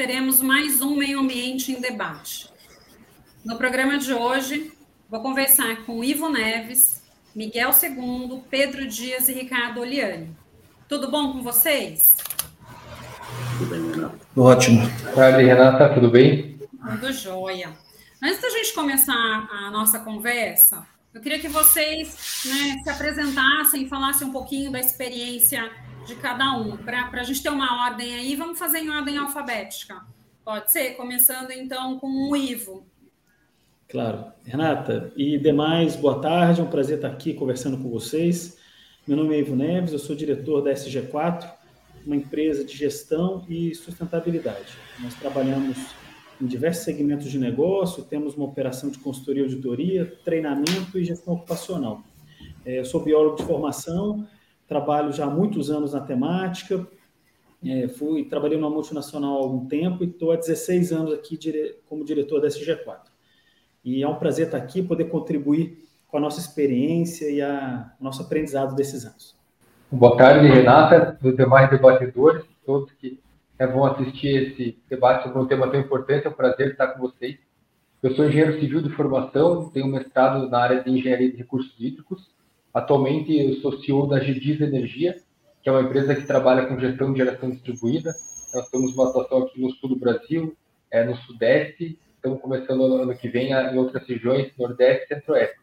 Teremos 0.00 0.40
mais 0.40 0.80
um 0.80 0.96
Meio 0.96 1.20
Ambiente 1.20 1.72
em 1.72 1.78
Debate. 1.78 2.48
No 3.44 3.58
programa 3.58 3.98
de 3.98 4.14
hoje, 4.14 4.72
vou 5.10 5.20
conversar 5.20 5.84
com 5.84 6.02
Ivo 6.02 6.30
Neves, 6.30 7.02
Miguel 7.36 7.70
Segundo, 7.74 8.42
Pedro 8.48 8.88
Dias 8.88 9.28
e 9.28 9.34
Ricardo 9.34 9.80
Oliani. 9.80 10.34
Tudo 10.88 11.10
bom 11.10 11.34
com 11.34 11.42
vocês? 11.42 12.16
Tudo 13.58 13.68
bem, 13.68 13.90
Renata? 13.90 14.18
Ótimo. 14.34 14.90
Tarde, 15.14 15.44
Renata, 15.44 15.92
tudo 15.92 16.10
bem? 16.10 16.58
Tudo 16.92 17.12
jóia. 17.12 17.68
Antes 18.22 18.40
da 18.40 18.48
gente 18.48 18.72
começar 18.72 19.12
a 19.12 19.70
nossa 19.70 19.98
conversa, 19.98 20.86
eu 21.12 21.20
queria 21.20 21.40
que 21.40 21.48
vocês 21.48 22.42
né, 22.46 22.76
se 22.82 22.88
apresentassem, 22.88 23.86
falassem 23.86 24.28
um 24.28 24.32
pouquinho 24.32 24.72
da 24.72 24.80
experiência 24.80 25.70
de 26.06 26.14
cada 26.16 26.56
um, 26.56 26.76
para 26.76 27.08
a 27.12 27.22
gente 27.22 27.42
ter 27.42 27.50
uma 27.50 27.86
ordem 27.86 28.14
aí, 28.14 28.34
vamos 28.34 28.58
fazer 28.58 28.78
em 28.78 28.90
ordem 28.90 29.16
alfabética. 29.16 30.02
Pode 30.44 30.70
ser? 30.72 30.96
Começando 30.96 31.50
então 31.50 31.98
com 31.98 32.30
o 32.30 32.36
Ivo. 32.36 32.86
Claro. 33.88 34.24
Renata 34.44 35.12
e 35.16 35.38
demais, 35.38 35.96
boa 35.96 36.20
tarde, 36.20 36.60
é 36.60 36.64
um 36.64 36.70
prazer 36.70 36.96
estar 36.96 37.08
aqui 37.08 37.34
conversando 37.34 37.78
com 37.78 37.90
vocês. 37.90 38.58
Meu 39.06 39.16
nome 39.16 39.34
é 39.34 39.40
Ivo 39.40 39.56
Neves, 39.56 39.92
eu 39.92 39.98
sou 39.98 40.14
diretor 40.14 40.62
da 40.62 40.72
SG4, 40.72 41.50
uma 42.06 42.16
empresa 42.16 42.64
de 42.64 42.76
gestão 42.76 43.44
e 43.48 43.74
sustentabilidade. 43.74 44.76
Nós 45.00 45.14
trabalhamos 45.14 45.76
em 46.40 46.46
diversos 46.46 46.84
segmentos 46.84 47.30
de 47.30 47.38
negócio, 47.38 48.04
temos 48.04 48.34
uma 48.34 48.46
operação 48.46 48.90
de 48.90 48.98
consultoria 48.98 49.42
e 49.42 49.46
auditoria, 49.46 50.18
treinamento 50.24 50.98
e 50.98 51.04
gestão 51.04 51.34
ocupacional. 51.34 52.02
É, 52.64 52.78
eu 52.78 52.84
sou 52.84 53.02
biólogo 53.02 53.36
de 53.36 53.44
formação 53.44 54.26
trabalho 54.70 55.12
já 55.12 55.24
há 55.24 55.30
muitos 55.30 55.68
anos 55.68 55.94
na 55.94 56.00
temática, 56.00 56.86
é, 57.66 57.88
fui, 57.88 58.24
trabalhei 58.24 58.56
numa 58.56 58.70
multinacional 58.70 59.36
há 59.36 59.38
algum 59.40 59.66
tempo 59.66 60.04
e 60.04 60.06
estou 60.06 60.30
há 60.30 60.36
16 60.36 60.92
anos 60.92 61.12
aqui 61.12 61.36
dire, 61.36 61.74
como 61.88 62.04
diretor 62.04 62.40
da 62.40 62.46
SG4. 62.46 63.10
E 63.84 64.00
é 64.00 64.08
um 64.08 64.14
prazer 64.14 64.46
estar 64.46 64.58
aqui, 64.58 64.80
poder 64.80 65.06
contribuir 65.06 65.84
com 66.06 66.18
a 66.18 66.20
nossa 66.20 66.38
experiência 66.38 67.28
e 67.28 67.42
a, 67.42 67.92
o 68.00 68.04
nosso 68.04 68.22
aprendizado 68.22 68.76
desses 68.76 69.04
anos. 69.04 69.36
Boa 69.90 70.16
tarde, 70.16 70.46
Renata, 70.46 71.18
dos 71.20 71.36
demais 71.36 71.68
debatedores, 71.68 72.44
todos 72.64 72.92
que 72.92 73.18
é, 73.58 73.66
vão 73.66 73.84
assistir 73.84 74.52
esse 74.52 74.78
debate 74.88 75.24
sobre 75.24 75.40
um 75.40 75.46
tema 75.46 75.68
tão 75.68 75.80
importante, 75.80 76.28
é 76.28 76.30
um 76.30 76.32
prazer 76.32 76.70
estar 76.70 76.86
com 76.88 77.00
vocês. 77.00 77.36
Eu 78.00 78.14
sou 78.14 78.24
engenheiro 78.24 78.60
civil 78.60 78.80
de 78.80 78.90
formação, 78.90 79.68
tenho 79.70 79.88
mestrado 79.88 80.48
na 80.48 80.58
área 80.60 80.82
de 80.84 80.90
engenharia 80.90 81.28
de 81.28 81.36
recursos 81.36 81.74
hídricos 81.76 82.30
Atualmente, 82.72 83.36
eu 83.36 83.54
sou 83.56 83.80
CEO 83.80 84.06
da 84.06 84.20
GDIS 84.20 84.60
Energia, 84.60 85.20
que 85.60 85.68
é 85.68 85.72
uma 85.72 85.82
empresa 85.82 86.14
que 86.14 86.24
trabalha 86.24 86.66
com 86.66 86.78
gestão 86.78 87.12
de 87.12 87.18
geração 87.18 87.50
distribuída. 87.50 88.14
Nós 88.54 88.68
temos 88.68 88.94
uma 88.94 89.08
atuação 89.08 89.42
aqui 89.42 89.60
no 89.60 89.70
sul 89.72 89.88
do 89.88 89.96
Brasil, 89.96 90.56
é, 90.88 91.04
no 91.04 91.16
sudeste, 91.16 91.98
estamos 92.14 92.40
começando 92.40 92.86
no 92.86 93.02
ano 93.02 93.16
que 93.16 93.28
vem 93.28 93.50
em 93.52 93.76
outras 93.76 94.06
regiões, 94.06 94.52
nordeste 94.56 95.04
e 95.04 95.08
centro-oeste. 95.14 95.58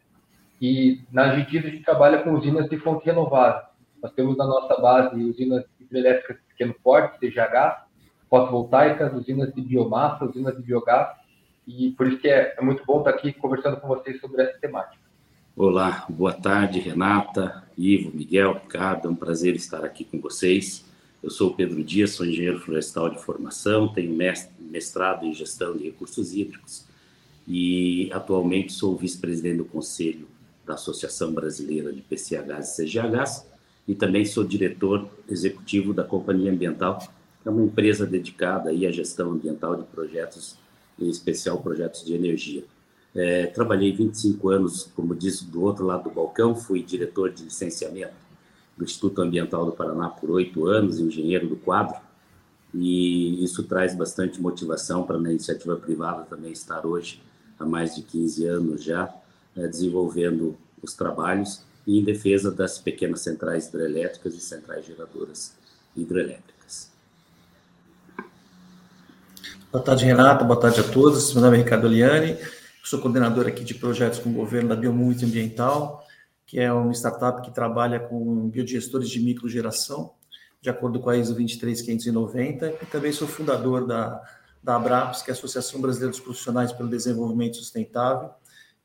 E 0.61 1.01
na 1.09 1.33
GDIS 1.33 1.65
a 1.65 1.69
gente 1.69 1.83
trabalha 1.83 2.23
com 2.23 2.33
usinas 2.33 2.69
de 2.69 2.77
fonte 2.77 3.05
renovável. 3.05 3.61
Nós 4.03 4.11
temos 4.13 4.37
na 4.37 4.45
nossa 4.45 4.79
base 4.81 5.15
usinas 5.23 5.63
hidrelétricas 5.79 6.37
de 6.37 6.43
pequeno 6.43 6.75
porte, 6.83 7.19
CGH, 7.19 7.85
fotovoltaicas, 8.29 9.13
usinas 9.13 9.53
de 9.53 9.61
biomassa, 9.61 10.25
usinas 10.25 10.57
de 10.57 10.63
biogás, 10.63 11.15
e 11.65 11.91
por 11.91 12.07
isso 12.07 12.19
que 12.19 12.27
é, 12.27 12.53
é 12.57 12.61
muito 12.61 12.83
bom 12.85 12.99
estar 12.99 13.11
aqui 13.11 13.31
conversando 13.31 13.77
com 13.77 13.87
vocês 13.87 14.19
sobre 14.19 14.41
essa 14.41 14.59
temática. 14.59 15.06
Olá, 15.59 16.05
boa 16.07 16.33
tarde, 16.33 16.79
Renata, 16.79 17.63
Ivo, 17.75 18.15
Miguel, 18.15 18.53
Ricardo, 18.53 19.07
é 19.07 19.09
um 19.09 19.15
prazer 19.15 19.55
estar 19.55 19.83
aqui 19.83 20.03
com 20.03 20.21
vocês. 20.21 20.85
Eu 21.23 21.31
sou 21.31 21.55
Pedro 21.55 21.83
Dias, 21.83 22.11
sou 22.11 22.27
engenheiro 22.27 22.59
florestal 22.59 23.09
de 23.09 23.19
formação, 23.19 23.87
tenho 23.87 24.15
mestrado 24.59 25.25
em 25.25 25.33
gestão 25.33 25.75
de 25.75 25.85
recursos 25.85 26.35
hídricos 26.35 26.85
e 27.47 28.07
atualmente 28.13 28.71
sou 28.71 28.95
vice-presidente 28.95 29.57
do 29.57 29.65
Conselho 29.65 30.27
da 30.63 30.75
Associação 30.75 31.33
Brasileira 31.33 31.91
de 31.91 32.01
PCHs 32.01 32.77
e 32.77 32.85
CGHs 32.85 33.47
e 33.87 33.95
também 33.95 34.25
sou 34.25 34.43
diretor 34.43 35.09
executivo 35.27 35.91
da 35.91 36.03
Companhia 36.03 36.51
Ambiental, 36.51 36.99
que 36.99 37.49
é 37.49 37.49
uma 37.49 37.63
empresa 37.63 38.05
dedicada 38.05 38.69
aí 38.69 38.85
à 38.85 38.91
gestão 38.91 39.31
ambiental 39.31 39.75
de 39.75 39.85
projetos, 39.85 40.55
em 40.99 41.09
especial 41.09 41.59
projetos 41.59 42.05
de 42.05 42.13
energia. 42.13 42.63
É, 43.15 43.47
trabalhei 43.47 43.91
25 43.91 44.49
anos, 44.49 44.91
como 44.95 45.15
disse, 45.15 45.45
do 45.45 45.63
outro 45.63 45.85
lado 45.85 46.03
do 46.03 46.11
balcão, 46.11 46.55
fui 46.55 46.83
diretor 46.83 47.31
de 47.31 47.43
licenciamento 47.43 48.13
do 48.77 48.83
Instituto 48.83 49.21
Ambiental 49.21 49.65
do 49.65 49.71
Paraná 49.71 50.09
por 50.09 50.29
oito 50.31 50.67
anos, 50.67 50.99
engenheiro 50.99 51.47
do 51.47 51.55
quadro, 51.55 51.99
e 52.73 53.43
isso 53.43 53.63
traz 53.63 53.95
bastante 53.95 54.39
motivação 54.39 55.03
para 55.03 55.17
a 55.17 55.19
iniciativa 55.19 55.75
privada 55.75 56.23
também 56.23 56.51
estar 56.51 56.85
hoje, 56.85 57.21
há 57.59 57.65
mais 57.65 57.95
de 57.95 58.03
15 58.03 58.45
anos 58.45 58.83
já, 58.83 59.11
é, 59.55 59.67
desenvolvendo 59.67 60.55
os 60.81 60.93
trabalhos 60.93 61.63
em 61.87 62.03
defesa 62.03 62.51
das 62.51 62.77
pequenas 62.77 63.21
centrais 63.21 63.67
hidrelétricas 63.67 64.35
e 64.35 64.41
centrais 64.41 64.85
geradoras 64.85 65.55
hidrelétricas. 65.95 66.91
Boa 69.71 69.83
tarde, 69.83 70.05
Renata. 70.05 70.43
Boa 70.43 70.59
tarde 70.59 70.81
a 70.81 70.83
todos. 70.83 71.33
Meu 71.33 71.41
nome 71.41 71.57
é 71.57 71.63
Ricardo 71.63 71.87
Liani 71.87 72.37
sou 72.87 73.01
coordenador 73.01 73.47
aqui 73.47 73.65
de 73.65 73.73
projetos 73.73 74.17
com 74.17 74.29
o 74.29 74.33
governo 74.33 74.69
da 74.69 74.75
Biomulti 74.75 75.25
Ambiental, 75.25 76.07
que 76.45 76.57
é 76.57 76.71
uma 76.71 76.93
startup 76.93 77.41
que 77.41 77.53
trabalha 77.53 77.99
com 77.99 78.47
biodigestores 78.47 79.09
de 79.09 79.19
microgeração, 79.19 80.13
de 80.61 80.69
acordo 80.69 80.97
com 81.01 81.09
a 81.09 81.17
ISO 81.17 81.33
23590, 81.33 82.77
e 82.81 82.85
também 82.85 83.11
sou 83.11 83.27
fundador 83.27 83.85
da, 83.85 84.23
da 84.63 84.77
Abraps, 84.77 85.21
que 85.21 85.29
é 85.29 85.33
a 85.33 85.35
Associação 85.35 85.81
Brasileira 85.81 86.11
dos 86.11 86.21
Profissionais 86.21 86.71
pelo 86.71 86.87
Desenvolvimento 86.87 87.57
Sustentável, 87.57 88.29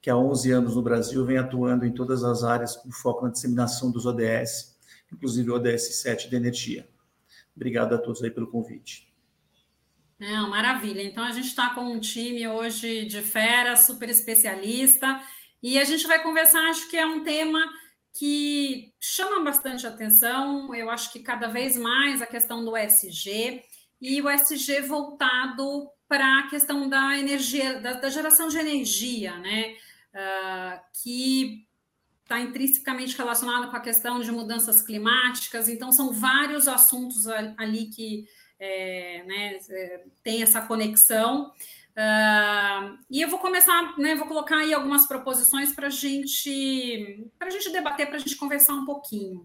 que 0.00 0.10
há 0.10 0.16
11 0.16 0.50
anos 0.50 0.74
no 0.74 0.82
Brasil 0.82 1.24
vem 1.24 1.38
atuando 1.38 1.86
em 1.86 1.92
todas 1.92 2.24
as 2.24 2.42
áreas 2.42 2.74
com 2.74 2.90
foco 2.90 3.24
na 3.24 3.30
disseminação 3.30 3.92
dos 3.92 4.04
ODS, 4.04 4.76
inclusive 5.12 5.48
o 5.48 5.54
ODS 5.54 6.00
7 6.00 6.28
de 6.28 6.34
energia. 6.34 6.88
Obrigado 7.54 7.94
a 7.94 7.98
todos 7.98 8.20
aí 8.20 8.32
pelo 8.32 8.48
convite. 8.48 9.11
Não, 10.22 10.48
maravilha. 10.48 11.02
Então 11.02 11.24
a 11.24 11.32
gente 11.32 11.48
está 11.48 11.70
com 11.70 11.80
um 11.80 11.98
time 11.98 12.46
hoje 12.46 13.04
de 13.06 13.20
fera, 13.22 13.74
super 13.74 14.08
especialista, 14.08 15.20
e 15.60 15.80
a 15.80 15.84
gente 15.84 16.06
vai 16.06 16.22
conversar, 16.22 16.60
acho 16.70 16.88
que 16.88 16.96
é 16.96 17.04
um 17.04 17.24
tema 17.24 17.60
que 18.16 18.94
chama 19.00 19.42
bastante 19.42 19.84
atenção. 19.84 20.72
Eu 20.76 20.88
acho 20.90 21.12
que 21.12 21.18
cada 21.18 21.48
vez 21.48 21.76
mais 21.76 22.22
a 22.22 22.26
questão 22.26 22.64
do 22.64 22.76
SG 22.76 23.64
e 24.00 24.22
o 24.22 24.30
SG 24.30 24.82
voltado 24.82 25.90
para 26.06 26.38
a 26.38 26.46
questão 26.48 26.88
da 26.88 27.18
energia, 27.18 27.80
da, 27.80 27.94
da 27.94 28.08
geração 28.08 28.46
de 28.46 28.58
energia, 28.58 29.36
né? 29.38 29.74
Uh, 30.14 30.80
que 31.02 31.66
está 32.22 32.38
intrinsecamente 32.38 33.16
relacionado 33.16 33.70
com 33.70 33.76
a 33.76 33.80
questão 33.80 34.20
de 34.20 34.30
mudanças 34.30 34.82
climáticas. 34.82 35.68
Então, 35.68 35.90
são 35.90 36.12
vários 36.12 36.68
assuntos 36.68 37.26
ali 37.26 37.86
que 37.86 38.24
é, 38.62 39.24
né, 39.26 39.58
é, 39.70 40.04
tem 40.22 40.42
essa 40.42 40.62
conexão. 40.62 41.52
Uh, 41.92 42.96
e 43.10 43.20
eu 43.20 43.28
vou 43.28 43.40
começar, 43.40 43.98
né, 43.98 44.14
vou 44.14 44.26
colocar 44.26 44.58
aí 44.58 44.72
algumas 44.72 45.06
proposições 45.06 45.74
para 45.74 45.90
gente, 45.90 47.28
a 47.38 47.50
gente 47.50 47.70
debater, 47.70 48.06
para 48.06 48.16
a 48.16 48.18
gente 48.20 48.36
conversar 48.36 48.74
um 48.74 48.86
pouquinho. 48.86 49.40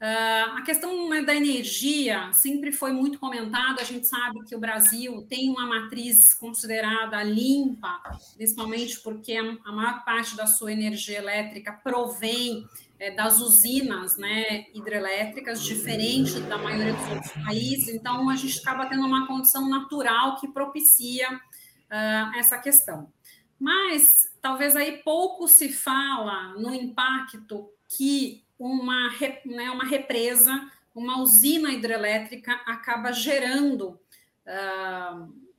Uh, 0.00 0.56
a 0.56 0.62
questão 0.62 1.10
né, 1.10 1.20
da 1.20 1.34
energia 1.34 2.32
sempre 2.32 2.72
foi 2.72 2.90
muito 2.90 3.18
comentada. 3.18 3.82
A 3.82 3.84
gente 3.84 4.08
sabe 4.08 4.42
que 4.46 4.56
o 4.56 4.58
Brasil 4.58 5.26
tem 5.28 5.50
uma 5.50 5.66
matriz 5.66 6.32
considerada 6.32 7.22
limpa, 7.22 8.00
principalmente 8.34 8.98
porque 9.00 9.34
a 9.34 9.70
maior 9.70 10.02
parte 10.02 10.34
da 10.34 10.46
sua 10.46 10.72
energia 10.72 11.18
elétrica 11.18 11.78
provém 11.84 12.64
é, 13.00 13.10
das 13.10 13.40
usinas 13.40 14.18
né, 14.18 14.66
hidrelétricas, 14.74 15.64
diferente 15.64 16.38
da 16.40 16.58
maioria 16.58 16.92
dos 16.92 17.08
outros 17.08 17.32
países. 17.44 17.88
Então, 17.88 18.28
a 18.28 18.36
gente 18.36 18.60
acaba 18.60 18.84
tendo 18.86 19.06
uma 19.06 19.26
condição 19.26 19.68
natural 19.70 20.38
que 20.38 20.46
propicia 20.46 21.34
uh, 21.34 22.38
essa 22.38 22.58
questão. 22.58 23.10
Mas, 23.58 24.30
talvez 24.42 24.76
aí 24.76 24.98
pouco 24.98 25.48
se 25.48 25.72
fala 25.72 26.52
no 26.58 26.74
impacto 26.74 27.70
que 27.88 28.44
uma, 28.58 29.10
né, 29.46 29.70
uma 29.70 29.84
represa, 29.84 30.70
uma 30.94 31.18
usina 31.22 31.72
hidrelétrica 31.72 32.52
acaba 32.66 33.12
gerando 33.12 33.98
uh, 34.46 35.50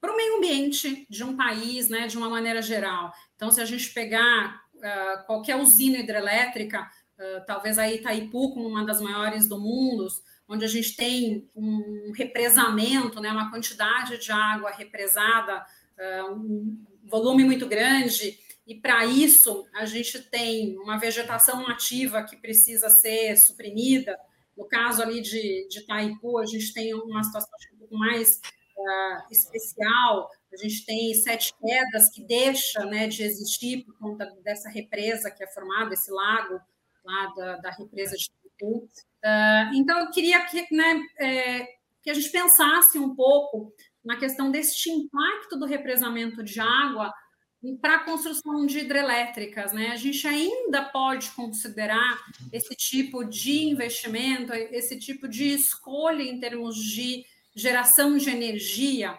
para 0.00 0.12
o 0.12 0.16
meio 0.16 0.38
ambiente 0.38 1.06
de 1.08 1.22
um 1.22 1.36
país, 1.36 1.88
né, 1.88 2.08
de 2.08 2.16
uma 2.16 2.28
maneira 2.28 2.60
geral. 2.60 3.12
Então, 3.36 3.52
se 3.52 3.60
a 3.60 3.64
gente 3.64 3.92
pegar 3.92 4.64
uh, 4.78 5.26
qualquer 5.26 5.56
usina 5.56 5.98
hidrelétrica, 5.98 6.82
uh, 6.82 7.44
talvez 7.46 7.78
a 7.78 7.90
Itaipu, 7.90 8.54
como 8.54 8.68
uma 8.68 8.84
das 8.84 9.00
maiores 9.00 9.48
do 9.48 9.58
mundo, 9.58 10.08
onde 10.48 10.64
a 10.64 10.68
gente 10.68 10.96
tem 10.96 11.48
um 11.54 12.12
represamento, 12.14 13.20
né, 13.20 13.30
uma 13.30 13.50
quantidade 13.50 14.18
de 14.18 14.32
água 14.32 14.70
represada, 14.70 15.64
uh, 15.98 16.32
um 16.32 16.84
volume 17.04 17.44
muito 17.44 17.66
grande, 17.66 18.38
e 18.66 18.74
para 18.74 19.04
isso 19.06 19.66
a 19.74 19.84
gente 19.86 20.18
tem 20.30 20.76
uma 20.78 20.98
vegetação 20.98 21.66
ativa 21.68 22.22
que 22.22 22.36
precisa 22.36 22.90
ser 22.90 23.36
suprimida. 23.36 24.18
No 24.56 24.66
caso 24.66 25.02
ali 25.02 25.20
de, 25.22 25.66
de 25.68 25.80
Itaipu, 25.80 26.38
a 26.38 26.44
gente 26.44 26.72
tem 26.74 26.92
uma 26.92 27.22
situação 27.22 27.50
um 27.74 27.78
pouco 27.78 27.96
mais 27.96 28.40
especial, 29.30 30.30
a 30.52 30.56
gente 30.56 30.84
tem 30.84 31.12
sete 31.14 31.52
quedas 31.60 32.10
que 32.10 32.24
deixa 32.24 32.84
né, 32.86 33.06
de 33.06 33.22
existir 33.22 33.84
por 33.84 33.98
conta 33.98 34.26
dessa 34.42 34.68
represa 34.68 35.30
que 35.30 35.42
é 35.42 35.46
formada, 35.48 35.94
esse 35.94 36.10
lago 36.10 36.60
lá 37.04 37.32
da, 37.36 37.56
da 37.56 37.70
represa 37.70 38.16
de 38.16 38.24
Itaipu. 38.24 38.84
Uh, 39.24 39.74
então, 39.74 39.98
eu 40.00 40.10
queria 40.10 40.44
que, 40.46 40.66
né, 40.74 41.00
é, 41.18 41.66
que 42.02 42.10
a 42.10 42.14
gente 42.14 42.30
pensasse 42.30 42.98
um 42.98 43.14
pouco 43.14 43.72
na 44.04 44.16
questão 44.16 44.50
deste 44.50 44.90
impacto 44.90 45.58
do 45.58 45.66
represamento 45.66 46.42
de 46.42 46.60
água 46.60 47.12
para 47.80 47.96
a 47.96 48.04
construção 48.04 48.64
de 48.66 48.78
hidrelétricas, 48.78 49.72
né? 49.72 49.88
A 49.88 49.96
gente 49.96 50.26
ainda 50.28 50.84
pode 50.84 51.28
considerar 51.32 52.16
esse 52.52 52.74
tipo 52.76 53.24
de 53.24 53.64
investimento, 53.64 54.54
esse 54.54 54.96
tipo 54.96 55.26
de 55.26 55.54
escolha 55.54 56.22
em 56.22 56.38
termos 56.38 56.76
de 56.76 57.24
geração 57.56 58.16
de 58.16 58.30
energia 58.30 59.18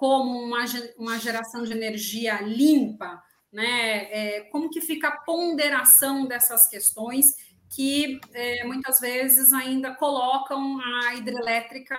como 0.00 0.42
uma, 0.42 0.64
uma 0.96 1.18
geração 1.18 1.62
de 1.62 1.72
energia 1.72 2.40
limpa, 2.40 3.22
né? 3.52 4.08
É, 4.10 4.40
como 4.50 4.70
que 4.70 4.80
fica 4.80 5.08
a 5.08 5.16
ponderação 5.18 6.26
dessas 6.26 6.66
questões 6.66 7.34
que 7.68 8.18
é, 8.32 8.64
muitas 8.64 8.98
vezes 8.98 9.52
ainda 9.52 9.94
colocam 9.94 10.80
a 10.80 11.14
hidrelétrica 11.16 11.98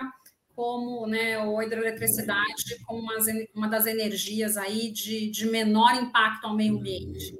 como, 0.52 1.06
né, 1.06 1.38
ou 1.38 1.60
a 1.60 1.64
hidroeletricidade 1.64 2.76
como 2.84 3.02
uma, 3.02 3.14
uma 3.54 3.68
das 3.68 3.86
energias 3.86 4.56
aí 4.56 4.90
de, 4.90 5.30
de 5.30 5.46
menor 5.46 5.94
impacto 5.94 6.44
ao 6.46 6.56
meio 6.56 6.76
ambiente. 6.78 7.38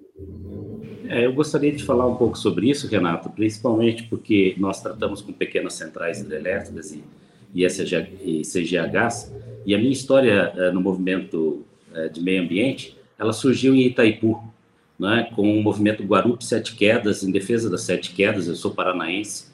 É, 1.08 1.26
eu 1.26 1.34
gostaria 1.34 1.72
de 1.72 1.84
falar 1.84 2.06
um 2.06 2.14
pouco 2.14 2.38
sobre 2.38 2.70
isso, 2.70 2.86
Renato, 2.86 3.28
principalmente 3.30 4.04
porque 4.04 4.54
nós 4.56 4.80
tratamos 4.80 5.20
com 5.20 5.32
pequenas 5.32 5.74
centrais 5.74 6.20
hidrelétricas 6.20 6.92
e, 6.92 7.04
e, 7.54 7.66
CGHs, 8.42 9.32
e 9.64 9.74
a 9.74 9.78
minha 9.78 9.92
história 9.92 10.52
uh, 10.56 10.72
no 10.72 10.80
movimento 10.80 11.64
uh, 11.94 12.10
de 12.12 12.20
meio 12.20 12.42
ambiente, 12.42 12.96
ela 13.18 13.32
surgiu 13.32 13.74
em 13.74 13.86
Itaipu, 13.86 14.42
né, 14.98 15.30
com 15.34 15.58
o 15.58 15.62
movimento 15.62 16.02
Guarupi 16.02 16.44
Sete 16.44 16.74
Quedas, 16.74 17.22
em 17.22 17.30
defesa 17.30 17.68
das 17.68 17.82
Sete 17.82 18.12
Quedas, 18.12 18.46
eu 18.46 18.54
sou 18.54 18.72
paranaense, 18.72 19.46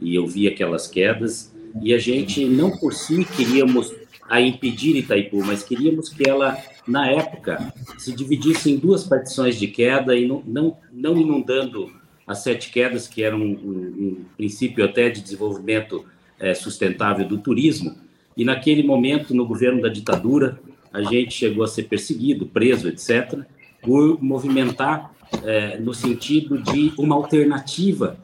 e 0.00 0.14
eu 0.14 0.26
vi 0.26 0.46
aquelas 0.46 0.86
quedas, 0.86 1.54
e 1.82 1.94
a 1.94 1.98
gente 1.98 2.44
não 2.44 2.70
por 2.70 2.92
si 2.92 3.24
queríamos 3.36 3.92
a 4.28 4.40
impedir 4.40 4.96
Itaipu, 4.96 5.42
mas 5.44 5.62
queríamos 5.62 6.08
que 6.08 6.28
ela, 6.28 6.58
na 6.86 7.10
época, 7.10 7.72
se 7.98 8.12
dividisse 8.12 8.70
em 8.70 8.76
duas 8.76 9.04
partições 9.04 9.58
de 9.58 9.68
queda 9.68 10.16
e 10.16 10.26
não, 10.26 10.42
não, 10.46 10.76
não 10.92 11.16
inundando 11.16 11.90
as 12.26 12.42
sete 12.42 12.70
quedas, 12.70 13.06
que 13.06 13.22
eram 13.22 13.38
um, 13.38 13.42
um, 13.42 13.78
um 13.98 14.24
princípio 14.36 14.84
até 14.84 15.08
de 15.08 15.20
desenvolvimento 15.20 16.04
é, 16.38 16.54
sustentável 16.54 17.26
do 17.26 17.38
turismo. 17.38 17.96
E 18.36 18.44
naquele 18.44 18.82
momento, 18.82 19.34
no 19.34 19.46
governo 19.46 19.80
da 19.80 19.88
ditadura, 19.88 20.58
a 20.92 21.02
gente 21.02 21.34
chegou 21.34 21.64
a 21.64 21.68
ser 21.68 21.84
perseguido, 21.84 22.46
preso, 22.46 22.88
etc., 22.88 23.40
por 23.82 24.22
movimentar 24.22 25.12
é, 25.44 25.78
no 25.78 25.94
sentido 25.94 26.58
de 26.58 26.92
uma 26.98 27.14
alternativa 27.14 28.18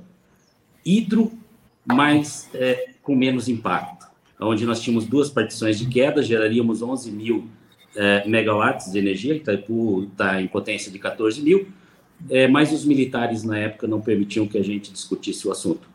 hidro, 0.84 1.32
mas 1.84 2.48
é, 2.54 2.90
com 3.02 3.14
menos 3.14 3.48
impacto, 3.48 4.06
onde 4.40 4.64
nós 4.64 4.80
tínhamos 4.80 5.06
duas 5.06 5.30
partições 5.30 5.78
de 5.78 5.86
queda, 5.86 6.22
geraríamos 6.22 6.82
11 6.82 7.10
mil 7.10 7.48
é, 7.94 8.26
megawatts 8.26 8.90
de 8.90 8.98
energia, 8.98 9.34
Itaipu 9.34 10.04
está 10.04 10.40
em 10.40 10.48
potência 10.48 10.90
de 10.90 10.98
14 10.98 11.40
mil, 11.40 11.68
é, 12.30 12.46
mas 12.48 12.72
os 12.72 12.84
militares 12.84 13.42
na 13.42 13.58
época 13.58 13.86
não 13.86 14.00
permitiam 14.00 14.46
que 14.46 14.58
a 14.58 14.62
gente 14.62 14.92
discutisse 14.92 15.46
o 15.46 15.52
assunto. 15.52 15.91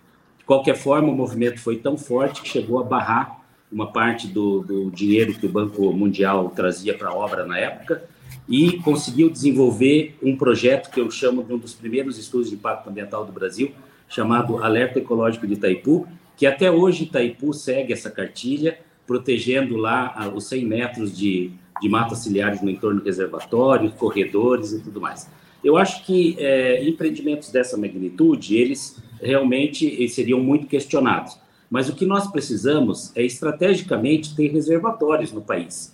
Qualquer 0.47 0.77
forma, 0.77 1.09
o 1.09 1.15
movimento 1.15 1.59
foi 1.59 1.75
tão 1.75 1.97
forte 1.97 2.41
que 2.41 2.47
chegou 2.47 2.79
a 2.79 2.83
barrar 2.83 3.41
uma 3.69 3.91
parte 3.91 4.27
do, 4.27 4.61
do 4.61 4.89
dinheiro 4.89 5.33
que 5.33 5.45
o 5.45 5.49
Banco 5.49 5.91
Mundial 5.91 6.49
trazia 6.55 6.97
para 6.97 7.09
a 7.09 7.13
obra 7.13 7.45
na 7.45 7.59
época 7.59 8.01
e 8.47 8.77
conseguiu 8.79 9.29
desenvolver 9.29 10.17
um 10.23 10.37
projeto 10.37 10.89
que 10.89 11.01
eu 11.01 11.11
chamo 11.11 11.43
de 11.43 11.53
um 11.53 11.57
dos 11.57 11.73
primeiros 11.73 12.17
estudos 12.17 12.49
de 12.49 12.55
impacto 12.55 12.89
ambiental 12.89 13.25
do 13.25 13.31
Brasil, 13.33 13.73
chamado 14.07 14.63
Alerta 14.63 14.99
Ecológico 14.99 15.45
de 15.45 15.55
Itaipu, 15.55 16.07
que 16.37 16.45
até 16.45 16.71
hoje 16.71 17.03
Itaipu 17.03 17.53
segue 17.53 17.91
essa 17.91 18.09
cartilha, 18.09 18.79
protegendo 19.05 19.75
lá 19.75 20.31
os 20.33 20.47
100 20.47 20.65
metros 20.65 21.17
de, 21.17 21.51
de 21.81 21.89
matas 21.89 22.19
ciliares 22.19 22.61
no 22.61 22.69
entorno 22.69 23.01
do 23.01 23.05
reservatório, 23.05 23.91
corredores 23.91 24.71
e 24.71 24.79
tudo 24.79 25.01
mais. 25.01 25.29
Eu 25.61 25.75
acho 25.75 26.05
que 26.05 26.37
é, 26.39 26.87
empreendimentos 26.87 27.51
dessa 27.51 27.75
magnitude, 27.75 28.55
eles 28.55 29.01
realmente 29.21 29.85
eles 29.85 30.13
seriam 30.13 30.39
muito 30.39 30.67
questionados. 30.67 31.37
Mas 31.69 31.89
o 31.89 31.95
que 31.95 32.05
nós 32.05 32.27
precisamos 32.27 33.11
é 33.15 33.23
estrategicamente 33.23 34.35
ter 34.35 34.47
reservatórios 34.47 35.31
no 35.31 35.41
país, 35.41 35.93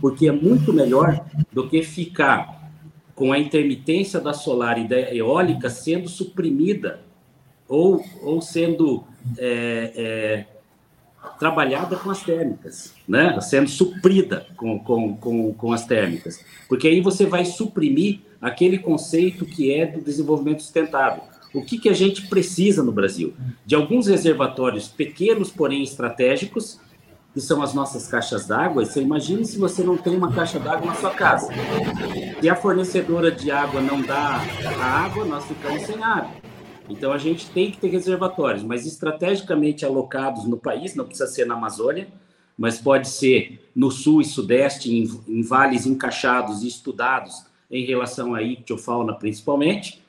porque 0.00 0.28
é 0.28 0.32
muito 0.32 0.72
melhor 0.72 1.24
do 1.52 1.68
que 1.68 1.82
ficar 1.82 2.70
com 3.14 3.32
a 3.32 3.38
intermitência 3.38 4.20
da 4.20 4.32
solar 4.32 4.78
e 4.78 4.88
da 4.88 5.14
eólica 5.14 5.70
sendo 5.70 6.08
suprimida 6.08 7.00
ou, 7.68 8.04
ou 8.22 8.42
sendo 8.42 9.04
é, 9.38 9.92
é, 9.96 10.46
trabalhada 11.38 11.96
com 11.96 12.10
as 12.10 12.22
térmicas, 12.22 12.94
né? 13.08 13.40
sendo 13.40 13.68
suprida 13.70 14.46
com, 14.56 14.78
com, 14.78 15.16
com, 15.16 15.54
com 15.54 15.72
as 15.72 15.86
térmicas. 15.86 16.44
Porque 16.68 16.88
aí 16.88 17.00
você 17.00 17.24
vai 17.24 17.44
suprimir 17.44 18.20
aquele 18.40 18.78
conceito 18.78 19.46
que 19.46 19.72
é 19.72 19.86
do 19.86 20.00
desenvolvimento 20.00 20.60
sustentável. 20.62 21.22
O 21.54 21.62
que, 21.62 21.78
que 21.78 21.88
a 21.88 21.92
gente 21.92 22.26
precisa 22.26 22.82
no 22.82 22.90
Brasil? 22.90 23.32
De 23.64 23.76
alguns 23.76 24.08
reservatórios 24.08 24.88
pequenos, 24.88 25.52
porém 25.52 25.84
estratégicos, 25.84 26.80
que 27.32 27.40
são 27.40 27.62
as 27.62 27.72
nossas 27.72 28.08
caixas 28.08 28.46
d'água. 28.46 28.84
Você 28.84 29.00
imagine 29.00 29.44
se 29.44 29.56
você 29.56 29.84
não 29.84 29.96
tem 29.96 30.16
uma 30.16 30.32
caixa 30.32 30.58
d'água 30.58 30.86
na 30.86 30.94
sua 30.94 31.10
casa. 31.10 31.48
Se 32.40 32.48
a 32.48 32.56
fornecedora 32.56 33.30
de 33.30 33.52
água 33.52 33.80
não 33.80 34.02
dá 34.02 34.40
a 34.78 34.84
água, 34.84 35.24
nós 35.24 35.44
ficamos 35.44 35.82
sem 35.82 36.02
água. 36.02 36.30
Então 36.88 37.12
a 37.12 37.18
gente 37.18 37.48
tem 37.50 37.70
que 37.70 37.78
ter 37.78 37.88
reservatórios, 37.88 38.62
mas 38.62 38.84
estrategicamente 38.84 39.84
alocados 39.84 40.44
no 40.44 40.56
país, 40.56 40.94
não 40.94 41.04
precisa 41.04 41.28
ser 41.28 41.46
na 41.46 41.54
Amazônia, 41.54 42.08
mas 42.58 42.78
pode 42.78 43.08
ser 43.08 43.70
no 43.74 43.90
sul 43.90 44.20
e 44.20 44.24
sudeste, 44.24 44.92
em, 44.92 45.08
em 45.26 45.42
vales 45.42 45.86
encaixados 45.86 46.62
e 46.62 46.68
estudados 46.68 47.46
em 47.70 47.84
relação 47.84 48.34
à 48.34 48.42
ictiofauna 48.42 49.14
principalmente, 49.14 50.03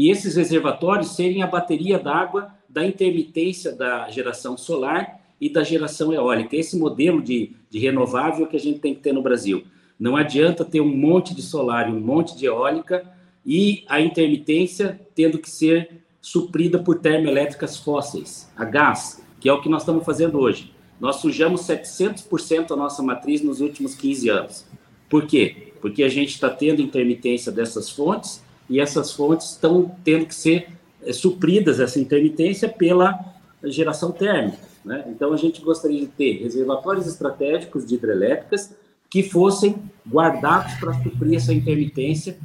e 0.00 0.08
esses 0.08 0.34
reservatórios 0.34 1.14
serem 1.14 1.42
a 1.42 1.46
bateria 1.46 1.98
d'água 1.98 2.54
da 2.66 2.86
intermitência 2.86 3.70
da 3.70 4.08
geração 4.08 4.56
solar 4.56 5.20
e 5.38 5.50
da 5.50 5.62
geração 5.62 6.10
eólica. 6.10 6.56
Esse 6.56 6.78
modelo 6.78 7.20
de, 7.20 7.52
de 7.68 7.78
renovável 7.78 8.46
que 8.46 8.56
a 8.56 8.58
gente 8.58 8.78
tem 8.78 8.94
que 8.94 9.02
ter 9.02 9.12
no 9.12 9.20
Brasil. 9.20 9.62
Não 9.98 10.16
adianta 10.16 10.64
ter 10.64 10.80
um 10.80 10.88
monte 10.88 11.34
de 11.34 11.42
solar 11.42 11.90
e 11.90 11.92
um 11.92 12.00
monte 12.00 12.34
de 12.34 12.46
eólica 12.46 13.04
e 13.44 13.84
a 13.86 14.00
intermitência 14.00 14.98
tendo 15.14 15.38
que 15.38 15.50
ser 15.50 16.00
suprida 16.18 16.78
por 16.78 17.00
termoelétricas 17.00 17.76
fósseis, 17.76 18.50
a 18.56 18.64
gás, 18.64 19.22
que 19.38 19.50
é 19.50 19.52
o 19.52 19.60
que 19.60 19.68
nós 19.68 19.82
estamos 19.82 20.02
fazendo 20.02 20.38
hoje. 20.38 20.72
Nós 20.98 21.16
sujamos 21.16 21.60
700% 21.64 22.70
a 22.70 22.76
nossa 22.76 23.02
matriz 23.02 23.42
nos 23.42 23.60
últimos 23.60 23.94
15 23.94 24.30
anos. 24.30 24.66
Por 25.10 25.26
quê? 25.26 25.74
Porque 25.78 26.02
a 26.02 26.08
gente 26.08 26.30
está 26.30 26.48
tendo 26.48 26.80
intermitência 26.80 27.52
dessas 27.52 27.90
fontes 27.90 28.42
e 28.70 28.80
essas 28.80 29.12
fontes 29.12 29.50
estão 29.50 29.94
tendo 30.02 30.24
que 30.24 30.34
ser 30.34 30.68
é, 31.02 31.12
supridas, 31.12 31.78
essa 31.78 32.00
intermitência, 32.00 32.68
pela 32.68 33.18
geração 33.64 34.10
térmica. 34.10 34.56
Né? 34.82 35.04
Então, 35.08 35.34
a 35.34 35.36
gente 35.36 35.60
gostaria 35.60 36.00
de 36.00 36.06
ter 36.06 36.42
reservatórios 36.42 37.06
estratégicos 37.06 37.84
de 37.84 37.96
hidrelétricas 37.96 38.74
que 39.10 39.22
fossem 39.22 39.76
guardados 40.08 40.72
para 40.74 40.94
suprir 41.02 41.34
essa 41.34 41.52
intermitência 41.52 42.38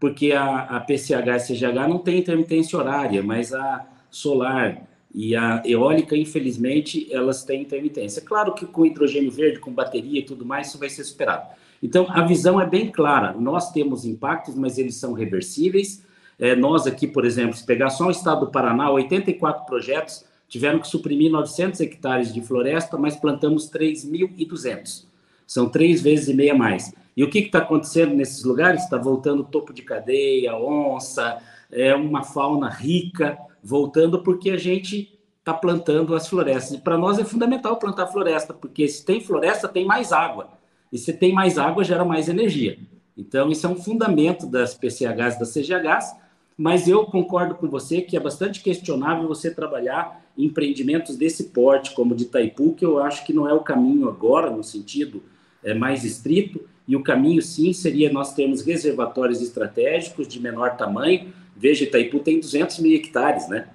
porque 0.00 0.32
a, 0.32 0.60
a 0.60 0.80
PCH 0.80 1.28
e 1.36 1.54
CGH 1.54 1.86
não 1.86 1.98
tem 1.98 2.18
intermitência 2.18 2.78
horária, 2.78 3.22
mas 3.22 3.52
a 3.52 3.86
solar 4.10 4.82
e 5.14 5.36
a 5.36 5.62
eólica, 5.66 6.16
infelizmente, 6.16 7.06
elas 7.12 7.44
têm 7.44 7.62
intermitência. 7.62 8.22
Claro 8.22 8.54
que 8.54 8.64
com 8.64 8.86
hidrogênio 8.86 9.30
verde, 9.30 9.58
com 9.58 9.70
bateria 9.70 10.20
e 10.20 10.24
tudo 10.24 10.46
mais, 10.46 10.68
isso 10.68 10.78
vai 10.78 10.88
ser 10.88 11.04
superado. 11.04 11.48
Então, 11.82 12.06
a 12.10 12.22
visão 12.22 12.60
é 12.60 12.66
bem 12.66 12.90
clara. 12.90 13.32
Nós 13.32 13.72
temos 13.72 14.04
impactos, 14.04 14.54
mas 14.54 14.78
eles 14.78 14.96
são 14.96 15.12
reversíveis. 15.12 16.04
É, 16.38 16.54
nós 16.54 16.86
aqui, 16.86 17.06
por 17.06 17.24
exemplo, 17.24 17.56
se 17.56 17.64
pegar 17.64 17.90
só 17.90 18.06
o 18.06 18.10
estado 18.10 18.46
do 18.46 18.52
Paraná, 18.52 18.90
84 18.90 19.64
projetos 19.66 20.24
tiveram 20.48 20.78
que 20.78 20.88
suprimir 20.88 21.30
900 21.30 21.80
hectares 21.80 22.34
de 22.34 22.40
floresta, 22.42 22.98
mas 22.98 23.16
plantamos 23.16 23.70
3.200. 23.70 25.06
São 25.46 25.68
três 25.68 26.02
vezes 26.02 26.28
e 26.28 26.34
meia 26.34 26.54
mais. 26.54 26.92
E 27.16 27.24
o 27.24 27.30
que 27.30 27.40
está 27.40 27.58
acontecendo 27.58 28.14
nesses 28.14 28.44
lugares? 28.44 28.82
Está 28.82 28.96
voltando 28.96 29.44
topo 29.44 29.72
de 29.72 29.82
cadeia, 29.82 30.56
onça, 30.56 31.38
é 31.70 31.94
uma 31.94 32.22
fauna 32.22 32.68
rica 32.68 33.38
voltando 33.62 34.22
porque 34.22 34.50
a 34.50 34.56
gente 34.56 35.18
está 35.38 35.54
plantando 35.54 36.14
as 36.14 36.28
florestas. 36.28 36.78
E 36.78 36.80
para 36.80 36.98
nós 36.98 37.18
é 37.18 37.24
fundamental 37.24 37.78
plantar 37.78 38.06
floresta, 38.06 38.54
porque 38.54 38.86
se 38.88 39.04
tem 39.04 39.20
floresta, 39.20 39.68
tem 39.68 39.84
mais 39.84 40.12
água. 40.12 40.48
E 40.92 40.98
se 40.98 41.12
tem 41.12 41.32
mais 41.32 41.58
água, 41.58 41.84
gera 41.84 42.04
mais 42.04 42.28
energia. 42.28 42.78
Então, 43.16 43.50
isso 43.50 43.66
é 43.66 43.70
um 43.70 43.76
fundamento 43.76 44.46
das 44.46 44.74
PCHs 44.74 45.36
e 45.36 45.38
das 45.38 45.52
CGHs, 45.52 46.16
mas 46.56 46.88
eu 46.88 47.04
concordo 47.06 47.54
com 47.54 47.68
você 47.68 48.02
que 48.02 48.16
é 48.16 48.20
bastante 48.20 48.62
questionável 48.62 49.26
você 49.26 49.50
trabalhar 49.50 50.22
empreendimentos 50.36 51.16
desse 51.16 51.44
porte, 51.44 51.94
como 51.94 52.14
de 52.14 52.24
Itaipu, 52.24 52.74
que 52.74 52.84
eu 52.84 52.98
acho 52.98 53.24
que 53.24 53.32
não 53.32 53.48
é 53.48 53.52
o 53.52 53.60
caminho 53.60 54.08
agora, 54.08 54.50
no 54.50 54.62
sentido 54.62 55.22
é, 55.62 55.74
mais 55.74 56.04
estrito, 56.04 56.60
e 56.86 56.96
o 56.96 57.02
caminho, 57.02 57.40
sim, 57.40 57.72
seria 57.72 58.12
nós 58.12 58.34
termos 58.34 58.62
reservatórios 58.62 59.40
estratégicos 59.40 60.26
de 60.26 60.40
menor 60.40 60.76
tamanho. 60.76 61.32
Veja, 61.56 61.84
Itaipu 61.84 62.18
tem 62.18 62.40
200 62.40 62.78
mil 62.80 62.94
hectares, 62.96 63.48
né? 63.48 63.68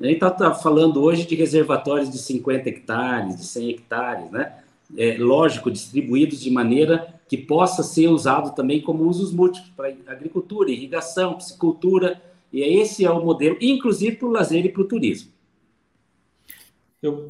A 0.00 0.04
gente 0.04 0.16
está 0.16 0.30
tá 0.30 0.52
falando 0.52 1.02
hoje 1.02 1.26
de 1.26 1.34
reservatórios 1.34 2.10
de 2.10 2.18
50 2.18 2.68
hectares, 2.68 3.36
de 3.36 3.44
100 3.44 3.70
hectares, 3.70 4.30
né? 4.30 4.52
É, 4.96 5.16
lógico, 5.18 5.70
distribuídos 5.70 6.40
de 6.40 6.50
maneira 6.50 7.20
que 7.28 7.36
possa 7.36 7.82
ser 7.82 8.08
usado 8.08 8.54
também 8.54 8.80
como 8.80 9.04
usos 9.04 9.32
múltiplos 9.32 9.72
para 9.76 9.88
agricultura, 10.06 10.70
irrigação, 10.70 11.34
piscicultura, 11.34 12.22
e 12.52 12.60
esse 12.60 13.04
é 13.04 13.10
o 13.10 13.24
modelo, 13.24 13.56
inclusive 13.60 14.16
para 14.16 14.28
o 14.28 14.30
lazer 14.30 14.64
e 14.64 14.68
para 14.68 14.82
o 14.82 14.88
turismo. 14.88 15.32
Eu... 17.02 17.26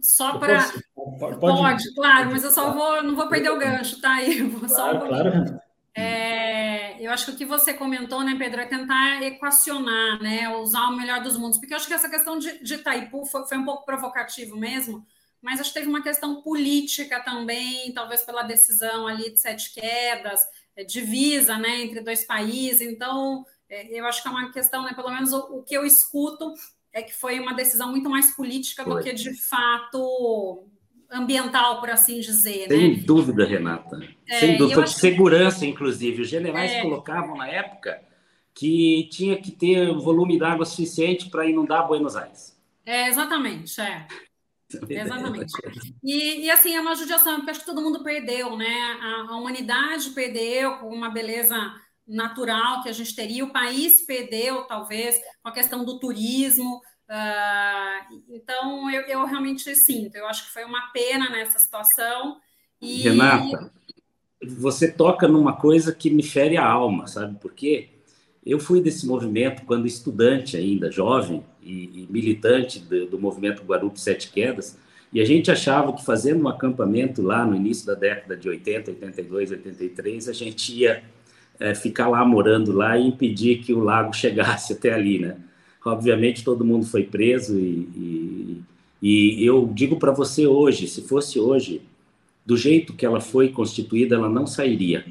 Só 0.00 0.38
para. 0.38 0.72
Pode, 0.94 1.38
pode, 1.38 1.94
claro, 1.94 2.30
mas 2.30 2.42
eu 2.42 2.50
só 2.50 2.72
vou, 2.72 3.02
não 3.02 3.14
vou 3.14 3.28
perder 3.28 3.50
o 3.50 3.58
gancho, 3.58 4.00
tá? 4.00 4.14
aí 4.14 4.40
vou 4.42 4.66
claro, 4.66 4.74
só 4.74 5.04
um 5.04 5.08
claro. 5.08 5.60
É, 5.94 7.04
eu 7.04 7.10
acho 7.10 7.26
que 7.26 7.32
o 7.32 7.36
que 7.36 7.44
você 7.44 7.74
comentou, 7.74 8.22
né, 8.22 8.34
Pedro, 8.38 8.60
é 8.60 8.66
tentar 8.66 9.22
equacionar, 9.22 10.22
né, 10.22 10.48
usar 10.56 10.88
o 10.88 10.96
melhor 10.96 11.22
dos 11.22 11.36
mundos, 11.36 11.58
porque 11.58 11.74
eu 11.74 11.76
acho 11.76 11.86
que 11.86 11.92
essa 11.92 12.08
questão 12.08 12.38
de, 12.38 12.62
de 12.62 12.74
Itaipu 12.74 13.26
foi, 13.26 13.46
foi 13.46 13.58
um 13.58 13.64
pouco 13.64 13.84
provocativo 13.84 14.56
mesmo, 14.56 15.04
mas 15.42 15.60
acho 15.60 15.70
que 15.70 15.78
teve 15.78 15.88
uma 15.88 16.02
questão 16.02 16.42
política 16.42 17.20
também, 17.20 17.92
talvez 17.92 18.22
pela 18.22 18.42
decisão 18.42 19.06
ali 19.06 19.30
de 19.30 19.40
sete 19.40 19.72
quedas, 19.72 20.40
é, 20.76 20.84
divisa 20.84 21.56
né, 21.58 21.82
entre 21.82 22.00
dois 22.00 22.24
países. 22.24 22.82
Então, 22.82 23.44
é, 23.68 23.98
eu 23.98 24.06
acho 24.06 24.22
que 24.22 24.28
é 24.28 24.30
uma 24.30 24.52
questão, 24.52 24.84
né, 24.84 24.92
pelo 24.94 25.10
menos 25.10 25.32
o, 25.32 25.58
o, 25.58 25.62
que 25.62 25.74
eu 25.74 25.84
escuto 25.84 26.52
é 26.92 27.02
que 27.02 27.14
foi 27.14 27.38
uma 27.38 27.54
decisão 27.54 27.90
muito 27.90 28.10
mais 28.10 28.34
política 28.34 28.84
foi. 28.84 28.94
do 28.94 29.02
que 29.02 29.12
de 29.12 29.34
fato 29.34 30.66
ambiental, 31.10 31.80
por 31.80 31.90
assim 31.90 32.20
dizer. 32.20 32.68
Sem 32.68 32.96
né? 32.96 33.02
dúvida, 33.04 33.44
Renata. 33.44 34.00
É, 34.28 34.40
Sem 34.40 34.56
dúvida. 34.56 34.82
De 34.82 34.92
segurança, 34.92 35.60
que... 35.60 35.66
inclusive. 35.66 36.22
Os 36.22 36.28
generais 36.28 36.72
é... 36.72 36.82
colocavam 36.82 37.36
na 37.36 37.48
época 37.48 38.00
que 38.54 39.08
tinha 39.10 39.40
que 39.40 39.50
ter 39.50 39.92
volume 39.94 40.38
d'água 40.38 40.66
suficiente 40.66 41.30
para 41.30 41.46
inundar 41.46 41.86
Buenos 41.86 42.16
Aires. 42.16 42.58
É, 42.84 43.08
exatamente, 43.08 43.80
é. 43.80 44.06
Exatamente. 44.88 45.52
E, 46.02 46.44
e, 46.44 46.50
assim, 46.50 46.74
é 46.74 46.80
uma 46.80 46.94
judiação, 46.94 47.36
porque 47.36 47.50
acho 47.50 47.60
que 47.60 47.66
todo 47.66 47.82
mundo 47.82 48.02
perdeu, 48.02 48.56
né? 48.56 48.98
A, 49.00 49.32
a, 49.32 49.36
humanidade 49.36 50.10
perdeu 50.10 50.78
com 50.78 50.88
uma 50.88 51.10
beleza 51.10 51.56
natural 52.06 52.82
que 52.82 52.88
a 52.88 52.92
gente 52.92 53.14
teria, 53.14 53.44
o 53.44 53.52
país 53.52 54.02
perdeu, 54.02 54.64
talvez, 54.64 55.20
com 55.42 55.48
a 55.48 55.52
questão 55.52 55.84
do 55.84 55.98
turismo. 55.98 56.80
Uh, 57.08 58.22
então, 58.28 58.90
eu, 58.90 59.02
eu, 59.02 59.26
realmente 59.26 59.74
sinto, 59.74 60.14
eu 60.16 60.26
acho 60.26 60.46
que 60.46 60.52
foi 60.52 60.64
uma 60.64 60.90
pena 60.92 61.28
nessa 61.30 61.58
situação. 61.58 62.38
E... 62.80 63.02
Renata, 63.02 63.72
você 64.42 64.90
toca 64.90 65.28
numa 65.28 65.54
coisa 65.56 65.94
que 65.94 66.10
me 66.10 66.22
fere 66.22 66.56
a 66.56 66.66
alma, 66.66 67.06
sabe 67.06 67.38
por 67.38 67.52
quê? 67.52 67.99
Eu 68.44 68.58
fui 68.58 68.80
desse 68.80 69.06
movimento 69.06 69.62
quando 69.66 69.86
estudante 69.86 70.56
ainda, 70.56 70.90
jovem 70.90 71.42
e, 71.62 72.02
e 72.02 72.06
militante 72.10 72.78
do, 72.78 73.06
do, 73.06 73.18
movimento 73.18 73.62
Guarupi 73.62 74.00
Sete 74.00 74.30
Quedas, 74.30 74.78
e 75.12 75.20
a 75.20 75.24
gente 75.24 75.50
achava 75.50 75.92
que 75.92 76.04
fazendo 76.04 76.44
um 76.44 76.48
acampamento 76.48 77.20
lá 77.20 77.44
no 77.44 77.54
início 77.54 77.86
da 77.86 77.94
década 77.94 78.36
de 78.36 78.48
80, 78.48 78.92
82, 78.92 79.50
83, 79.50 80.28
a 80.28 80.32
gente 80.32 80.72
ia 80.72 81.02
é, 81.58 81.74
ficar 81.74 82.08
lá 82.08 82.24
morando 82.24 82.72
lá 82.72 82.96
e 82.96 83.08
impedir 83.08 83.58
que 83.58 83.74
o 83.74 83.80
lago 83.80 84.12
chegasse 84.16 84.72
até 84.72 84.92
ali, 84.92 85.18
né? 85.18 85.36
Obviamente 85.84 86.44
todo 86.44 86.64
mundo 86.64 86.86
foi 86.86 87.04
preso 87.04 87.58
e, 87.58 88.62
e, 89.02 89.42
e 89.42 89.46
eu 89.46 89.70
digo 89.72 89.96
para 89.96 90.12
você 90.12 90.46
hoje, 90.46 90.86
se 90.86 91.02
fosse 91.02 91.38
hoje, 91.38 91.82
do 92.44 92.56
jeito 92.56 92.94
que 92.94 93.04
ela 93.04 93.20
foi 93.20 93.48
constituída, 93.48 94.14
ela 94.14 94.28
não 94.28 94.46
sairia, 94.46 95.04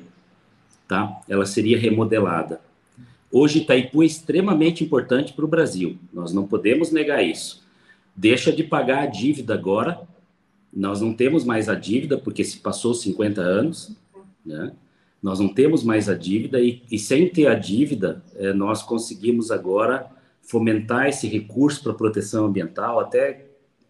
tá? 0.88 1.21
Ela 1.27 1.45
seria 1.45 1.77
remodelada. 1.77 2.62
Hoje, 3.31 3.59
Itaipu 3.59 4.01
é 4.01 4.05
extremamente 4.05 4.83
importante 4.83 5.33
para 5.33 5.45
o 5.45 5.48
Brasil, 5.48 5.98
nós 6.12 6.33
não 6.33 6.48
podemos 6.48 6.91
negar 6.91 7.24
isso. 7.24 7.63
Deixa 8.15 8.51
de 8.51 8.63
pagar 8.63 9.03
a 9.03 9.05
dívida 9.05 9.53
agora, 9.53 10.01
nós 10.74 11.01
não 11.01 11.13
temos 11.13 11.43
mais 11.43 11.69
a 11.69 11.75
dívida, 11.75 12.17
porque 12.17 12.43
se 12.43 12.57
passou 12.57 12.93
50 12.93 13.41
anos, 13.41 13.95
né? 14.45 14.71
nós 15.21 15.39
não 15.39 15.50
temos 15.50 15.83
mais 15.83 16.09
a 16.09 16.15
dívida, 16.15 16.59
e, 16.59 16.81
e 16.91 16.98
sem 16.98 17.27
ter 17.29 17.48
a 17.48 17.55
dívida, 17.55 18.24
é, 18.36 18.53
nós 18.53 18.81
conseguimos 18.81 19.51
agora 19.51 20.09
fomentar 20.41 21.07
esse 21.07 21.27
recurso 21.27 21.83
para 21.83 21.93
proteção 21.93 22.45
ambiental, 22.45 23.00
até 23.00 23.45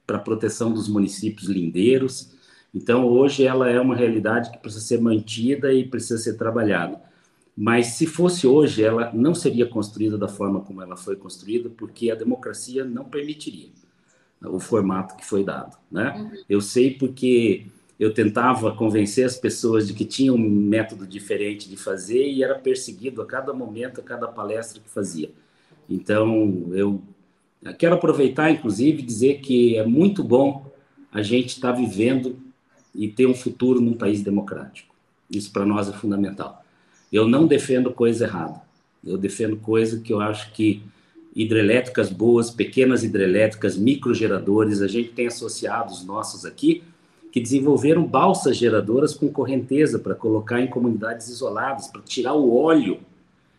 para 0.05 0.19
proteção 0.19 0.73
dos 0.73 0.89
municípios 0.89 1.47
lindeiros. 1.47 2.31
Então, 2.73 3.05
hoje, 3.05 3.45
ela 3.45 3.69
é 3.69 3.79
uma 3.79 3.95
realidade 3.95 4.51
que 4.51 4.57
precisa 4.57 4.83
ser 4.83 4.99
mantida 4.99 5.71
e 5.71 5.87
precisa 5.87 6.17
ser 6.17 6.33
trabalhada. 6.33 6.99
Mas 7.61 7.87
se 7.87 8.07
fosse 8.07 8.47
hoje, 8.47 8.81
ela 8.81 9.11
não 9.13 9.35
seria 9.35 9.65
construída 9.65 10.17
da 10.17 10.29
forma 10.29 10.61
como 10.61 10.81
ela 10.81 10.95
foi 10.95 11.17
construída, 11.17 11.69
porque 11.69 12.09
a 12.09 12.15
democracia 12.15 12.85
não 12.85 13.03
permitiria 13.03 13.67
o 14.41 14.61
formato 14.61 15.17
que 15.17 15.25
foi 15.25 15.43
dado, 15.43 15.77
né? 15.91 16.15
Uhum. 16.17 16.43
Eu 16.47 16.61
sei 16.61 16.91
porque 16.91 17.65
eu 17.99 18.13
tentava 18.13 18.73
convencer 18.73 19.25
as 19.25 19.35
pessoas 19.35 19.85
de 19.85 19.93
que 19.93 20.05
tinha 20.05 20.31
um 20.31 20.37
método 20.37 21.05
diferente 21.05 21.67
de 21.67 21.75
fazer 21.75 22.29
e 22.29 22.41
era 22.41 22.57
perseguido 22.57 23.21
a 23.21 23.25
cada 23.25 23.51
momento, 23.53 23.99
a 23.99 24.03
cada 24.05 24.29
palestra 24.29 24.79
que 24.79 24.89
fazia. 24.89 25.29
Então, 25.89 26.69
eu 26.71 27.01
quero 27.77 27.95
aproveitar, 27.95 28.49
inclusive, 28.49 29.01
dizer 29.01 29.41
que 29.41 29.75
é 29.75 29.85
muito 29.85 30.23
bom 30.23 30.71
a 31.11 31.21
gente 31.21 31.49
estar 31.49 31.73
vivendo 31.73 32.39
e 32.95 33.09
ter 33.09 33.25
um 33.25 33.35
futuro 33.35 33.81
num 33.81 33.97
país 33.97 34.21
democrático. 34.21 34.95
Isso 35.29 35.51
para 35.51 35.65
nós 35.65 35.89
é 35.89 35.91
fundamental. 35.91 36.63
Eu 37.11 37.27
não 37.27 37.47
defendo 37.47 37.91
coisa 37.91 38.25
errada. 38.25 38.61
Eu 39.05 39.17
defendo 39.17 39.57
coisa 39.57 39.99
que 39.99 40.11
eu 40.11 40.19
acho 40.19 40.51
que 40.51 40.83
hidrelétricas 41.35 42.09
boas, 42.09 42.49
pequenas 42.49 43.03
hidrelétricas, 43.03 43.77
microgeradores, 43.77 44.81
a 44.81 44.87
gente 44.87 45.09
tem 45.09 45.27
associados 45.27 46.03
nossos 46.05 46.45
aqui 46.45 46.83
que 47.31 47.39
desenvolveram 47.39 48.05
balsas 48.05 48.57
geradoras 48.57 49.13
com 49.13 49.29
correnteza 49.29 49.99
para 49.99 50.15
colocar 50.15 50.59
em 50.59 50.67
comunidades 50.67 51.29
isoladas, 51.29 51.87
para 51.87 52.01
tirar 52.01 52.33
o 52.33 52.55
óleo 52.55 52.99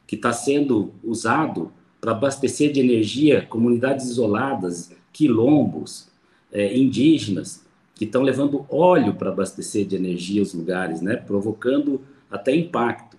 que 0.06 0.16
está 0.16 0.32
sendo 0.32 0.92
usado 1.04 1.72
para 2.00 2.12
abastecer 2.12 2.72
de 2.72 2.80
energia 2.80 3.46
comunidades 3.46 4.06
isoladas, 4.06 4.90
quilombos, 5.12 6.08
é, 6.52 6.76
indígenas, 6.76 7.64
que 7.94 8.04
estão 8.04 8.22
levando 8.22 8.64
óleo 8.68 9.14
para 9.14 9.30
abastecer 9.30 9.86
de 9.86 9.94
energia 9.94 10.42
os 10.42 10.54
lugares, 10.54 11.00
né, 11.00 11.16
provocando 11.16 12.00
até 12.30 12.54
impacto. 12.54 13.09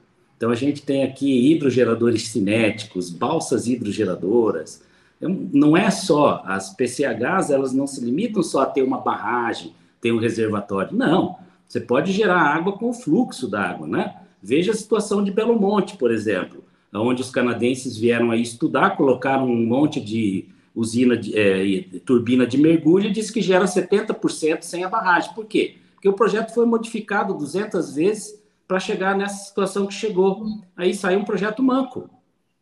Então, 0.42 0.50
a 0.50 0.56
gente 0.56 0.82
tem 0.82 1.04
aqui 1.04 1.52
hidrogeradores 1.52 2.30
cinéticos, 2.30 3.12
balsas 3.12 3.68
hidrogeradoras. 3.68 4.82
Não 5.22 5.78
é 5.78 5.92
só, 5.92 6.42
as 6.44 6.76
PCHs, 6.76 7.52
elas 7.52 7.74
não 7.74 7.86
se 7.86 8.04
limitam 8.04 8.42
só 8.42 8.62
a 8.62 8.66
ter 8.66 8.82
uma 8.82 8.98
barragem, 8.98 9.76
ter 10.02 10.12
um 10.12 10.18
reservatório. 10.18 10.98
Não, 10.98 11.38
você 11.68 11.80
pode 11.80 12.12
gerar 12.12 12.42
água 12.42 12.74
com 12.74 12.90
o 12.90 12.94
fluxo 12.94 13.48
da 13.48 13.62
água, 13.62 13.86
né? 13.86 14.16
Veja 14.42 14.72
a 14.72 14.76
situação 14.76 15.24
de 15.24 15.30
Belo 15.30 15.62
Monte, 15.62 15.96
por 15.96 16.12
exemplo, 16.12 16.64
onde 16.92 17.22
os 17.22 17.30
canadenses 17.30 17.96
vieram 17.96 18.32
aí 18.32 18.42
estudar, 18.42 18.98
colocaram 18.98 19.46
um 19.46 19.64
monte 19.64 20.02
de 20.02 20.48
usina, 20.74 21.16
de, 21.16 21.38
é, 21.38 22.00
turbina 22.04 22.48
de 22.48 22.58
mergulho 22.58 23.10
e 23.10 23.12
diz 23.12 23.30
que 23.30 23.44
gera 23.44 23.66
70% 23.66 24.64
sem 24.64 24.84
a 24.84 24.90
barragem. 24.90 25.36
Por 25.36 25.46
quê? 25.46 25.76
Porque 25.94 26.10
o 26.10 26.14
projeto 26.14 26.52
foi 26.52 26.66
modificado 26.66 27.32
200 27.36 27.94
vezes 27.94 28.41
para 28.72 28.80
chegar 28.80 29.18
nessa 29.18 29.44
situação 29.44 29.86
que 29.86 29.94
chegou. 29.94 30.46
Aí 30.78 30.94
saiu 30.94 31.20
um 31.20 31.26
projeto 31.26 31.62
manco, 31.62 32.10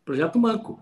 projeto 0.04 0.40
manco, 0.40 0.80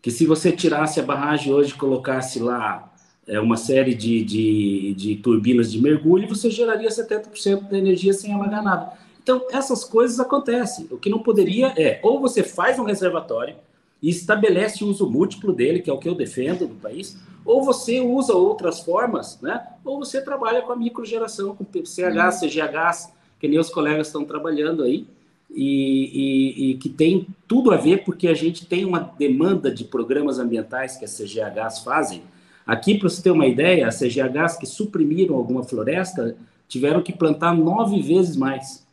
que 0.00 0.08
se 0.08 0.24
você 0.24 0.52
tirasse 0.52 1.00
a 1.00 1.02
barragem 1.02 1.52
hoje 1.52 1.72
e 1.72 1.74
colocasse 1.74 2.38
lá 2.38 2.88
é, 3.26 3.40
uma 3.40 3.56
série 3.56 3.92
de, 3.92 4.22
de, 4.22 4.94
de 4.94 5.16
turbinas 5.16 5.72
de 5.72 5.82
mergulho, 5.82 6.28
você 6.28 6.48
geraria 6.48 6.88
70% 6.88 7.68
da 7.68 7.76
energia 7.76 8.12
sem 8.12 8.32
alagar 8.32 8.62
nada. 8.62 8.92
Então, 9.20 9.48
essas 9.50 9.82
coisas 9.82 10.20
acontecem. 10.20 10.86
O 10.92 10.96
que 10.96 11.10
não 11.10 11.18
poderia 11.18 11.74
é, 11.76 11.98
ou 12.04 12.20
você 12.20 12.44
faz 12.44 12.78
um 12.78 12.84
reservatório 12.84 13.56
e 14.00 14.08
estabelece 14.08 14.84
o 14.84 14.86
uso 14.86 15.10
múltiplo 15.10 15.52
dele, 15.52 15.80
que 15.80 15.90
é 15.90 15.92
o 15.92 15.98
que 15.98 16.08
eu 16.08 16.14
defendo 16.14 16.68
no 16.68 16.76
país, 16.76 17.18
ou 17.44 17.64
você 17.64 18.00
usa 18.00 18.32
outras 18.32 18.78
formas, 18.78 19.40
né? 19.42 19.60
ou 19.84 19.98
você 19.98 20.20
trabalha 20.20 20.62
com 20.62 20.70
a 20.70 20.76
microgeração, 20.76 21.56
com 21.56 21.64
CH, 21.64 22.38
CGHs, 22.38 23.17
que 23.38 23.48
nem 23.48 23.58
os 23.58 23.70
colegas 23.70 24.08
estão 24.08 24.24
trabalhando 24.24 24.82
aí, 24.82 25.06
e, 25.50 26.60
e, 26.60 26.70
e, 26.70 26.74
que 26.74 26.88
tem 26.88 27.26
tudo 27.46 27.70
a 27.70 27.76
ver 27.76 28.04
porque 28.04 28.28
a 28.28 28.34
gente 28.34 28.66
tem 28.66 28.84
uma 28.84 29.00
demanda 29.00 29.70
de 29.70 29.84
programas 29.84 30.38
ambientais 30.38 30.96
que 30.96 31.04
as 31.04 31.16
CGHs 31.16 31.80
fazem. 31.82 32.22
Aqui, 32.66 32.98
para 32.98 33.08
você 33.08 33.22
ter 33.22 33.30
uma 33.30 33.46
ideia, 33.46 33.88
as 33.88 33.98
CGHs 33.98 34.58
que 34.58 34.66
suprimiram 34.66 35.36
alguma 35.36 35.64
floresta 35.64 36.36
tiveram 36.68 37.02
que 37.02 37.14
plantar 37.14 37.56
nove 37.56 38.02
vezes 38.02 38.36
mais. 38.36 38.86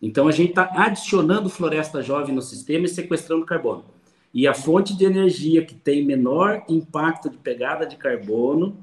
Então, 0.00 0.28
a 0.28 0.32
gente 0.32 0.50
está 0.50 0.70
adicionando 0.74 1.48
floresta 1.48 2.02
jovem 2.02 2.34
no 2.34 2.42
sistema 2.42 2.84
e 2.84 2.88
sequestrando 2.88 3.46
carbono. 3.46 3.84
E 4.34 4.46
a 4.46 4.52
fonte 4.52 4.94
de 4.94 5.04
energia 5.04 5.64
que 5.64 5.74
tem 5.74 6.04
menor 6.04 6.64
impacto 6.68 7.30
de 7.30 7.38
pegada 7.38 7.86
de 7.86 7.96
carbono 7.96 8.76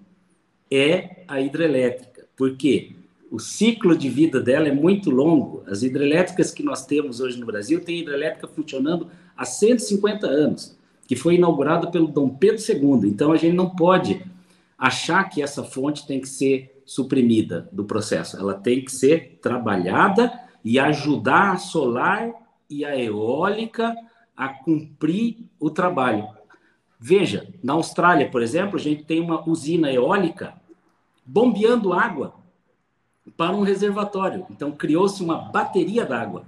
é 0.71 1.23
a 1.27 1.39
hidrelétrica. 1.39 2.25
Por 2.35 2.55
quê? 2.57 2.93
O 3.31 3.39
ciclo 3.39 3.97
de 3.97 4.09
vida 4.09 4.41
dela 4.41 4.67
é 4.67 4.73
muito 4.73 5.09
longo. 5.09 5.63
As 5.65 5.83
hidrelétricas 5.83 6.51
que 6.51 6.61
nós 6.61 6.85
temos 6.85 7.21
hoje 7.21 7.39
no 7.39 7.45
Brasil 7.45 7.79
têm 7.79 7.99
hidrelétrica 7.99 8.45
funcionando 8.45 9.07
há 9.37 9.45
150 9.45 10.27
anos, 10.27 10.77
que 11.07 11.15
foi 11.15 11.35
inaugurada 11.35 11.89
pelo 11.89 12.09
Dom 12.09 12.27
Pedro 12.27 12.61
II. 12.61 13.09
Então 13.09 13.31
a 13.31 13.37
gente 13.37 13.55
não 13.55 13.69
pode 13.69 14.21
achar 14.77 15.23
que 15.29 15.41
essa 15.41 15.63
fonte 15.63 16.05
tem 16.05 16.19
que 16.19 16.27
ser 16.27 16.83
suprimida 16.85 17.69
do 17.71 17.85
processo. 17.85 18.35
Ela 18.35 18.53
tem 18.53 18.83
que 18.83 18.91
ser 18.91 19.39
trabalhada 19.41 20.37
e 20.61 20.77
ajudar 20.77 21.53
a 21.53 21.57
solar 21.57 22.33
e 22.69 22.83
a 22.83 22.99
eólica 22.99 23.95
a 24.35 24.49
cumprir 24.49 25.37
o 25.57 25.69
trabalho. 25.69 26.27
Veja, 26.99 27.47
na 27.63 27.73
Austrália, 27.73 28.29
por 28.29 28.43
exemplo, 28.43 28.75
a 28.75 28.81
gente 28.81 29.05
tem 29.05 29.21
uma 29.21 29.47
usina 29.49 29.89
eólica 29.89 30.53
bombeando 31.25 31.93
água 31.93 32.40
para 33.37 33.55
um 33.55 33.61
reservatório. 33.61 34.45
Então, 34.49 34.71
criou-se 34.71 35.23
uma 35.23 35.37
bateria 35.37 36.05
d'água. 36.05 36.43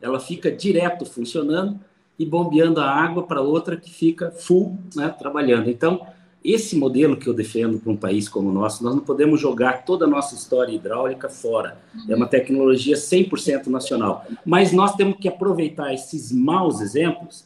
Ela 0.00 0.18
fica 0.18 0.50
direto 0.50 1.04
funcionando 1.04 1.78
e 2.18 2.26
bombeando 2.26 2.80
a 2.80 2.90
água 2.90 3.22
para 3.22 3.40
outra 3.40 3.76
que 3.76 3.90
fica 3.90 4.30
full 4.30 4.78
né, 4.94 5.08
trabalhando. 5.08 5.70
Então, 5.70 6.06
esse 6.44 6.76
modelo 6.76 7.16
que 7.16 7.28
eu 7.28 7.34
defendo 7.34 7.78
para 7.78 7.92
um 7.92 7.96
país 7.96 8.28
como 8.28 8.50
o 8.50 8.52
nosso, 8.52 8.82
nós 8.82 8.94
não 8.94 9.02
podemos 9.02 9.40
jogar 9.40 9.84
toda 9.84 10.04
a 10.04 10.08
nossa 10.08 10.34
história 10.34 10.72
hidráulica 10.72 11.28
fora. 11.28 11.78
É 12.08 12.16
uma 12.16 12.26
tecnologia 12.26 12.96
100% 12.96 13.68
nacional. 13.68 14.24
Mas 14.44 14.72
nós 14.72 14.94
temos 14.96 15.18
que 15.18 15.28
aproveitar 15.28 15.94
esses 15.94 16.32
maus 16.32 16.80
exemplos 16.80 17.44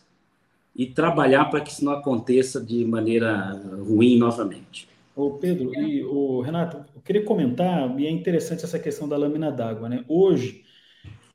e 0.75 0.87
trabalhar 0.87 1.47
para 1.47 1.61
que 1.61 1.71
isso 1.71 1.85
não 1.85 1.93
aconteça 1.93 2.61
de 2.61 2.85
maneira 2.85 3.61
ruim 3.87 4.19
novamente. 4.19 4.89
Ô 5.17 5.39
Pedro 5.39 5.75
e 5.81 6.05
o 6.05 6.43
Renato, 6.43 6.85
eu 6.95 7.01
queria 7.01 7.25
comentar, 7.25 7.99
e 7.99 8.07
é 8.07 8.11
interessante 8.11 8.67
essa 8.67 8.79
questão 8.79 9.09
da 9.09 9.17
lâmina 9.17 9.51
d'água, 9.51 9.89
né? 9.89 10.05
Hoje, 10.07 10.63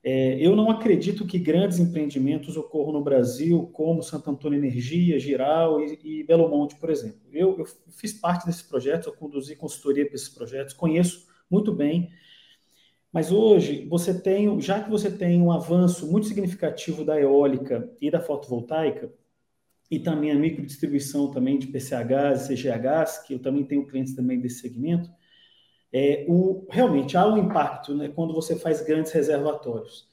é, 0.04 0.38
eu 0.40 0.56
não 0.56 0.70
acredito 0.70 1.26
que 1.26 1.40
grandes 1.40 1.80
empreendimentos 1.80 2.56
ocorram 2.56 2.94
no 2.94 3.04
Brasil, 3.04 3.72
como 3.74 4.04
Santo 4.04 4.30
Antônio 4.30 4.60
Energia, 4.60 5.18
Giral 5.18 5.82
e, 5.82 6.00
e 6.04 6.24
Belo 6.24 6.48
Monte, 6.48 6.76
por 6.76 6.92
exemplo. 6.92 7.22
Eu, 7.34 7.58
eu, 7.58 7.66
fiz 7.90 8.14
parte 8.14 8.46
desses 8.46 8.62
projetos, 8.62 9.08
eu 9.08 9.14
conduzi 9.14 9.56
consultoria 9.56 10.06
para 10.06 10.14
esses 10.14 10.30
projetos, 10.30 10.76
conheço 10.76 11.26
muito 11.50 11.74
bem. 11.74 12.12
Mas 13.12 13.32
hoje, 13.32 13.88
você 13.90 14.14
tem, 14.14 14.62
já 14.62 14.80
que 14.80 14.92
você 14.92 15.10
tem 15.10 15.42
um 15.42 15.52
avanço 15.52 16.06
muito 16.06 16.28
significativo 16.28 17.04
da 17.04 17.20
eólica 17.20 17.92
e 18.00 18.12
da 18.12 18.22
fotovoltaica, 18.22 19.12
e 19.92 20.00
também 20.00 20.32
a 20.32 20.36
microdistribuição 20.36 21.30
também 21.30 21.60
de 21.60 21.68
PCHs 21.68 22.50
e 22.50 22.56
CGHs, 22.56 23.28
que 23.28 23.34
eu 23.34 23.40
também 23.40 23.66
tenho 23.66 23.86
clientes 23.86 24.16
também 24.16 24.40
desse 24.40 24.62
segmento, 24.62 25.12
é, 25.92 26.26
o, 26.30 26.66
realmente 26.72 27.18
há 27.18 27.28
um 27.28 27.38
impacto 27.38 27.94
né, 27.94 28.08
quando 28.08 28.34
você 28.34 28.56
faz 28.56 28.82
grandes 28.82 29.12
reservatórios. 29.12 30.10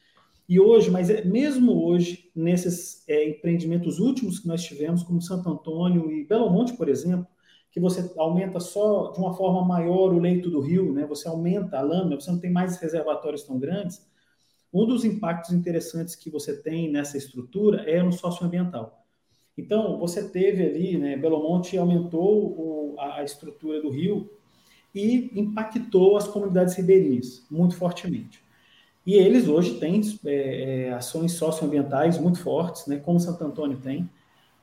E 0.49 0.59
hoje, 0.59 0.91
mas 0.91 1.09
é, 1.09 1.25
mesmo 1.25 1.85
hoje, 1.85 2.29
nesses 2.35 3.09
é, 3.09 3.29
empreendimentos 3.29 4.01
últimos 4.01 4.41
que 4.41 4.49
nós 4.49 4.65
tivemos, 4.65 5.05
como 5.05 5.23
Santo 5.23 5.49
Antônio 5.49 6.11
e 6.11 6.25
Belo 6.25 6.51
Monte, 6.51 6.73
por 6.73 6.89
exemplo, 6.89 7.29
que 7.71 7.79
você 7.79 8.13
aumenta 8.17 8.59
só 8.59 9.13
de 9.13 9.21
uma 9.21 9.37
forma 9.37 9.65
maior 9.65 10.13
o 10.13 10.19
leito 10.19 10.51
do 10.51 10.61
rio, 10.61 10.93
né, 10.93 11.07
você 11.07 11.29
aumenta 11.29 11.79
a 11.79 11.83
lâmina, 11.83 12.19
você 12.19 12.33
não 12.33 12.41
tem 12.41 12.51
mais 12.51 12.79
reservatórios 12.79 13.45
tão 13.45 13.61
grandes. 13.61 14.05
Um 14.73 14.85
dos 14.87 15.05
impactos 15.05 15.53
interessantes 15.53 16.17
que 16.17 16.31
você 16.31 16.61
tem 16.61 16.91
nessa 16.91 17.17
estrutura 17.17 17.89
é 17.89 18.03
no 18.03 18.11
socioambiental. 18.13 19.08
Então, 19.59 19.99
você 19.99 20.29
teve 20.29 20.63
ali, 20.65 20.97
né, 20.97 21.17
Belo 21.17 21.43
Monte 21.43 21.77
aumentou 21.77 22.47
o, 22.47 22.95
a, 22.97 23.17
a 23.17 23.25
estrutura 23.25 23.83
do 23.83 23.91
rio 23.91 24.31
e 24.95 25.33
impactou 25.35 26.17
as 26.17 26.29
comunidades 26.29 26.77
ribeirinhas 26.77 27.45
muito 27.51 27.75
fortemente. 27.75 28.41
E 29.05 29.15
eles 29.15 29.49
hoje 29.49 29.75
têm 29.81 30.01
é, 30.25 30.87
é, 30.87 30.93
ações 30.93 31.33
socioambientais 31.33 32.19
muito 32.19 32.39
fortes, 32.41 32.87
né, 32.87 32.99
como 32.99 33.19
Santo 33.19 33.45
Antônio 33.45 33.79
tem. 33.79 34.09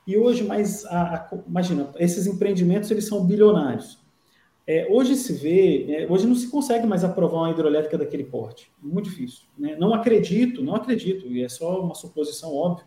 E 0.08 0.18
hoje, 0.18 0.46
mas 0.46 0.86
a, 0.86 1.16
a, 1.16 1.38
imagina, 1.46 1.92
esses 1.98 2.26
empreendimentos 2.26 2.90
eles 2.90 3.06
são 3.06 3.26
bilionários. 3.26 4.00
É, 4.66 4.88
hoje 4.90 5.16
se 5.16 5.34
vê, 5.34 5.92
é, 5.92 6.08
hoje 6.10 6.26
não 6.26 6.36
se 6.36 6.50
consegue 6.50 6.88
mais 6.88 7.04
aprovar 7.04 7.40
uma 7.40 7.52
hidrelétrica 7.52 7.98
daquele 7.98 8.24
porte, 8.24 8.72
muito 8.82 9.10
difícil. 9.10 9.44
Né? 9.58 9.76
Não 9.78 9.94
acredito, 9.94 10.64
não 10.64 10.76
acredito, 10.76 11.28
e 11.28 11.44
é 11.44 11.50
só 11.50 11.82
uma 11.82 11.96
suposição 11.96 12.56
óbvia, 12.56 12.86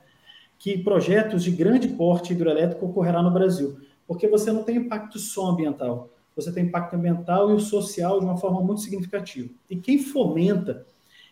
que 0.59 0.77
projetos 0.77 1.45
de 1.45 1.51
grande 1.51 1.89
porte 1.89 2.33
hidrelétrico 2.33 2.87
ocorrerá 2.87 3.23
no 3.23 3.31
Brasil, 3.31 3.79
porque 4.07 4.27
você 4.27 4.51
não 4.51 4.65
tem 4.65 4.77
impacto 4.77 5.19
só 5.19 5.47
ambiental, 5.47 6.11
você 6.35 6.53
tem 6.53 6.65
impacto 6.65 6.95
ambiental 6.95 7.55
e 7.55 7.61
social 7.61 8.19
de 8.19 8.27
uma 8.27 8.37
forma 8.37 8.61
muito 8.61 8.81
significativa. 8.81 9.49
E 9.71 9.77
quem 9.77 9.99
fomenta 9.99 10.87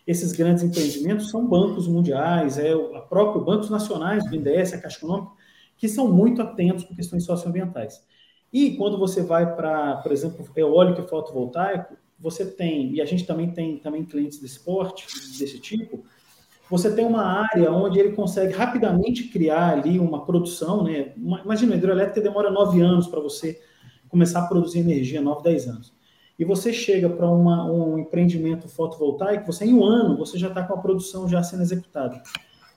esses 0.05 0.31
grandes 0.31 0.63
empreendimentos 0.63 1.29
são 1.29 1.45
bancos 1.45 1.87
mundiais, 1.87 2.57
é 2.57 2.73
o 2.73 3.01
próprio 3.01 3.43
bancos 3.43 3.69
nacionais, 3.69 4.25
o 4.25 4.29
BNDES, 4.29 4.73
a 4.73 4.81
Caixa 4.81 4.97
Econômica, 4.97 5.31
que 5.77 5.89
são 5.89 6.11
muito 6.11 6.41
atentos 6.41 6.85
com 6.85 6.95
questões 6.95 7.25
socioambientais. 7.25 8.01
E 8.51 8.77
quando 8.77 8.97
você 8.97 9.21
vai 9.21 9.55
para, 9.55 9.97
por 9.97 10.11
exemplo, 10.11 10.45
eólico 10.55 11.01
e 11.01 11.07
fotovoltaico, 11.07 11.97
você 12.17 12.45
tem, 12.45 12.93
e 12.93 13.01
a 13.01 13.05
gente 13.05 13.25
também 13.25 13.51
tem 13.51 13.77
também 13.77 14.03
clientes 14.03 14.39
de 14.39 14.45
esporte 14.45 15.05
desse 15.37 15.59
tipo, 15.59 16.03
você 16.69 16.93
tem 16.93 17.05
uma 17.05 17.23
área 17.23 17.71
onde 17.71 17.99
ele 17.99 18.11
consegue 18.11 18.53
rapidamente 18.53 19.25
criar 19.25 19.71
ali 19.71 19.99
uma 19.99 20.25
produção, 20.25 20.83
né? 20.83 21.13
Imagina, 21.15 21.73
a 21.73 21.77
hidrelétrica 21.77 22.21
demora 22.21 22.51
nove 22.51 22.81
anos 22.81 23.07
para 23.07 23.19
você 23.19 23.59
começar 24.09 24.41
a 24.41 24.47
produzir 24.47 24.79
energia, 24.79 25.21
9, 25.21 25.43
10 25.43 25.67
anos. 25.67 25.93
E 26.37 26.45
você 26.45 26.71
chega 26.71 27.09
para 27.09 27.29
um 27.29 27.97
empreendimento 27.97 28.67
fotovoltaico, 28.67 29.51
você 29.51 29.65
em 29.65 29.73
um 29.73 29.83
ano, 29.83 30.17
você 30.17 30.37
já 30.37 30.49
está 30.49 30.61
com 30.63 30.73
a 30.73 30.77
produção 30.77 31.27
já 31.27 31.41
sendo 31.41 31.63
executada. 31.63 32.21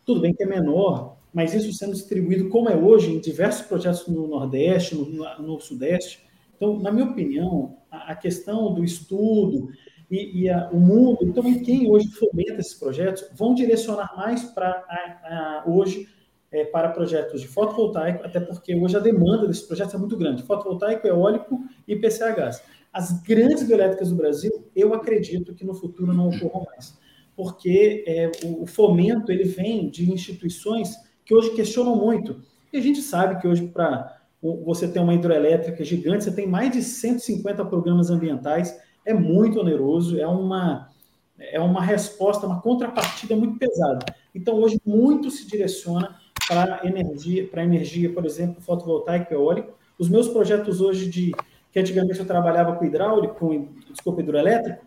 Tudo 0.07 0.21
bem 0.21 0.33
que 0.33 0.43
é 0.43 0.47
menor, 0.47 1.17
mas 1.33 1.53
isso 1.53 1.73
sendo 1.73 1.93
distribuído 1.93 2.49
como 2.49 2.71
é 2.71 2.77
hoje 2.77 3.13
em 3.13 3.21
diversos 3.21 3.67
projetos 3.67 4.07
no 4.07 4.27
Nordeste, 4.27 4.95
no, 4.95 5.39
no 5.41 5.61
Sudeste. 5.61 6.25
Então, 6.57 6.79
na 6.79 6.91
minha 6.91 7.05
opinião, 7.05 7.77
a, 7.91 8.13
a 8.13 8.17
questão 8.17 8.73
do 8.73 8.83
estudo 8.83 9.69
e, 10.11 10.43
e 10.43 10.51
a, 10.51 10.69
o 10.71 10.81
mundo, 10.81 11.19
e 11.23 11.33
também 11.33 11.63
quem 11.63 11.89
hoje 11.89 12.09
fomenta 12.09 12.61
esses 12.61 12.75
projetos, 12.75 13.25
vão 13.35 13.55
direcionar 13.55 14.13
mais 14.17 14.45
para 14.45 15.65
hoje 15.67 16.09
é, 16.51 16.65
para 16.65 16.89
projetos 16.89 17.41
de 17.41 17.47
fotovoltaico, 17.47 18.25
até 18.25 18.41
porque 18.41 18.75
hoje 18.75 18.97
a 18.97 19.01
demanda 19.01 19.47
desses 19.47 19.63
projetos 19.63 19.95
é 19.95 19.99
muito 19.99 20.17
grande, 20.17 20.43
fotovoltaico, 20.43 21.07
eólico 21.07 21.61
e 21.87 21.95
PCHs. 21.95 22.63
As 22.93 23.23
grandes 23.23 23.63
hidrelétricas 23.63 24.11
do 24.11 24.17
Brasil, 24.17 24.69
eu 24.75 24.93
acredito 24.93 25.55
que 25.55 25.65
no 25.65 25.75
futuro 25.75 26.13
não 26.13 26.29
ocorram 26.29 26.67
mais, 26.67 26.99
porque 27.37 28.05
é, 28.07 28.33
o, 28.45 28.65
o 28.65 28.67
fomento 28.67 29.31
ele 29.31 29.45
vem 29.45 29.89
de 29.89 30.11
instituições 30.11 30.97
que 31.25 31.33
hoje 31.33 31.55
questionam 31.55 31.95
muito. 31.95 32.43
E 32.73 32.79
a 32.79 32.81
gente 32.81 33.01
sabe 33.01 33.41
que 33.41 33.47
hoje, 33.47 33.69
para 33.69 34.21
você 34.43 34.89
ter 34.89 34.99
uma 34.99 35.15
hidrelétrica 35.15 35.85
gigante, 35.85 36.25
você 36.25 36.33
tem 36.33 36.49
mais 36.49 36.73
de 36.73 36.83
150 36.83 37.65
programas 37.67 38.11
ambientais, 38.11 38.77
é 39.05 39.15
muito 39.15 39.61
oneroso, 39.61 40.19
é 40.19 40.27
uma, 40.27 40.91
é 41.39 41.61
uma 41.61 41.83
resposta, 41.83 42.47
uma 42.47 42.61
contrapartida 42.61 43.35
muito 43.37 43.59
pesada. 43.59 44.05
Então, 44.35 44.57
hoje, 44.57 44.81
muito 44.85 45.31
se 45.31 45.47
direciona 45.47 46.17
para 46.49 46.81
energia, 46.85 47.47
para 47.47 47.65
energia, 47.65 48.13
por 48.13 48.27
exemplo, 48.27 48.61
fotovoltaico 48.61 49.33
e 49.33 49.37
eólico. 49.37 49.73
Os 49.99 50.09
meus 50.09 50.29
projetos 50.29 50.81
hoje 50.81 51.09
de 51.09 51.33
que 51.73 51.79
antigamente 51.79 52.19
eu 52.19 52.27
trabalhava 52.27 52.75
com 52.75 52.85
hidráulico, 52.85 53.35
com, 53.35 53.69
desculpa, 53.91 54.21
hidroelétrico, 54.21 54.85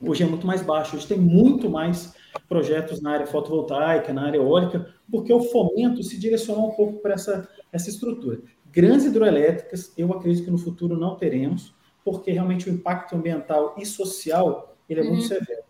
hoje 0.00 0.22
é 0.22 0.26
muito 0.26 0.46
mais 0.46 0.62
baixo. 0.62 0.96
Hoje 0.96 1.06
tem 1.06 1.18
muito 1.18 1.68
mais 1.68 2.14
projetos 2.48 3.00
na 3.00 3.12
área 3.12 3.26
fotovoltaica, 3.26 4.12
na 4.12 4.26
área 4.26 4.38
eólica, 4.38 4.94
porque 5.10 5.32
o 5.32 5.40
fomento 5.40 6.02
se 6.02 6.18
direcionou 6.18 6.70
um 6.70 6.74
pouco 6.74 7.00
para 7.00 7.14
essa, 7.14 7.48
essa 7.72 7.90
estrutura. 7.90 8.40
Grandes 8.70 9.06
hidroelétricas, 9.06 9.92
eu 9.96 10.12
acredito 10.12 10.44
que 10.44 10.50
no 10.50 10.58
futuro 10.58 10.98
não 10.98 11.16
teremos, 11.16 11.74
porque 12.06 12.30
realmente 12.30 12.70
o 12.70 12.72
impacto 12.72 13.16
ambiental 13.16 13.74
e 13.76 13.84
social 13.84 14.76
ele 14.88 15.00
é 15.00 15.02
muito 15.02 15.22
uhum. 15.22 15.28
severo. 15.28 15.62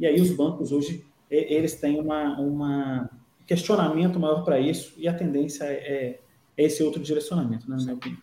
E 0.00 0.06
aí 0.06 0.18
os 0.18 0.30
bancos 0.30 0.72
hoje, 0.72 1.04
eles 1.30 1.74
têm 1.74 2.00
uma, 2.00 2.40
uma 2.40 3.10
questionamento 3.46 4.18
maior 4.18 4.42
para 4.42 4.58
isso 4.58 4.94
e 4.96 5.06
a 5.06 5.12
tendência 5.12 5.64
é, 5.64 5.74
é, 5.74 6.20
é, 6.56 6.64
esse 6.64 6.82
outro 6.82 7.02
direcionamento, 7.02 7.68
né, 7.68 7.76
na 7.76 7.82
minha 7.82 7.94
opinião. 7.94 8.22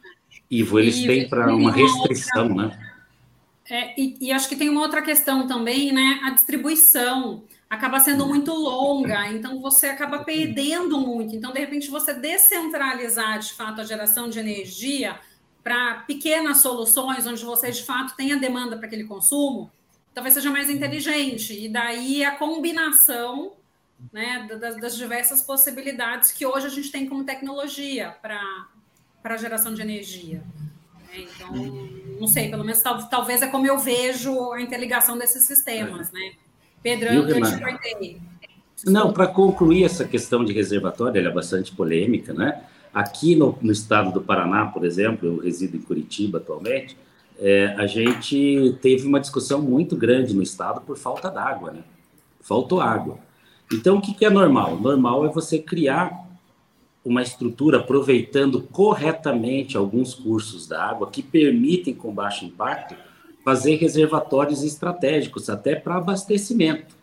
Ivo, 0.49 0.79
eles 0.79 0.99
têm 1.03 1.29
para 1.29 1.53
uma 1.53 1.71
restrição, 1.71 2.49
outra, 2.49 2.67
né? 2.69 2.93
É, 3.69 4.01
e, 4.01 4.17
e, 4.19 4.31
acho 4.31 4.49
que 4.49 4.55
tem 4.55 4.67
uma 4.67 4.81
outra 4.81 5.03
questão 5.03 5.47
também, 5.47 5.91
né? 5.91 6.21
A 6.23 6.31
distribuição 6.31 7.43
acaba 7.69 7.99
sendo 7.99 8.25
muito 8.25 8.51
longa, 8.51 9.31
então 9.31 9.61
você 9.61 9.85
acaba 9.85 10.23
perdendo 10.23 10.99
muito. 10.99 11.35
Então, 11.35 11.53
de 11.53 11.59
repente, 11.59 11.87
você 11.91 12.15
descentralizar 12.15 13.37
de 13.37 13.53
fato 13.53 13.81
a 13.81 13.83
geração 13.83 14.27
de 14.27 14.39
energia 14.39 15.19
para 15.63 15.95
pequenas 16.07 16.59
soluções, 16.59 17.27
onde 17.27 17.43
você 17.43 17.71
de 17.71 17.83
fato 17.83 18.15
tem 18.15 18.31
a 18.31 18.37
demanda 18.37 18.77
para 18.77 18.87
aquele 18.87 19.03
consumo, 19.03 19.71
talvez 20.13 20.33
seja 20.33 20.49
mais 20.49 20.69
inteligente. 20.69 21.53
E 21.53 21.69
daí 21.69 22.23
a 22.23 22.35
combinação 22.35 23.53
né, 24.11 24.47
das, 24.59 24.79
das, 24.79 24.95
diversas 24.95 25.41
possibilidades 25.41 26.31
que 26.31 26.45
hoje 26.45 26.67
a 26.67 26.69
gente 26.69 26.91
tem 26.91 27.07
como 27.07 27.23
tecnologia 27.23 28.15
para 28.21 28.67
a 29.23 29.37
geração 29.37 29.73
de 29.73 29.81
energia. 29.81 30.43
Né? 31.09 31.27
Então, 31.35 31.51
não 32.19 32.27
sei, 32.27 32.49
pelo 32.49 32.63
menos 32.63 32.81
tal, 32.81 33.07
talvez 33.09 33.41
é 33.41 33.47
como 33.47 33.67
eu 33.67 33.77
vejo 33.77 34.53
a 34.53 34.61
interligação 34.61 35.17
desses 35.17 35.43
sistemas, 35.45 36.11
né? 36.11 36.33
Pedro, 36.81 37.09
eu, 37.09 37.27
eu 37.27 37.41
te 37.41 37.59
cortei. 37.59 38.21
Não, 38.85 39.11
para 39.11 39.27
concluir 39.27 39.83
essa 39.83 40.05
questão 40.05 40.45
de 40.45 40.53
reservatório, 40.53 41.19
ela 41.19 41.29
é 41.29 41.33
bastante 41.33 41.75
polêmica, 41.75 42.33
né? 42.33 42.63
Aqui 42.93 43.35
no, 43.35 43.57
no, 43.61 43.71
estado 43.71 44.11
do 44.11 44.21
Paraná, 44.21 44.65
por 44.65 44.83
exemplo, 44.83 45.27
eu 45.27 45.37
resido 45.37 45.77
em 45.77 45.81
Curitiba 45.81 46.39
atualmente, 46.39 46.97
é, 47.37 47.75
a 47.77 47.87
gente 47.87 48.77
teve 48.81 49.07
uma 49.07 49.19
discussão 49.19 49.61
muito 49.61 49.95
grande 49.95 50.33
no 50.33 50.41
estado 50.41 50.81
por 50.81 50.97
falta 50.97 51.29
d'água, 51.29 51.71
né? 51.71 51.83
Faltou 52.41 52.81
água. 52.81 53.19
Então, 53.71 53.97
o 53.97 54.01
que, 54.01 54.13
que 54.13 54.25
é 54.25 54.29
normal? 54.29 54.79
Normal 54.79 55.25
é 55.25 55.29
você 55.29 55.59
criar 55.59 56.27
uma 57.05 57.21
estrutura 57.21 57.77
aproveitando 57.77 58.61
corretamente 58.61 59.77
alguns 59.77 60.13
cursos 60.13 60.67
da 60.67 60.83
água 60.83 61.09
que 61.09 61.21
permitem, 61.21 61.93
com 61.93 62.13
baixo 62.13 62.45
impacto, 62.45 62.95
fazer 63.43 63.75
reservatórios 63.75 64.63
estratégicos, 64.63 65.49
até 65.49 65.75
para 65.75 65.95
abastecimento. 65.95 66.97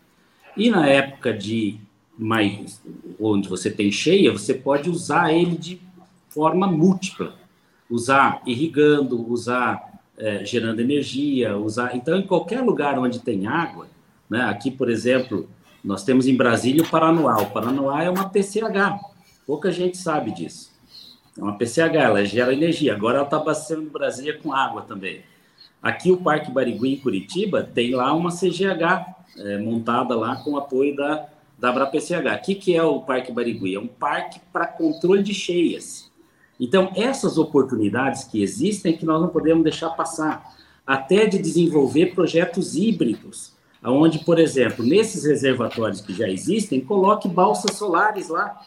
E 0.55 0.69
na 0.69 0.87
época 0.87 1.33
de 1.33 1.79
mais 2.17 2.81
onde 3.19 3.47
você 3.47 3.69
tem 3.69 3.91
cheia, 3.91 4.31
você 4.31 4.53
pode 4.53 4.89
usar 4.89 5.31
ele 5.31 5.55
de 5.57 5.81
forma 6.29 6.67
múltipla. 6.67 7.35
Usar 7.89 8.41
irrigando, 8.45 9.31
usar 9.31 10.01
é, 10.17 10.43
gerando 10.43 10.81
energia, 10.81 11.55
usar. 11.57 11.95
Então, 11.95 12.17
em 12.17 12.25
qualquer 12.25 12.61
lugar 12.61 12.97
onde 12.97 13.19
tem 13.19 13.47
água, 13.47 13.87
né? 14.29 14.41
aqui, 14.41 14.71
por 14.71 14.89
exemplo, 14.89 15.47
nós 15.83 16.03
temos 16.03 16.27
em 16.27 16.35
Brasília 16.35 16.83
o 16.83 16.89
Paranoá. 16.89 17.41
O 17.41 17.51
Paranoá 17.51 18.03
é 18.03 18.09
uma 18.09 18.27
PCH, 18.27 18.99
pouca 19.45 19.71
gente 19.71 19.97
sabe 19.97 20.31
disso. 20.31 20.75
É 21.37 21.41
uma 21.41 21.57
PCH, 21.57 21.95
ela 21.95 22.25
gera 22.25 22.51
energia. 22.51 22.93
Agora 22.93 23.17
ela 23.17 23.25
está 23.25 23.37
abastecendo 23.37 23.89
Brasília 23.89 24.37
com 24.37 24.51
água 24.51 24.81
também. 24.81 25.21
Aqui 25.81 26.11
o 26.11 26.17
Parque 26.17 26.51
Barigui, 26.51 26.93
em 26.93 26.97
Curitiba, 26.97 27.63
tem 27.63 27.93
lá 27.93 28.11
uma 28.13 28.31
CGH 28.31 29.15
é, 29.37 29.57
montada 29.59 30.15
lá 30.15 30.35
com 30.37 30.57
apoio 30.57 30.95
da, 30.95 31.29
da 31.57 31.69
AbraPCH. 31.69 32.35
O 32.35 32.41
que, 32.45 32.55
que 32.55 32.75
é 32.75 32.83
o 32.83 33.01
Parque 33.01 33.31
Barigui? 33.31 33.75
É 33.75 33.79
um 33.79 33.87
parque 33.87 34.39
para 34.53 34.67
controle 34.67 35.23
de 35.23 35.33
cheias. 35.33 36.11
Então, 36.59 36.91
essas 36.95 37.37
oportunidades 37.37 38.23
que 38.23 38.41
existem 38.41 38.95
que 38.95 39.05
nós 39.05 39.21
não 39.21 39.29
podemos 39.29 39.63
deixar 39.63 39.89
passar, 39.91 40.55
até 40.85 41.25
de 41.25 41.37
desenvolver 41.37 42.15
projetos 42.15 42.75
híbridos, 42.75 43.53
onde, 43.83 44.19
por 44.19 44.39
exemplo, 44.39 44.85
nesses 44.85 45.25
reservatórios 45.25 46.01
que 46.01 46.13
já 46.13 46.27
existem, 46.27 46.81
coloque 46.81 47.27
balsas 47.27 47.75
solares 47.75 48.29
lá. 48.29 48.59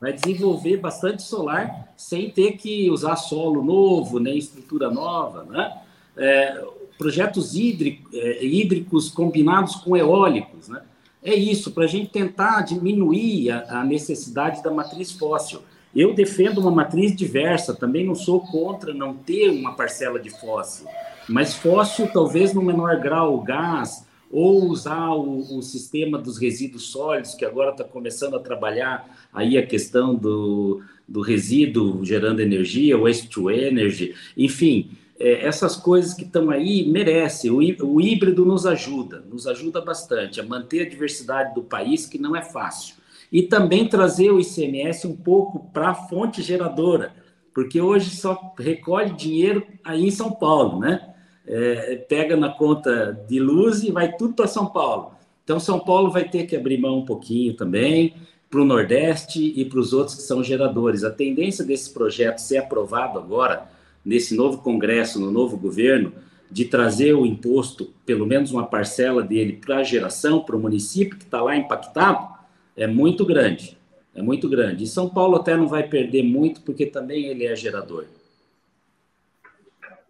Vai 0.00 0.12
desenvolver 0.12 0.76
bastante 0.76 1.22
solar 1.22 1.92
sem 1.96 2.30
ter 2.30 2.52
que 2.52 2.90
usar 2.90 3.16
solo 3.16 3.62
novo, 3.64 4.20
nem 4.20 4.36
estrutura 4.36 4.90
nova, 4.90 5.44
né? 5.44 5.80
É, 6.16 6.64
projetos 6.98 7.54
é, 7.54 8.44
hídricos 8.44 9.08
combinados 9.08 9.76
com 9.76 9.96
eólicos, 9.96 10.68
né? 10.68 10.82
É 11.22 11.34
isso, 11.34 11.72
para 11.72 11.84
a 11.84 11.88
gente 11.88 12.10
tentar 12.10 12.62
diminuir 12.62 13.50
a, 13.50 13.80
a 13.80 13.84
necessidade 13.84 14.62
da 14.62 14.70
matriz 14.70 15.12
fóssil. 15.12 15.60
Eu 15.94 16.14
defendo 16.14 16.58
uma 16.58 16.70
matriz 16.70 17.16
diversa, 17.16 17.74
também 17.74 18.04
não 18.04 18.14
sou 18.14 18.40
contra 18.40 18.92
não 18.92 19.14
ter 19.14 19.48
uma 19.48 19.74
parcela 19.74 20.20
de 20.20 20.28
fóssil, 20.28 20.86
mas 21.28 21.54
fóssil 21.54 22.06
talvez 22.12 22.52
no 22.52 22.62
menor 22.62 23.00
grau, 23.00 23.40
gás, 23.40 24.06
ou 24.30 24.64
usar 24.64 25.10
o, 25.10 25.56
o 25.56 25.62
sistema 25.62 26.18
dos 26.18 26.36
resíduos 26.36 26.90
sólidos, 26.90 27.34
que 27.34 27.44
agora 27.44 27.70
está 27.70 27.84
começando 27.84 28.36
a 28.36 28.40
trabalhar 28.40 29.08
aí 29.32 29.56
a 29.56 29.66
questão 29.66 30.14
do, 30.14 30.82
do 31.08 31.20
resíduo 31.20 32.04
gerando 32.04 32.40
energia, 32.40 32.98
waste 32.98 33.28
to 33.28 33.50
energy, 33.50 34.14
enfim, 34.36 34.90
é, 35.18 35.46
essas 35.46 35.76
coisas 35.76 36.14
que 36.14 36.24
estão 36.24 36.50
aí 36.50 36.86
merecem. 36.88 37.50
O, 37.50 37.58
o 37.58 38.00
híbrido 38.00 38.44
nos 38.44 38.66
ajuda, 38.66 39.24
nos 39.28 39.46
ajuda 39.46 39.80
bastante 39.80 40.40
a 40.40 40.44
manter 40.44 40.86
a 40.86 40.88
diversidade 40.88 41.54
do 41.54 41.62
país, 41.62 42.06
que 42.06 42.18
não 42.18 42.34
é 42.34 42.42
fácil. 42.42 42.96
E 43.30 43.42
também 43.42 43.88
trazer 43.88 44.30
o 44.30 44.40
ICMS 44.40 45.06
um 45.06 45.16
pouco 45.16 45.70
para 45.72 45.90
a 45.90 45.94
fonte 45.94 46.42
geradora, 46.42 47.12
porque 47.52 47.80
hoje 47.80 48.10
só 48.10 48.54
recolhe 48.58 49.12
dinheiro 49.12 49.66
aí 49.82 50.06
em 50.06 50.10
São 50.10 50.30
Paulo, 50.30 50.78
né? 50.78 51.14
é, 51.46 51.96
pega 52.08 52.36
na 52.36 52.50
conta 52.50 53.12
de 53.28 53.38
luz 53.38 53.82
e 53.82 53.92
vai 53.92 54.12
tudo 54.16 54.34
para 54.34 54.46
São 54.46 54.66
Paulo. 54.66 55.12
Então, 55.44 55.60
São 55.60 55.78
Paulo 55.78 56.10
vai 56.10 56.28
ter 56.28 56.44
que 56.46 56.56
abrir 56.56 56.78
mão 56.78 56.98
um 56.98 57.04
pouquinho 57.04 57.54
também 57.54 58.14
para 58.50 58.60
o 58.60 58.64
Nordeste 58.64 59.52
e 59.56 59.64
para 59.64 59.78
os 59.78 59.92
outros 59.92 60.16
que 60.16 60.22
são 60.22 60.42
geradores. 60.42 61.04
A 61.04 61.10
tendência 61.10 61.64
desse 61.64 61.92
projeto 61.92 62.38
ser 62.38 62.58
aprovado 62.58 63.18
agora, 63.18 63.68
nesse 64.06 64.36
novo 64.36 64.58
Congresso, 64.58 65.20
no 65.20 65.32
novo 65.32 65.56
governo, 65.56 66.12
de 66.50 66.64
trazer 66.64 67.12
o 67.12 67.26
imposto, 67.26 67.92
pelo 68.06 68.24
menos 68.24 68.52
uma 68.52 68.64
parcela 68.64 69.22
dele, 69.22 69.54
para 69.54 69.78
a 69.78 69.82
geração, 69.82 70.40
para 70.40 70.54
o 70.54 70.60
município 70.60 71.18
que 71.18 71.24
está 71.24 71.42
lá 71.42 71.56
impactado, 71.56 72.28
é 72.76 72.86
muito 72.86 73.26
grande. 73.26 73.76
É 74.14 74.22
muito 74.22 74.48
grande. 74.48 74.84
E 74.84 74.86
São 74.86 75.10
Paulo 75.10 75.36
até 75.36 75.56
não 75.56 75.66
vai 75.66 75.82
perder 75.82 76.22
muito, 76.22 76.62
porque 76.62 76.86
também 76.86 77.26
ele 77.26 77.44
é 77.44 77.54
gerador. 77.54 78.06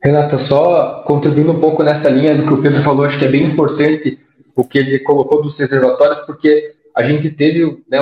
Renata, 0.02 0.46
só 0.46 1.02
contribuindo 1.02 1.52
um 1.52 1.60
pouco 1.60 1.82
nessa 1.82 2.08
linha 2.10 2.36
do 2.36 2.46
que 2.46 2.52
o 2.52 2.62
Pedro 2.62 2.84
falou, 2.84 3.06
acho 3.06 3.18
que 3.18 3.24
é 3.24 3.30
bem 3.30 3.46
importante 3.46 4.20
o 4.54 4.62
que 4.62 4.78
ele 4.78 4.98
colocou 5.00 5.42
dos 5.42 5.58
reservatórios, 5.58 6.24
porque 6.26 6.74
a 6.94 7.02
gente 7.02 7.30
teve, 7.30 7.82
né, 7.88 7.98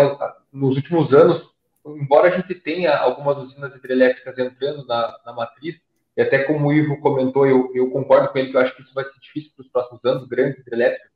nos 0.52 0.76
últimos 0.76 1.12
anos, 1.14 1.42
embora 1.86 2.28
a 2.28 2.36
gente 2.36 2.54
tenha 2.54 2.96
algumas 2.96 3.38
usinas 3.38 3.74
hidrelétricas 3.74 4.38
entrando 4.38 4.86
na, 4.86 5.16
na 5.24 5.32
matriz, 5.32 5.76
e 6.16 6.22
até 6.22 6.44
como 6.44 6.68
o 6.68 6.72
Ivo 6.72 7.00
comentou, 7.00 7.46
eu, 7.46 7.70
eu 7.74 7.90
concordo 7.90 8.28
com 8.28 8.38
ele 8.38 8.50
que 8.50 8.56
eu 8.56 8.60
acho 8.60 8.74
que 8.76 8.82
isso 8.82 8.94
vai 8.94 9.04
ser 9.04 9.18
difícil 9.20 9.50
para 9.56 9.64
os 9.64 9.70
próximos 9.70 10.04
anos, 10.04 10.28
grandes 10.28 10.60
hidrelétricas, 10.60 11.10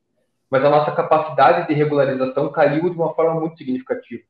mas 0.51 0.65
a 0.65 0.71
nossa 0.71 0.93
capacidade 0.93 1.69
de 1.69 1.75
regularização 1.75 2.51
caiu 2.51 2.91
de 2.91 2.97
uma 2.97 3.15
forma 3.15 3.39
muito 3.41 3.57
significativa. 3.59 4.23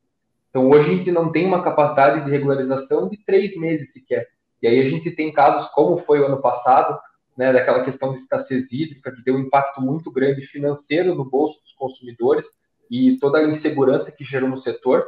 Então, 0.49 0.69
hoje 0.69 0.89
a 0.89 0.95
gente 0.95 1.11
não 1.11 1.31
tem 1.31 1.45
uma 1.45 1.63
capacidade 1.63 2.25
de 2.25 2.31
regularização 2.31 3.07
de 3.07 3.17
três 3.23 3.55
meses 3.57 3.91
sequer. 3.93 4.27
E 4.61 4.67
aí 4.67 4.79
a 4.79 4.89
gente 4.89 5.09
tem 5.11 5.31
casos 5.31 5.69
como 5.71 6.03
foi 6.05 6.19
o 6.19 6.25
ano 6.25 6.41
passado, 6.41 6.99
né, 7.37 7.53
daquela 7.53 7.85
questão 7.85 8.13
de 8.13 8.19
escassez 8.19 8.65
hídrica, 8.71 9.11
que 9.11 9.23
deu 9.23 9.35
um 9.35 9.39
impacto 9.39 9.81
muito 9.81 10.11
grande 10.11 10.45
financeiro 10.47 11.15
no 11.15 11.23
bolso 11.23 11.59
dos 11.61 11.71
consumidores 11.73 12.45
e 12.91 13.17
toda 13.17 13.37
a 13.37 13.47
insegurança 13.47 14.11
que 14.11 14.25
gerou 14.25 14.49
no 14.49 14.61
setor. 14.61 15.05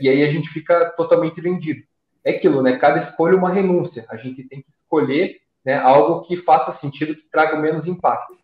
E 0.00 0.08
aí 0.08 0.22
a 0.22 0.32
gente 0.32 0.48
fica 0.48 0.90
totalmente 0.96 1.40
vendido. 1.40 1.82
É 2.24 2.30
aquilo, 2.30 2.62
né? 2.62 2.78
Cada 2.78 3.08
escolha 3.08 3.34
é 3.34 3.36
uma 3.38 3.52
renúncia. 3.52 4.06
A 4.08 4.16
gente 4.16 4.42
tem 4.44 4.62
que 4.62 4.77
escolher 4.88 5.36
né, 5.64 5.74
algo 5.74 6.22
que 6.22 6.38
faça 6.38 6.78
sentido, 6.80 7.14
que 7.14 7.28
traga 7.30 7.56
menos 7.58 7.86
impacto. 7.86 8.34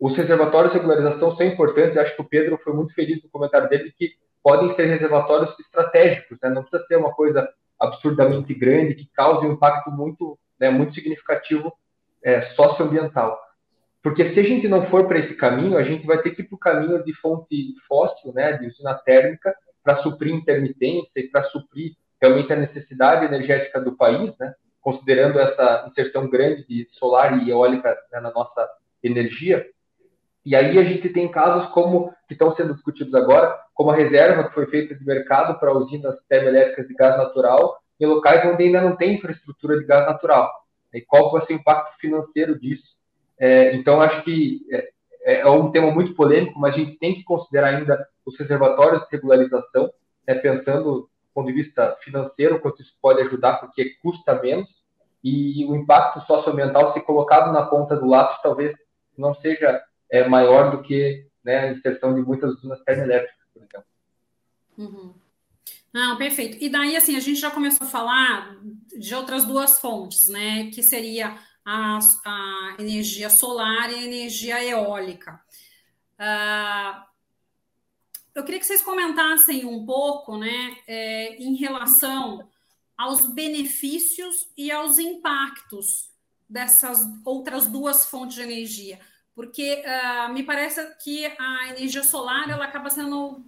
Os 0.00 0.16
reservatórios 0.16 0.72
de 0.72 0.78
regularização 0.78 1.36
são 1.36 1.46
importantes. 1.46 1.96
Acho 1.96 2.16
que 2.16 2.22
o 2.22 2.28
Pedro 2.28 2.58
foi 2.62 2.72
muito 2.72 2.92
feliz 2.92 3.22
no 3.22 3.30
comentário 3.30 3.68
dele 3.68 3.94
que 3.96 4.10
podem 4.42 4.74
ser 4.74 4.86
reservatórios 4.86 5.56
estratégicos. 5.60 6.38
Né? 6.42 6.50
Não 6.50 6.62
precisa 6.62 6.84
ser 6.88 6.96
uma 6.96 7.12
coisa 7.12 7.48
absurdamente 7.78 8.52
grande, 8.52 8.96
que 8.96 9.08
cause 9.14 9.46
um 9.46 9.52
impacto 9.52 9.90
muito, 9.90 10.38
né, 10.58 10.70
muito 10.70 10.94
significativo 10.94 11.72
é, 12.24 12.42
socioambiental. 12.54 13.38
Porque 14.02 14.32
se 14.34 14.40
a 14.40 14.42
gente 14.42 14.68
não 14.68 14.86
for 14.86 15.06
para 15.06 15.18
esse 15.18 15.34
caminho, 15.34 15.76
a 15.76 15.82
gente 15.82 16.06
vai 16.06 16.20
ter 16.22 16.30
que 16.30 16.42
ir 16.42 16.44
para 16.46 16.56
o 16.56 16.58
caminho 16.58 17.02
de 17.04 17.12
fonte 17.14 17.74
fóssil, 17.88 18.32
né, 18.32 18.52
de 18.54 18.66
usina 18.66 18.94
térmica, 18.94 19.54
para 19.82 20.02
suprir 20.02 20.32
intermitência 20.32 21.10
e 21.16 21.28
para 21.28 21.44
suprir 21.44 21.92
realmente 22.20 22.52
a 22.52 22.56
necessidade 22.56 23.24
energética 23.24 23.80
do 23.80 23.96
país, 23.96 24.32
né, 24.38 24.54
considerando 24.82 25.38
essa 25.38 25.86
inserção 25.88 26.28
grande 26.28 26.66
de 26.66 26.86
solar 26.92 27.42
e 27.42 27.50
eólica 27.50 27.96
né, 28.12 28.20
na 28.20 28.30
nossa 28.32 28.68
energia. 29.02 29.64
E 30.44 30.54
aí 30.56 30.76
a 30.78 30.84
gente 30.84 31.08
tem 31.08 31.30
casos 31.30 31.70
como 31.70 32.12
que 32.26 32.34
estão 32.34 32.54
sendo 32.56 32.74
discutidos 32.74 33.14
agora, 33.14 33.56
como 33.72 33.90
a 33.90 33.96
reserva 33.96 34.44
que 34.44 34.54
foi 34.54 34.66
feita 34.66 34.94
de 34.94 35.04
mercado 35.04 35.58
para 35.58 35.72
usinas 35.72 36.16
termoelétricas 36.28 36.88
de 36.88 36.94
gás 36.94 37.16
natural 37.16 37.78
em 38.00 38.06
locais 38.06 38.44
onde 38.44 38.64
ainda 38.64 38.80
não 38.80 38.96
tem 38.96 39.14
infraestrutura 39.14 39.78
de 39.78 39.84
gás 39.84 40.04
natural. 40.04 40.50
E 40.92 41.00
qual 41.00 41.30
vai 41.30 41.46
ser 41.46 41.54
o 41.54 41.56
impacto 41.56 41.96
financeiro 41.98 42.58
disso? 42.58 42.96
É, 43.38 43.74
então, 43.76 44.00
acho 44.00 44.22
que 44.24 44.66
é, 44.70 44.88
é, 45.24 45.40
é, 45.40 45.48
um 45.48 45.70
tema 45.70 45.90
muito 45.90 46.14
polêmico, 46.14 46.58
mas 46.58 46.74
a 46.74 46.78
gente 46.78 46.98
tem 46.98 47.14
que 47.14 47.22
considerar 47.24 47.68
ainda 47.68 48.06
os 48.26 48.36
reservatórios 48.38 49.02
de 49.02 49.08
regularização, 49.12 49.90
né, 50.26 50.34
pensando 50.34 50.84
do 50.84 51.08
ponto 51.34 51.46
de 51.46 51.52
vista 51.52 51.96
financeiro, 52.02 52.60
quanto 52.60 52.82
isso 52.82 52.94
pode 53.00 53.20
ajudar, 53.22 53.58
porque 53.58 53.96
custa 54.02 54.40
menos, 54.40 54.68
e 55.22 55.64
o 55.66 55.76
impacto 55.76 56.20
socioambiental, 56.26 56.92
se 56.92 57.00
colocado 57.00 57.52
na 57.52 57.64
ponta 57.64 57.96
do 57.96 58.06
lápis, 58.06 58.42
talvez 58.42 58.76
não 59.16 59.34
seja 59.34 59.82
é 60.10 60.28
maior 60.28 60.70
do 60.70 60.82
que 60.82 61.26
né, 61.42 61.58
a 61.58 61.72
inserção 61.72 62.14
de 62.14 62.20
muitas 62.20 62.52
usinas 62.54 62.82
termoelétricas, 62.82 63.46
por 63.52 63.62
exemplo. 63.62 63.84
Uhum. 64.76 65.14
Não, 65.92 66.16
perfeito. 66.16 66.58
E 66.62 66.68
daí, 66.68 66.96
assim, 66.96 67.16
a 67.16 67.20
gente 67.20 67.40
já 67.40 67.50
começou 67.50 67.86
a 67.86 67.90
falar 67.90 68.56
de 68.98 69.14
outras 69.14 69.44
duas 69.44 69.78
fontes, 69.78 70.28
né? 70.28 70.70
Que 70.70 70.82
seria 70.82 71.36
a, 71.64 71.98
a 72.24 72.76
energia 72.78 73.28
solar 73.28 73.90
e 73.90 73.94
a 73.94 74.02
energia 74.02 74.64
eólica. 74.64 75.40
Uh, 76.18 77.11
eu 78.34 78.44
queria 78.44 78.60
que 78.60 78.66
vocês 78.66 78.82
comentassem 78.82 79.64
um 79.64 79.84
pouco, 79.84 80.36
né, 80.36 80.76
é, 80.86 81.36
em 81.36 81.54
relação 81.54 82.48
aos 82.96 83.26
benefícios 83.26 84.48
e 84.56 84.70
aos 84.70 84.98
impactos 84.98 86.10
dessas 86.48 87.06
outras 87.24 87.66
duas 87.66 88.06
fontes 88.06 88.36
de 88.36 88.42
energia, 88.42 89.00
porque 89.34 89.82
uh, 89.84 90.32
me 90.32 90.42
parece 90.42 90.84
que 91.02 91.26
a 91.38 91.68
energia 91.70 92.02
solar 92.02 92.50
ela 92.50 92.66
acaba 92.66 92.90
sendo 92.90 93.42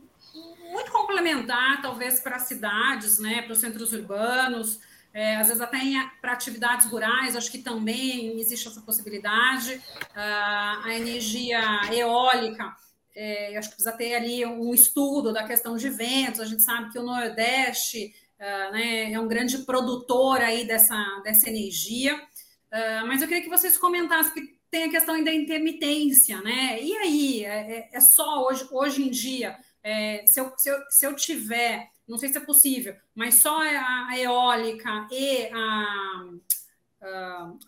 muito 0.70 0.90
complementar, 0.90 1.81
talvez 1.83 2.18
para 2.20 2.38
cidades, 2.38 3.18
né, 3.18 3.42
para 3.42 3.53
os 3.53 3.59
centros 3.59 3.92
urbanos, 3.92 4.81
é, 5.12 5.37
às 5.37 5.47
vezes 5.47 5.62
até 5.62 5.79
para 6.20 6.33
atividades 6.33 6.87
rurais, 6.87 7.37
acho 7.37 7.53
que 7.53 7.59
também 7.59 8.40
existe 8.40 8.66
essa 8.66 8.81
possibilidade. 8.81 9.75
Uh, 9.75 10.85
a 10.85 10.88
energia 10.88 11.61
eólica, 11.92 12.75
é, 13.14 13.57
acho 13.57 13.68
que 13.68 13.77
precisa 13.77 13.96
ter 13.96 14.14
ali 14.14 14.44
um 14.44 14.74
estudo 14.74 15.33
da 15.33 15.46
questão 15.46 15.77
de 15.77 15.88
ventos. 15.88 16.40
A 16.40 16.44
gente 16.44 16.62
sabe 16.62 16.90
que 16.90 16.98
o 16.98 17.03
Nordeste 17.03 18.12
uh, 18.38 18.72
né, 18.72 19.12
é 19.12 19.20
um 19.20 19.29
grande 19.29 19.59
produtor 19.59 20.40
aí 20.40 20.66
dessa, 20.66 20.96
dessa 21.22 21.48
energia. 21.48 22.16
Uh, 22.16 23.07
mas 23.07 23.22
eu 23.22 23.29
queria 23.29 23.42
que 23.42 23.48
vocês 23.48 23.77
comentassem 23.77 24.33
que 24.33 24.55
tem 24.70 24.85
a 24.85 24.90
questão 24.90 25.22
da 25.22 25.33
intermitência, 25.33 26.40
né? 26.42 26.83
E 26.83 26.96
aí, 26.96 27.44
é, 27.44 27.77
é, 27.77 27.88
é 27.92 28.00
só 28.00 28.44
hoje, 28.44 28.66
hoje 28.72 29.03
em 29.05 29.11
dia, 29.11 29.57
é, 29.85 30.27
se, 30.27 30.40
eu, 30.40 30.53
se, 30.57 30.68
eu, 30.68 30.79
se 30.90 31.07
eu 31.07 31.14
tiver, 31.14 31.88
não 32.09 32.18
sei 32.18 32.29
se 32.31 32.38
é 32.38 32.40
possível, 32.40 32.96
mas 33.14 33.37
só 33.37 33.57
a, 33.62 34.09
a 34.09 34.18
eólica 34.18 35.07
e 35.12 35.48
a, 35.53 36.24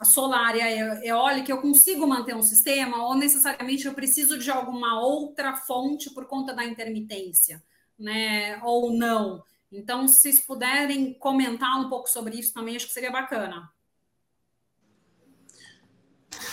a 0.00 0.04
solar 0.04 0.56
e 0.56 0.60
a 0.60 1.04
eólica, 1.04 1.50
eu 1.50 1.60
consigo 1.60 2.06
manter 2.06 2.34
um 2.34 2.42
sistema 2.42 3.04
ou 3.04 3.14
necessariamente 3.14 3.86
eu 3.86 3.94
preciso 3.94 4.38
de 4.38 4.50
alguma 4.50 5.00
outra 5.00 5.56
fonte 5.56 6.10
por 6.10 6.26
conta 6.26 6.54
da 6.54 6.64
intermitência, 6.64 7.62
né? 7.98 8.60
Ou 8.62 8.92
não. 8.92 9.42
Então, 9.70 10.06
se 10.06 10.20
vocês 10.20 10.38
puderem 10.38 11.14
comentar 11.14 11.78
um 11.78 11.88
pouco 11.88 12.08
sobre 12.08 12.36
isso 12.36 12.54
também, 12.54 12.76
acho 12.76 12.86
que 12.86 12.92
seria 12.92 13.10
bacana. 13.10 13.70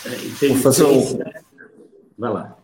É, 0.06 0.48
Vou 0.48 0.58
fazer 0.58 0.84
um... 0.84 1.18
Vai 2.18 2.32
lá. 2.32 2.58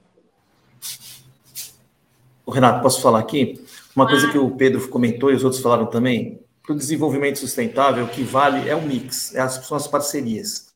O 2.44 2.50
Renato, 2.50 2.82
posso 2.82 3.00
falar 3.00 3.20
aqui? 3.20 3.64
Uma 3.94 4.08
coisa 4.08 4.30
que 4.30 4.38
o 4.38 4.50
Pedro 4.56 4.88
comentou 4.88 5.30
e 5.30 5.34
os 5.34 5.44
outros 5.44 5.62
falaram 5.62 5.86
também, 5.86 6.39
para 6.70 6.76
o 6.76 6.78
desenvolvimento 6.78 7.40
sustentável, 7.40 8.04
o 8.04 8.08
que 8.08 8.22
vale 8.22 8.68
é 8.68 8.76
o 8.76 8.82
mix, 8.82 9.34
é 9.34 9.40
as, 9.40 9.54
são 9.66 9.76
as 9.76 9.88
parcerias. 9.88 10.72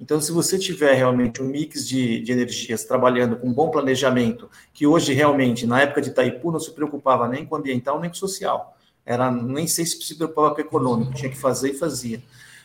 Então, 0.00 0.20
se 0.20 0.30
você 0.30 0.56
tiver 0.56 0.94
realmente 0.94 1.42
um 1.42 1.46
mix 1.46 1.88
de, 1.88 2.20
de 2.20 2.30
energias 2.30 2.84
trabalhando 2.84 3.36
com 3.36 3.48
um 3.48 3.52
bom 3.52 3.70
planejamento, 3.70 4.48
que 4.72 4.86
hoje 4.86 5.12
realmente, 5.12 5.66
na 5.66 5.80
época 5.80 6.00
de 6.00 6.10
Itaipu, 6.10 6.52
não 6.52 6.60
se 6.60 6.70
preocupava 6.70 7.26
nem 7.26 7.44
com 7.44 7.56
ambiental 7.56 7.98
nem 7.98 8.08
com 8.08 8.14
social. 8.14 8.76
Era, 9.04 9.32
nem 9.32 9.66
sei 9.66 9.84
se 9.84 10.00
se 10.00 10.14
preocupava 10.14 10.54
com 10.54 10.60
econômico, 10.60 11.14
tinha 11.14 11.30
que 11.30 11.38
fazer 11.38 11.70
e 11.70 11.74
fazia. 11.74 12.22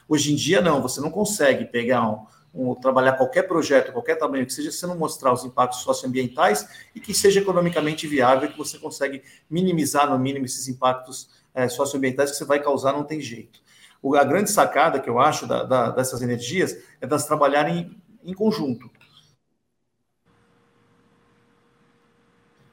Hoje 0.07 0.33
em 0.33 0.35
dia, 0.35 0.61
não, 0.61 0.83
você 0.83 1.01
não 1.01 1.09
consegue 1.09 1.65
pegar 1.65 2.07
um, 2.07 2.25
um, 2.53 2.75
trabalhar 2.75 3.13
qualquer 3.13 3.43
projeto, 3.47 3.91
qualquer 3.91 4.19
tamanho 4.19 4.45
que 4.45 4.53
seja, 4.53 4.71
se 4.71 4.85
não 4.85 4.97
mostrar 4.97 5.33
os 5.33 5.43
impactos 5.43 5.79
socioambientais 5.79 6.67
e 6.93 6.99
que 6.99 7.13
seja 7.13 7.39
economicamente 7.39 8.05
viável, 8.05 8.51
que 8.51 8.57
você 8.57 8.77
consegue 8.77 9.23
minimizar 9.49 10.07
no 10.07 10.19
mínimo 10.19 10.45
esses 10.45 10.67
impactos 10.67 11.40
é, 11.53 11.67
socioambientais 11.67 12.31
que 12.31 12.37
você 12.37 12.45
vai 12.45 12.61
causar, 12.61 12.93
não 12.93 13.03
tem 13.03 13.19
jeito. 13.19 13.61
O, 14.01 14.15
a 14.15 14.23
grande 14.23 14.49
sacada 14.49 14.99
que 14.99 15.09
eu 15.09 15.19
acho 15.19 15.45
da, 15.45 15.63
da, 15.63 15.89
dessas 15.91 16.21
energias 16.21 16.75
é 16.99 17.05
das 17.05 17.25
trabalharem 17.25 17.95
em, 18.23 18.33
conjunto. 18.33 18.89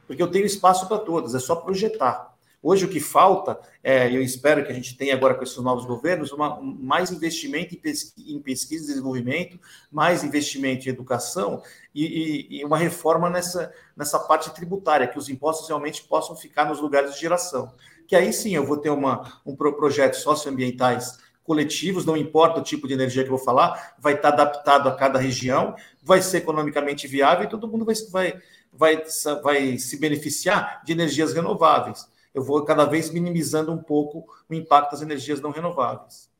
Porque 0.07 0.23
eu 0.23 0.31
tenho 0.31 0.47
espaço 0.47 0.88
para 0.88 0.99
todas, 0.99 1.35
é 1.35 1.38
só 1.38 1.57
projetar. 1.57 2.35
Hoje 2.61 2.87
o 2.87 2.88
que 2.88 2.99
falta, 2.99 3.61
é, 3.85 4.09
eu 4.09 4.21
espero 4.21 4.64
que 4.64 4.73
a 4.73 4.75
gente 4.75 4.97
tenha 4.97 5.14
agora 5.14 5.35
com 5.35 5.45
esses 5.45 5.57
novos 5.59 5.85
governos, 5.85 6.33
uma, 6.33 6.61
mais 6.61 7.12
investimento 7.12 7.75
em, 7.75 7.79
pesquisa, 7.79 8.33
em 8.33 8.41
pesquisa 8.41 8.85
e 8.85 8.88
desenvolvimento, 8.88 9.61
mais 9.93 10.25
investimento 10.25 10.87
em 10.87 10.91
educação 10.91 11.62
e, 11.95 12.05
e, 12.05 12.59
e, 12.59 12.64
uma 12.64 12.77
reforma 12.77 13.31
nessa, 13.31 13.73
nessa 13.97 14.19
parte 14.19 14.53
tributária, 14.53 15.07
que 15.07 15.19
os 15.19 15.29
impostos 15.29 15.69
realmente 15.69 16.03
possam 16.03 16.35
ficar 16.35 16.64
nos 16.64 16.81
lugares 16.81 17.14
de 17.14 17.21
geração. 17.21 17.73
Que 18.09 18.16
aí 18.16 18.33
sim 18.33 18.57
eu 18.57 18.66
vou 18.66 18.79
ter 18.79 18.90
uma, 18.90 19.40
um 19.47 19.55
projeto 19.55 20.14
socioambientais 20.14 21.18
coletivos, 21.44 22.05
não 22.05 22.16
importa 22.16 22.59
o 22.59 22.64
tipo 22.64 22.88
de 22.88 22.94
energia 22.94 23.23
que 23.23 23.31
eu 23.31 23.37
vou 23.37 23.44
falar, 23.44 23.94
vai 24.01 24.14
estar 24.14 24.31
adaptado 24.31 24.88
a 24.88 24.97
cada 24.97 25.21
região, 25.21 25.77
vai 26.03 26.21
ser 26.21 26.38
economicamente 26.38 27.07
viável 27.07 27.44
e 27.44 27.49
todo 27.49 27.68
mundo 27.68 27.85
vai, 27.85 27.94
vai, 28.11 28.42
vai, 28.73 29.05
vai 29.42 29.79
se 29.79 29.97
beneficiar 29.99 30.83
de 30.85 30.92
energias 30.92 31.33
renováveis 31.33 32.09
eu 32.38 32.42
vou 32.42 32.64
cada 32.64 32.85
vez 32.85 33.11
minimizando 33.11 33.73
um 33.73 33.79
pouco 33.79 34.25
o 34.49 34.55
impacto 34.55 34.92
das 34.92 35.03
energias 35.03 35.40
não 35.40 35.51
renováveis. 35.51 36.31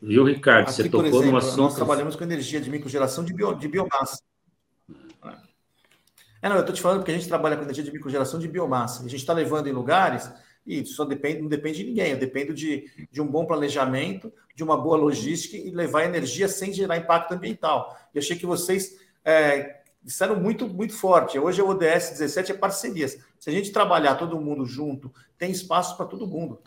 Viu, 0.00 0.24
Ricardo? 0.24 0.68
Aqui, 0.68 0.74
você 0.74 0.88
tocou 0.88 1.06
exemplo, 1.06 1.30
no 1.32 1.36
assunto. 1.38 1.58
Nós 1.58 1.74
trabalhamos 1.74 2.14
com 2.14 2.22
energia 2.22 2.60
de 2.60 2.70
microgeração 2.70 3.24
de, 3.24 3.34
bio, 3.34 3.54
de 3.54 3.66
biomassa. 3.66 4.22
É, 6.40 6.48
não, 6.48 6.56
eu 6.56 6.60
estou 6.60 6.74
te 6.74 6.80
falando 6.80 6.98
porque 6.98 7.10
a 7.10 7.14
gente 7.14 7.28
trabalha 7.28 7.56
com 7.56 7.62
energia 7.62 7.82
de 7.82 7.92
microgeração 7.92 8.38
de 8.38 8.48
biomassa. 8.48 9.04
A 9.04 9.08
gente 9.08 9.20
está 9.20 9.32
levando 9.32 9.66
em 9.66 9.72
lugares 9.72 10.30
e 10.66 10.84
só 10.84 11.04
depende, 11.04 11.40
não 11.40 11.48
depende 11.48 11.78
de 11.78 11.84
ninguém. 11.84 12.12
Eu 12.12 12.18
dependo 12.18 12.54
de, 12.54 13.08
de 13.10 13.20
um 13.20 13.26
bom 13.26 13.44
planejamento, 13.44 14.32
de 14.54 14.62
uma 14.62 14.76
boa 14.76 14.96
logística 14.96 15.56
e 15.56 15.70
levar 15.70 16.04
energia 16.04 16.48
sem 16.48 16.72
gerar 16.72 16.96
impacto 16.96 17.32
ambiental. 17.32 17.96
E 18.14 18.18
achei 18.18 18.36
que 18.36 18.46
vocês 18.46 18.98
é, 19.24 19.80
disseram 20.02 20.36
muito, 20.36 20.68
muito 20.68 20.94
forte. 20.94 21.38
Hoje 21.38 21.60
a 21.60 21.64
ODS 21.64 22.10
17 22.10 22.52
é 22.52 22.54
parcerias. 22.54 23.18
Se 23.38 23.50
a 23.50 23.52
gente 23.52 23.72
trabalhar 23.72 24.14
todo 24.14 24.40
mundo 24.40 24.64
junto, 24.64 25.12
tem 25.36 25.50
espaço 25.50 25.96
para 25.96 26.06
todo 26.06 26.26
mundo. 26.26 26.58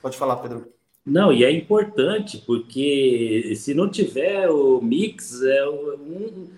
Pode 0.00 0.16
falar, 0.16 0.36
Pedro. 0.36 0.72
Não, 1.04 1.32
e 1.32 1.44
é 1.44 1.50
importante, 1.50 2.38
porque 2.38 3.54
se 3.56 3.74
não 3.74 3.90
tiver 3.90 4.48
o 4.48 4.80
mix, 4.80 5.42
é 5.42 5.68
um, 5.68 6.48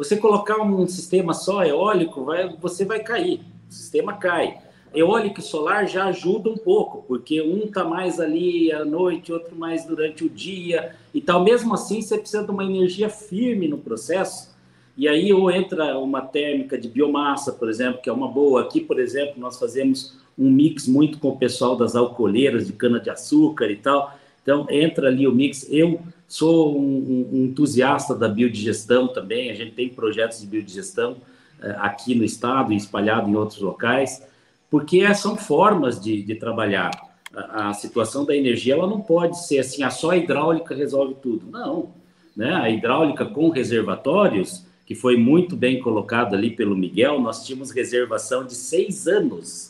você 0.00 0.16
colocar 0.16 0.62
um 0.62 0.86
sistema 0.88 1.34
só 1.34 1.62
eólico, 1.62 2.24
vai, 2.24 2.48
você 2.58 2.86
vai 2.86 3.00
cair, 3.00 3.42
o 3.68 3.72
sistema 3.72 4.14
cai. 4.14 4.56
Eólico 4.94 5.40
e 5.40 5.42
solar 5.42 5.86
já 5.86 6.06
ajuda 6.06 6.48
um 6.48 6.56
pouco, 6.56 7.04
porque 7.06 7.42
um 7.42 7.66
está 7.66 7.84
mais 7.84 8.18
ali 8.18 8.72
à 8.72 8.82
noite, 8.82 9.30
outro 9.30 9.54
mais 9.54 9.84
durante 9.84 10.24
o 10.24 10.30
dia 10.30 10.96
e 11.12 11.20
tal. 11.20 11.44
Mesmo 11.44 11.74
assim, 11.74 12.00
você 12.00 12.16
precisa 12.16 12.42
de 12.42 12.50
uma 12.50 12.64
energia 12.64 13.10
firme 13.10 13.68
no 13.68 13.76
processo 13.76 14.56
e 14.96 15.06
aí 15.06 15.34
ou 15.34 15.50
entra 15.50 15.98
uma 15.98 16.22
térmica 16.22 16.78
de 16.78 16.88
biomassa, 16.88 17.52
por 17.52 17.68
exemplo, 17.68 18.00
que 18.00 18.08
é 18.08 18.12
uma 18.12 18.26
boa. 18.26 18.62
Aqui, 18.62 18.80
por 18.80 18.98
exemplo, 18.98 19.34
nós 19.36 19.58
fazemos 19.58 20.16
um 20.38 20.50
mix 20.50 20.88
muito 20.88 21.18
com 21.18 21.28
o 21.28 21.36
pessoal 21.36 21.76
das 21.76 21.94
alcooleiras 21.94 22.66
de 22.66 22.72
cana-de-açúcar 22.72 23.70
e 23.70 23.76
tal. 23.76 24.18
Então, 24.42 24.66
entra 24.70 25.08
ali 25.08 25.26
o 25.26 25.32
mix. 25.32 25.66
Eu 25.70 26.00
sou 26.26 26.78
um, 26.78 27.28
um, 27.32 27.44
entusiasta 27.46 28.14
da 28.14 28.28
biodigestão 28.28 29.08
também. 29.08 29.50
A 29.50 29.54
gente 29.54 29.72
tem 29.72 29.88
projetos 29.88 30.40
de 30.40 30.46
biodigestão 30.46 31.12
uh, 31.12 31.76
aqui 31.78 32.14
no 32.14 32.24
estado 32.24 32.72
e 32.72 32.76
espalhado 32.76 33.28
em 33.28 33.36
outros 33.36 33.60
locais, 33.60 34.22
porque 34.70 35.12
são 35.14 35.36
formas 35.36 36.00
de, 36.00 36.22
de 36.22 36.34
trabalhar. 36.34 36.90
A, 37.34 37.70
a, 37.70 37.72
situação 37.74 38.24
da 38.24 38.34
energia 38.34 38.74
ela 38.74 38.86
não 38.86 39.00
pode 39.00 39.44
ser 39.46 39.58
assim, 39.58 39.82
ah, 39.82 39.90
só 39.90 40.10
a 40.10 40.16
hidráulica 40.16 40.74
resolve 40.74 41.14
tudo. 41.22 41.46
Não. 41.50 41.90
Né? 42.36 42.52
A 42.52 42.70
hidráulica 42.70 43.24
com 43.24 43.50
reservatórios 43.50 44.64
que 44.90 44.94
foi 44.96 45.16
muito 45.16 45.54
bem 45.54 45.78
colocado 45.80 46.34
ali 46.34 46.50
pelo 46.50 46.76
Miguel, 46.76 47.20
nós 47.20 47.46
tínhamos 47.46 47.70
reservação 47.70 48.44
de 48.44 48.56
seis 48.56 49.06
anos, 49.06 49.69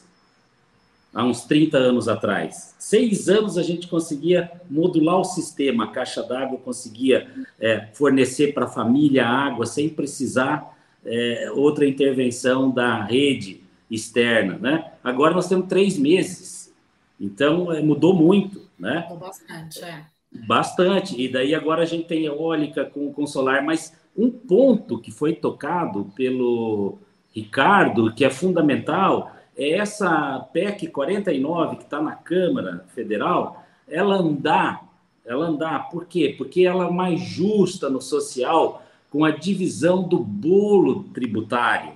há 1.12 1.24
uns 1.24 1.44
30 1.44 1.76
anos 1.76 2.08
atrás. 2.08 2.74
Seis 2.78 3.28
anos 3.28 3.58
a 3.58 3.62
gente 3.62 3.88
conseguia 3.88 4.50
modular 4.68 5.18
o 5.18 5.24
sistema, 5.24 5.84
a 5.84 5.88
caixa 5.88 6.22
d'água 6.22 6.58
conseguia 6.58 7.28
é, 7.58 7.88
fornecer 7.92 8.54
para 8.54 8.64
a 8.64 8.68
família 8.68 9.26
água 9.26 9.66
sem 9.66 9.88
precisar 9.88 10.76
é, 11.04 11.50
outra 11.54 11.86
intervenção 11.86 12.70
da 12.70 13.02
rede 13.02 13.60
externa, 13.90 14.58
né? 14.58 14.92
Agora 15.02 15.34
nós 15.34 15.48
temos 15.48 15.66
três 15.66 15.98
meses, 15.98 16.72
então 17.20 17.72
é, 17.72 17.82
mudou 17.82 18.14
muito, 18.14 18.68
né? 18.78 19.06
Mudou 19.08 19.28
bastante, 19.28 19.84
é. 19.84 20.04
Bastante, 20.46 21.20
e 21.20 21.28
daí 21.28 21.54
agora 21.56 21.82
a 21.82 21.86
gente 21.86 22.06
tem 22.06 22.24
eólica 22.24 22.84
com, 22.84 23.12
com 23.12 23.26
solar, 23.26 23.64
mas 23.64 23.92
um 24.16 24.30
ponto 24.30 25.00
que 25.00 25.10
foi 25.10 25.32
tocado 25.34 26.12
pelo 26.14 26.98
Ricardo, 27.34 28.14
que 28.14 28.24
é 28.24 28.30
fundamental, 28.30 29.32
essa 29.60 30.40
PEC 30.52 30.86
49 30.88 31.76
que 31.76 31.82
está 31.82 32.00
na 32.00 32.16
Câmara 32.16 32.86
Federal, 32.94 33.62
ela 33.86 34.16
andar, 34.16 34.88
ela 35.24 35.46
andar, 35.46 35.90
por 35.90 36.06
quê? 36.06 36.34
Porque 36.38 36.62
ela 36.62 36.86
é 36.86 36.90
mais 36.90 37.20
justa 37.20 37.90
no 37.90 38.00
social 38.00 38.82
com 39.10 39.22
a 39.22 39.30
divisão 39.30 40.02
do 40.02 40.18
bolo 40.18 41.04
tributário, 41.12 41.92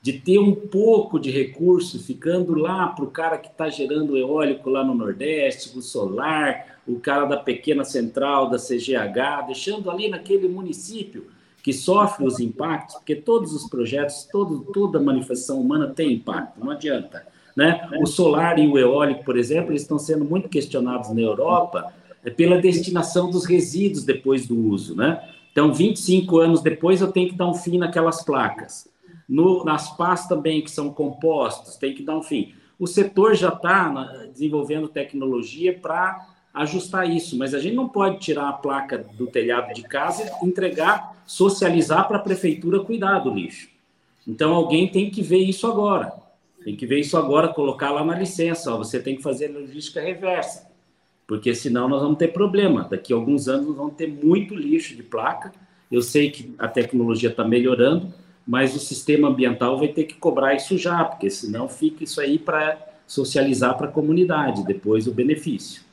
de 0.00 0.12
ter 0.12 0.38
um 0.38 0.54
pouco 0.54 1.18
de 1.18 1.30
recurso 1.30 1.98
ficando 2.02 2.54
lá 2.54 2.86
para 2.88 3.04
o 3.04 3.10
cara 3.10 3.36
que 3.36 3.48
está 3.48 3.68
gerando 3.68 4.16
eólico 4.16 4.70
lá 4.70 4.84
no 4.84 4.94
Nordeste, 4.94 5.76
o 5.76 5.82
solar, 5.82 6.78
o 6.86 7.00
cara 7.00 7.24
da 7.24 7.36
pequena 7.36 7.84
central 7.84 8.48
da 8.48 8.58
CGH, 8.58 9.46
deixando 9.46 9.90
ali 9.90 10.08
naquele 10.08 10.46
município 10.46 11.26
que 11.62 11.72
sofre 11.72 12.26
os 12.26 12.40
impactos, 12.40 12.96
porque 12.96 13.16
todos 13.16 13.52
os 13.52 13.68
projetos, 13.68 14.28
todo, 14.30 14.60
toda 14.72 15.00
manifestação 15.00 15.60
humana 15.60 15.88
tem 15.88 16.12
impacto, 16.14 16.58
não 16.58 16.70
adianta. 16.70 17.26
Né? 17.56 17.88
O 18.00 18.06
solar 18.06 18.58
e 18.58 18.68
o 18.68 18.78
eólico, 18.78 19.24
por 19.24 19.36
exemplo, 19.36 19.72
eles 19.72 19.82
estão 19.82 19.98
sendo 19.98 20.24
muito 20.24 20.48
questionados 20.48 21.10
na 21.10 21.20
Europa 21.20 21.92
é 22.24 22.30
pela 22.30 22.60
destinação 22.60 23.30
dos 23.30 23.44
resíduos 23.44 24.04
depois 24.04 24.46
do 24.46 24.56
uso. 24.56 24.94
Né? 24.94 25.20
Então, 25.50 25.72
25 25.72 26.38
anos 26.38 26.62
depois, 26.62 27.00
eu 27.00 27.10
tenho 27.10 27.28
que 27.28 27.34
dar 27.34 27.48
um 27.48 27.54
fim 27.54 27.78
naquelas 27.78 28.22
placas. 28.24 28.88
No, 29.28 29.64
nas 29.64 29.96
pás 29.96 30.26
também, 30.26 30.62
que 30.62 30.70
são 30.70 30.90
compostos, 30.90 31.76
tem 31.76 31.94
que 31.94 32.02
dar 32.02 32.16
um 32.16 32.22
fim. 32.22 32.54
O 32.78 32.86
setor 32.86 33.34
já 33.34 33.48
está 33.48 33.88
desenvolvendo 34.32 34.88
tecnologia 34.88 35.76
para 35.76 36.27
ajustar 36.62 37.08
isso, 37.08 37.36
mas 37.36 37.54
a 37.54 37.58
gente 37.58 37.74
não 37.74 37.88
pode 37.88 38.18
tirar 38.18 38.48
a 38.48 38.52
placa 38.52 38.98
do 38.98 39.26
telhado 39.26 39.72
de 39.72 39.82
casa 39.82 40.30
e 40.42 40.46
entregar, 40.46 41.22
socializar 41.26 42.06
para 42.06 42.18
a 42.18 42.20
prefeitura 42.20 42.80
cuidar 42.80 43.20
do 43.20 43.32
lixo. 43.32 43.68
Então 44.26 44.54
alguém 44.54 44.88
tem 44.88 45.10
que 45.10 45.22
ver 45.22 45.38
isso 45.38 45.66
agora. 45.66 46.12
Tem 46.64 46.76
que 46.76 46.86
ver 46.86 47.00
isso 47.00 47.16
agora, 47.16 47.48
colocar 47.48 47.90
lá 47.90 48.04
na 48.04 48.18
licença. 48.18 48.74
Ó, 48.74 48.78
você 48.78 49.00
tem 49.00 49.16
que 49.16 49.22
fazer 49.22 49.48
logística 49.48 50.00
reversa, 50.00 50.68
porque 51.26 51.54
senão 51.54 51.88
nós 51.88 52.02
vamos 52.02 52.18
ter 52.18 52.28
problema. 52.28 52.86
Daqui 52.90 53.12
a 53.12 53.16
alguns 53.16 53.48
anos 53.48 53.68
nós 53.68 53.76
vamos 53.76 53.94
ter 53.94 54.06
muito 54.06 54.54
lixo 54.54 54.94
de 54.94 55.02
placa. 55.02 55.52
Eu 55.90 56.02
sei 56.02 56.30
que 56.30 56.54
a 56.58 56.68
tecnologia 56.68 57.30
está 57.30 57.44
melhorando, 57.44 58.12
mas 58.46 58.74
o 58.74 58.78
sistema 58.78 59.28
ambiental 59.28 59.78
vai 59.78 59.88
ter 59.88 60.04
que 60.04 60.14
cobrar 60.14 60.54
isso 60.54 60.76
já, 60.76 61.04
porque 61.04 61.30
senão 61.30 61.68
fica 61.68 62.04
isso 62.04 62.20
aí 62.20 62.38
para 62.38 62.78
socializar 63.06 63.76
para 63.78 63.88
a 63.88 63.90
comunidade, 63.90 64.64
depois 64.64 65.06
o 65.06 65.12
benefício. 65.12 65.87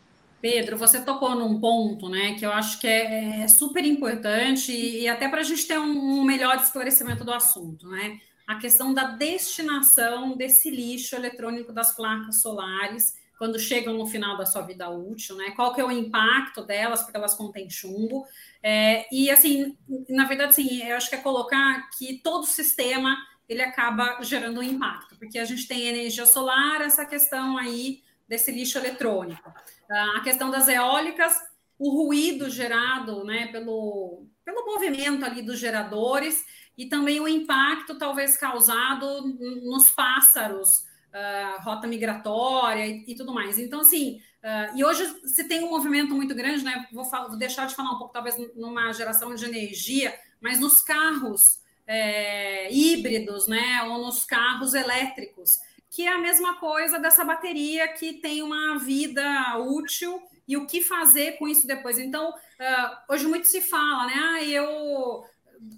Pedro, 0.46 0.78
você 0.78 1.02
tocou 1.02 1.34
num 1.34 1.60
ponto, 1.60 2.08
né, 2.08 2.36
que 2.36 2.46
eu 2.46 2.52
acho 2.52 2.80
que 2.80 2.86
é, 2.86 3.42
é 3.42 3.48
super 3.48 3.84
importante 3.84 4.72
e, 4.72 5.02
e 5.02 5.08
até 5.08 5.28
para 5.28 5.40
a 5.40 5.44
gente 5.44 5.66
ter 5.66 5.80
um, 5.80 6.20
um, 6.20 6.24
melhor 6.24 6.58
esclarecimento 6.58 7.24
do 7.24 7.34
assunto, 7.34 7.90
né? 7.90 8.20
A 8.46 8.58
questão 8.58 8.94
da 8.94 9.06
destinação 9.06 10.38
desse 10.38 10.70
lixo 10.70 11.16
eletrônico 11.16 11.74
das 11.74 11.96
placas 11.96 12.44
solares 12.44 13.16
quando 13.40 13.58
chegam 13.58 13.96
no 13.96 14.06
final 14.06 14.38
da 14.38 14.46
sua 14.46 14.62
vida 14.62 14.88
útil, 14.88 15.36
né? 15.36 15.50
Qual 15.56 15.74
que 15.74 15.82
é 15.82 15.84
o 15.84 15.90
impacto 15.90 16.64
delas, 16.64 17.02
porque 17.02 17.18
elas 17.18 17.34
contêm 17.34 17.68
chumbo. 17.68 18.24
É, 18.62 19.08
e 19.12 19.32
assim, 19.32 19.76
na 20.08 20.26
verdade, 20.26 20.52
assim, 20.52 20.84
eu 20.84 20.96
acho 20.96 21.10
que 21.10 21.16
é 21.16 21.22
colocar 21.22 21.90
que 21.98 22.20
todo 22.20 22.46
sistema 22.46 23.18
ele 23.50 23.64
acaba 23.64 24.20
gerando 24.22 24.60
um 24.60 24.64
impacto, 24.64 25.16
porque 25.18 25.40
a 25.40 25.46
gente 25.46 25.68
tem 25.68 25.88
energia 25.88 26.28
solar, 26.28 26.82
essa 26.82 27.04
questão 27.04 27.58
aí 27.58 28.04
desse 28.28 28.52
lixo 28.52 28.78
eletrônico. 28.78 29.52
A 29.90 30.22
questão 30.22 30.50
das 30.50 30.68
eólicas, 30.68 31.34
o 31.78 31.90
ruído 31.90 32.50
gerado 32.50 33.24
né, 33.24 33.48
pelo, 33.48 34.26
pelo 34.44 34.66
movimento 34.66 35.26
ali 35.26 35.42
dos 35.42 35.60
geradores 35.60 36.44
e 36.78 36.88
também 36.88 37.20
o 37.20 37.28
impacto 37.28 37.98
talvez 37.98 38.38
causado 38.38 39.22
nos 39.64 39.90
pássaros, 39.92 40.80
uh, 41.14 41.62
rota 41.64 41.88
migratória 41.88 42.86
e, 42.86 43.06
e, 43.08 43.16
tudo 43.16 43.34
mais. 43.34 43.58
Então, 43.58 43.82
assim, 43.82 44.22
uh, 44.44 44.78
e 44.78 44.84
hoje 44.84 45.06
se 45.28 45.48
tem 45.48 45.64
um 45.64 45.70
movimento 45.70 46.14
muito 46.14 46.36
grande, 46.36 46.64
né? 46.64 46.86
Vou, 46.92 47.06
vou, 47.06 47.38
deixar 47.38 47.66
de 47.68 47.76
falar 47.76 47.92
um 47.92 47.98
pouco, 47.98 48.14
talvez, 48.14 48.36
numa 48.56 48.92
geração 48.92 49.34
de 49.34 49.46
energia, 49.46 50.14
mas 50.42 50.60
nos 50.60 50.82
carros 50.82 51.62
é, 51.88 52.72
híbridos, 52.74 53.48
né? 53.48 53.84
Ou 53.84 54.06
nos 54.06 54.26
carros 54.26 54.74
elétricos 54.74 55.60
que 55.96 56.06
é 56.06 56.12
a 56.12 56.20
mesma 56.20 56.56
coisa 56.56 57.00
dessa 57.00 57.24
bateria 57.24 57.88
que 57.88 58.16
tem 58.16 58.44
uma 58.44 58.78
vida 58.78 59.58
útil 59.60 60.22
e 60.46 60.58
o 60.58 60.68
que 60.68 60.82
fazer 60.82 61.38
com 61.38 61.48
isso 61.48 61.66
depois. 61.66 61.98
Então, 61.98 62.32
uh, 62.32 63.14
hoje 63.14 63.26
muito 63.26 63.48
se 63.48 63.62
fala, 63.62 64.06
né? 64.06 64.14
Ah, 64.14 64.44
eu 64.44 65.24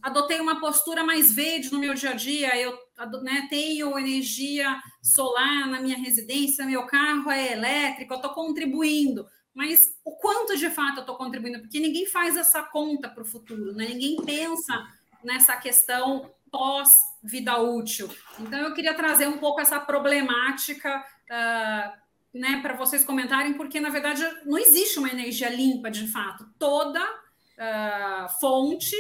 adotei 0.02 0.40
uma 0.40 0.60
postura 0.60 1.04
mais 1.04 1.32
verde 1.32 1.72
no 1.72 1.78
meu 1.78 1.94
dia 1.94 2.10
a 2.10 2.14
dia, 2.14 2.60
eu 2.60 2.76
né, 3.22 3.46
tenho 3.48 3.98
energia 3.98 4.82
solar 5.04 5.68
na 5.68 5.80
minha 5.80 5.98
residência, 5.98 6.66
meu 6.66 6.88
carro 6.88 7.30
é 7.30 7.54
elétrico, 7.54 8.14
eu 8.14 8.18
estou 8.18 8.34
contribuindo. 8.34 9.28
Mas 9.54 9.82
o 10.04 10.14
quanto 10.14 10.58
de 10.58 10.70
fato 10.72 10.98
eu 10.98 11.02
estou 11.02 11.16
contribuindo? 11.16 11.60
Porque 11.60 11.80
ninguém 11.80 12.08
faz 12.08 12.36
essa 12.36 12.64
conta 12.64 13.08
para 13.08 13.22
o 13.22 13.26
futuro, 13.26 13.72
né? 13.76 13.90
ninguém 13.90 14.18
pensa 14.26 14.84
nessa 15.24 15.56
questão 15.58 16.32
pós 16.52 16.96
vida 17.28 17.58
útil. 17.58 18.10
Então, 18.40 18.60
eu 18.60 18.74
queria 18.74 18.94
trazer 18.94 19.28
um 19.28 19.38
pouco 19.38 19.62
essa 19.62 19.80
problemática 19.80 21.04
uh, 21.30 22.38
né, 22.38 22.60
para 22.62 22.76
vocês 22.76 23.04
comentarem, 23.04 23.54
porque, 23.54 23.80
na 23.80 23.90
verdade, 23.90 24.24
não 24.46 24.58
existe 24.58 25.00
uma 25.00 25.10
energia 25.10 25.50
limpa 25.50 25.92
de 25.92 26.08
fato. 26.08 26.48
Toda 26.58 27.02
uh, 27.02 28.40
fonte 28.40 28.96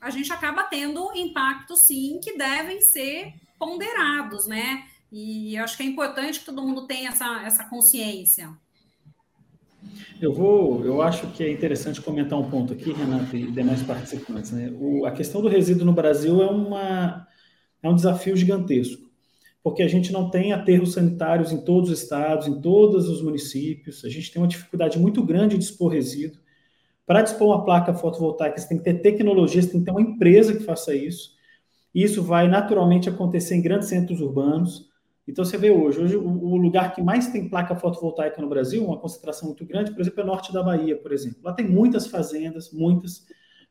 a 0.00 0.10
gente 0.10 0.32
acaba 0.32 0.64
tendo 0.64 1.12
impactos, 1.14 1.86
sim, 1.86 2.18
que 2.22 2.36
devem 2.36 2.80
ser 2.80 3.34
ponderados, 3.56 4.48
né? 4.48 4.84
E 5.12 5.54
eu 5.54 5.62
acho 5.62 5.76
que 5.76 5.82
é 5.84 5.86
importante 5.86 6.40
que 6.40 6.46
todo 6.46 6.62
mundo 6.62 6.86
tenha 6.86 7.10
essa, 7.10 7.42
essa 7.44 7.64
consciência. 7.64 8.50
Eu 10.20 10.32
vou, 10.32 10.84
eu 10.84 11.02
acho 11.02 11.28
que 11.28 11.44
é 11.44 11.52
interessante 11.52 12.00
comentar 12.00 12.38
um 12.38 12.48
ponto 12.50 12.72
aqui, 12.72 12.92
Renato 12.92 13.36
e 13.36 13.50
demais 13.50 13.82
participantes. 13.82 14.50
Né? 14.50 14.72
O, 14.74 15.04
a 15.04 15.12
questão 15.12 15.40
do 15.42 15.48
resíduo 15.48 15.84
no 15.84 15.92
Brasil 15.92 16.42
é 16.42 16.46
uma, 16.46 17.26
é 17.82 17.88
um 17.88 17.94
desafio 17.94 18.36
gigantesco, 18.36 19.10
porque 19.62 19.82
a 19.82 19.88
gente 19.88 20.12
não 20.12 20.30
tem 20.30 20.52
aterros 20.52 20.92
sanitários 20.92 21.52
em 21.52 21.58
todos 21.58 21.90
os 21.90 22.00
estados, 22.00 22.46
em 22.46 22.60
todos 22.60 23.08
os 23.08 23.22
municípios, 23.22 24.04
a 24.04 24.08
gente 24.08 24.30
tem 24.32 24.40
uma 24.40 24.48
dificuldade 24.48 24.98
muito 24.98 25.22
grande 25.22 25.56
de 25.56 25.60
dispor 25.60 25.92
resíduo. 25.92 26.40
Para 27.04 27.22
dispor 27.22 27.48
uma 27.48 27.64
placa 27.64 27.92
fotovoltaica, 27.92 28.58
você 28.58 28.68
tem 28.68 28.78
que 28.78 28.84
ter 28.84 28.94
tecnologia, 29.00 29.60
você 29.60 29.70
tem 29.70 29.80
que 29.80 29.84
ter 29.84 29.90
uma 29.90 30.00
empresa 30.00 30.56
que 30.56 30.62
faça 30.62 30.94
isso. 30.94 31.32
E 31.94 32.02
isso 32.02 32.22
vai 32.22 32.48
naturalmente 32.48 33.08
acontecer 33.08 33.54
em 33.54 33.62
grandes 33.62 33.88
centros 33.88 34.20
urbanos. 34.20 34.88
Então 35.26 35.44
você 35.44 35.56
vê 35.58 35.70
hoje, 35.70 36.00
hoje 36.00 36.16
o 36.16 36.56
lugar 36.56 36.94
que 36.94 37.02
mais 37.02 37.28
tem 37.28 37.48
placa 37.48 37.76
fotovoltaica 37.76 38.40
no 38.40 38.48
Brasil, 38.48 38.84
uma 38.84 38.98
concentração 38.98 39.48
muito 39.48 39.64
grande, 39.64 39.92
por 39.92 40.00
exemplo, 40.00 40.20
é 40.20 40.24
norte 40.24 40.52
da 40.52 40.62
Bahia, 40.62 40.96
por 40.96 41.12
exemplo. 41.12 41.38
Lá 41.42 41.52
tem 41.52 41.68
muitas 41.68 42.06
fazendas, 42.06 42.72
muitas, 42.72 43.26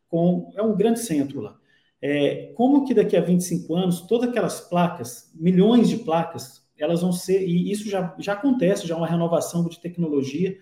com 0.08 0.52
é 0.56 0.62
um 0.62 0.76
grande 0.76 1.00
centro 1.00 1.42
lá. 1.42 1.58
É, 2.02 2.52
como 2.56 2.84
que 2.86 2.94
daqui 2.94 3.16
a 3.16 3.22
25 3.22 3.76
anos, 3.76 4.02
todas 4.02 4.30
aquelas 4.30 4.60
placas, 4.62 5.32
milhões 5.36 5.88
de 5.88 5.98
placas, 5.98 6.62
elas 6.78 7.02
vão 7.02 7.12
ser, 7.12 7.48
e 7.48 7.72
isso 7.72 7.88
já, 7.88 8.16
já 8.18 8.34
acontece, 8.34 8.88
já 8.88 8.96
é 8.96 8.98
uma 8.98 9.08
renovação 9.08 9.68
de 9.68 9.80
tecnologia, 9.80 10.58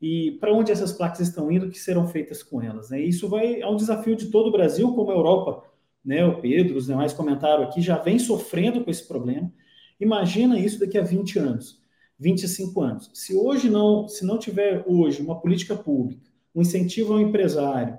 e 0.00 0.32
para 0.32 0.52
onde 0.52 0.70
essas 0.70 0.92
placas 0.92 1.20
estão 1.20 1.50
indo, 1.50 1.70
que 1.70 1.78
serão 1.78 2.06
feitas 2.06 2.42
com 2.42 2.60
elas. 2.60 2.90
Né? 2.90 3.00
Isso 3.00 3.28
vai, 3.28 3.60
é 3.60 3.66
um 3.66 3.76
desafio 3.76 4.14
de 4.14 4.26
todo 4.26 4.48
o 4.48 4.52
Brasil, 4.52 4.94
como 4.94 5.10
a 5.10 5.14
Europa, 5.14 5.62
né? 6.04 6.24
o 6.26 6.40
Pedro, 6.40 6.76
os 6.76 6.86
demais 6.86 7.14
comentaram 7.14 7.64
aqui, 7.64 7.80
já 7.80 7.96
vem 7.96 8.18
sofrendo 8.18 8.84
com 8.84 8.90
esse 8.90 9.06
problema. 9.08 9.50
Imagina 9.98 10.58
isso 10.58 10.78
daqui 10.78 10.98
a 10.98 11.02
20 11.02 11.38
anos, 11.38 11.80
25 12.18 12.80
anos. 12.82 13.10
Se 13.14 13.34
hoje 13.34 13.70
não, 13.70 14.06
se 14.06 14.26
não 14.26 14.38
tiver 14.38 14.84
hoje 14.86 15.22
uma 15.22 15.40
política 15.40 15.74
pública, 15.74 16.30
um 16.54 16.60
incentivo 16.60 17.14
ao 17.14 17.20
empresário, 17.20 17.98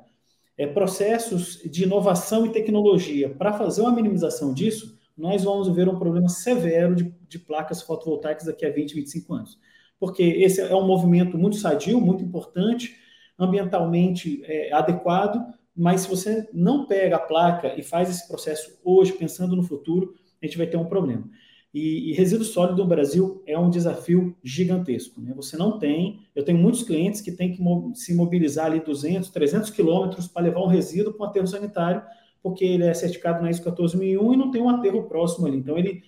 é, 0.58 0.66
processos 0.66 1.62
de 1.64 1.84
inovação 1.84 2.46
e 2.46 2.52
tecnologia. 2.52 3.30
Para 3.30 3.54
fazer 3.54 3.82
uma 3.82 3.92
minimização 3.92 4.54
disso, 4.54 4.98
nós 5.18 5.44
vamos 5.44 5.68
ver 5.70 5.88
um 5.88 5.98
problema 5.98 6.30
severo 6.30 6.96
de, 6.96 7.14
de 7.28 7.40
placas 7.40 7.82
fotovoltaicas 7.82 8.46
daqui 8.46 8.66
a 8.66 8.72
20, 8.72 8.96
25 8.96 9.34
anos. 9.34 9.60
Porque 10.00 10.24
esse 10.24 10.62
é 10.62 10.76
um 10.76 10.86
movimento 10.86 11.38
muito 11.38 11.58
sadio, 11.58 12.00
muito 12.00 12.24
importante, 12.24 12.96
ambientalmente 13.38 14.42
é, 14.46 14.72
adequado, 14.74 15.44
mas 15.76 16.02
se 16.02 16.10
você 16.10 16.50
não 16.52 16.88
pega 16.88 17.18
a 17.18 17.20
placa 17.20 17.80
e 17.80 17.84
faz 17.84 18.10
esse 18.10 18.28
processo 18.28 18.80
hoje, 18.84 19.14
pensando 19.14 19.56
no 19.56 19.64
futuro, 19.64 20.16
a 20.42 20.46
gente 20.46 20.58
vai 20.58 20.66
ter 20.66 20.78
um 20.78 20.86
problema. 20.86 21.30
E, 21.78 22.10
e, 22.10 22.14
resíduo 22.14 22.44
sólido 22.44 22.82
no 22.82 22.88
Brasil 22.88 23.44
é 23.46 23.58
um 23.58 23.70
desafio 23.70 24.36
gigantesco. 24.44 25.22
Né? 25.22 25.32
Você 25.36 25.56
não 25.56 25.78
tem, 25.78 26.22
eu 26.36 26.44
tenho 26.44 26.58
muitos 26.58 26.82
clientes 26.82 27.22
que 27.22 27.32
têm 27.32 27.54
que 27.54 27.62
se 27.94 28.16
mobilizar 28.16 28.66
ali 28.66 28.80
200, 28.80 29.30
300 29.30 29.70
quilômetros 29.70 30.28
para 30.28 30.42
levar 30.42 30.62
um 30.62 30.68
resíduo 30.68 31.14
para 31.14 31.28
um 31.28 31.30
aterro 31.30 31.46
sanitário, 31.46 32.02
porque 32.42 32.66
ele 32.66 32.84
é 32.84 32.94
certificado 32.96 33.44
na 33.44 33.52
ISO 33.52 33.62
14001 33.62 34.34
e 34.34 34.38
não 34.38 34.50
tem 34.50 34.60
um 34.60 34.70
aterro 34.70 35.04
próximo 35.04 35.46
ali. 35.46 35.58
Então, 35.58 35.78
ele, 35.78 36.02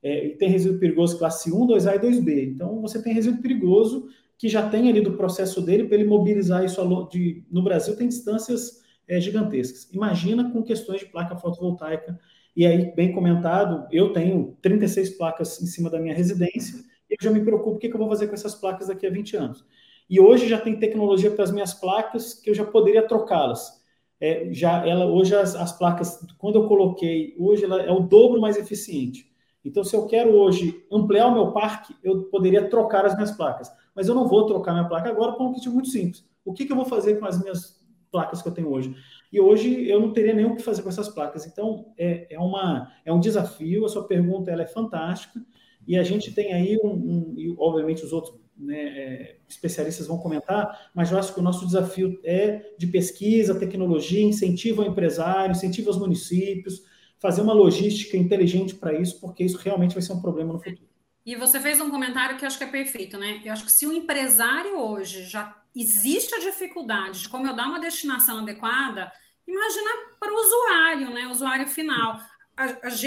é, 0.00 0.28
tem 0.38 0.48
resíduo 0.48 0.78
perigoso 0.78 1.18
classe 1.18 1.52
1, 1.52 1.66
2A 1.66 1.96
e 1.96 1.98
2B. 1.98 2.52
Então, 2.54 2.80
você 2.80 3.02
tem 3.02 3.12
resíduo 3.12 3.42
perigoso 3.42 4.08
que 4.38 4.48
já 4.48 4.68
tem 4.68 4.88
ali 4.88 5.00
do 5.00 5.14
processo 5.14 5.60
dele 5.60 5.84
para 5.84 5.96
ele 5.96 6.08
mobilizar 6.08 6.64
isso 6.64 6.80
de, 7.10 7.44
no 7.50 7.64
Brasil 7.64 7.96
tem 7.96 8.06
distâncias 8.06 8.80
é, 9.08 9.20
gigantescas. 9.20 9.88
Imagina 9.92 10.52
com 10.52 10.62
questões 10.62 11.00
de 11.00 11.06
placa 11.06 11.34
fotovoltaica 11.36 12.16
e 12.56 12.64
aí, 12.64 12.90
bem 12.94 13.12
comentado, 13.12 13.86
eu 13.92 14.14
tenho 14.14 14.56
36 14.62 15.10
placas 15.18 15.60
em 15.60 15.66
cima 15.66 15.90
da 15.90 16.00
minha 16.00 16.14
residência 16.14 16.82
e 17.10 17.12
eu 17.12 17.18
já 17.20 17.30
me 17.30 17.44
preocupo 17.44 17.76
o 17.76 17.78
que, 17.78 17.86
eu 17.88 17.98
vou 17.98 18.08
fazer 18.08 18.28
com 18.28 18.34
essas 18.34 18.54
placas 18.54 18.88
daqui 18.88 19.06
a 19.06 19.10
20 19.10 19.36
anos. 19.36 19.64
E 20.08 20.18
hoje 20.18 20.48
já 20.48 20.58
tem 20.58 20.78
tecnologia 20.78 21.30
para 21.30 21.44
as 21.44 21.52
minhas 21.52 21.74
placas 21.74 22.32
que 22.32 22.48
eu 22.48 22.54
já 22.54 22.64
poderia 22.64 23.06
trocá-las. 23.06 23.84
É, 24.18 24.48
já 24.52 24.86
ela 24.86 25.04
hoje 25.04 25.34
as, 25.34 25.54
as, 25.54 25.76
placas 25.76 26.18
quando 26.38 26.54
eu 26.54 26.66
coloquei 26.66 27.34
hoje 27.38 27.64
ela 27.64 27.82
é 27.82 27.92
o 27.92 28.00
dobro 28.00 28.40
mais 28.40 28.56
eficiente. 28.56 29.30
Então 29.62 29.84
se 29.84 29.94
eu 29.94 30.06
quero 30.06 30.30
hoje 30.30 30.82
ampliar 30.90 31.26
o 31.26 31.34
meu 31.34 31.52
parque 31.52 31.94
eu 32.02 32.22
poderia 32.24 32.70
trocar 32.70 33.04
as 33.04 33.14
minhas 33.14 33.32
placas, 33.32 33.70
mas 33.94 34.08
eu 34.08 34.14
não 34.14 34.26
vou 34.26 34.46
trocar 34.46 34.72
minha 34.72 34.88
placa 34.88 35.10
agora 35.10 35.32
por 35.32 35.46
um 35.46 35.50
motivo 35.50 35.74
muito 35.74 35.90
simples. 35.90 36.24
O 36.42 36.54
que, 36.54 36.64
que 36.64 36.72
eu 36.72 36.76
vou 36.76 36.86
fazer 36.86 37.20
com 37.20 37.26
as 37.26 37.38
minhas 37.38 37.78
placas 38.10 38.40
que 38.40 38.48
eu 38.48 38.52
tenho 38.52 38.70
hoje? 38.70 38.94
E 39.32 39.40
hoje 39.40 39.88
eu 39.88 40.00
não 40.00 40.12
teria 40.12 40.34
nem 40.34 40.44
o 40.44 40.56
que 40.56 40.62
fazer 40.62 40.82
com 40.82 40.88
essas 40.88 41.08
placas. 41.08 41.46
Então, 41.46 41.92
é, 41.98 42.26
é, 42.30 42.38
uma, 42.38 42.92
é 43.04 43.12
um 43.12 43.20
desafio, 43.20 43.84
a 43.84 43.88
sua 43.88 44.06
pergunta 44.06 44.50
ela 44.50 44.62
é 44.62 44.66
fantástica, 44.66 45.40
e 45.86 45.96
a 45.96 46.02
gente 46.02 46.32
tem 46.32 46.52
aí, 46.52 46.78
um, 46.82 46.88
um 46.88 47.34
e 47.36 47.54
obviamente 47.58 48.04
os 48.04 48.12
outros 48.12 48.34
né, 48.56 48.76
é, 48.76 49.36
especialistas 49.48 50.06
vão 50.06 50.18
comentar, 50.18 50.90
mas 50.94 51.12
eu 51.12 51.18
acho 51.18 51.32
que 51.32 51.40
o 51.40 51.42
nosso 51.42 51.66
desafio 51.66 52.18
é 52.24 52.74
de 52.78 52.86
pesquisa, 52.86 53.58
tecnologia, 53.58 54.22
incentivo 54.22 54.82
ao 54.82 54.88
empresário, 54.88 55.52
incentivo 55.52 55.88
aos 55.88 55.98
municípios, 55.98 56.82
fazer 57.18 57.42
uma 57.42 57.52
logística 57.52 58.16
inteligente 58.16 58.74
para 58.74 58.98
isso, 58.98 59.20
porque 59.20 59.44
isso 59.44 59.58
realmente 59.58 59.94
vai 59.94 60.02
ser 60.02 60.12
um 60.12 60.20
problema 60.20 60.52
no 60.52 60.58
futuro. 60.58 60.88
E 61.24 61.34
você 61.34 61.58
fez 61.58 61.80
um 61.80 61.90
comentário 61.90 62.36
que 62.36 62.44
eu 62.44 62.46
acho 62.46 62.58
que 62.58 62.64
é 62.64 62.68
perfeito, 62.68 63.18
né? 63.18 63.40
Eu 63.44 63.52
acho 63.52 63.64
que 63.64 63.72
se 63.72 63.86
o 63.86 63.92
empresário 63.92 64.78
hoje 64.78 65.24
já 65.24 65.56
existe 65.76 66.34
a 66.34 66.40
dificuldade 66.40 67.22
de 67.22 67.28
como 67.28 67.46
eu 67.46 67.54
dar 67.54 67.68
uma 67.68 67.78
destinação 67.78 68.38
adequada, 68.38 69.12
imagina 69.46 69.90
para 70.18 70.32
o 70.32 70.36
usuário, 70.36 71.10
né? 71.10 71.26
O 71.26 71.30
usuário 71.30 71.68
final. 71.68 72.18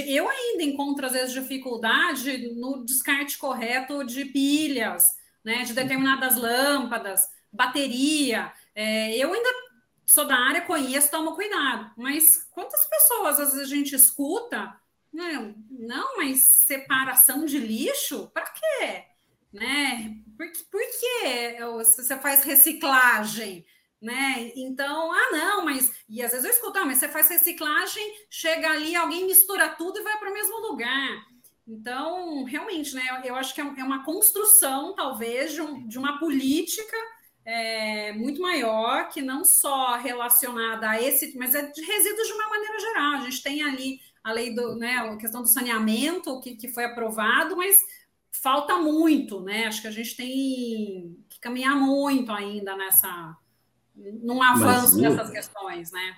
Eu 0.07 0.29
ainda 0.29 0.63
encontro, 0.63 1.07
às 1.07 1.13
vezes, 1.13 1.33
dificuldade 1.33 2.53
no 2.55 2.85
descarte 2.85 3.37
correto 3.37 4.03
de 4.03 4.25
pilhas, 4.25 5.03
né? 5.43 5.63
De 5.63 5.73
determinadas 5.73 6.35
lâmpadas, 6.35 7.21
bateria. 7.51 8.53
É, 8.75 9.17
eu 9.17 9.33
ainda 9.33 9.49
sou 10.05 10.25
da 10.25 10.35
área, 10.35 10.61
conheço, 10.61 11.09
tomo 11.09 11.35
cuidado. 11.35 11.91
Mas 11.97 12.47
quantas 12.51 12.85
pessoas 12.85 13.39
às 13.39 13.53
vezes 13.53 13.71
a 13.71 13.75
gente 13.75 13.95
escuta 13.95 14.79
não, 15.11 15.55
não, 15.71 16.17
mas 16.17 16.43
separação 16.43 17.45
de 17.45 17.57
lixo? 17.57 18.29
Para 18.33 18.45
quê? 18.45 19.05
Né? 19.51 20.21
Por, 20.39 20.47
por 20.71 20.81
que 20.81 21.59
você 21.75 22.17
faz 22.17 22.45
reciclagem? 22.45 23.65
Né? 24.01 24.53
Então, 24.55 25.11
ah, 25.11 25.29
não, 25.33 25.65
mas. 25.65 25.91
E 26.07 26.21
às 26.23 26.31
vezes 26.31 26.45
eu 26.45 26.51
escuto, 26.51 26.79
ah, 26.79 26.85
mas 26.85 26.99
você 26.99 27.09
faz 27.09 27.27
reciclagem, 27.27 28.01
chega 28.29 28.69
ali, 28.69 28.95
alguém 28.95 29.25
mistura 29.25 29.67
tudo 29.67 29.99
e 29.99 30.03
vai 30.03 30.17
para 30.17 30.31
o 30.31 30.33
mesmo 30.33 30.57
lugar. 30.69 31.25
Então, 31.67 32.45
realmente, 32.45 32.95
né? 32.95 33.21
Eu 33.25 33.35
acho 33.35 33.53
que 33.53 33.59
é, 33.59 33.65
é 33.65 33.83
uma 33.83 34.05
construção, 34.05 34.95
talvez, 34.95 35.51
de, 35.51 35.61
um, 35.61 35.85
de 35.85 35.99
uma 35.99 36.17
política 36.17 36.95
é, 37.43 38.13
muito 38.13 38.41
maior, 38.41 39.09
que 39.09 39.21
não 39.21 39.43
só 39.43 39.97
relacionada 39.97 40.89
a 40.89 41.01
esse, 41.01 41.37
mas 41.37 41.53
é 41.53 41.63
de 41.63 41.81
resíduos 41.81 42.27
de 42.27 42.33
uma 42.33 42.47
maneira 42.47 42.79
geral. 42.79 43.11
A 43.15 43.29
gente 43.29 43.43
tem 43.43 43.61
ali 43.61 43.99
a 44.23 44.31
lei 44.31 44.55
do, 44.55 44.77
né, 44.77 44.95
a 44.95 45.17
questão 45.17 45.41
do 45.41 45.49
saneamento 45.49 46.39
que, 46.39 46.55
que 46.55 46.69
foi 46.69 46.85
aprovado, 46.85 47.57
mas 47.57 47.77
falta 48.31 48.77
muito, 48.77 49.41
né? 49.41 49.65
Acho 49.65 49.81
que 49.81 49.87
a 49.87 49.91
gente 49.91 50.15
tem 50.15 51.17
que 51.29 51.39
caminhar 51.39 51.75
muito 51.75 52.31
ainda 52.31 52.75
nessa 52.75 53.37
num 53.95 54.41
avanço 54.41 54.99
mas, 54.99 55.15
dessas 55.15 55.29
questões, 55.29 55.91
né? 55.91 56.15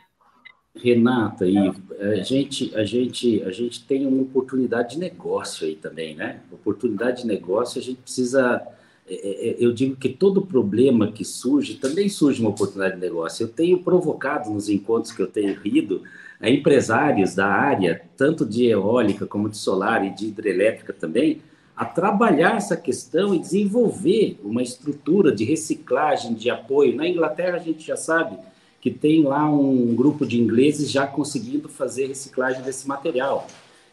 Renata, 0.75 1.45
e 1.45 1.57
a 1.57 2.23
gente, 2.23 2.73
a 2.75 2.85
gente, 2.85 3.43
a 3.43 3.51
gente 3.51 3.83
tem 3.83 4.05
uma 4.05 4.21
oportunidade 4.21 4.91
de 4.91 4.99
negócio 4.99 5.67
aí 5.67 5.75
também, 5.75 6.15
né? 6.15 6.41
Oportunidade 6.51 7.23
de 7.23 7.27
negócio, 7.27 7.79
a 7.79 7.83
gente 7.83 8.01
precisa. 8.01 8.61
É, 9.05 9.13
é, 9.13 9.49
é, 9.49 9.55
eu 9.59 9.73
digo 9.73 9.97
que 9.97 10.07
todo 10.07 10.45
problema 10.45 11.11
que 11.11 11.25
surge 11.25 11.75
também 11.75 12.07
surge 12.07 12.39
uma 12.39 12.51
oportunidade 12.51 12.95
de 12.95 13.01
negócio. 13.01 13.43
Eu 13.43 13.49
tenho 13.49 13.83
provocado 13.83 14.49
nos 14.49 14.69
encontros 14.69 15.11
que 15.11 15.21
eu 15.21 15.27
tenho 15.27 15.59
ido 15.65 16.03
a 16.39 16.49
empresários 16.49 17.35
da 17.35 17.47
área, 17.47 18.01
tanto 18.15 18.45
de 18.45 18.65
eólica 18.65 19.27
como 19.27 19.49
de 19.49 19.57
solar 19.57 20.05
e 20.05 20.09
de 20.09 20.27
hidrelétrica 20.27 20.93
também, 20.93 21.41
a 21.81 21.85
trabalhar 21.85 22.57
essa 22.57 22.77
questão 22.77 23.33
e 23.33 23.39
desenvolver 23.39 24.39
uma 24.43 24.61
estrutura 24.61 25.31
de 25.31 25.43
reciclagem, 25.43 26.35
de 26.35 26.47
apoio. 26.47 26.95
Na 26.95 27.07
Inglaterra, 27.07 27.55
a 27.55 27.59
gente 27.59 27.83
já 27.83 27.95
sabe 27.95 28.37
que 28.79 28.91
tem 28.91 29.23
lá 29.23 29.49
um 29.51 29.95
grupo 29.95 30.23
de 30.23 30.39
ingleses 30.39 30.91
já 30.91 31.07
conseguindo 31.07 31.67
fazer 31.67 32.05
reciclagem 32.05 32.61
desse 32.61 32.87
material. 32.87 33.47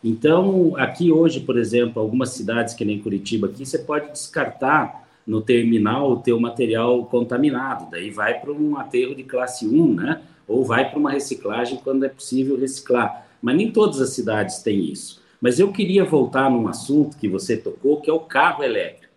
Então, 0.05 0.75
aqui 0.77 1.11
hoje, 1.11 1.41
por 1.41 1.57
exemplo, 1.57 2.03
algumas 2.03 2.29
cidades 2.29 2.75
que 2.75 2.85
nem 2.85 2.99
Curitiba 2.99 3.47
aqui, 3.47 3.65
você 3.65 3.79
pode 3.79 4.13
descartar 4.13 5.09
no 5.27 5.41
terminal 5.41 6.13
o 6.13 6.17
teu 6.19 6.39
material 6.39 7.07
contaminado, 7.07 7.91
daí 7.91 8.11
vai 8.11 8.39
para 8.39 8.53
um 8.53 8.77
aterro 8.77 9.15
de 9.15 9.23
classe 9.23 9.67
1, 9.67 9.95
né? 9.95 10.21
ou 10.47 10.63
vai 10.63 10.91
para 10.91 10.99
uma 10.99 11.11
reciclagem 11.11 11.81
quando 11.83 12.05
é 12.05 12.11
possível 12.11 12.61
reciclar. 12.61 13.27
Mas 13.41 13.57
nem 13.57 13.73
todas 13.73 13.99
as 13.99 14.11
cidades 14.11 14.59
têm 14.59 14.93
isso. 14.93 15.18
Mas 15.41 15.59
eu 15.59 15.73
queria 15.73 16.05
voltar 16.05 16.51
num 16.51 16.67
assunto 16.67 17.17
que 17.17 17.29
você 17.29 17.57
tocou, 17.57 18.01
que 18.01 18.11
é 18.11 18.13
o 18.13 18.21
carro 18.21 18.63
elétrico. 18.63 19.09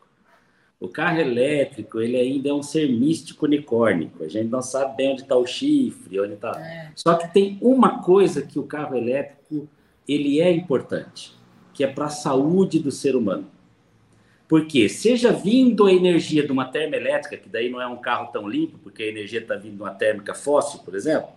O 0.80 0.88
carro 0.88 1.20
elétrico, 1.20 2.00
ele 2.00 2.18
ainda 2.18 2.50
é 2.50 2.54
um 2.54 2.64
ser 2.64 2.90
místico 2.90 3.46
unicórnico. 3.46 4.24
A 4.24 4.28
gente 4.28 4.50
não 4.50 4.62
sabe 4.62 4.98
bem 4.98 5.12
onde 5.12 5.22
está 5.22 5.36
o 5.36 5.46
chifre, 5.46 6.20
onde 6.20 6.34
está. 6.34 6.52
É. 6.60 6.92
Só 6.96 7.16
que 7.16 7.32
tem 7.32 7.58
uma 7.62 8.02
coisa 8.02 8.42
que 8.42 8.58
o 8.58 8.64
carro 8.64 8.96
elétrico 8.96 9.68
ele 10.08 10.42
é 10.42 10.52
importante, 10.52 11.34
que 11.74 11.84
é 11.84 11.88
para 11.88 12.06
a 12.06 12.10
saúde 12.10 12.80
do 12.80 12.92
ser 12.92 13.16
humano. 13.16 13.48
Porque 14.48 14.90
seja 14.90 15.32
vindo 15.32 15.86
a 15.86 15.94
energia 15.94 16.46
de 16.46 16.52
uma 16.52 16.66
termoelétrica, 16.66 17.38
que 17.38 17.48
daí 17.48 17.70
não 17.70 17.80
é 17.80 17.88
um 17.88 17.98
carro 17.98 18.32
tão 18.32 18.50
limpo, 18.50 18.78
porque 18.80 19.04
a 19.04 19.08
energia 19.08 19.40
está 19.40 19.56
vindo 19.56 19.78
de 19.78 19.82
uma 19.82 19.94
térmica 19.94 20.34
fóssil, 20.34 20.82
por 20.82 20.96
exemplo, 20.96 21.30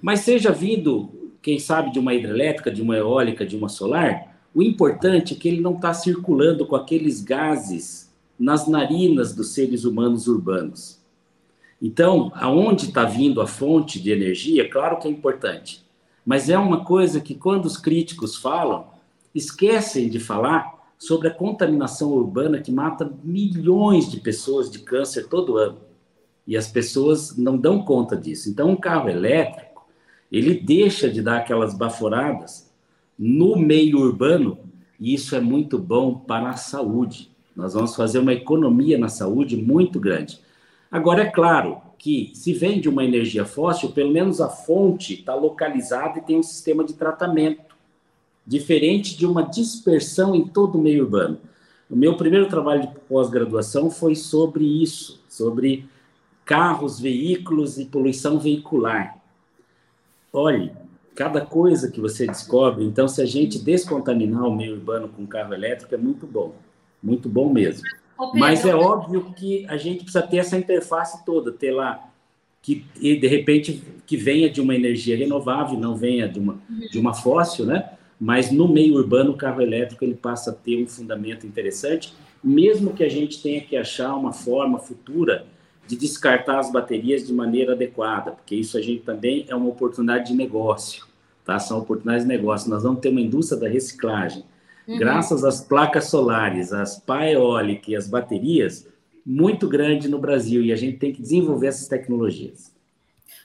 mas 0.00 0.20
seja 0.20 0.50
vindo, 0.52 1.25
quem 1.46 1.60
sabe, 1.60 1.92
de 1.92 2.00
uma 2.00 2.12
hidrelétrica, 2.12 2.72
de 2.72 2.82
uma 2.82 2.96
eólica, 2.96 3.46
de 3.46 3.56
uma 3.56 3.68
solar, 3.68 4.36
o 4.52 4.60
importante 4.60 5.32
é 5.32 5.36
que 5.36 5.46
ele 5.46 5.60
não 5.60 5.76
está 5.76 5.94
circulando 5.94 6.66
com 6.66 6.74
aqueles 6.74 7.20
gases 7.22 8.12
nas 8.36 8.66
narinas 8.66 9.32
dos 9.32 9.50
seres 9.50 9.84
humanos 9.84 10.26
urbanos. 10.26 10.98
Então, 11.80 12.32
aonde 12.34 12.86
está 12.86 13.04
vindo 13.04 13.40
a 13.40 13.46
fonte 13.46 14.02
de 14.02 14.10
energia, 14.10 14.68
claro 14.68 14.98
que 14.98 15.06
é 15.06 15.10
importante, 15.12 15.84
mas 16.24 16.50
é 16.50 16.58
uma 16.58 16.84
coisa 16.84 17.20
que 17.20 17.36
quando 17.36 17.66
os 17.66 17.76
críticos 17.76 18.34
falam, 18.36 18.88
esquecem 19.32 20.08
de 20.08 20.18
falar 20.18 20.74
sobre 20.98 21.28
a 21.28 21.34
contaminação 21.34 22.10
urbana 22.10 22.60
que 22.60 22.72
mata 22.72 23.08
milhões 23.22 24.10
de 24.10 24.18
pessoas 24.18 24.68
de 24.68 24.80
câncer 24.80 25.28
todo 25.28 25.58
ano. 25.58 25.78
E 26.44 26.56
as 26.56 26.66
pessoas 26.66 27.36
não 27.36 27.56
dão 27.56 27.84
conta 27.84 28.16
disso. 28.16 28.50
Então, 28.50 28.70
um 28.70 28.76
carro 28.76 29.08
elétrico, 29.08 29.65
ele 30.30 30.54
deixa 30.54 31.08
de 31.08 31.22
dar 31.22 31.38
aquelas 31.38 31.74
baforadas 31.74 32.70
no 33.18 33.56
meio 33.56 33.98
urbano, 33.98 34.58
e 34.98 35.14
isso 35.14 35.34
é 35.34 35.40
muito 35.40 35.78
bom 35.78 36.14
para 36.14 36.50
a 36.50 36.56
saúde. 36.56 37.30
Nós 37.54 37.74
vamos 37.74 37.96
fazer 37.96 38.18
uma 38.18 38.34
economia 38.34 38.98
na 38.98 39.08
saúde 39.08 39.56
muito 39.56 39.98
grande. 39.98 40.38
Agora, 40.90 41.22
é 41.22 41.30
claro 41.30 41.80
que 41.98 42.30
se 42.34 42.52
vende 42.52 42.88
uma 42.88 43.04
energia 43.04 43.44
fóssil, 43.44 43.90
pelo 43.90 44.12
menos 44.12 44.40
a 44.40 44.48
fonte 44.48 45.14
está 45.14 45.34
localizada 45.34 46.18
e 46.18 46.22
tem 46.22 46.38
um 46.38 46.42
sistema 46.42 46.84
de 46.84 46.94
tratamento 46.94 47.74
diferente 48.46 49.16
de 49.16 49.26
uma 49.26 49.42
dispersão 49.42 50.34
em 50.34 50.46
todo 50.46 50.78
o 50.78 50.82
meio 50.82 51.04
urbano. 51.04 51.38
O 51.90 51.96
meu 51.96 52.16
primeiro 52.16 52.48
trabalho 52.48 52.82
de 52.82 52.88
pós-graduação 53.08 53.90
foi 53.90 54.14
sobre 54.14 54.64
isso, 54.64 55.20
sobre 55.28 55.88
carros, 56.44 57.00
veículos 57.00 57.78
e 57.78 57.86
poluição 57.86 58.38
veicular. 58.38 59.15
Olhe, 60.36 60.70
cada 61.14 61.40
coisa 61.40 61.90
que 61.90 62.00
você 62.00 62.26
descobre, 62.26 62.84
então, 62.84 63.08
se 63.08 63.22
a 63.22 63.26
gente 63.26 63.58
descontaminar 63.58 64.44
o 64.44 64.54
meio 64.54 64.74
urbano 64.74 65.08
com 65.08 65.26
carro 65.26 65.54
elétrico, 65.54 65.94
é 65.94 65.98
muito 65.98 66.26
bom, 66.26 66.54
muito 67.02 67.28
bom 67.28 67.50
mesmo. 67.50 67.82
Mas 68.34 68.64
é 68.64 68.74
óbvio 68.74 69.32
que 69.34 69.66
a 69.66 69.76
gente 69.78 70.04
precisa 70.04 70.22
ter 70.22 70.38
essa 70.38 70.58
interface 70.58 71.24
toda, 71.24 71.50
ter 71.50 71.70
lá 71.70 72.10
que 72.60 72.84
de 73.00 73.26
repente 73.26 73.82
que 74.06 74.16
venha 74.16 74.50
de 74.50 74.60
uma 74.60 74.74
energia 74.74 75.16
renovável, 75.16 75.78
não 75.78 75.94
venha 75.94 76.28
de 76.28 76.38
uma, 76.38 76.58
de 76.90 76.98
uma 76.98 77.14
fóssil, 77.14 77.64
né? 77.64 77.90
mas 78.18 78.50
no 78.50 78.66
meio 78.68 78.94
urbano 78.94 79.32
o 79.32 79.36
carro 79.36 79.60
elétrico 79.60 80.04
ele 80.04 80.14
passa 80.14 80.50
a 80.50 80.54
ter 80.54 80.82
um 80.82 80.86
fundamento 80.86 81.46
interessante, 81.46 82.14
mesmo 82.42 82.92
que 82.92 83.04
a 83.04 83.08
gente 83.08 83.42
tenha 83.42 83.60
que 83.60 83.76
achar 83.76 84.14
uma 84.14 84.32
forma 84.32 84.78
futura 84.78 85.46
de 85.86 85.96
descartar 85.96 86.58
as 86.58 86.70
baterias 86.70 87.26
de 87.26 87.32
maneira 87.32 87.72
adequada, 87.72 88.32
porque 88.32 88.54
isso 88.54 88.76
a 88.76 88.82
gente 88.82 89.02
também 89.02 89.46
é 89.48 89.54
uma 89.54 89.68
oportunidade 89.68 90.28
de 90.28 90.34
negócio, 90.34 91.06
tá? 91.44 91.58
São 91.58 91.78
oportunidades 91.78 92.24
de 92.24 92.28
negócio. 92.28 92.68
Nós 92.68 92.82
vamos 92.82 93.00
ter 93.00 93.08
uma 93.08 93.20
indústria 93.20 93.60
da 93.60 93.68
reciclagem. 93.68 94.44
Uhum. 94.86 94.98
Graças 94.98 95.44
às 95.44 95.60
placas 95.60 96.06
solares, 96.06 96.72
às 96.72 96.98
pá 96.98 97.26
eólica 97.26 97.90
e 97.90 97.96
às 97.96 98.08
baterias, 98.08 98.86
muito 99.24 99.68
grande 99.68 100.08
no 100.08 100.18
Brasil, 100.18 100.62
e 100.62 100.72
a 100.72 100.76
gente 100.76 100.98
tem 100.98 101.12
que 101.12 101.20
desenvolver 101.20 101.66
essas 101.68 101.88
tecnologias. 101.88 102.74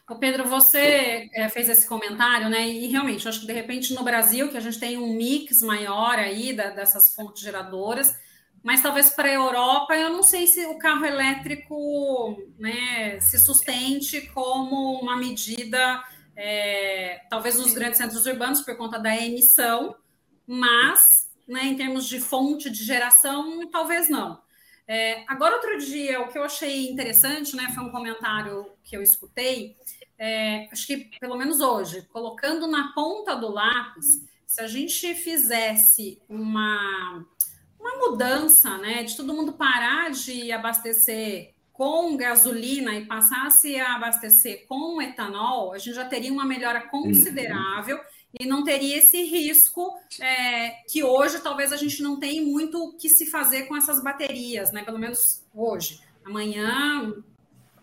Ô 0.07 0.15
Pedro, 0.15 0.47
você 0.47 1.29
é, 1.33 1.47
fez 1.49 1.69
esse 1.69 1.87
comentário, 1.87 2.49
né? 2.49 2.67
E 2.67 2.87
realmente, 2.87 3.27
acho 3.27 3.39
que 3.39 3.47
de 3.47 3.53
repente 3.53 3.93
no 3.93 4.03
Brasil, 4.03 4.49
que 4.49 4.57
a 4.57 4.59
gente 4.59 4.79
tem 4.79 4.97
um 4.97 5.15
mix 5.15 5.61
maior 5.61 6.19
aí 6.19 6.53
da, 6.53 6.69
dessas 6.69 7.15
fontes 7.15 7.41
geradoras, 7.41 8.13
mas 8.63 8.81
talvez 8.81 9.09
para 9.09 9.27
a 9.27 9.33
Europa, 9.33 9.95
eu 9.95 10.09
não 10.09 10.23
sei 10.23 10.45
se 10.45 10.65
o 10.67 10.77
carro 10.77 11.05
elétrico 11.05 12.37
né, 12.59 13.19
se 13.19 13.39
sustente 13.39 14.21
como 14.33 14.99
uma 15.01 15.17
medida, 15.17 16.03
é, 16.35 17.21
talvez 17.29 17.57
nos 17.57 17.73
grandes 17.73 17.97
centros 17.97 18.25
urbanos, 18.25 18.61
por 18.61 18.77
conta 18.77 18.99
da 18.99 19.15
emissão, 19.15 19.95
mas 20.45 21.29
né, 21.47 21.65
em 21.65 21.75
termos 21.75 22.07
de 22.07 22.19
fonte 22.19 22.69
de 22.69 22.83
geração, 22.83 23.67
talvez 23.69 24.09
não. 24.09 24.39
É, 24.87 25.23
agora, 25.27 25.55
outro 25.55 25.77
dia, 25.77 26.21
o 26.21 26.27
que 26.27 26.37
eu 26.37 26.43
achei 26.43 26.89
interessante, 26.89 27.55
né, 27.55 27.71
foi 27.73 27.83
um 27.83 27.91
comentário 27.91 28.71
que 28.83 28.95
eu 28.95 29.01
escutei, 29.01 29.75
é, 30.17 30.67
acho 30.71 30.85
que 30.85 31.09
pelo 31.19 31.35
menos 31.35 31.61
hoje, 31.61 32.03
colocando 32.13 32.67
na 32.67 32.93
ponta 32.93 33.35
do 33.35 33.49
lápis, 33.49 34.27
se 34.45 34.61
a 34.61 34.67
gente 34.67 35.15
fizesse 35.15 36.21
uma, 36.27 37.25
uma 37.81 37.97
mudança, 37.97 38.77
né, 38.77 39.03
de 39.03 39.17
todo 39.17 39.33
mundo 39.33 39.51
parar 39.53 40.11
de 40.11 40.51
abastecer 40.51 41.53
com 41.73 42.15
gasolina 42.15 42.95
e 42.95 43.05
passasse 43.05 43.75
a 43.75 43.95
abastecer 43.95 44.65
com 44.67 45.01
etanol, 45.01 45.73
a 45.73 45.79
gente 45.79 45.95
já 45.95 46.05
teria 46.05 46.31
uma 46.31 46.45
melhora 46.45 46.81
considerável. 46.81 47.97
Uhum 47.97 48.21
e 48.39 48.45
não 48.45 48.63
teria 48.63 48.97
esse 48.97 49.23
risco 49.23 49.93
é, 50.19 50.69
que 50.89 51.03
hoje 51.03 51.39
talvez 51.39 51.73
a 51.73 51.77
gente 51.77 52.01
não 52.01 52.19
tenha 52.19 52.41
muito 52.41 52.81
o 52.81 52.93
que 52.93 53.09
se 53.09 53.25
fazer 53.25 53.63
com 53.63 53.75
essas 53.75 54.01
baterias, 54.01 54.71
né? 54.71 54.83
Pelo 54.83 54.99
menos 54.99 55.43
hoje. 55.53 55.99
Amanhã 56.25 57.13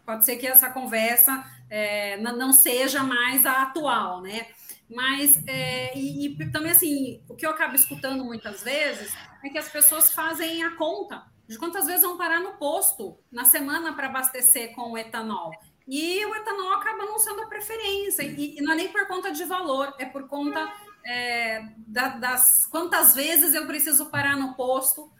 pode 0.06 0.24
ser 0.24 0.36
que 0.36 0.46
essa 0.46 0.70
conversa 0.70 1.44
é, 1.68 2.16
não 2.16 2.52
seja 2.52 3.02
mais 3.02 3.44
a 3.44 3.62
atual, 3.62 4.22
né? 4.22 4.46
Mas 4.90 5.42
é, 5.46 5.96
e, 5.96 6.26
e 6.26 6.50
também 6.50 6.72
assim, 6.72 7.22
o 7.28 7.34
que 7.34 7.44
eu 7.44 7.50
acabo 7.50 7.74
escutando 7.74 8.24
muitas 8.24 8.62
vezes 8.62 9.12
é 9.44 9.48
que 9.48 9.58
as 9.58 9.68
pessoas 9.68 10.12
fazem 10.12 10.62
a 10.62 10.76
conta 10.76 11.24
de 11.46 11.58
quantas 11.58 11.86
vezes 11.86 12.02
vão 12.02 12.16
parar 12.16 12.40
no 12.40 12.54
posto 12.54 13.18
na 13.30 13.44
semana 13.44 13.94
para 13.94 14.08
abastecer 14.08 14.74
com 14.74 14.92
o 14.92 14.98
etanol. 14.98 15.52
E 15.86 16.24
o 16.26 16.34
etanol 16.34 16.74
acaba 16.74 17.06
não 17.06 17.18
sendo 17.18 17.42
a 17.42 17.46
preferência, 17.46 18.22
e, 18.22 18.58
e 18.58 18.60
não 18.60 18.72
é 18.72 18.76
nem 18.76 18.88
por 18.88 19.06
conta 19.06 19.30
de 19.30 19.44
valor, 19.44 19.94
é 19.98 20.04
por 20.04 20.28
conta 20.28 20.70
é, 21.04 21.66
da, 21.86 22.08
das 22.08 22.66
quantas 22.66 23.14
vezes 23.14 23.54
eu 23.54 23.66
preciso 23.66 24.06
parar 24.06 24.36
no 24.36 24.54
posto 24.54 25.10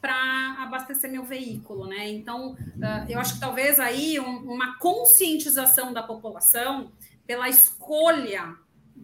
para 0.00 0.62
abastecer 0.62 1.10
meu 1.10 1.24
veículo, 1.24 1.86
né? 1.86 2.08
Então, 2.08 2.52
uh, 2.52 3.08
eu 3.08 3.18
acho 3.18 3.34
que 3.34 3.40
talvez 3.40 3.80
aí 3.80 4.20
um, 4.20 4.52
uma 4.52 4.78
conscientização 4.78 5.92
da 5.92 6.02
população 6.02 6.92
pela 7.26 7.48
escolha 7.48 8.56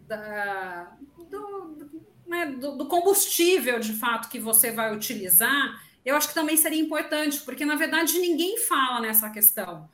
da, 0.07 0.95
do, 1.29 1.77
né, 2.25 2.47
do, 2.47 2.77
do 2.77 2.85
combustível 2.87 3.79
de 3.79 3.93
fato 3.93 4.29
que 4.29 4.39
você 4.39 4.71
vai 4.71 4.95
utilizar, 4.95 5.81
eu 6.05 6.15
acho 6.15 6.27
que 6.27 6.33
também 6.33 6.57
seria 6.57 6.81
importante, 6.81 7.39
porque 7.41 7.65
na 7.65 7.75
verdade 7.75 8.19
ninguém 8.19 8.57
fala 8.57 8.99
nessa 9.01 9.29
questão 9.29 9.89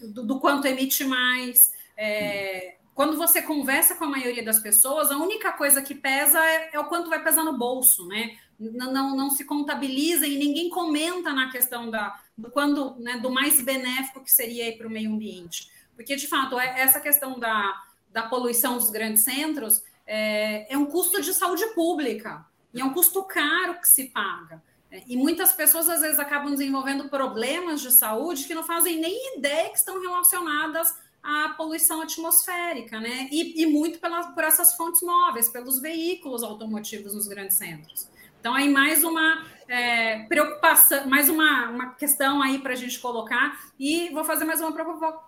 do, 0.00 0.24
do 0.24 0.40
quanto 0.40 0.66
emite 0.66 1.04
mais. 1.04 1.72
É, 1.96 2.76
quando 2.94 3.16
você 3.16 3.42
conversa 3.42 3.94
com 3.96 4.04
a 4.04 4.08
maioria 4.08 4.44
das 4.44 4.60
pessoas, 4.60 5.10
a 5.10 5.16
única 5.16 5.52
coisa 5.52 5.82
que 5.82 5.94
pesa 5.94 6.38
é, 6.44 6.70
é 6.72 6.80
o 6.80 6.84
quanto 6.84 7.10
vai 7.10 7.22
pesar 7.22 7.44
no 7.44 7.56
bolso, 7.58 8.06
né? 8.06 8.36
Não, 8.58 8.92
não, 8.92 9.16
não, 9.16 9.30
se 9.30 9.44
contabiliza 9.44 10.26
e 10.26 10.38
ninguém 10.38 10.70
comenta 10.70 11.32
na 11.32 11.50
questão 11.50 11.90
da, 11.90 12.20
do 12.38 12.52
né, 13.00 13.18
do 13.18 13.30
mais 13.30 13.60
benéfico 13.60 14.22
que 14.22 14.30
seria 14.30 14.76
para 14.76 14.86
o 14.86 14.90
meio 14.90 15.12
ambiente. 15.12 15.68
Porque, 15.96 16.14
de 16.14 16.28
fato, 16.28 16.58
é, 16.58 16.80
essa 16.80 17.00
questão 17.00 17.38
da, 17.38 17.74
da 18.14 18.22
poluição 18.22 18.78
dos 18.78 18.90
grandes 18.90 19.24
centros 19.24 19.82
é, 20.06 20.72
é 20.72 20.78
um 20.78 20.86
custo 20.86 21.20
de 21.20 21.34
saúde 21.34 21.66
pública 21.74 22.46
e 22.72 22.80
é 22.80 22.84
um 22.84 22.92
custo 22.92 23.24
caro 23.24 23.80
que 23.80 23.88
se 23.88 24.04
paga. 24.04 24.62
É, 24.88 25.02
e 25.08 25.16
muitas 25.16 25.52
pessoas, 25.52 25.88
às 25.88 26.00
vezes, 26.00 26.20
acabam 26.20 26.52
desenvolvendo 26.52 27.08
problemas 27.08 27.80
de 27.80 27.90
saúde 27.90 28.44
que 28.44 28.54
não 28.54 28.62
fazem 28.62 29.00
nem 29.00 29.36
ideia 29.36 29.68
que 29.68 29.78
estão 29.78 30.00
relacionadas 30.00 30.96
à 31.20 31.48
poluição 31.56 32.02
atmosférica, 32.02 33.00
né? 33.00 33.28
E, 33.32 33.62
e 33.62 33.66
muito 33.66 33.98
pela, 33.98 34.28
por 34.28 34.44
essas 34.44 34.76
fontes 34.76 35.02
móveis, 35.02 35.48
pelos 35.48 35.80
veículos 35.80 36.44
automotivos 36.44 37.14
nos 37.14 37.26
grandes 37.26 37.56
centros. 37.56 38.08
Então, 38.38 38.54
aí 38.54 38.68
mais 38.68 39.02
uma 39.02 39.44
é, 39.68 40.24
preocupação, 40.24 41.06
mais 41.08 41.28
uma, 41.28 41.70
uma 41.70 41.94
questão 41.94 42.42
aí 42.42 42.58
para 42.58 42.72
a 42.72 42.76
gente 42.76 42.98
colocar, 42.98 43.58
e 43.78 44.10
vou 44.10 44.24
fazer 44.24 44.44
mais 44.44 44.60
uma 44.60 44.72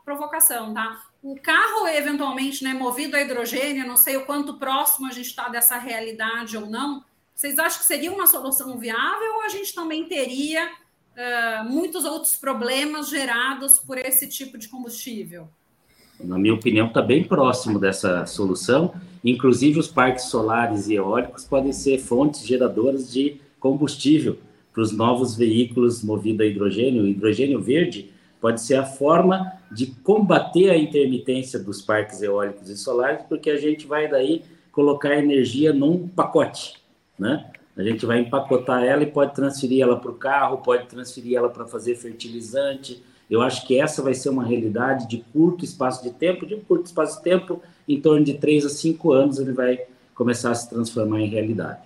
provocação, 0.04 0.72
tá? 0.72 1.02
O 1.22 1.36
carro, 1.40 1.88
eventualmente, 1.88 2.62
né, 2.62 2.72
movido 2.72 3.16
a 3.16 3.20
hidrogênio, 3.20 3.86
não 3.86 3.96
sei 3.96 4.16
o 4.16 4.26
quanto 4.26 4.58
próximo 4.58 5.06
a 5.06 5.12
gente 5.12 5.26
está 5.26 5.48
dessa 5.48 5.76
realidade 5.76 6.56
ou 6.56 6.66
não, 6.66 7.04
vocês 7.34 7.58
acham 7.58 7.80
que 7.80 7.84
seria 7.84 8.10
uma 8.10 8.26
solução 8.26 8.78
viável 8.78 9.34
ou 9.34 9.42
a 9.42 9.48
gente 9.48 9.74
também 9.74 10.06
teria 10.06 10.68
uh, 10.68 11.64
muitos 11.68 12.04
outros 12.04 12.34
problemas 12.36 13.10
gerados 13.10 13.78
por 13.78 13.98
esse 13.98 14.26
tipo 14.26 14.56
de 14.56 14.68
combustível? 14.68 15.46
Na 16.18 16.38
minha 16.38 16.54
opinião, 16.54 16.86
está 16.86 17.02
bem 17.02 17.22
próximo 17.24 17.78
dessa 17.78 18.24
solução. 18.24 18.94
Inclusive, 19.22 19.78
os 19.78 19.88
parques 19.88 20.24
solares 20.24 20.88
e 20.88 20.94
eólicos 20.94 21.44
podem 21.44 21.72
ser 21.72 21.98
fontes 21.98 22.40
geradoras 22.46 23.12
de 23.12 23.38
combustível 23.60 24.38
para 24.72 24.82
os 24.82 24.92
novos 24.92 25.36
veículos 25.36 26.02
movidos 26.02 26.40
a 26.40 26.46
hidrogênio. 26.46 27.04
O 27.04 27.08
hidrogênio 27.08 27.60
verde 27.60 28.10
pode 28.40 28.60
ser 28.60 28.76
a 28.76 28.84
forma 28.84 29.52
de 29.72 29.86
combater 29.86 30.70
a 30.70 30.76
intermitência 30.76 31.58
dos 31.58 31.80
parques 31.80 32.22
eólicos 32.22 32.68
e 32.68 32.76
solares, 32.76 33.22
porque 33.28 33.50
a 33.50 33.56
gente 33.56 33.86
vai 33.86 34.08
daí 34.08 34.42
colocar 34.70 35.16
energia 35.16 35.72
num 35.72 36.06
pacote 36.06 36.74
né? 37.18 37.50
A 37.76 37.82
gente 37.82 38.06
vai 38.06 38.20
empacotar 38.20 38.82
ela 38.82 39.02
e 39.02 39.06
pode 39.06 39.34
transferir 39.34 39.82
ela 39.82 39.98
para 39.98 40.10
o 40.10 40.14
carro, 40.14 40.58
pode 40.58 40.86
transferir 40.86 41.36
ela 41.36 41.48
para 41.48 41.66
fazer 41.66 41.94
fertilizante. 41.94 43.02
Eu 43.28 43.42
acho 43.42 43.66
que 43.66 43.78
essa 43.78 44.02
vai 44.02 44.14
ser 44.14 44.30
uma 44.30 44.44
realidade 44.44 45.06
de 45.08 45.18
curto 45.32 45.64
espaço 45.64 46.02
de 46.02 46.10
tempo, 46.10 46.46
de 46.46 46.54
um 46.54 46.60
curto 46.60 46.86
espaço 46.86 47.18
de 47.18 47.24
tempo, 47.24 47.60
em 47.86 48.00
torno 48.00 48.24
de 48.24 48.34
3 48.34 48.66
a 48.66 48.68
5 48.68 49.12
anos, 49.12 49.38
ele 49.38 49.52
vai 49.52 49.80
começar 50.14 50.52
a 50.52 50.54
se 50.54 50.70
transformar 50.70 51.20
em 51.20 51.28
realidade. 51.28 51.80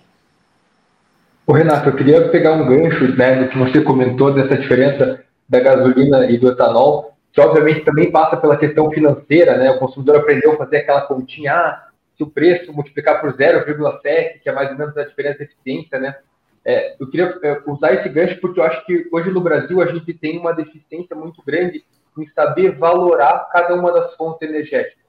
Ô 1.45 1.53
Renato, 1.53 1.89
eu 1.89 1.95
queria 1.95 2.29
pegar 2.29 2.53
um 2.53 2.67
gancho 2.67 3.15
né, 3.15 3.43
do 3.43 3.49
que 3.49 3.57
você 3.57 3.81
comentou 3.81 4.33
dessa 4.33 4.57
diferença 4.57 5.23
da 5.49 5.59
gasolina 5.59 6.25
e 6.29 6.37
do 6.37 6.49
etanol, 6.49 7.17
que 7.33 7.41
obviamente 7.41 7.83
também 7.83 8.11
passa 8.11 8.37
pela 8.37 8.57
questão 8.57 8.89
financeira, 8.91 9.57
né? 9.57 9.71
O 9.71 9.79
consumidor 9.79 10.17
aprendeu 10.17 10.53
a 10.53 10.57
fazer 10.57 10.77
aquela 10.77 11.01
continha, 11.01 11.53
ah, 11.53 11.87
se 12.15 12.23
o 12.23 12.29
preço 12.29 12.71
multiplicar 12.71 13.19
por 13.19 13.33
0,7, 13.33 14.39
que 14.41 14.49
é 14.49 14.51
mais 14.51 14.69
ou 14.71 14.77
menos 14.77 14.95
a 14.95 15.03
diferença 15.03 15.39
de 15.39 15.45
eficiência, 15.45 15.99
né? 15.99 16.15
É, 16.63 16.95
eu 16.99 17.09
queria 17.09 17.37
é, 17.41 17.61
usar 17.65 17.93
esse 17.95 18.09
gancho 18.09 18.39
porque 18.39 18.59
eu 18.59 18.63
acho 18.63 18.85
que 18.85 19.09
hoje 19.11 19.31
no 19.31 19.41
Brasil 19.41 19.81
a 19.81 19.87
gente 19.87 20.13
tem 20.13 20.37
uma 20.37 20.53
deficiência 20.53 21.15
muito 21.15 21.41
grande 21.43 21.83
em 22.17 22.27
saber 22.35 22.77
valorar 22.77 23.49
cada 23.51 23.73
uma 23.73 23.91
das 23.91 24.13
fontes 24.15 24.47
energéticas, 24.47 25.03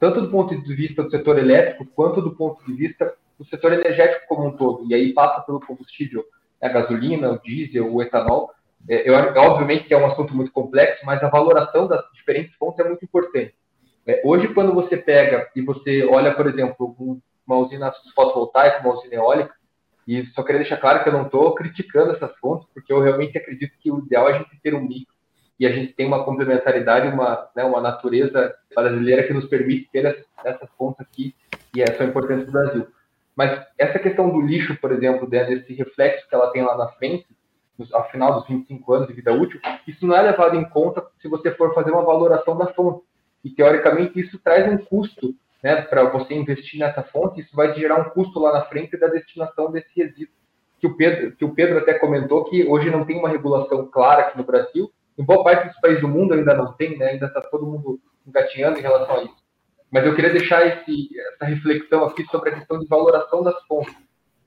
tanto 0.00 0.20
do 0.20 0.28
ponto 0.28 0.60
de 0.60 0.74
vista 0.74 1.04
do 1.04 1.10
setor 1.10 1.38
elétrico 1.38 1.86
quanto 1.94 2.20
do 2.20 2.32
ponto 2.34 2.64
de 2.66 2.72
vista 2.72 3.14
do 3.38 3.44
setor 3.46 3.72
energético 3.72 4.26
como 4.28 4.46
um 4.46 4.56
todo. 4.56 4.84
E 4.88 4.94
aí 4.94 5.12
passa 5.12 5.40
pelo 5.42 5.60
combustível, 5.60 6.24
a 6.60 6.68
gasolina, 6.68 7.30
o 7.30 7.40
diesel, 7.40 7.92
o 7.92 8.02
etanol. 8.02 8.50
É, 8.88 9.08
eu, 9.08 9.14
obviamente 9.14 9.84
que 9.84 9.94
é 9.94 9.98
um 9.98 10.06
assunto 10.06 10.34
muito 10.34 10.52
complexo, 10.52 11.04
mas 11.04 11.22
a 11.22 11.28
valoração 11.28 11.86
das 11.86 12.02
diferentes 12.12 12.54
fontes 12.56 12.78
é 12.84 12.88
muito 12.88 13.04
importante. 13.04 13.54
É, 14.06 14.22
hoje, 14.24 14.48
quando 14.54 14.72
você 14.72 14.96
pega 14.96 15.48
e 15.54 15.60
você 15.60 16.04
olha, 16.04 16.34
por 16.34 16.46
exemplo, 16.46 17.20
uma 17.46 17.56
usina 17.56 17.92
fotovoltaica, 18.14 18.80
uma 18.80 18.94
usina 18.94 19.14
eólica, 19.14 19.54
e 20.06 20.24
só 20.28 20.42
queria 20.42 20.60
deixar 20.60 20.78
claro 20.78 21.02
que 21.02 21.08
eu 21.10 21.12
não 21.12 21.26
estou 21.26 21.54
criticando 21.54 22.12
essas 22.12 22.34
fontes, 22.38 22.66
porque 22.72 22.90
eu 22.90 23.00
realmente 23.00 23.36
acredito 23.36 23.74
que 23.78 23.90
o 23.90 23.98
ideal 23.98 24.28
é 24.28 24.34
a 24.34 24.38
gente 24.38 24.58
ter 24.62 24.74
um 24.74 24.80
mix 24.80 25.06
e 25.60 25.66
a 25.66 25.72
gente 25.72 25.92
tem 25.92 26.06
uma 26.06 26.24
complementaridade, 26.24 27.08
uma, 27.08 27.46
né, 27.54 27.64
uma 27.64 27.80
natureza 27.80 28.54
brasileira 28.74 29.24
que 29.24 29.34
nos 29.34 29.44
permite 29.46 29.90
ter 29.90 30.24
essas 30.44 30.70
fontes 30.78 31.00
aqui 31.00 31.34
e 31.74 31.82
é 31.82 32.04
importante 32.04 32.46
do 32.46 32.52
Brasil. 32.52 32.86
Mas 33.38 33.64
essa 33.78 34.00
questão 34.00 34.28
do 34.28 34.40
lixo, 34.40 34.76
por 34.80 34.90
exemplo, 34.90 35.28
né, 35.30 35.44
desse 35.44 35.72
reflexo 35.72 36.28
que 36.28 36.34
ela 36.34 36.50
tem 36.50 36.60
lá 36.60 36.76
na 36.76 36.88
frente, 36.88 37.24
ao 37.92 38.10
final 38.10 38.34
dos 38.34 38.48
25 38.48 38.92
anos 38.92 39.06
de 39.06 39.14
vida 39.14 39.32
útil, 39.32 39.60
isso 39.86 40.04
não 40.04 40.16
é 40.16 40.22
levado 40.22 40.56
em 40.56 40.68
conta 40.68 41.06
se 41.22 41.28
você 41.28 41.52
for 41.52 41.72
fazer 41.72 41.92
uma 41.92 42.02
valoração 42.02 42.58
da 42.58 42.66
fonte 42.74 43.04
e 43.44 43.50
teoricamente 43.50 44.18
isso 44.18 44.40
traz 44.40 44.68
um 44.68 44.76
custo 44.78 45.36
né, 45.62 45.82
para 45.82 46.10
você 46.10 46.34
investir 46.34 46.80
nessa 46.80 47.04
fonte, 47.04 47.40
isso 47.40 47.54
vai 47.54 47.72
gerar 47.78 48.00
um 48.00 48.10
custo 48.10 48.40
lá 48.40 48.52
na 48.52 48.62
frente 48.62 48.98
da 48.98 49.06
destinação 49.06 49.70
desse 49.70 49.90
resíduo. 49.94 50.34
Que 50.80 50.88
o, 50.88 50.96
Pedro, 50.96 51.36
que 51.36 51.44
o 51.44 51.54
Pedro 51.54 51.78
até 51.78 51.94
comentou 51.94 52.42
que 52.42 52.64
hoje 52.64 52.90
não 52.90 53.04
tem 53.04 53.20
uma 53.20 53.28
regulação 53.28 53.86
clara 53.86 54.22
aqui 54.22 54.36
no 54.36 54.42
Brasil, 54.42 54.90
em 55.16 55.22
boa 55.22 55.44
parte 55.44 55.68
dos 55.68 55.78
países 55.78 56.00
do 56.00 56.08
mundo 56.08 56.34
ainda 56.34 56.54
não 56.56 56.72
tem, 56.72 56.98
né, 56.98 57.10
ainda 57.10 57.26
está 57.26 57.40
todo 57.40 57.64
mundo 57.64 58.00
engatinhando 58.26 58.80
em 58.80 58.82
relação 58.82 59.14
a 59.14 59.22
isso. 59.22 59.47
Mas 59.90 60.04
eu 60.04 60.14
queria 60.14 60.32
deixar 60.32 60.66
esse, 60.66 61.08
essa 61.34 61.44
reflexão 61.44 62.04
aqui 62.04 62.24
sobre 62.26 62.50
a 62.50 62.54
questão 62.54 62.78
de 62.78 62.86
valoração 62.86 63.42
das 63.42 63.60
fontes, 63.66 63.94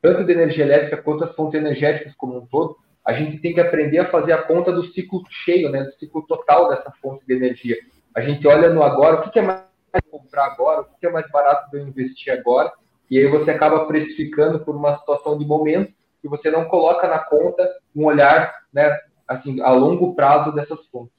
tanto 0.01 0.23
de 0.23 0.31
energia 0.31 0.65
elétrica 0.65 1.01
quanto 1.01 1.23
as 1.23 1.35
fontes 1.35 1.59
energéticas 1.59 2.13
como 2.15 2.37
um 2.37 2.45
todo. 2.45 2.77
A 3.03 3.13
gente 3.13 3.39
tem 3.39 3.53
que 3.53 3.59
aprender 3.59 3.99
a 3.99 4.09
fazer 4.09 4.33
a 4.33 4.43
conta 4.43 4.71
do 4.71 4.85
ciclo 4.93 5.23
cheio, 5.43 5.69
né, 5.69 5.83
do 5.83 5.93
ciclo 5.93 6.21
total 6.27 6.69
dessa 6.69 6.91
fonte 7.01 7.25
de 7.25 7.33
energia 7.33 7.77
a 8.13 8.21
gente 8.21 8.45
olha 8.47 8.69
no 8.73 8.83
agora, 8.83 9.21
o 9.21 9.31
que 9.31 9.39
é 9.39 9.41
mais 9.41 9.61
comprar 10.09 10.45
agora, 10.45 10.81
o 10.81 10.99
que 10.99 11.05
é 11.05 11.11
mais 11.11 11.29
barato 11.31 11.69
de 11.71 11.77
eu 11.77 11.87
investir 11.87 12.31
agora, 12.33 12.71
e 13.09 13.17
aí 13.17 13.27
você 13.27 13.51
acaba 13.51 13.85
precificando 13.85 14.59
por 14.59 14.75
uma 14.75 14.97
situação 14.99 15.37
de 15.37 15.45
momento 15.45 15.93
e 16.23 16.27
você 16.27 16.51
não 16.51 16.65
coloca 16.65 17.07
na 17.07 17.19
conta 17.19 17.67
um 17.95 18.05
olhar, 18.05 18.53
né, 18.73 18.97
assim, 19.27 19.61
a 19.61 19.71
longo 19.71 20.13
prazo 20.13 20.51
dessas 20.51 20.79
fontes. 20.91 21.13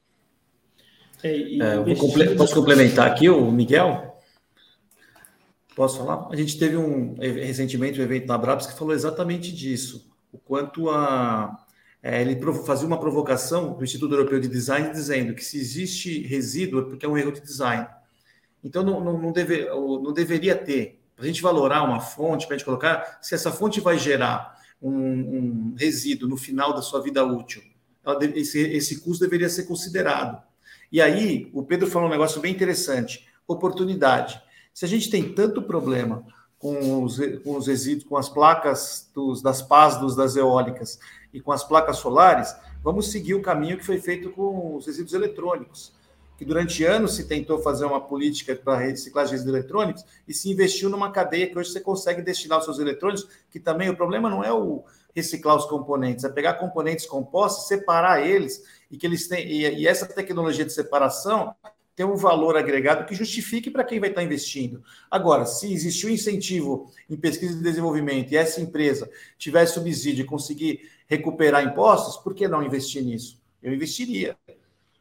É, 1.24 1.94
comple 1.98 2.34
posso 2.36 2.54
complementar 2.54 3.06
aqui, 3.06 3.28
o 3.30 3.50
Miguel? 3.50 4.11
Posso 5.74 5.98
falar? 5.98 6.28
A 6.30 6.36
gente 6.36 6.58
teve 6.58 6.76
um 6.76 7.14
recentemente 7.18 8.00
um 8.00 8.04
evento 8.04 8.26
na 8.26 8.36
Brabs 8.36 8.66
que 8.66 8.78
falou 8.78 8.94
exatamente 8.94 9.52
disso, 9.52 10.10
o 10.32 10.38
quanto 10.38 10.90
a 10.90 11.56
é, 12.02 12.20
ele 12.20 12.38
fazia 12.66 12.86
uma 12.86 12.98
provocação 12.98 13.74
do 13.74 13.84
Instituto 13.84 14.12
Europeu 14.12 14.40
de 14.40 14.48
Design 14.48 14.90
dizendo 14.90 15.34
que 15.34 15.44
se 15.44 15.56
existe 15.56 16.26
resíduo 16.26 16.80
é 16.80 16.84
porque 16.84 17.06
é 17.06 17.08
um 17.08 17.16
erro 17.16 17.30
de 17.30 17.40
design. 17.40 17.86
Então, 18.62 18.82
não, 18.82 19.02
não, 19.02 19.20
não, 19.20 19.32
deve, 19.32 19.66
não 19.66 20.12
deveria 20.12 20.56
ter, 20.56 21.00
para 21.14 21.24
a 21.24 21.28
gente 21.28 21.40
valorar 21.40 21.84
uma 21.84 22.00
fonte, 22.00 22.46
para 22.46 22.56
a 22.56 22.58
gente 22.58 22.64
colocar, 22.64 23.18
se 23.22 23.34
essa 23.34 23.52
fonte 23.52 23.80
vai 23.80 23.98
gerar 23.98 24.58
um, 24.80 24.92
um 24.92 25.74
resíduo 25.78 26.28
no 26.28 26.36
final 26.36 26.74
da 26.74 26.82
sua 26.82 27.00
vida 27.00 27.24
útil, 27.24 27.62
esse, 28.34 28.58
esse 28.58 29.00
custo 29.00 29.24
deveria 29.24 29.48
ser 29.48 29.64
considerado. 29.64 30.42
E 30.90 31.00
aí, 31.00 31.48
o 31.52 31.62
Pedro 31.62 31.88
falou 31.88 32.08
um 32.08 32.10
negócio 32.10 32.40
bem 32.40 32.52
interessante: 32.52 33.28
oportunidade. 33.46 34.42
Se 34.74 34.84
a 34.84 34.88
gente 34.88 35.10
tem 35.10 35.32
tanto 35.34 35.62
problema 35.62 36.24
com 36.58 37.02
os, 37.02 37.18
com 37.42 37.56
os 37.56 37.66
resíduos, 37.66 38.08
com 38.08 38.16
as 38.16 38.28
placas 38.28 39.10
dos, 39.12 39.42
das 39.42 39.60
pás 39.60 39.98
dos, 39.98 40.14
das 40.14 40.36
eólicas 40.36 40.98
e 41.32 41.40
com 41.40 41.52
as 41.52 41.64
placas 41.64 41.98
solares, 41.98 42.54
vamos 42.82 43.10
seguir 43.10 43.34
o 43.34 43.42
caminho 43.42 43.76
que 43.76 43.84
foi 43.84 44.00
feito 44.00 44.30
com 44.30 44.76
os 44.76 44.86
resíduos 44.86 45.12
eletrônicos. 45.12 45.92
Que 46.38 46.44
durante 46.44 46.84
anos 46.84 47.14
se 47.14 47.28
tentou 47.28 47.58
fazer 47.58 47.84
uma 47.84 48.00
política 48.00 48.56
para 48.56 48.78
reciclagem 48.78 49.30
de 49.30 49.36
resíduos 49.36 49.56
eletrônicos 49.56 50.04
e 50.26 50.32
se 50.32 50.50
investiu 50.50 50.88
numa 50.88 51.10
cadeia 51.10 51.48
que 51.48 51.58
hoje 51.58 51.70
você 51.70 51.80
consegue 51.80 52.22
destinar 52.22 52.58
os 52.58 52.64
seus 52.64 52.78
eletrônicos, 52.78 53.28
que 53.50 53.60
também 53.60 53.90
o 53.90 53.96
problema 53.96 54.30
não 54.30 54.42
é 54.42 54.52
o 54.52 54.84
reciclar 55.14 55.56
os 55.56 55.66
componentes, 55.66 56.24
é 56.24 56.28
pegar 56.28 56.54
componentes 56.54 57.06
compostos, 57.06 57.68
separar 57.68 58.26
eles 58.26 58.62
e 58.90 58.96
que 58.96 59.06
eles 59.06 59.28
têm 59.28 59.46
e, 59.46 59.80
e 59.80 59.86
essa 59.86 60.06
tecnologia 60.06 60.64
de 60.64 60.72
separação 60.72 61.54
ter 61.94 62.04
um 62.04 62.16
valor 62.16 62.56
agregado 62.56 63.04
que 63.04 63.14
justifique 63.14 63.70
para 63.70 63.84
quem 63.84 64.00
vai 64.00 64.08
estar 64.08 64.22
investindo. 64.22 64.82
Agora, 65.10 65.44
se 65.44 65.72
existiu 65.72 66.08
um 66.08 66.12
incentivo 66.12 66.90
em 67.08 67.16
pesquisa 67.16 67.58
e 67.58 67.62
desenvolvimento 67.62 68.32
e 68.32 68.36
essa 68.36 68.60
empresa 68.60 69.10
tiver 69.36 69.66
subsídio 69.66 70.22
e 70.22 70.26
conseguir 70.26 70.90
recuperar 71.06 71.64
impostos, 71.64 72.16
por 72.16 72.34
que 72.34 72.48
não 72.48 72.62
investir 72.62 73.04
nisso? 73.04 73.40
Eu 73.62 73.74
investiria. 73.74 74.36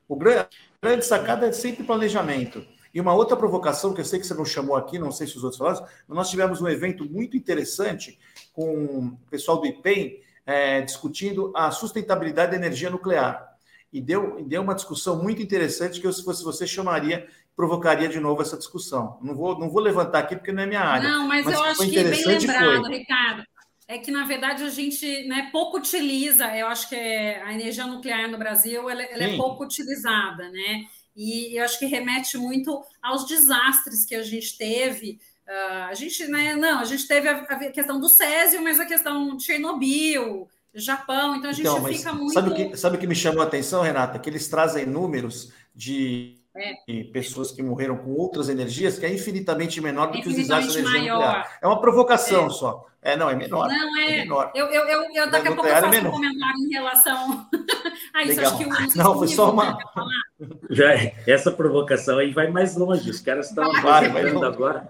O 0.07 0.15
grande, 0.15 0.49
grande 0.81 1.05
sacada 1.05 1.47
é 1.47 1.51
sempre 1.51 1.85
planejamento. 1.85 2.65
E 2.93 2.99
uma 2.99 3.13
outra 3.13 3.37
provocação 3.37 3.93
que 3.93 4.01
eu 4.01 4.05
sei 4.05 4.19
que 4.19 4.27
você 4.27 4.33
não 4.33 4.43
chamou 4.43 4.75
aqui, 4.75 4.99
não 4.99 5.11
sei 5.11 5.25
se 5.25 5.37
os 5.37 5.43
outros 5.45 5.57
falaram, 5.57 5.85
mas 6.05 6.17
nós 6.17 6.29
tivemos 6.29 6.61
um 6.61 6.67
evento 6.67 7.05
muito 7.05 7.37
interessante 7.37 8.19
com 8.51 9.07
o 9.07 9.17
pessoal 9.29 9.59
do 9.59 9.65
IPEM 9.65 10.19
é, 10.45 10.81
discutindo 10.81 11.53
a 11.55 11.71
sustentabilidade 11.71 12.51
da 12.51 12.57
energia 12.57 12.89
nuclear 12.89 13.50
e 13.91 13.99
deu, 13.99 14.43
deu 14.45 14.61
uma 14.61 14.75
discussão 14.75 15.21
muito 15.21 15.41
interessante 15.41 15.99
que 15.99 16.07
eu, 16.07 16.13
se 16.13 16.23
fosse 16.23 16.43
você, 16.43 16.65
chamaria, 16.65 17.27
provocaria 17.55 18.07
de 18.07 18.19
novo 18.19 18.41
essa 18.41 18.57
discussão. 18.57 19.19
Não 19.21 19.35
vou, 19.35 19.59
não 19.59 19.69
vou 19.69 19.81
levantar 19.81 20.19
aqui 20.19 20.35
porque 20.35 20.51
não 20.51 20.63
é 20.63 20.65
minha 20.65 20.81
área. 20.81 21.09
Não, 21.09 21.27
mas, 21.27 21.45
mas 21.45 21.55
eu 21.55 21.63
acho 21.63 21.89
que 21.89 22.03
bem 22.03 22.25
lembrado, 22.25 22.81
foi. 22.81 22.97
Ricardo. 22.97 23.43
É 23.87 23.97
que, 23.97 24.09
na 24.09 24.25
verdade, 24.25 24.63
a 24.63 24.69
gente 24.69 25.27
né, 25.27 25.49
pouco 25.51 25.77
utiliza, 25.77 26.45
eu 26.55 26.67
acho 26.67 26.87
que 26.87 26.95
é, 26.95 27.43
a 27.43 27.53
energia 27.53 27.85
nuclear 27.85 28.31
no 28.31 28.37
Brasil 28.37 28.89
ela, 28.89 29.03
ela 29.03 29.23
é 29.23 29.35
pouco 29.35 29.65
utilizada, 29.65 30.49
né? 30.49 30.85
E 31.13 31.57
eu 31.59 31.65
acho 31.65 31.77
que 31.77 31.85
remete 31.85 32.37
muito 32.37 32.81
aos 33.01 33.27
desastres 33.27 34.05
que 34.05 34.15
a 34.15 34.23
gente 34.23 34.57
teve. 34.57 35.19
Uh, 35.45 35.83
a 35.89 35.93
gente, 35.93 36.25
né, 36.27 36.55
não, 36.55 36.79
a 36.79 36.85
gente 36.85 37.05
teve 37.05 37.27
a, 37.27 37.41
a, 37.41 37.69
questão 37.69 37.99
do 37.99 38.07
Césio, 38.07 38.63
mas 38.63 38.79
a 38.79 38.85
questão 38.85 39.35
de 39.35 39.43
Chernobyl, 39.43 40.47
Japão, 40.73 41.35
então 41.35 41.49
a 41.49 41.53
gente 41.53 41.67
então, 41.67 41.85
fica 41.85 42.13
muito. 42.13 42.33
Sabe 42.33 42.49
o, 42.49 42.55
que, 42.55 42.77
sabe 42.77 42.95
o 42.95 42.99
que 42.99 43.07
me 43.07 43.15
chamou 43.15 43.41
a 43.41 43.45
atenção, 43.45 43.81
Renata? 43.81 44.17
Que 44.19 44.29
eles 44.29 44.47
trazem 44.47 44.85
números 44.85 45.51
de, 45.75 46.41
é. 46.55 47.03
pessoas 47.11 47.51
que 47.51 47.63
morreram 47.63 47.97
com 47.97 48.11
outras 48.11 48.49
energias 48.49 48.99
que 48.99 49.05
é 49.05 49.13
infinitamente 49.13 49.79
menor 49.79 50.11
do 50.11 50.17
é 50.17 50.21
que 50.21 50.29
os 50.29 50.35
desastres 50.35 50.83
maior. 50.83 51.15
nuclear. 51.15 51.59
É 51.61 51.67
uma 51.67 51.79
provocação 51.79 52.47
é. 52.47 52.49
só. 52.49 52.85
É, 53.01 53.17
não, 53.17 53.29
é 53.29 53.35
menor. 53.35 53.67
Não, 53.67 53.97
é. 53.97 54.03
é 54.03 54.17
menor. 54.21 54.51
Eu, 54.53 54.67
eu, 54.67 54.83
eu, 54.85 55.03
eu 55.15 55.31
daqui 55.31 55.47
a 55.47 55.55
pouco 55.55 55.67
eu 55.67 55.75
é 55.75 55.81
faço 55.81 56.07
um 56.07 56.11
comentário 56.11 56.59
em 56.59 56.73
relação 56.73 57.47
a 58.13 58.23
isso. 58.23 58.41
Acho 58.41 58.57
que 58.57 58.65
o, 58.65 58.69
não, 58.95 59.17
foi 59.17 59.27
só 59.27 59.51
uma. 59.51 59.77
Já, 60.69 60.93
essa 61.25 61.51
provocação 61.51 62.19
aí 62.19 62.31
vai 62.31 62.49
mais 62.49 62.75
longe. 62.75 63.09
Os 63.09 63.19
caras 63.19 63.49
estão 63.49 63.71
vai 63.81 64.05
agora. 64.43 64.89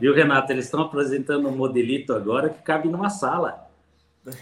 Viu, 0.00 0.14
Renata? 0.14 0.52
Eles 0.52 0.66
estão 0.66 0.82
apresentando 0.82 1.48
um 1.48 1.56
modelito 1.56 2.14
agora 2.14 2.48
que 2.50 2.62
cabe 2.62 2.88
numa 2.88 3.10
sala. 3.10 3.63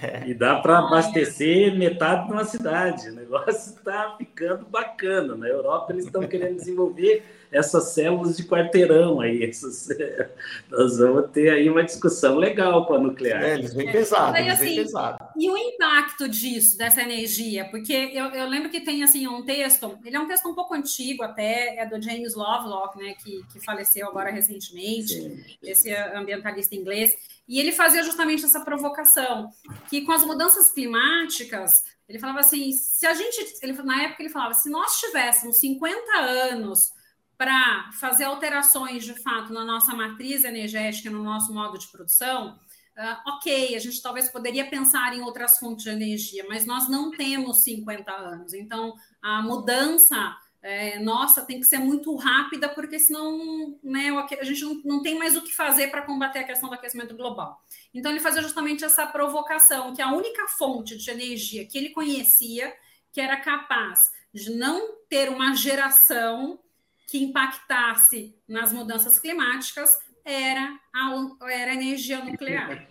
É. 0.01 0.29
E 0.29 0.35
dá 0.35 0.61
para 0.61 0.79
abastecer 0.79 1.77
metade 1.77 2.27
de 2.27 2.33
uma 2.33 2.45
cidade. 2.45 3.09
O 3.09 3.15
negócio 3.15 3.75
está 3.75 4.15
ficando 4.19 4.65
bacana. 4.67 5.35
Na 5.35 5.49
Europa, 5.49 5.93
eles 5.93 6.07
estão 6.07 6.23
querendo 6.23 6.57
desenvolver 6.57 7.25
essas 7.51 7.93
células 7.93 8.37
de 8.37 8.45
quarteirão 8.45 9.21
aí. 9.21 9.43
Essas... 9.43 9.89
Nós 10.71 10.99
vamos 10.99 11.31
ter 11.33 11.51
aí 11.51 11.69
uma 11.69 11.83
discussão 11.83 12.37
legal 12.37 12.87
com 12.87 12.95
a 12.95 12.99
nuclear. 12.99 13.43
É, 13.43 13.55
eles 13.55 13.75
vêm 13.75 13.89
é, 13.89 13.93
pesado, 13.93 14.37
eles 14.37 14.53
assim, 14.55 14.77
pesado. 14.77 15.19
E 15.37 15.51
o 15.51 15.57
impacto 15.57 16.29
disso, 16.29 16.79
dessa 16.79 17.03
energia? 17.03 17.65
Porque 17.65 17.93
eu, 17.93 18.27
eu, 18.27 18.49
lembro 18.49 18.71
que 18.71 18.81
tem 18.81 19.03
assim 19.03 19.27
um 19.27 19.45
texto, 19.45 19.99
ele 20.05 20.17
é 20.17 20.21
um 20.21 20.29
texto 20.29 20.49
um 20.49 20.55
pouco 20.55 20.75
antigo 20.75 21.25
até, 21.25 21.77
é 21.77 21.87
do 21.87 22.01
James 22.01 22.35
Lovelock, 22.35 22.97
né, 22.99 23.15
que, 23.23 23.43
que 23.53 23.65
faleceu 23.65 24.07
agora 24.07 24.31
recentemente, 24.31 25.15
Sim. 25.15 25.45
esse 25.63 25.93
ambientalista 25.93 26.75
inglês 26.75 27.15
e 27.49 27.59
ele 27.59 27.73
fazia 27.73 28.03
justamente 28.03 28.45
essa 28.45 28.61
provocação, 28.61 29.51
que 29.89 30.03
com 30.03 30.13
as 30.13 30.25
mudanças 30.25 30.71
climáticas, 30.71 31.83
ele 32.09 32.19
falava 32.19 32.41
assim, 32.41 32.73
se 32.73 33.07
a 33.07 33.15
gente, 33.15 33.59
ele, 33.63 33.73
na 33.83 34.03
época 34.03 34.23
ele 34.23 34.33
falava, 34.33 34.55
se 34.55 34.71
nós 34.71 34.99
tivéssemos 35.01 35.59
50 35.59 36.17
anos 36.19 36.93
para 37.37 37.91
fazer 37.99 38.25
alterações 38.25 39.05
de 39.05 39.15
fato 39.21 39.53
na 39.53 39.65
nossa 39.65 39.95
matriz 39.95 40.45
energética, 40.45 41.11
no 41.11 41.23
nosso 41.23 41.53
modo 41.53 41.79
de 41.79 41.89
produção, 41.89 42.59
uh, 42.97 43.31
ok, 43.31 43.75
a 43.75 43.79
gente 43.81 44.01
talvez 44.01 44.31
poderia 44.31 44.69
pensar 44.69 45.13
em 45.15 45.23
outras 45.23 45.59
fontes 45.59 45.85
de 45.85 45.91
energia, 45.91 46.45
mas 46.49 46.65
nós 46.65 46.89
não 46.89 47.11
temos 47.11 47.65
50 47.65 48.13
anos. 48.13 48.55
Então, 48.55 48.95
a 49.21 49.43
mudança 49.43 50.37
é, 50.63 50.99
nossa, 51.01 51.43
tem 51.43 51.59
que 51.59 51.67
ser 51.67 51.79
muito 51.79 52.15
rápida, 52.15 52.69
porque 52.69 52.99
senão 52.99 53.77
né, 53.83 54.11
a 54.41 54.45
gente 54.45 54.63
não, 54.63 54.81
não 54.85 55.03
tem 55.03 55.19
mais 55.19 55.37
o 55.37 55.43
que 55.43 55.53
fazer 55.53 55.89
para 55.91 56.03
combater 56.03 56.39
a 56.39 56.45
questão 56.45 56.69
do 56.69 56.75
aquecimento 56.77 57.17
global. 57.17 57.61
Então, 57.93 58.13
ele 58.13 58.21
fazia 58.21 58.41
justamente 58.41 58.85
essa 58.85 59.05
provocação, 59.07 59.93
que 59.93 60.01
a 60.01 60.13
única 60.13 60.47
fonte 60.47 60.97
de 60.97 61.11
energia 61.11 61.67
que 61.67 61.77
ele 61.77 61.91
conhecia, 61.91 62.73
que 63.11 63.21
era 63.21 63.37
capaz 63.39 64.13
de 64.33 64.51
não 64.51 64.97
ter 65.09 65.29
uma 65.29 65.55
geração 65.55 66.61
que 67.09 67.19
impactasse 67.19 68.35
nas 68.47 68.73
mudanças 68.73 69.19
climáticas, 69.19 69.99
era 70.25 70.79
a, 70.95 71.51
era 71.51 71.73
a 71.73 71.75
energia 71.75 72.25
nuclear. 72.25 72.89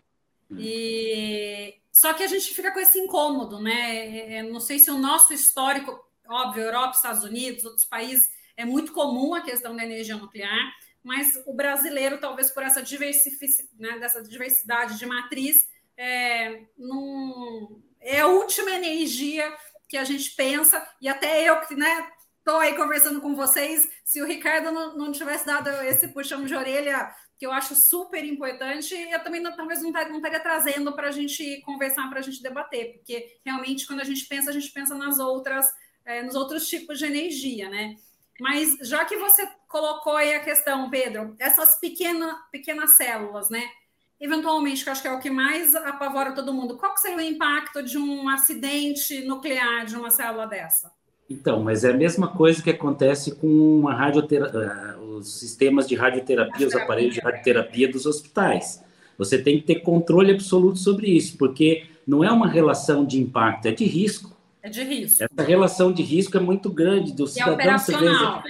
E 0.57 1.75
só 1.91 2.13
que 2.13 2.23
a 2.23 2.27
gente 2.27 2.53
fica 2.53 2.71
com 2.71 2.79
esse 2.79 2.99
incômodo, 2.99 3.61
né? 3.61 3.95
É, 3.95 4.33
é, 4.35 4.43
não 4.43 4.59
sei 4.59 4.77
se 4.77 4.91
o 4.91 4.97
nosso 4.97 5.33
histórico 5.33 6.10
óbvio, 6.31 6.63
Europa, 6.63 6.95
Estados 6.95 7.23
Unidos, 7.23 7.65
outros 7.65 7.85
países, 7.85 8.29
é 8.55 8.65
muito 8.65 8.91
comum 8.93 9.33
a 9.33 9.41
questão 9.41 9.75
da 9.75 9.83
energia 9.83 10.15
nuclear, 10.15 10.73
mas 11.03 11.41
o 11.45 11.53
brasileiro, 11.53 12.19
talvez 12.19 12.51
por 12.51 12.63
essa 12.63 12.81
diversidade, 12.81 13.69
né, 13.77 13.99
dessa 13.99 14.21
diversidade 14.21 14.97
de 14.97 15.05
matriz, 15.05 15.67
é, 15.97 16.61
num, 16.77 17.81
é 17.99 18.21
a 18.21 18.27
última 18.27 18.71
energia 18.71 19.51
que 19.87 19.97
a 19.97 20.03
gente 20.03 20.31
pensa, 20.31 20.87
e 21.01 21.09
até 21.09 21.47
eu 21.47 21.59
que 21.61 21.75
né, 21.75 22.07
estou 22.37 22.57
aí 22.57 22.75
conversando 22.75 23.19
com 23.19 23.35
vocês, 23.35 23.89
se 24.03 24.21
o 24.21 24.25
Ricardo 24.25 24.71
não, 24.71 24.97
não 24.97 25.11
tivesse 25.11 25.45
dado 25.45 25.69
esse 25.83 26.07
puxão 26.09 26.45
de 26.45 26.55
orelha, 26.55 27.13
que 27.37 27.45
eu 27.45 27.51
acho 27.51 27.75
super 27.75 28.23
importante, 28.23 28.93
eu 28.93 29.23
também 29.23 29.41
não, 29.41 29.55
talvez 29.55 29.81
não 29.81 29.91
não 29.91 30.17
estaria 30.17 30.39
trazendo 30.39 30.93
para 30.93 31.07
a 31.07 31.11
gente 31.11 31.61
conversar, 31.61 32.07
para 32.07 32.19
a 32.19 32.21
gente 32.21 32.41
debater, 32.41 32.93
porque 32.93 33.39
realmente 33.43 33.87
quando 33.87 34.01
a 34.01 34.03
gente 34.03 34.25
pensa, 34.27 34.51
a 34.51 34.53
gente 34.53 34.71
pensa 34.71 34.93
nas 34.93 35.17
outras 35.17 35.65
é, 36.05 36.23
nos 36.23 36.35
outros 36.35 36.67
tipos 36.67 36.99
de 36.99 37.05
energia, 37.05 37.69
né? 37.69 37.95
Mas 38.39 38.77
já 38.81 39.05
que 39.05 39.17
você 39.17 39.47
colocou 39.67 40.15
aí 40.15 40.33
a 40.33 40.39
questão, 40.39 40.89
Pedro, 40.89 41.35
essas 41.39 41.79
pequena, 41.79 42.37
pequenas 42.51 42.97
células, 42.97 43.49
né? 43.49 43.63
Eventualmente, 44.19 44.83
que 44.83 44.89
acho 44.89 45.01
que 45.01 45.07
é 45.07 45.11
o 45.11 45.19
que 45.19 45.29
mais 45.29 45.73
apavora 45.73 46.33
todo 46.33 46.53
mundo, 46.53 46.77
qual 46.77 46.95
seria 46.97 47.17
o 47.17 47.21
impacto 47.21 47.81
de 47.81 47.97
um 47.97 48.29
acidente 48.29 49.23
nuclear 49.25 49.85
de 49.85 49.95
uma 49.95 50.11
célula 50.11 50.45
dessa? 50.45 50.91
Então, 51.31 51.63
mas 51.63 51.83
é 51.83 51.91
a 51.91 51.97
mesma 51.97 52.27
coisa 52.27 52.61
que 52.61 52.69
acontece 52.69 53.35
com 53.35 53.87
a 53.87 53.93
radioterapia, 53.93 54.59
eh, 54.59 54.97
os 54.97 55.39
sistemas 55.39 55.87
de 55.87 55.95
radioterapia, 55.95 56.67
os 56.67 56.75
aparelhos 56.75 57.15
de 57.15 57.21
radioterapia 57.21 57.87
dos 57.87 58.05
hospitais. 58.05 58.83
Você 59.17 59.41
tem 59.41 59.59
que 59.59 59.65
ter 59.65 59.75
controle 59.81 60.31
absoluto 60.31 60.77
sobre 60.77 61.07
isso, 61.07 61.37
porque 61.37 61.85
não 62.05 62.23
é 62.23 62.31
uma 62.31 62.47
relação 62.47 63.05
de 63.05 63.19
impacto, 63.19 63.67
é 63.67 63.71
de 63.71 63.85
risco. 63.85 64.30
É 64.63 64.69
de 64.69 64.83
risco. 64.83 65.23
Essa 65.23 65.47
relação 65.47 65.91
de 65.91 66.03
risco 66.03 66.37
é 66.37 66.39
muito 66.39 66.69
grande. 66.69 67.13
Do 67.13 67.27
cidadão, 67.27 67.55
é 67.55 68.01
né? 68.01 68.43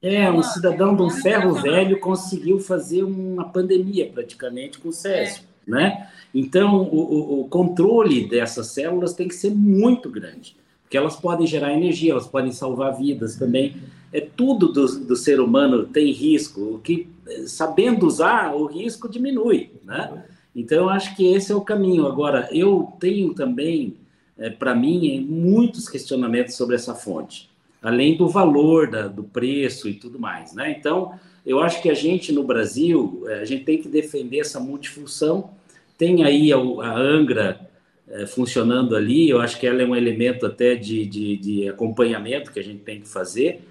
É, 0.00 0.30
um 0.30 0.42
cidadão 0.42 0.94
de 0.94 1.02
um 1.02 1.10
ferro 1.10 1.54
velho 1.54 1.98
conseguiu 1.98 2.60
fazer 2.60 3.02
uma 3.02 3.44
pandemia 3.44 4.08
praticamente 4.12 4.78
com 4.78 4.88
o 4.90 4.92
Césio, 4.92 5.42
é. 5.66 5.70
né? 5.70 6.08
Então, 6.32 6.82
o, 6.82 7.40
o, 7.40 7.48
controle 7.48 8.28
dessas 8.28 8.68
células 8.68 9.12
tem 9.12 9.26
que 9.26 9.34
ser 9.34 9.50
muito 9.50 10.08
grande, 10.08 10.56
porque 10.82 10.96
elas 10.96 11.16
podem 11.16 11.46
gerar 11.46 11.72
energia, 11.72 12.12
elas 12.12 12.28
podem 12.28 12.52
salvar 12.52 12.96
vidas 12.96 13.36
também. 13.36 13.76
É 14.12 14.20
tudo 14.20 14.68
do, 14.68 14.86
do 15.00 15.16
ser 15.16 15.40
humano 15.40 15.84
tem 15.86 16.12
risco, 16.12 16.60
o 16.60 16.78
que 16.78 17.08
sabendo 17.46 18.06
usar, 18.06 18.54
o 18.54 18.66
risco 18.66 19.08
diminui, 19.08 19.72
né? 19.84 20.24
Então, 20.54 20.78
eu 20.78 20.90
acho 20.90 21.14
que 21.14 21.26
esse 21.26 21.52
é 21.52 21.54
o 21.54 21.60
caminho. 21.60 22.06
Agora, 22.06 22.48
eu 22.52 22.92
tenho 22.98 23.34
também 23.34 23.96
é, 24.38 24.50
para 24.50 24.74
mim, 24.74 25.26
muitos 25.28 25.88
questionamentos 25.88 26.54
sobre 26.54 26.76
essa 26.76 26.94
fonte, 26.94 27.50
além 27.82 28.16
do 28.16 28.28
valor, 28.28 28.88
da, 28.88 29.08
do 29.08 29.24
preço 29.24 29.88
e 29.88 29.94
tudo 29.94 30.18
mais. 30.18 30.54
Né? 30.54 30.74
Então, 30.78 31.18
eu 31.44 31.60
acho 31.60 31.82
que 31.82 31.90
a 31.90 31.94
gente 31.94 32.32
no 32.32 32.44
Brasil, 32.44 33.24
é, 33.26 33.40
a 33.40 33.44
gente 33.44 33.64
tem 33.64 33.78
que 33.78 33.88
defender 33.88 34.40
essa 34.40 34.60
multifunção. 34.60 35.50
Tem 35.96 36.24
aí 36.24 36.52
a, 36.52 36.56
a 36.56 36.96
Angra 36.96 37.68
é, 38.08 38.26
funcionando 38.26 38.94
ali, 38.94 39.28
eu 39.28 39.40
acho 39.40 39.58
que 39.58 39.66
ela 39.66 39.82
é 39.82 39.86
um 39.86 39.96
elemento 39.96 40.46
até 40.46 40.74
de, 40.74 41.04
de, 41.04 41.36
de 41.36 41.68
acompanhamento 41.68 42.52
que 42.52 42.60
a 42.60 42.64
gente 42.64 42.80
tem 42.80 43.00
que 43.00 43.08
fazer, 43.08 43.62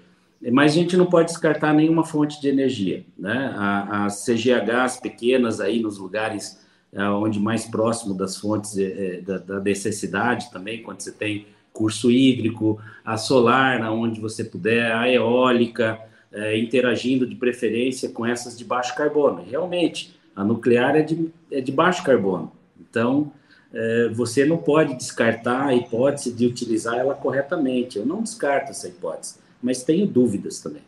mas 0.52 0.72
a 0.72 0.74
gente 0.74 0.96
não 0.96 1.06
pode 1.06 1.28
descartar 1.28 1.74
nenhuma 1.74 2.04
fonte 2.04 2.40
de 2.40 2.48
energia. 2.48 3.04
Né? 3.18 3.52
As 3.56 4.24
CGHs 4.24 5.00
pequenas 5.00 5.60
aí 5.60 5.80
nos 5.80 5.98
lugares 5.98 6.56
é, 6.56 6.67
onde 6.94 7.38
mais 7.38 7.66
próximo 7.66 8.14
das 8.14 8.36
fontes 8.36 8.76
é, 8.78 9.20
da, 9.20 9.38
da, 9.38 9.60
necessidade 9.60 10.50
também, 10.50 10.82
quando 10.82 11.00
você 11.00 11.12
tem 11.12 11.46
curso 11.72 12.10
hídrico, 12.10 12.80
a 13.04 13.16
solar, 13.16 13.80
onde 13.92 14.20
você 14.20 14.42
puder, 14.42 14.92
a 14.92 15.08
eólica, 15.10 15.98
é, 16.32 16.58
interagindo 16.58 17.26
de 17.26 17.36
preferência 17.36 18.08
com 18.08 18.26
essas 18.26 18.56
de 18.56 18.64
baixo 18.64 18.94
carbono. 18.96 19.44
Realmente, 19.48 20.18
a 20.34 20.42
nuclear 20.42 20.96
é 20.96 21.02
de, 21.02 21.30
é 21.52 21.60
de 21.60 21.70
baixo 21.70 22.02
carbono. 22.02 22.52
Então, 22.80 23.32
é, 23.72 24.08
você 24.08 24.44
não 24.44 24.56
pode 24.56 24.94
descartar 24.94 25.66
a 25.66 25.74
hipótese 25.74 26.32
de 26.32 26.46
utilizar 26.46 26.96
ela 26.96 27.14
corretamente. 27.14 27.98
Eu 27.98 28.06
não 28.06 28.22
descarto 28.22 28.70
essa 28.70 28.88
hipótese 28.88 29.38
mas 29.62 29.82
tenho 29.82 30.06
dúvidas 30.06 30.60
também. 30.60 30.82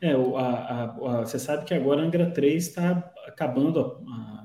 É, 0.00 0.12
a, 0.12 0.16
a, 0.16 0.84
a, 0.84 1.20
você 1.24 1.38
sabe 1.38 1.64
que 1.64 1.74
agora 1.74 2.02
a 2.02 2.04
Angra 2.04 2.30
3 2.30 2.66
está 2.66 3.12
acabando 3.26 3.98
a, 4.08 4.44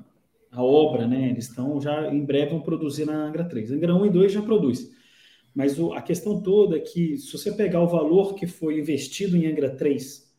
obra, 0.61 1.07
né? 1.07 1.29
Eles 1.29 1.47
estão 1.47 1.79
já 1.79 2.13
em 2.13 2.23
breve 2.23 2.51
vão 2.51 2.61
produzir 2.61 3.05
na 3.05 3.15
Angra 3.15 3.45
3. 3.45 3.71
Angra 3.71 3.95
1 3.95 4.05
e 4.05 4.09
2 4.09 4.31
já 4.31 4.41
produz. 4.41 4.91
Mas 5.55 5.79
o, 5.79 5.93
a 5.93 6.01
questão 6.01 6.41
toda 6.41 6.77
é 6.77 6.79
que, 6.79 7.17
se 7.17 7.31
você 7.31 7.51
pegar 7.51 7.81
o 7.81 7.87
valor 7.87 8.35
que 8.35 8.47
foi 8.47 8.79
investido 8.79 9.37
em 9.37 9.47
Angra 9.47 9.69
3 9.75 10.31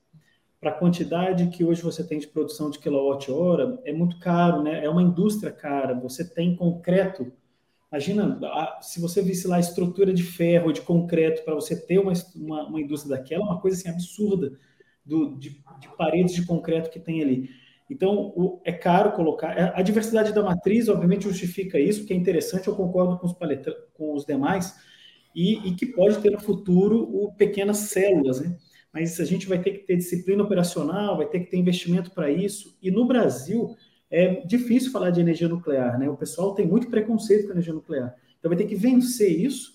para 0.61 0.71
a 0.71 0.75
quantidade 0.75 1.49
que 1.49 1.65
hoje 1.65 1.83
você 1.83 2.03
tem 2.05 2.19
de 2.19 2.27
produção 2.27 2.71
de 2.71 2.79
quilowatt-hora, 2.79 3.81
é 3.85 3.93
muito 3.93 4.19
caro, 4.19 4.63
né? 4.63 4.85
É 4.85 4.89
uma 4.89 5.03
indústria 5.03 5.53
cara. 5.53 5.95
Você 5.95 6.29
tem 6.29 6.57
concreto 6.57 7.33
Imagina 7.95 8.41
se 8.81 9.01
você 9.01 9.23
visse 9.23 9.47
lá 9.47 9.55
a 9.55 9.61
estrutura 9.61 10.13
de 10.13 10.25
ferro, 10.25 10.73
de 10.73 10.81
concreto, 10.81 11.45
para 11.45 11.55
você 11.55 11.81
ter 11.81 12.01
uma, 12.01 12.13
uma, 12.35 12.67
uma, 12.67 12.81
indústria 12.81 13.17
daquela, 13.17 13.45
uma 13.45 13.61
coisa 13.61 13.77
assim 13.77 13.89
absurda 13.89 14.59
do, 15.07 15.39
de, 15.39 15.63
de, 15.79 15.89
paredes 15.97 16.35
de 16.35 16.45
concreto 16.45 16.91
que 16.91 16.99
tem 16.99 17.23
ali. 17.23 17.51
Então, 17.91 18.33
o, 18.35 18.61
é 18.65 18.73
caro 18.73 19.13
colocar. 19.13 19.57
É, 19.59 19.73
a 19.75 19.83
diversidade 19.83 20.33
da 20.33 20.43
matriz, 20.43 20.89
obviamente, 20.89 21.25
justifica 21.25 21.79
isso, 21.79 22.07
que 22.07 22.13
é 22.13 22.17
interessante, 22.17 22.69
eu 22.69 22.75
concordo 22.75 23.19
com 23.19 23.27
os, 23.27 23.33
paletra, 23.33 23.75
com 23.93 24.15
os 24.15 24.25
demais, 24.25 24.75
e, 25.35 25.69
e, 25.69 25.75
que 25.75 25.87
pode 25.87 26.19
ter 26.19 26.31
no 26.31 26.41
futuro 26.41 27.03
o, 27.03 27.33
pequenas 27.35 27.79
células, 27.79 28.41
né? 28.41 28.57
Mas 28.93 29.19
a 29.19 29.25
gente 29.25 29.49
vai 29.49 29.61
ter 29.61 29.73
que 29.73 29.87
ter 29.87 29.97
disciplina 29.97 30.45
operacional, 30.45 31.17
vai 31.17 31.27
ter 31.27 31.41
que 31.41 31.51
ter 31.51 31.57
investimento 31.57 32.13
para 32.13 32.31
isso. 32.31 32.79
E 32.81 32.93
no 32.93 33.05
Brasil, 33.07 33.75
é 34.09 34.47
difícil 34.47 34.93
falar 34.93 35.11
de 35.11 35.21
energia 35.21 35.49
nuclear, 35.49 35.99
né? 35.99 36.09
O 36.09 36.17
pessoal 36.17 36.55
tem 36.55 36.65
muito 36.65 36.89
preconceito 36.89 37.47
com 37.47 37.49
a 37.49 37.55
energia 37.55 37.75
nuclear. 37.75 38.15
Então 38.39 38.49
vai 38.49 38.57
ter 38.57 38.67
que 38.67 38.77
vencer 38.77 39.29
isso. 39.29 39.73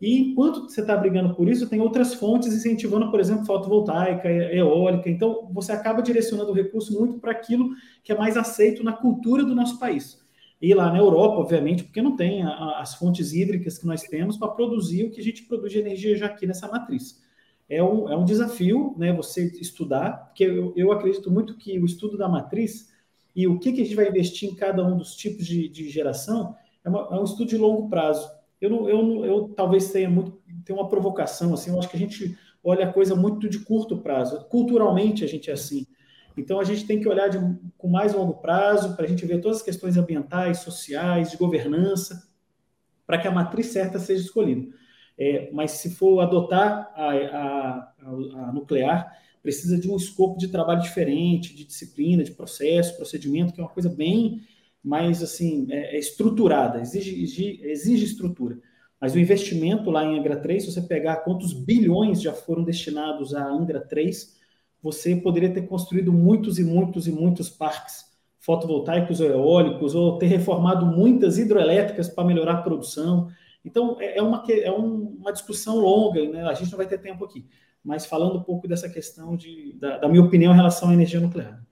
E 0.00 0.18
enquanto 0.18 0.62
você 0.62 0.80
está 0.80 0.96
brigando 0.96 1.34
por 1.34 1.48
isso, 1.48 1.68
tem 1.68 1.80
outras 1.80 2.14
fontes 2.14 2.52
incentivando, 2.52 3.10
por 3.10 3.18
exemplo, 3.18 3.44
fotovoltaica, 3.44 4.28
eólica. 4.28 5.10
Então 5.10 5.48
você 5.52 5.72
acaba 5.72 6.02
direcionando 6.02 6.50
o 6.50 6.54
recurso 6.54 6.96
muito 6.96 7.18
para 7.18 7.32
aquilo 7.32 7.70
que 8.04 8.12
é 8.12 8.16
mais 8.16 8.36
aceito 8.36 8.84
na 8.84 8.92
cultura 8.92 9.44
do 9.44 9.54
nosso 9.54 9.78
país. 9.78 10.24
E 10.60 10.74
lá 10.74 10.90
na 10.92 10.98
Europa, 10.98 11.36
obviamente, 11.36 11.84
porque 11.84 12.02
não 12.02 12.16
tem 12.16 12.42
a, 12.42 12.80
as 12.80 12.94
fontes 12.94 13.32
hídricas 13.32 13.78
que 13.78 13.86
nós 13.86 14.02
temos 14.02 14.36
para 14.36 14.48
produzir 14.48 15.04
o 15.04 15.10
que 15.10 15.20
a 15.20 15.24
gente 15.24 15.44
produz 15.44 15.72
de 15.72 15.78
energia 15.78 16.16
já 16.16 16.26
aqui 16.26 16.46
nessa 16.46 16.68
matriz. 16.68 17.22
É 17.68 17.82
um, 17.82 18.08
é 18.08 18.16
um 18.16 18.24
desafio 18.24 18.94
né, 18.96 19.12
você 19.12 19.46
estudar, 19.60 20.28
porque 20.28 20.44
eu, 20.44 20.72
eu 20.74 20.90
acredito 20.90 21.30
muito 21.30 21.56
que 21.56 21.78
o 21.78 21.84
estudo 21.84 22.16
da 22.16 22.28
matriz 22.28 22.90
e 23.36 23.46
o 23.46 23.58
que, 23.58 23.72
que 23.72 23.82
a 23.82 23.84
gente 23.84 23.94
vai 23.94 24.08
investir 24.08 24.48
em 24.48 24.54
cada 24.54 24.84
um 24.84 24.96
dos 24.96 25.14
tipos 25.14 25.46
de, 25.46 25.68
de 25.68 25.88
geração 25.88 26.56
é, 26.84 26.88
uma, 26.88 27.08
é, 27.12 27.20
um 27.20 27.24
estudo 27.24 27.46
de 27.46 27.56
longo 27.56 27.88
prazo. 27.88 28.28
Eu, 28.60 28.70
não, 28.70 28.88
eu, 28.88 29.24
eu 29.24 29.48
talvez 29.50 29.90
tenha, 29.90 30.10
muito, 30.10 30.38
uma 30.70 30.88
provocação, 30.88 31.54
assim, 31.54 31.70
eu 31.70 31.78
acho 31.78 31.88
que 31.88 31.96
a 31.96 32.00
gente 32.00 32.36
olha 32.62 32.88
a 32.88 32.92
coisa 32.92 33.14
muito 33.14 33.48
de 33.48 33.60
curto 33.60 33.98
prazo. 33.98 34.44
Culturalmente, 34.48 35.24
a 35.24 35.28
gente 35.28 35.50
é 35.50 35.54
assim. 35.54 35.86
Então, 36.36 36.60
a 36.60 36.64
gente 36.64 36.86
tem 36.86 37.00
que 37.00 37.08
olhar 37.08 37.28
de, 37.28 37.38
com 37.76 37.88
mais 37.88 38.12
longo 38.14 38.34
prazo 38.34 38.94
para 38.94 39.04
a 39.04 39.08
gente 39.08 39.26
ver 39.26 39.40
todas 39.40 39.58
as 39.58 39.62
questões 39.62 39.96
ambientais, 39.96 40.58
sociais, 40.58 41.30
de 41.30 41.36
governança, 41.36 42.28
para 43.06 43.18
que 43.18 43.26
a 43.26 43.30
matriz 43.30 43.66
certa 43.66 43.98
seja 43.98 44.22
escolhida. 44.22 44.72
É, 45.18 45.50
mas 45.52 45.72
se 45.72 45.90
for 45.90 46.20
adotar 46.20 46.92
a, 46.94 47.10
a, 47.10 47.92
a, 48.02 48.52
nuclear, 48.52 49.10
precisa 49.42 49.76
de 49.76 49.90
um 49.90 49.96
escopo 49.96 50.38
de 50.38 50.48
trabalho 50.48 50.80
diferente, 50.80 51.56
de 51.56 51.64
disciplina, 51.64 52.22
de 52.22 52.30
processo, 52.30 52.96
procedimento, 52.96 53.52
que 53.52 53.60
é 53.60 53.64
uma 53.64 53.70
coisa 53.70 53.88
bem 53.88 54.42
mais 54.88 55.22
assim 55.22 55.66
é, 55.70 55.96
é 55.96 55.98
estruturada, 55.98 56.80
exige, 56.80 57.22
exige, 57.22 57.60
exige, 57.62 58.04
estrutura. 58.04 58.58
Mas 58.98 59.14
o 59.14 59.18
investimento 59.18 59.90
lá 59.90 60.02
em 60.02 60.18
Angra 60.18 60.36
3, 60.40 60.64
se 60.64 60.72
você 60.72 60.80
pegar 60.80 61.16
quantos 61.18 61.52
bilhões 61.52 62.22
já 62.22 62.32
foram 62.32 62.64
destinados 62.64 63.34
à 63.34 63.46
Angra 63.46 63.80
3, 63.80 64.36
você 64.82 65.14
poderia 65.14 65.52
ter 65.52 65.66
construído 65.66 66.10
muitos 66.12 66.58
e 66.58 66.64
muitos 66.64 67.06
e 67.06 67.12
muitos 67.12 67.50
parques 67.50 68.06
fotovoltaicos 68.40 69.20
ou 69.20 69.28
eólicos, 69.28 69.94
ou 69.94 70.16
ter 70.16 70.26
reformado 70.26 70.86
muitas 70.86 71.36
hidroelétricas 71.36 72.08
para 72.08 72.24
melhorar 72.24 72.54
a 72.54 72.62
produção. 72.62 73.28
Então, 73.62 74.00
é, 74.00 74.16
é 74.16 74.22
uma, 74.22 74.42
é 74.48 74.70
uma 74.70 75.32
discussão 75.32 75.76
longa, 75.78 76.26
né? 76.30 76.44
a 76.44 76.54
gente 76.54 76.70
não 76.70 76.78
vai 76.78 76.86
ter 76.86 76.98
tempo 76.98 77.24
aqui 77.24 77.44
mas 77.84 78.04
falando 78.04 78.38
um 78.38 78.42
pouco 78.42 78.68
dessa 78.68 78.88
questão 78.88 79.36
de, 79.36 79.72
da, 79.78 79.98
da 79.98 80.08
minha 80.08 80.22
opinião 80.22 80.52
em 80.52 80.56
relação 80.56 80.90
à 80.90 80.92
energia 80.92 81.20
nuclear. 81.20 81.64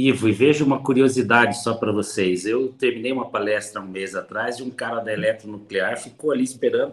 Ivo, 0.00 0.28
e 0.28 0.32
veja 0.32 0.64
uma 0.64 0.78
curiosidade 0.78 1.60
só 1.60 1.74
para 1.74 1.90
vocês. 1.90 2.46
Eu 2.46 2.68
terminei 2.68 3.10
uma 3.10 3.28
palestra 3.30 3.82
um 3.82 3.88
mês 3.88 4.14
atrás 4.14 4.60
e 4.60 4.62
um 4.62 4.70
cara 4.70 5.00
da 5.00 5.12
eletronuclear 5.12 5.98
ficou 5.98 6.30
ali 6.30 6.44
esperando, 6.44 6.92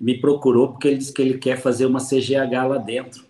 me 0.00 0.20
procurou 0.20 0.68
porque 0.68 0.86
ele 0.86 0.98
disse 0.98 1.12
que 1.12 1.20
ele 1.20 1.38
quer 1.38 1.56
fazer 1.56 1.86
uma 1.86 1.98
CGH 1.98 2.68
lá 2.68 2.78
dentro. 2.78 3.24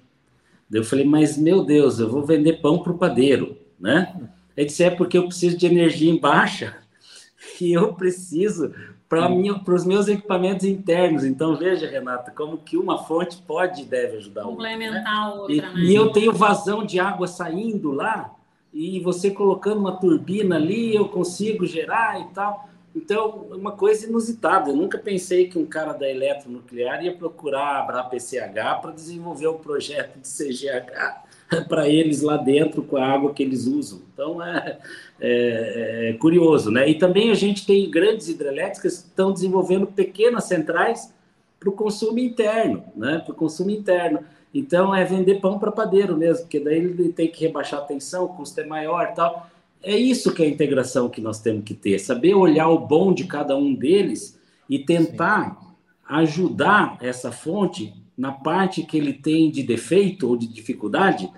Eu 0.71 0.85
falei, 0.85 1.07
mas 1.07 1.39
meu 1.39 1.65
Deus, 1.65 1.99
eu 1.99 2.11
vou 2.11 2.27
vender 2.27 2.61
pão 2.61 2.83
para 2.83 2.93
o 2.93 2.99
padeiro, 2.99 3.57
né? 3.81 4.15
Ele 4.55 4.67
disse, 4.67 4.85
é 4.85 4.91
porque 4.91 5.17
eu 5.17 5.27
preciso 5.27 5.57
de 5.57 5.65
energia 5.65 6.11
em 6.11 6.21
baixa 6.21 6.77
e 7.59 7.73
eu 7.73 7.95
preciso 7.95 8.75
para 9.09 9.31
hum. 9.31 9.63
os 9.67 9.87
meus 9.87 10.09
equipamentos 10.09 10.67
internos. 10.67 11.25
Então, 11.25 11.57
veja, 11.57 11.89
Renata, 11.89 12.31
como 12.33 12.59
que 12.59 12.77
uma 12.77 12.99
fonte 12.99 13.39
pode 13.39 13.81
e 13.81 13.87
deve 13.87 14.19
ajudar 14.19 14.43
Complementar 14.43 15.07
a 15.07 15.33
outra. 15.33 15.55
E, 15.55 15.61
né? 15.63 15.73
e 15.75 15.95
eu 15.95 16.11
tenho 16.11 16.35
vazão 16.35 16.85
de 16.85 17.01
água 17.01 17.27
saindo 17.27 17.93
lá, 17.93 18.37
e 18.77 19.01
você 19.01 19.31
colocando 19.31 19.81
uma 19.81 19.97
turbina 19.97 20.57
ali, 20.57 20.95
eu 20.95 21.09
consigo 21.09 21.65
gerar 21.65 22.21
e 22.21 22.35
tal. 22.35 22.69
Então, 22.95 23.47
uma 23.51 23.73
coisa 23.73 24.07
inusitada. 24.07 24.69
Eu 24.69 24.77
nunca 24.77 24.99
pensei 24.99 25.49
que 25.49 25.59
um 25.59 25.65
cara 25.65 25.95
da 25.95 26.07
eletronuclear 26.07 27.03
ia 27.03 27.15
procurar 27.15 27.89
a 27.89 28.03
PCH 28.03 28.81
para 28.83 28.91
desenvolver 28.91 29.49
um 29.49 29.57
projeto 29.57 30.19
de 30.19 30.29
CGH 30.29 31.25
para 31.69 31.89
eles 31.89 32.21
lá 32.21 32.37
dentro 32.37 32.83
com 32.83 32.99
a 32.99 33.07
água 33.07 33.33
que 33.33 33.43
eles 33.43 33.67
usam. 33.67 34.03
Então 34.13 34.45
é, 34.45 34.79
é, 35.21 36.11
é, 36.11 36.13
curioso, 36.19 36.71
né? 36.71 36.87
E 36.87 36.97
também 36.97 37.31
a 37.31 37.35
gente 37.35 37.65
tem 37.65 37.91
grandes 37.91 38.29
hidrelétricas 38.29 38.99
que 38.99 39.09
estão 39.09 39.33
desenvolvendo 39.33 39.87
pequenas 39.87 40.45
centrais 40.45 41.15
para 41.59 41.71
o 41.71 41.73
consumo 41.73 42.19
interno, 42.19 42.85
né? 42.95 43.23
Para 43.25 43.33
o 43.33 43.37
consumo 43.37 43.71
interno. 43.71 44.21
Então 44.55 44.95
é 44.95 45.05
vender 45.05 45.41
pão 45.41 45.59
para 45.59 45.71
padeiro 45.71 46.17
mesmo, 46.17 46.45
porque 46.45 46.61
daí 46.61 46.79
ele 46.79 47.13
tem 47.13 47.29
que 47.29 47.45
rebaixar 47.45 47.81
a 47.81 47.85
tensão, 47.85 48.25
o 48.25 48.29
custo 48.29 48.61
é 48.61 48.67
maior, 48.67 49.13
tal. 49.15 49.51
É 49.83 49.97
isso 49.97 50.33
que 50.33 50.43
é 50.43 50.47
a 50.47 50.49
integração 50.49 51.09
que 51.09 51.21
nós 51.21 51.41
temos 51.41 51.65
que 51.65 51.75
ter, 51.75 51.99
saber 51.99 52.35
olhar 52.35 52.69
o 52.69 52.79
bom 52.79 53.13
de 53.13 53.25
cada 53.25 53.57
um 53.57 53.75
deles 53.75 54.39
e 54.69 54.79
tentar 54.79 55.51
Sim. 55.61 55.67
ajudar 56.09 56.99
essa 57.01 57.31
fonte 57.31 57.95
na 58.17 58.33
parte 58.33 58.83
que 58.83 58.97
ele 58.97 59.13
tem 59.13 59.51
de 59.51 59.63
defeito 59.63 60.29
ou 60.29 60.37
de 60.37 60.47
dificuldade, 60.47 61.31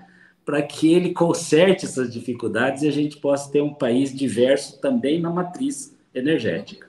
para 0.45 0.61
que 0.61 0.91
ele 0.91 1.13
conserte 1.13 1.85
essas 1.85 2.11
dificuldades 2.11 2.81
e 2.81 2.87
a 2.87 2.91
gente 2.91 3.17
possa 3.17 3.51
ter 3.51 3.61
um 3.61 3.73
país 3.73 4.15
diverso 4.15 4.79
também 4.79 5.19
na 5.19 5.29
matriz 5.29 5.95
energética. 6.15 6.87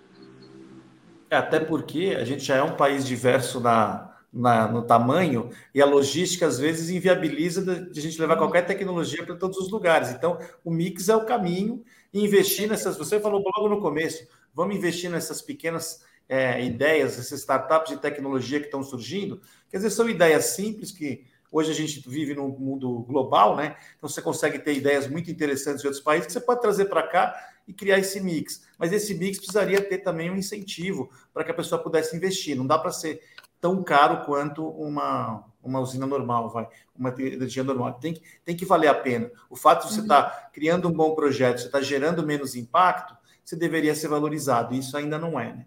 É, 1.28 1.36
até 1.36 1.60
porque 1.60 2.16
a 2.18 2.24
gente 2.24 2.42
já 2.42 2.56
é 2.56 2.62
um 2.62 2.74
país 2.74 3.04
diverso 3.06 3.60
na, 3.60 4.09
na, 4.32 4.68
no 4.68 4.82
tamanho 4.82 5.50
e 5.74 5.82
a 5.82 5.86
logística 5.86 6.46
às 6.46 6.58
vezes 6.58 6.90
inviabiliza 6.90 7.62
de, 7.62 7.90
de 7.90 8.00
a 8.00 8.02
gente 8.02 8.20
levar 8.20 8.36
qualquer 8.36 8.66
tecnologia 8.66 9.24
para 9.24 9.36
todos 9.36 9.58
os 9.58 9.70
lugares. 9.70 10.10
Então, 10.10 10.38
o 10.64 10.70
mix 10.70 11.08
é 11.08 11.16
o 11.16 11.24
caminho 11.24 11.82
e 12.12 12.24
investir 12.24 12.68
nessas. 12.68 12.96
Você 12.96 13.18
falou 13.18 13.42
logo 13.56 13.68
no 13.68 13.80
começo, 13.80 14.26
vamos 14.54 14.76
investir 14.76 15.10
nessas 15.10 15.42
pequenas 15.42 16.04
é, 16.28 16.64
ideias, 16.64 17.18
essas 17.18 17.40
startups 17.40 17.94
de 17.94 18.00
tecnologia 18.00 18.60
que 18.60 18.66
estão 18.66 18.82
surgindo, 18.82 19.40
quer 19.68 19.78
dizer, 19.78 19.90
são 19.90 20.08
ideias 20.08 20.44
simples 20.46 20.92
que 20.92 21.24
Hoje 21.52 21.72
a 21.72 21.74
gente 21.74 22.08
vive 22.08 22.32
num 22.32 22.48
mundo 22.48 23.00
global, 23.00 23.56
né? 23.56 23.76
Então 23.96 24.08
você 24.08 24.22
consegue 24.22 24.58
ter 24.58 24.74
ideias 24.74 25.08
muito 25.08 25.30
interessantes 25.30 25.80
de 25.80 25.86
outros 25.88 26.02
países 26.02 26.28
que 26.28 26.32
você 26.32 26.40
pode 26.40 26.60
trazer 26.60 26.84
para 26.84 27.02
cá 27.02 27.34
e 27.66 27.72
criar 27.72 27.98
esse 27.98 28.20
mix. 28.20 28.62
Mas 28.78 28.92
esse 28.92 29.14
mix 29.14 29.38
precisaria 29.38 29.80
ter 29.80 29.98
também 29.98 30.30
um 30.30 30.36
incentivo 30.36 31.10
para 31.34 31.42
que 31.42 31.50
a 31.50 31.54
pessoa 31.54 31.82
pudesse 31.82 32.16
investir. 32.16 32.56
Não 32.56 32.66
dá 32.66 32.78
para 32.78 32.92
ser 32.92 33.20
tão 33.60 33.82
caro 33.82 34.24
quanto 34.24 34.66
uma, 34.66 35.44
uma 35.62 35.80
usina 35.80 36.06
normal, 36.06 36.48
vai, 36.48 36.68
uma 36.96 37.10
energia 37.10 37.62
normal. 37.62 37.94
Tem 37.94 38.14
que, 38.14 38.22
tem 38.44 38.56
que 38.56 38.64
valer 38.64 38.88
a 38.88 38.94
pena. 38.94 39.30
O 39.48 39.56
fato 39.56 39.86
de 39.86 39.94
você 39.94 40.00
estar 40.00 40.24
uhum. 40.24 40.30
tá 40.30 40.50
criando 40.52 40.88
um 40.88 40.92
bom 40.92 41.14
projeto, 41.14 41.58
você 41.58 41.66
está 41.66 41.80
gerando 41.80 42.26
menos 42.26 42.54
impacto, 42.54 43.16
você 43.44 43.56
deveria 43.56 43.94
ser 43.94 44.08
valorizado. 44.08 44.74
Isso 44.74 44.96
ainda 44.96 45.18
não 45.18 45.38
é, 45.38 45.52
né? 45.52 45.66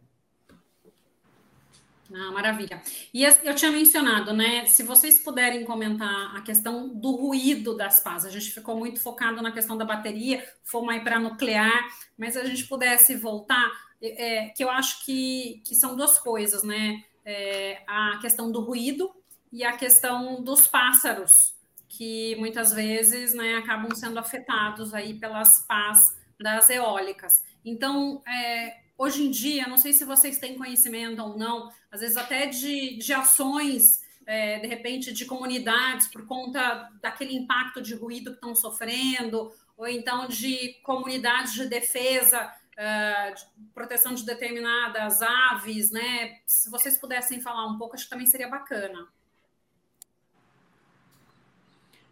Ah, 2.16 2.32
maravilha. 2.32 2.80
E 3.12 3.24
eu 3.24 3.56
tinha 3.56 3.72
mencionado, 3.72 4.34
né? 4.34 4.68
Se 4.68 4.84
vocês 4.84 5.20
puderem 5.20 5.66
comentar 5.66 6.36
a 6.36 6.42
questão 6.42 6.88
do 6.88 7.16
ruído 7.16 7.76
das 7.76 8.00
pás, 8.00 8.24
a 8.24 8.30
gente 8.30 8.52
ficou 8.52 8.78
muito 8.78 9.02
focado 9.02 9.42
na 9.42 9.52
questão 9.52 9.76
da 9.76 9.84
bateria, 9.84 10.48
fomos 10.64 10.94
aí 10.94 11.04
para 11.04 11.20
nuclear, 11.20 11.88
mas 12.16 12.38
a 12.38 12.44
gente 12.44 12.68
pudesse 12.68 13.16
voltar, 13.16 13.72
é, 14.00 14.50
que 14.50 14.64
eu 14.64 14.70
acho 14.70 15.04
que, 15.04 15.64
que 15.66 15.74
são 15.74 15.96
duas 15.96 16.20
coisas, 16.20 16.62
né? 16.62 17.04
É, 17.26 17.82
a 17.88 18.18
questão 18.22 18.52
do 18.52 18.62
ruído 18.62 19.10
e 19.52 19.64
a 19.64 19.78
questão 19.78 20.44
dos 20.44 20.68
pássaros, 20.68 21.54
que 21.88 22.36
muitas 22.38 22.74
vezes 22.74 23.34
né, 23.34 23.56
acabam 23.56 23.94
sendo 23.96 24.18
afetados 24.18 24.94
aí 24.94 25.14
pelas 25.14 25.60
pás 25.68 26.00
das 26.40 26.70
eólicas. 26.70 27.44
Então, 27.64 28.22
é, 28.28 28.78
hoje 28.98 29.24
em 29.24 29.32
dia, 29.32 29.68
não 29.68 29.78
sei 29.78 29.94
se 29.94 30.04
vocês 30.04 30.40
têm 30.40 30.58
conhecimento 30.58 31.22
ou 31.22 31.38
não, 31.38 31.70
às 31.92 32.02
vezes 32.02 32.18
até 32.18 32.48
de, 32.48 32.98
de 32.98 33.14
ações, 33.14 34.02
é, 34.26 34.60
de 34.60 34.68
repente, 34.68 35.14
de 35.14 35.26
comunidades 35.26 36.08
por 36.08 36.26
conta 36.26 36.90
daquele 37.02 37.36
impacto 37.36 37.82
de 37.82 37.94
ruído 37.94 38.32
que 38.32 38.38
estão 38.38 38.56
sofrendo, 38.56 39.52
ou 39.78 39.88
então 39.88 40.28
de 40.28 40.80
comunidades 40.84 41.54
de 41.54 41.68
defesa, 41.68 42.52
uh, 42.78 43.36
de 43.36 43.46
proteção 43.74 44.14
de 44.14 44.26
determinadas 44.26 45.22
aves, 45.22 45.92
né? 45.92 46.40
Se 46.46 46.70
vocês 46.70 46.98
pudessem 46.98 47.42
falar 47.42 47.66
um 47.68 47.78
pouco, 47.78 47.96
acho 47.96 48.06
que 48.06 48.10
também 48.10 48.28
seria 48.28 48.50
bacana. 48.50 49.08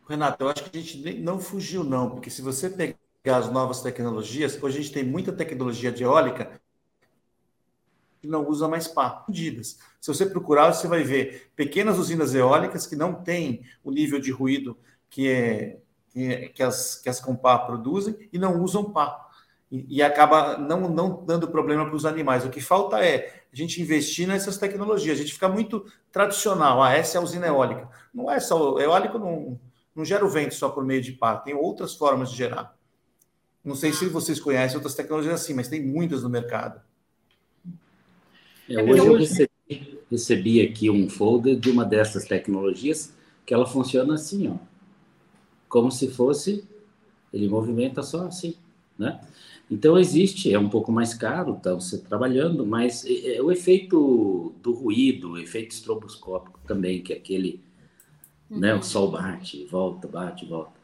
Renato, 0.08 0.44
eu 0.44 0.50
acho 0.50 0.64
que 0.70 0.78
a 0.78 0.82
gente 0.82 1.20
não 1.20 1.40
fugiu, 1.40 1.84
não, 1.84 2.10
porque 2.10 2.30
se 2.30 2.42
você 2.42 2.70
pegar 2.70 3.38
as 3.38 3.50
novas 3.50 3.82
tecnologias, 3.82 4.62
hoje 4.62 4.80
a 4.80 4.82
gente 4.82 4.94
tem 4.94 5.04
muita 5.04 5.32
tecnologia 5.32 5.92
de 5.92 6.04
eólica 6.04 6.60
que 8.20 8.28
não 8.28 8.48
usa 8.48 8.68
mais 8.68 8.88
pá, 8.88 9.26
medidas. 9.28 9.80
Se 10.00 10.14
você 10.14 10.26
procurar, 10.26 10.72
você 10.74 10.88
vai 10.88 11.04
ver 11.04 11.52
pequenas 11.56 11.98
usinas 11.98 12.36
eólicas 12.36 12.86
que 12.86 12.96
não 12.96 13.16
têm 13.16 13.66
o 13.84 13.90
nível 13.90 14.20
de 14.20 14.32
ruído 14.32 14.78
que, 15.10 15.28
é, 15.28 15.80
que, 16.10 16.32
é, 16.32 16.48
que 16.50 16.62
as, 16.62 16.96
que 16.96 17.10
as 17.10 17.20
com 17.20 17.36
pá 17.36 17.58
produzem 17.58 18.30
e 18.32 18.38
não 18.38 18.62
usam 18.62 18.92
pá. 18.92 19.31
E, 19.72 19.98
e 19.98 20.02
acaba 20.02 20.58
não, 20.58 20.90
não 20.90 21.24
dando 21.26 21.48
problema 21.48 21.86
para 21.86 21.96
os 21.96 22.06
animais. 22.06 22.46
O 22.46 22.50
que 22.50 22.60
falta 22.60 23.00
é 23.00 23.42
a 23.52 23.56
gente 23.56 23.82
investir 23.82 24.28
nessas 24.28 24.58
tecnologias. 24.58 25.18
A 25.18 25.22
gente 25.22 25.34
fica 25.34 25.48
muito 25.48 25.86
tradicional. 26.12 26.84
Ah, 26.84 26.94
essa 26.94 27.18
é 27.18 27.22
a 27.22 27.24
usina 27.24 27.48
eólica. 27.48 27.90
Não 28.14 28.30
é 28.30 28.40
só. 28.40 28.78
Eólico 28.80 29.18
não, 29.18 29.60
não 29.96 30.04
gera 30.04 30.26
o 30.26 30.30
vento 30.30 30.54
só 30.54 30.70
por 30.70 30.84
meio 30.84 31.02
de 31.02 31.14
pá. 31.14 31.38
Tem 31.38 31.54
outras 31.54 31.96
formas 31.96 32.32
de 32.32 32.38
gerar. 32.38 32.76
Não 33.64 33.76
sei 33.76 33.94
se 33.94 34.08
vocês 34.08 34.40
conhecem 34.40 34.76
outras 34.76 34.96
tecnologias 34.96 35.42
assim, 35.42 35.54
mas 35.54 35.68
tem 35.68 35.86
muitas 35.86 36.24
no 36.24 36.30
mercado. 36.30 36.82
É, 38.68 38.82
hoje 38.82 39.06
eu 39.06 39.18
recebi, 39.18 40.00
recebi, 40.10 40.62
aqui 40.62 40.90
um 40.90 41.10
folder 41.10 41.60
de 41.60 41.70
uma 41.70 41.86
dessas 41.86 42.26
tecnologias 42.26 43.14
que 43.46 43.54
ela 43.54 43.68
funciona 43.68 44.16
assim, 44.16 44.48
ó, 44.48 44.56
como 45.68 45.92
se 45.92 46.10
fosse, 46.10 46.68
ele 47.34 47.50
movimenta 47.50 48.02
só 48.02 48.26
assim, 48.26 48.56
né? 48.98 49.20
Então 49.72 49.98
existe, 49.98 50.54
é 50.54 50.60
um 50.60 50.70
pouco 50.70 50.92
mais 50.92 51.14
caro, 51.14 51.56
está 51.56 51.74
você 51.74 51.98
trabalhando, 51.98 52.66
mas 52.66 53.06
é, 53.06 53.38
é, 53.38 53.42
o 53.42 53.52
efeito 53.52 54.54
do 54.62 54.74
ruído, 54.74 55.32
o 55.32 55.38
efeito 55.40 55.72
estroboscópico 55.72 56.60
também, 56.68 57.02
que 57.02 57.14
é 57.14 57.16
aquele, 57.16 57.64
uhum. 58.50 58.60
né, 58.60 58.74
o 58.74 58.78
uhum. 58.78 58.84
sol 58.84 59.10
bate, 59.10 59.66
volta, 59.66 60.08
bate, 60.08 60.46
volta 60.46 60.82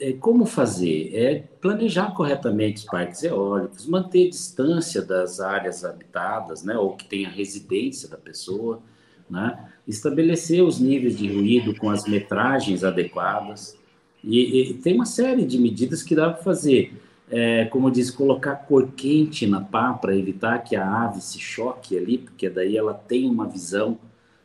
é, 0.00 0.12
como 0.12 0.46
fazer? 0.46 1.14
É 1.14 1.44
planejar 1.60 2.14
corretamente 2.14 2.78
os 2.78 2.84
parques 2.84 3.22
eólicos, 3.22 3.86
manter 3.86 4.30
distância 4.30 5.02
das 5.02 5.40
áreas 5.40 5.84
habitadas, 5.84 6.62
né, 6.64 6.76
ou 6.76 6.96
que 6.96 7.04
tenha 7.04 7.28
residência 7.28 8.08
da 8.08 8.16
pessoa, 8.16 8.80
né, 9.28 9.68
estabelecer 9.86 10.62
os 10.64 10.80
níveis 10.80 11.16
de 11.16 11.32
ruído 11.32 11.76
com 11.76 11.90
as 11.90 12.06
metragens 12.06 12.82
adequadas. 12.82 13.78
E, 14.24 14.70
e 14.70 14.74
tem 14.74 14.94
uma 14.94 15.06
série 15.06 15.44
de 15.44 15.58
medidas 15.58 16.02
que 16.02 16.14
dá 16.14 16.30
para 16.30 16.42
fazer. 16.42 16.92
É, 17.30 17.64
como 17.66 17.90
diz, 17.90 18.10
colocar 18.10 18.56
cor 18.56 18.88
quente 18.96 19.46
na 19.46 19.60
pá 19.60 19.92
para 19.92 20.16
evitar 20.16 20.58
que 20.64 20.74
a 20.74 21.04
ave 21.04 21.20
se 21.20 21.38
choque 21.38 21.96
ali, 21.96 22.18
porque 22.18 22.50
daí 22.50 22.76
ela 22.76 22.92
tem 22.92 23.30
uma 23.30 23.46
visão 23.46 23.96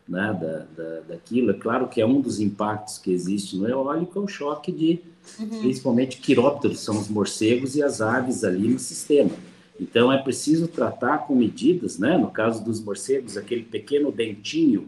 né, 0.07 0.37
da, 0.39 0.83
da, 0.83 0.99
daquilo. 1.09 1.51
É 1.51 1.55
claro 1.55 1.87
que 1.87 1.99
é 1.99 2.05
um 2.05 2.21
dos 2.21 2.39
impactos 2.39 2.99
que 2.99 3.11
existe 3.11 3.57
no 3.57 3.67
eólico, 3.67 4.19
é 4.19 4.21
o 4.21 4.27
choque 4.27 4.71
de, 4.71 4.99
uhum. 5.39 5.61
principalmente, 5.61 6.17
quirópteros, 6.17 6.79
são 6.79 6.99
os 6.99 7.09
morcegos 7.09 7.75
e 7.75 7.81
as 7.81 8.01
aves 8.01 8.43
ali 8.43 8.67
no 8.67 8.79
sistema. 8.79 9.31
Então, 9.79 10.11
é 10.11 10.17
preciso 10.17 10.67
tratar 10.67 11.19
com 11.25 11.35
medidas, 11.35 11.97
né, 11.97 12.17
no 12.17 12.29
caso 12.29 12.63
dos 12.63 12.79
morcegos, 12.79 13.35
aquele 13.35 13.63
pequeno 13.63 14.11
dentinho 14.11 14.87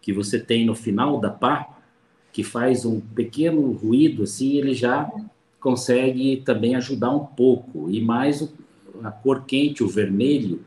que 0.00 0.12
você 0.12 0.38
tem 0.38 0.64
no 0.64 0.74
final 0.74 1.18
da 1.18 1.30
pá, 1.30 1.78
que 2.32 2.44
faz 2.44 2.84
um 2.84 3.00
pequeno 3.00 3.72
ruído, 3.72 4.22
assim, 4.22 4.58
ele 4.58 4.74
já 4.74 5.10
consegue 5.60 6.38
também 6.44 6.74
ajudar 6.74 7.10
um 7.10 7.24
pouco. 7.24 7.90
E 7.90 8.00
mais 8.00 8.48
a 9.02 9.10
cor 9.10 9.44
quente, 9.44 9.82
o 9.82 9.88
vermelho, 9.88 10.60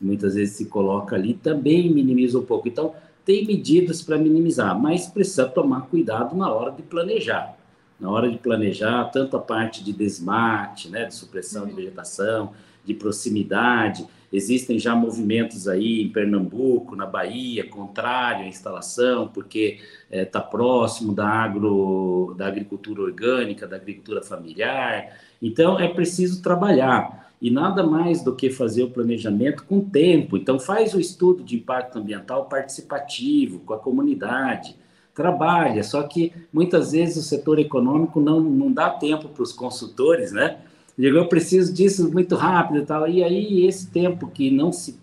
muitas 0.00 0.34
vezes 0.34 0.56
se 0.56 0.66
coloca 0.66 1.16
ali, 1.16 1.34
também 1.34 1.92
minimiza 1.92 2.38
um 2.38 2.44
pouco. 2.44 2.68
Então, 2.68 2.94
tem 3.24 3.44
medidas 3.44 4.02
para 4.02 4.16
minimizar, 4.16 4.78
mas 4.78 5.08
precisa 5.08 5.46
tomar 5.46 5.82
cuidado 5.82 6.36
na 6.36 6.50
hora 6.50 6.70
de 6.70 6.82
planejar. 6.82 7.56
Na 7.98 8.10
hora 8.10 8.30
de 8.30 8.38
planejar, 8.38 9.04
tanto 9.06 9.36
a 9.36 9.40
parte 9.40 9.82
de 9.82 9.92
desmate, 9.92 10.88
né, 10.88 11.06
de 11.06 11.14
supressão 11.14 11.66
de 11.66 11.72
vegetação, 11.72 12.52
de 12.84 12.94
proximidade. 12.94 14.06
Existem 14.32 14.78
já 14.78 14.94
movimentos 14.94 15.68
aí 15.68 16.02
em 16.02 16.08
Pernambuco, 16.08 16.96
na 16.96 17.06
Bahia, 17.06 17.68
contrário 17.68 18.44
à 18.44 18.48
instalação, 18.48 19.28
porque 19.28 19.78
está 20.10 20.38
eh, 20.40 20.42
é, 20.42 20.50
próximo 20.50 21.14
da, 21.14 21.28
agro, 21.28 22.34
da 22.36 22.46
agricultura 22.46 23.02
orgânica, 23.02 23.66
da 23.66 23.76
agricultura 23.76 24.22
familiar. 24.22 25.16
Então, 25.40 25.78
é 25.78 25.88
preciso 25.88 26.42
trabalhar 26.42 27.30
e 27.40 27.50
nada 27.50 27.82
mais 27.82 28.22
do 28.22 28.34
que 28.34 28.50
fazer 28.50 28.82
o 28.82 28.90
planejamento 28.90 29.64
com 29.64 29.80
tempo. 29.80 30.36
Então, 30.36 30.58
faz 30.58 30.94
o 30.94 31.00
estudo 31.00 31.44
de 31.44 31.56
impacto 31.56 31.98
ambiental 31.98 32.46
participativo, 32.46 33.60
com 33.60 33.74
a 33.74 33.78
comunidade, 33.78 34.74
trabalha, 35.14 35.82
só 35.82 36.02
que 36.02 36.32
muitas 36.52 36.92
vezes 36.92 37.16
o 37.16 37.22
setor 37.22 37.58
econômico 37.58 38.20
não, 38.20 38.38
não 38.38 38.70
dá 38.70 38.90
tempo 38.90 39.28
para 39.30 39.42
os 39.42 39.52
consultores, 39.52 40.30
né? 40.30 40.58
Digo, 40.98 41.16
eu 41.16 41.28
preciso 41.28 41.72
disso 41.72 42.10
muito 42.10 42.34
rápido 42.34 42.82
e 42.82 42.86
tal, 42.86 43.08
e 43.08 43.22
aí 43.22 43.66
esse 43.66 43.90
tempo 43.90 44.28
que 44.28 44.50
não 44.50 44.72
se, 44.72 44.98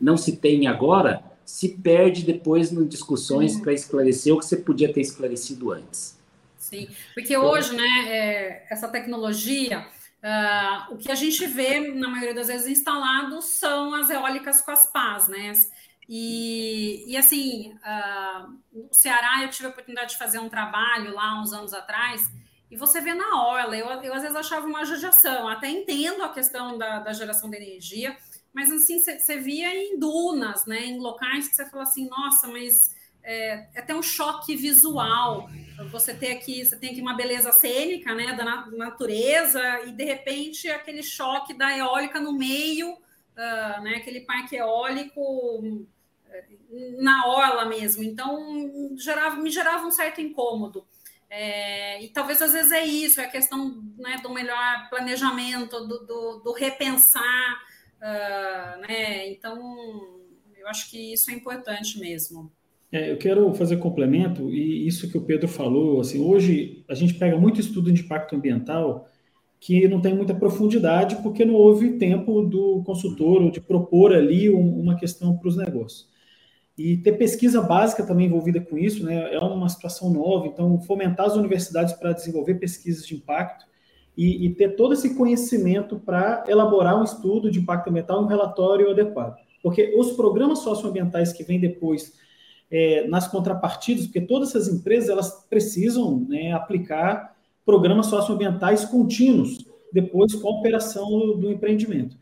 não 0.00 0.16
se 0.16 0.36
tem 0.36 0.66
agora, 0.66 1.22
se 1.44 1.70
perde 1.70 2.24
depois 2.24 2.70
em 2.72 2.86
discussões 2.86 3.60
para 3.60 3.72
esclarecer 3.72 4.32
o 4.32 4.38
que 4.38 4.46
você 4.46 4.56
podia 4.56 4.92
ter 4.92 5.00
esclarecido 5.00 5.72
antes. 5.72 6.16
Sim, 6.56 6.88
porque 7.12 7.36
hoje, 7.36 7.74
né, 7.74 8.04
é, 8.06 8.66
essa 8.70 8.88
tecnologia 8.88 9.84
Uh, 10.22 10.94
o 10.94 10.98
que 10.98 11.10
a 11.10 11.16
gente 11.16 11.44
vê, 11.48 11.80
na 11.80 12.08
maioria 12.08 12.32
das 12.32 12.46
vezes, 12.46 12.68
instalado 12.68 13.42
são 13.42 13.92
as 13.92 14.08
eólicas 14.08 14.60
com 14.60 14.70
as 14.70 14.86
pás, 14.86 15.26
né? 15.26 15.52
E, 16.08 17.04
e 17.10 17.16
assim, 17.16 17.74
uh, 17.74 18.52
no 18.72 18.88
Ceará 18.92 19.42
eu 19.42 19.50
tive 19.50 19.66
a 19.66 19.70
oportunidade 19.70 20.12
de 20.12 20.18
fazer 20.18 20.38
um 20.38 20.48
trabalho 20.48 21.12
lá 21.12 21.40
uns 21.40 21.52
anos 21.52 21.74
atrás, 21.74 22.30
e 22.72 22.76
você 22.76 23.02
vê 23.02 23.12
na 23.12 23.44
orla, 23.44 23.76
eu, 23.76 23.86
eu 23.86 24.14
às 24.14 24.22
vezes 24.22 24.34
achava 24.34 24.66
uma 24.66 24.82
judiação, 24.82 25.46
até 25.46 25.68
entendo 25.68 26.22
a 26.22 26.30
questão 26.30 26.78
da, 26.78 27.00
da 27.00 27.12
geração 27.12 27.50
de 27.50 27.56
energia, 27.58 28.16
mas 28.50 28.72
assim, 28.72 28.98
você 28.98 29.36
via 29.36 29.74
em 29.74 29.98
dunas, 29.98 30.64
né? 30.64 30.86
Em 30.86 30.98
locais 30.98 31.48
que 31.48 31.54
você 31.54 31.68
fala 31.68 31.82
assim, 31.82 32.08
nossa, 32.08 32.48
mas 32.48 32.94
é, 33.22 33.68
é 33.74 33.80
até 33.80 33.94
um 33.94 34.02
choque 34.02 34.56
visual. 34.56 35.50
Você 35.90 36.14
tem 36.14 36.32
aqui, 36.32 36.64
você 36.64 36.74
tem 36.78 36.92
aqui 36.92 37.02
uma 37.02 37.12
beleza 37.12 37.52
cênica, 37.52 38.14
né, 38.14 38.32
da 38.32 38.66
natureza, 38.70 39.60
e 39.86 39.92
de 39.92 40.04
repente 40.04 40.66
aquele 40.70 41.02
choque 41.02 41.52
da 41.52 41.76
eólica 41.76 42.18
no 42.20 42.32
meio, 42.32 42.92
uh, 42.92 43.82
né, 43.82 43.96
aquele 43.96 44.20
parque 44.20 44.56
eólico 44.56 45.84
eh, 46.30 46.44
na 46.98 47.26
orla 47.26 47.66
mesmo. 47.66 48.02
Então 48.02 48.96
gerava, 48.96 49.36
me 49.36 49.50
gerava 49.50 49.86
um 49.86 49.90
certo 49.90 50.22
incômodo. 50.22 50.86
É, 51.34 52.04
e 52.04 52.08
talvez 52.08 52.42
às 52.42 52.52
vezes 52.52 52.70
é 52.70 52.84
isso, 52.84 53.18
é 53.18 53.24
a 53.24 53.30
questão 53.30 53.82
né, 53.96 54.20
do 54.22 54.30
melhor 54.30 54.90
planejamento, 54.90 55.80
do, 55.86 56.04
do, 56.04 56.42
do 56.44 56.52
repensar, 56.52 57.58
uh, 57.96 58.80
né? 58.82 59.30
Então 59.30 59.58
eu 60.60 60.68
acho 60.68 60.90
que 60.90 61.14
isso 61.14 61.30
é 61.30 61.34
importante 61.34 61.98
mesmo. 61.98 62.52
É, 62.92 63.10
eu 63.10 63.16
quero 63.16 63.54
fazer 63.54 63.78
complemento, 63.78 64.50
e 64.50 64.86
isso 64.86 65.10
que 65.10 65.16
o 65.16 65.22
Pedro 65.22 65.48
falou, 65.48 66.02
assim, 66.02 66.20
hoje 66.20 66.84
a 66.86 66.94
gente 66.94 67.14
pega 67.14 67.38
muito 67.38 67.58
estudo 67.58 67.90
de 67.90 68.02
impacto 68.02 68.36
ambiental 68.36 69.08
que 69.58 69.88
não 69.88 70.02
tem 70.02 70.14
muita 70.14 70.34
profundidade, 70.34 71.16
porque 71.22 71.46
não 71.46 71.54
houve 71.54 71.96
tempo 71.96 72.42
do 72.42 72.82
consultor 72.84 73.40
ou 73.40 73.50
de 73.50 73.60
propor 73.60 74.12
ali 74.12 74.50
uma 74.50 74.96
questão 74.96 75.34
para 75.38 75.48
os 75.48 75.56
negócios. 75.56 76.12
E 76.76 76.96
ter 76.96 77.12
pesquisa 77.12 77.60
básica 77.60 78.04
também 78.04 78.26
envolvida 78.26 78.60
com 78.60 78.78
isso, 78.78 79.04
né, 79.04 79.34
é 79.34 79.38
uma 79.38 79.68
situação 79.68 80.10
nova, 80.10 80.46
então 80.46 80.80
fomentar 80.80 81.26
as 81.26 81.36
universidades 81.36 81.92
para 81.92 82.12
desenvolver 82.12 82.54
pesquisas 82.54 83.06
de 83.06 83.14
impacto 83.14 83.66
e, 84.16 84.46
e 84.46 84.54
ter 84.54 84.74
todo 84.74 84.94
esse 84.94 85.14
conhecimento 85.14 85.98
para 85.98 86.44
elaborar 86.48 86.98
um 86.98 87.04
estudo 87.04 87.50
de 87.50 87.58
impacto 87.58 87.88
ambiental, 87.88 88.22
um 88.22 88.26
relatório 88.26 88.90
adequado. 88.90 89.36
Porque 89.62 89.94
os 89.96 90.12
programas 90.12 90.60
socioambientais 90.60 91.32
que 91.32 91.44
vêm 91.44 91.60
depois 91.60 92.14
é, 92.70 93.06
nas 93.06 93.28
contrapartidas, 93.28 94.06
porque 94.06 94.22
todas 94.22 94.48
essas 94.50 94.68
empresas 94.68 95.10
elas 95.10 95.46
precisam 95.48 96.20
né, 96.26 96.52
aplicar 96.52 97.36
programas 97.64 98.06
socioambientais 98.06 98.84
contínuos 98.84 99.66
depois 99.92 100.34
com 100.34 100.48
a 100.48 100.58
operação 100.58 101.38
do, 101.38 101.52
empreendimento. 101.52 102.16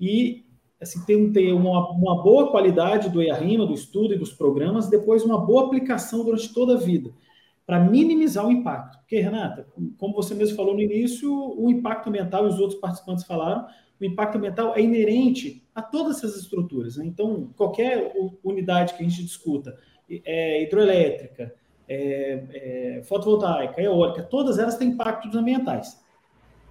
E 0.00 0.46
assim, 0.80 1.04
ter, 1.04 1.32
ter 1.32 1.52
uma, 1.52 1.90
uma, 1.90 2.22
boa 2.22 2.50
qualidade 2.50 3.08
do 3.08 3.22
EARIMA, 3.22 3.66
do 3.66 3.74
estudo 3.74 4.14
e 4.14 4.18
dos 4.18 4.32
programas, 4.32 4.88
depois 4.88 5.24
uma 5.24 5.38
boa 5.38 5.66
aplicação 5.66 6.24
durante 6.24 6.52
toda 6.52 6.74
a 6.74 6.78
vida, 6.78 7.10
para 7.66 7.80
minimizar 7.80 8.46
o 8.46 8.52
impacto. 8.52 8.98
Porque, 8.98 9.18
Renata, 9.20 9.66
como 9.98 10.14
você 10.14 10.34
mesmo 10.34 10.56
falou 10.56 10.74
no 10.74 10.80
início, 10.80 11.30
o 11.30 11.70
impacto 11.70 12.08
ambiental, 12.08 12.46
e 12.46 12.48
os 12.48 12.60
outros 12.60 12.80
participantes 12.80 13.24
falaram, 13.24 13.66
o 14.00 14.04
impacto 14.04 14.36
ambiental 14.36 14.74
é 14.76 14.80
inerente 14.80 15.62
a 15.74 15.82
todas 15.82 16.18
essas 16.18 16.36
estruturas. 16.36 16.96
Né? 16.96 17.06
Então, 17.06 17.50
qualquer 17.56 18.12
unidade 18.44 18.94
que 18.94 19.02
a 19.02 19.08
gente 19.08 19.24
discuta, 19.24 19.76
é, 20.24 20.62
hidroelétrica, 20.62 21.54
é, 21.88 22.98
é, 22.98 23.02
fotovoltaica, 23.02 23.80
eólica, 23.80 24.22
todas 24.22 24.58
elas 24.58 24.76
têm 24.76 24.90
impactos 24.90 25.34
ambientais. 25.34 26.00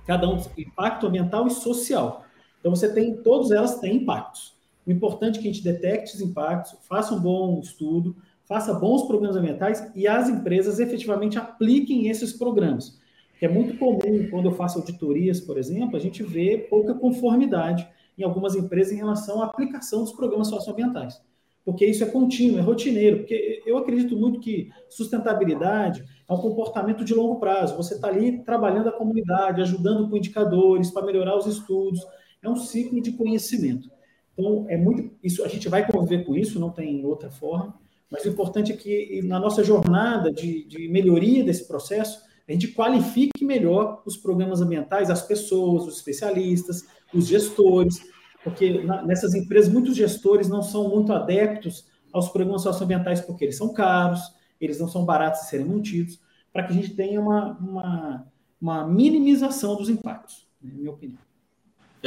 Cada 0.05 0.29
um 0.29 0.39
impacto 0.57 1.07
ambiental 1.07 1.47
e 1.47 1.51
social. 1.51 2.23
Então 2.67 2.75
você 2.75 2.91
tem, 2.93 3.15
todas 3.15 3.49
elas 3.49 3.79
têm 3.79 3.95
impactos. 3.95 4.53
O 4.85 4.91
importante 4.91 5.39
é 5.39 5.41
que 5.41 5.47
a 5.47 5.51
gente 5.53 5.63
detecte 5.63 6.15
os 6.15 6.21
impactos, 6.21 6.77
faça 6.81 7.13
um 7.15 7.19
bom 7.21 7.61
estudo, 7.61 8.13
faça 8.43 8.73
bons 8.73 9.03
programas 9.03 9.37
ambientais 9.37 9.89
e 9.95 10.05
as 10.05 10.27
empresas 10.27 10.77
efetivamente 10.77 11.37
apliquem 11.37 12.09
esses 12.09 12.33
programas. 12.33 12.99
Que 13.39 13.45
é 13.45 13.49
muito 13.49 13.77
comum 13.77 14.27
quando 14.29 14.49
eu 14.49 14.51
faço 14.51 14.79
auditorias, 14.79 15.39
por 15.39 15.57
exemplo, 15.57 15.95
a 15.95 15.99
gente 15.99 16.21
vê 16.23 16.57
pouca 16.69 16.93
conformidade 16.93 17.87
em 18.17 18.23
algumas 18.23 18.53
empresas 18.53 18.91
em 18.91 18.97
relação 18.97 19.41
à 19.41 19.45
aplicação 19.45 20.01
dos 20.01 20.11
programas 20.11 20.49
socioambientais 20.49 21.21
porque 21.67 21.85
isso 21.85 22.01
é 22.01 22.07
contínuo, 22.07 22.59
é 22.59 22.61
rotineiro, 22.61 23.17
porque 23.17 23.61
eu 23.65 23.77
acredito 23.77 24.15
muito 24.15 24.39
que 24.39 24.69
sustentabilidade 24.87 26.01
é 26.25 26.33
um 26.33 26.37
comportamento 26.37 27.03
de 27.03 27.13
longo 27.13 27.41
prazo. 27.41 27.75
Você 27.75 27.95
está 27.95 28.07
ali 28.07 28.41
trabalhando 28.45 28.87
a 28.87 28.93
comunidade, 28.93 29.61
ajudando 29.61 30.09
com 30.09 30.15
indicadores 30.15 30.89
para 30.91 31.05
melhorar 31.05 31.35
os 31.35 31.45
estudos, 31.45 31.99
é 32.47 32.51
um 32.51 32.55
ciclo 32.55 33.01
de 33.01 33.11
conhecimento. 33.11 33.89
Então, 34.33 34.65
é 34.69 34.77
muito 34.77 35.11
isso, 35.23 35.43
a 35.43 35.47
gente 35.47 35.67
vai 35.67 35.89
conviver 35.89 36.25
com 36.25 36.35
isso, 36.35 36.59
não 36.59 36.69
tem 36.69 37.03
outra 37.05 37.29
forma, 37.29 37.75
mas 38.09 38.23
o 38.23 38.29
importante 38.29 38.71
é 38.71 38.75
que 38.75 39.21
na 39.23 39.39
nossa 39.39 39.63
jornada 39.63 40.31
de, 40.31 40.65
de 40.65 40.87
melhoria 40.87 41.43
desse 41.43 41.67
processo, 41.67 42.21
a 42.47 42.51
gente 42.51 42.69
qualifique 42.69 43.43
melhor 43.43 44.01
os 44.05 44.15
programas 44.15 44.61
ambientais, 44.61 45.09
as 45.09 45.21
pessoas, 45.21 45.85
os 45.85 45.97
especialistas, 45.97 46.85
os 47.13 47.27
gestores, 47.27 47.99
porque 48.43 48.81
na, 48.83 49.01
nessas 49.01 49.33
empresas 49.33 49.71
muitos 49.71 49.95
gestores 49.95 50.47
não 50.47 50.61
são 50.61 50.87
muito 50.87 51.11
adeptos 51.11 51.85
aos 52.13 52.29
programas 52.29 52.61
socioambientais 52.61 53.19
porque 53.19 53.43
eles 53.43 53.57
são 53.57 53.73
caros, 53.73 54.21
eles 54.61 54.79
não 54.79 54.87
são 54.87 55.03
baratos 55.03 55.41
de 55.41 55.49
serem 55.49 55.65
mantidos, 55.65 56.21
para 56.53 56.63
que 56.63 56.71
a 56.71 56.75
gente 56.75 56.95
tenha 56.95 57.19
uma, 57.19 57.57
uma, 57.57 58.27
uma 58.61 58.87
minimização 58.87 59.75
dos 59.75 59.89
impactos, 59.89 60.47
na 60.61 60.73
minha 60.73 60.91
opinião. 60.91 61.26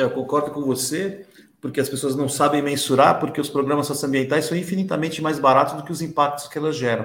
É, 0.01 0.03
eu 0.03 0.11
concordo 0.11 0.51
com 0.51 0.63
você, 0.63 1.27
porque 1.61 1.79
as 1.79 1.89
pessoas 1.89 2.17
não 2.17 2.27
sabem 2.27 2.63
mensurar, 2.63 3.21
porque 3.21 3.39
os 3.39 3.51
programas 3.51 3.87
socioambientais 3.87 4.47
são 4.47 4.57
infinitamente 4.57 5.21
mais 5.21 5.39
baratos 5.39 5.75
do 5.75 5.83
que 5.83 5.93
os 5.93 6.01
impactos 6.01 6.49
que 6.49 6.57
elas 6.57 6.75
geram. 6.75 7.05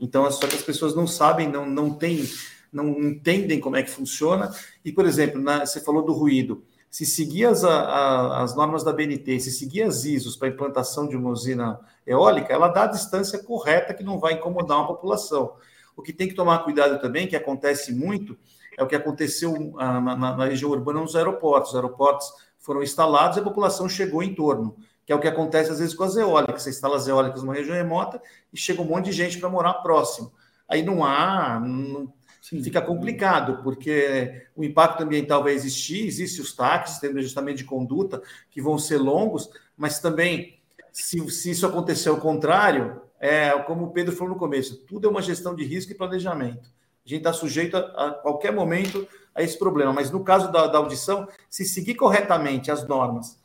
Então, 0.00 0.26
é 0.26 0.30
só 0.32 0.48
que 0.48 0.56
as 0.56 0.62
pessoas 0.62 0.92
não 0.94 1.06
sabem, 1.06 1.48
não, 1.48 1.64
não 1.64 1.94
têm, 1.94 2.28
não 2.72 2.88
entendem 3.00 3.60
como 3.60 3.76
é 3.76 3.82
que 3.82 3.90
funciona. 3.90 4.52
E, 4.84 4.90
por 4.90 5.06
exemplo, 5.06 5.40
na, 5.40 5.64
você 5.64 5.80
falou 5.80 6.04
do 6.04 6.12
ruído 6.12 6.64
se 6.90 7.06
seguir 7.06 7.46
as, 7.46 7.64
a, 7.64 8.42
as 8.42 8.54
normas 8.54 8.84
da 8.84 8.92
BNT, 8.92 9.40
se 9.40 9.50
seguir 9.50 9.82
as 9.82 10.04
ISOs 10.04 10.36
para 10.36 10.48
implantação 10.48 11.08
de 11.08 11.16
uma 11.16 11.30
usina 11.30 11.80
eólica, 12.06 12.52
ela 12.52 12.68
dá 12.68 12.82
a 12.82 12.88
distância 12.88 13.38
correta 13.38 13.94
que 13.94 14.02
não 14.02 14.18
vai 14.18 14.34
incomodar 14.34 14.78
uma 14.78 14.88
população. 14.88 15.54
O 15.96 16.02
que 16.02 16.12
tem 16.12 16.28
que 16.28 16.34
tomar 16.34 16.58
cuidado 16.58 17.00
também, 17.00 17.26
que 17.26 17.36
acontece 17.36 17.94
muito, 17.94 18.36
é 18.82 18.84
o 18.84 18.88
que 18.88 18.96
aconteceu 18.96 19.74
ah, 19.78 20.00
na, 20.00 20.16
na, 20.16 20.36
na 20.36 20.44
região 20.44 20.70
urbana 20.70 21.00
nos 21.00 21.16
aeroportos. 21.16 21.70
Os 21.70 21.76
aeroportos 21.76 22.32
foram 22.58 22.82
instalados 22.82 23.36
e 23.36 23.40
a 23.40 23.44
população 23.44 23.88
chegou 23.88 24.22
em 24.22 24.34
torno, 24.34 24.76
que 25.04 25.12
é 25.12 25.16
o 25.16 25.20
que 25.20 25.28
acontece 25.28 25.70
às 25.70 25.78
vezes 25.78 25.94
com 25.94 26.04
as 26.04 26.16
eólicas. 26.16 26.62
Você 26.62 26.70
instala 26.70 26.96
as 26.96 27.08
eólicas 27.08 27.42
numa 27.42 27.54
região 27.54 27.74
remota 27.74 28.20
e 28.52 28.58
chega 28.58 28.82
um 28.82 28.84
monte 28.84 29.06
de 29.06 29.12
gente 29.12 29.38
para 29.38 29.48
morar 29.48 29.74
próximo. 29.74 30.32
Aí 30.68 30.82
não 30.82 31.04
há, 31.04 31.60
não, 31.60 32.12
Sim. 32.40 32.62
fica 32.62 32.80
complicado, 32.80 33.62
porque 33.62 34.46
o 34.56 34.64
impacto 34.64 35.02
ambiental 35.02 35.42
vai 35.42 35.52
existir, 35.52 36.06
existem 36.06 36.42
os 36.42 36.52
táxis, 36.54 36.98
tem 36.98 37.10
ajustamento 37.10 37.58
de 37.58 37.64
conduta 37.64 38.22
que 38.50 38.60
vão 38.60 38.78
ser 38.78 38.98
longos, 38.98 39.50
mas 39.76 40.00
também, 40.00 40.58
se, 40.90 41.30
se 41.30 41.50
isso 41.50 41.66
acontecer 41.66 42.08
ao 42.08 42.16
contrário, 42.16 43.02
é 43.20 43.50
como 43.60 43.84
o 43.84 43.90
Pedro 43.92 44.16
falou 44.16 44.32
no 44.32 44.38
começo, 44.38 44.78
tudo 44.86 45.06
é 45.06 45.10
uma 45.10 45.22
gestão 45.22 45.54
de 45.54 45.64
risco 45.64 45.92
e 45.92 45.94
planejamento. 45.94 46.71
A 47.04 47.08
gente 47.08 47.18
está 47.18 47.32
sujeito 47.32 47.76
a, 47.76 47.80
a, 47.80 48.10
qualquer 48.12 48.52
momento 48.52 49.06
a 49.34 49.42
esse 49.42 49.58
problema, 49.58 49.92
mas 49.92 50.10
no 50.10 50.22
caso 50.22 50.52
da, 50.52 50.66
da 50.66 50.78
audição, 50.78 51.26
se 51.48 51.64
seguir 51.64 51.94
corretamente 51.94 52.70
as 52.70 52.86
normas 52.86 53.40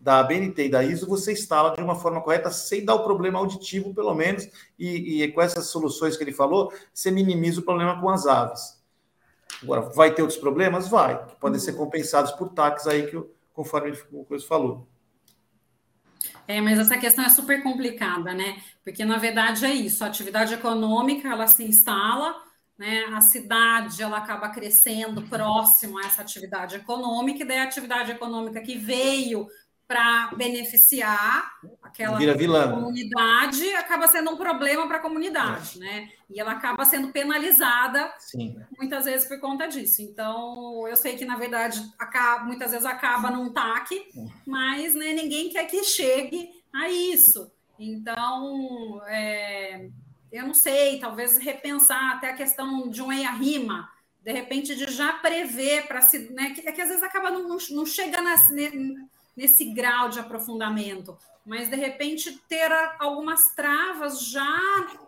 da 0.00 0.22
BNT 0.22 0.64
e 0.64 0.70
da 0.70 0.82
ISO, 0.82 1.06
você 1.06 1.32
instala 1.32 1.74
de 1.74 1.82
uma 1.82 1.94
forma 1.94 2.22
correta, 2.22 2.50
sem 2.50 2.84
dar 2.84 2.94
o 2.94 3.04
problema 3.04 3.38
auditivo, 3.38 3.94
pelo 3.94 4.14
menos, 4.14 4.48
e, 4.78 5.22
e 5.22 5.32
com 5.32 5.42
essas 5.42 5.66
soluções 5.66 6.16
que 6.16 6.24
ele 6.24 6.32
falou, 6.32 6.72
você 6.92 7.10
minimiza 7.10 7.60
o 7.60 7.64
problema 7.64 8.00
com 8.00 8.08
as 8.08 8.26
aves. 8.26 8.80
Agora, 9.62 9.82
vai 9.82 10.14
ter 10.14 10.22
outros 10.22 10.40
problemas? 10.40 10.88
Vai, 10.88 11.26
que 11.26 11.36
podem 11.36 11.60
ser 11.60 11.74
compensados 11.74 12.32
por 12.32 12.48
taxas 12.48 12.86
aí, 12.86 13.10
que 13.10 13.22
conforme 13.52 13.92
o 14.10 14.24
Coisa 14.24 14.46
falou. 14.46 14.88
É, 16.48 16.60
mas 16.60 16.78
essa 16.78 16.96
questão 16.96 17.24
é 17.24 17.28
super 17.28 17.62
complicada, 17.62 18.32
né? 18.32 18.60
Porque, 18.82 19.04
na 19.04 19.18
verdade, 19.18 19.66
é 19.66 19.72
isso, 19.72 20.02
a 20.02 20.06
atividade 20.06 20.54
econômica, 20.54 21.28
ela 21.28 21.46
se 21.46 21.62
instala, 21.62 22.34
né? 22.80 23.04
A 23.12 23.20
cidade, 23.20 24.02
ela 24.02 24.16
acaba 24.16 24.48
crescendo 24.48 25.20
próximo 25.20 25.98
a 25.98 26.06
essa 26.06 26.22
atividade 26.22 26.76
econômica, 26.76 27.42
e 27.42 27.46
daí 27.46 27.58
a 27.58 27.64
atividade 27.64 28.10
econômica 28.10 28.58
que 28.62 28.74
veio 28.74 29.46
para 29.86 30.30
beneficiar 30.34 31.52
aquela 31.82 32.16
comunidade 32.70 33.74
acaba 33.74 34.08
sendo 34.08 34.30
um 34.30 34.36
problema 34.36 34.86
para 34.88 34.96
a 34.96 35.00
comunidade, 35.00 35.76
é. 35.76 35.80
né? 35.80 36.08
E 36.30 36.40
ela 36.40 36.52
acaba 36.52 36.86
sendo 36.86 37.12
penalizada 37.12 38.10
Sim. 38.18 38.56
muitas 38.78 39.04
vezes 39.04 39.28
por 39.28 39.38
conta 39.40 39.66
disso. 39.66 40.00
Então, 40.00 40.88
eu 40.88 40.96
sei 40.96 41.16
que 41.16 41.26
na 41.26 41.36
verdade 41.36 41.82
acaba, 41.98 42.44
muitas 42.44 42.70
vezes 42.70 42.86
acaba 42.86 43.30
num 43.30 43.52
TAC, 43.52 43.94
é. 43.94 44.26
mas 44.46 44.94
né, 44.94 45.12
ninguém 45.12 45.50
quer 45.50 45.66
que 45.66 45.84
chegue 45.84 46.48
a 46.72 46.88
isso. 46.88 47.52
Então, 47.78 49.02
é, 49.06 49.90
eu 50.32 50.46
não 50.46 50.54
sei, 50.54 50.98
talvez 50.98 51.38
repensar 51.38 52.16
até 52.16 52.30
a 52.30 52.36
questão 52.36 52.88
de 52.88 53.02
um 53.02 53.12
EIA-RIMA, 53.12 53.88
de 54.22 54.32
repente 54.32 54.76
de 54.76 54.90
já 54.90 55.14
prever 55.14 55.86
para 55.86 56.02
se. 56.02 56.30
Né, 56.32 56.50
que, 56.50 56.68
é 56.68 56.72
que 56.72 56.80
às 56.80 56.88
vezes 56.88 57.02
acaba 57.02 57.30
não, 57.30 57.56
não 57.70 57.86
chega 57.86 58.20
na, 58.20 58.34
nesse 59.36 59.64
grau 59.72 60.08
de 60.08 60.20
aprofundamento, 60.20 61.16
mas 61.44 61.68
de 61.68 61.76
repente 61.76 62.40
ter 62.48 62.70
algumas 62.98 63.54
travas 63.54 64.26
já 64.26 64.58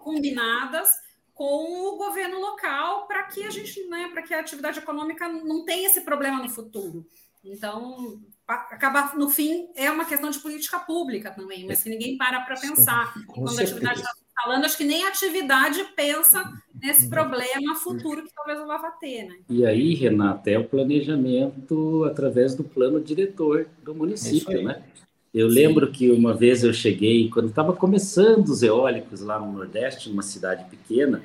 combinadas 0.03 0.89
com 1.35 1.89
o 1.89 1.97
governo 1.97 2.39
local 2.41 3.07
para 3.07 3.23
que 3.25 3.45
a 3.45 3.51
gente, 3.51 3.83
né, 3.89 4.09
para 4.12 4.23
que 4.23 4.35
a 4.35 4.41
atividade 4.41 4.79
econômica 4.79 5.29
não 5.29 5.64
tenha 5.64 5.89
esse 5.89 6.03
problema 6.03 6.43
no 6.43 6.49
futuro. 6.49 7.07
Então, 7.45 8.20
acaba 8.47 9.12
no 9.16 9.29
fim 9.29 9.68
é 9.75 9.91
uma 9.91 10.05
questão 10.05 10.31
de 10.31 10.39
política 10.39 10.79
pública 10.79 11.31
também, 11.31 11.66
mas 11.66 11.83
que 11.83 11.91
ninguém 11.91 12.16
para 12.16 12.41
para 12.41 12.59
pensar. 12.59 13.12
Sim, 13.12 13.25
quando 13.27 13.49
certeza. 13.49 13.61
a 13.61 13.64
atividade 13.64 14.01
está 14.01 14.22
falando, 14.35 14.64
acho 14.64 14.76
que 14.76 14.85
nem 14.85 15.05
a 15.05 15.09
atividade 15.09 15.85
pensa 15.95 16.43
nesse 16.80 17.09
problema 17.09 17.74
futuro 17.74 18.22
que 18.22 18.35
talvez 18.35 18.59
eu 18.59 18.66
vá 18.66 18.78
ter, 18.93 19.24
né? 19.24 19.37
E 19.49 19.64
aí, 19.64 19.95
Renata, 19.95 20.51
é 20.51 20.59
o 20.59 20.64
planejamento 20.64 22.05
através 22.05 22.55
do 22.55 22.64
plano 22.64 23.01
diretor 23.01 23.66
do 23.83 23.95
município, 23.95 24.62
né? 24.62 24.83
Eu 25.33 25.49
Sim. 25.49 25.55
lembro 25.55 25.91
que 25.91 26.11
uma 26.11 26.35
vez 26.35 26.62
eu 26.62 26.74
cheguei, 26.74 27.30
quando 27.30 27.49
estava 27.49 27.72
começando 27.72 28.49
os 28.49 28.62
eólicos 28.62 29.20
lá 29.20 29.39
no 29.39 29.51
Nordeste, 29.51 30.11
numa 30.11 30.22
cidade 30.22 30.64
pequena, 30.68 31.22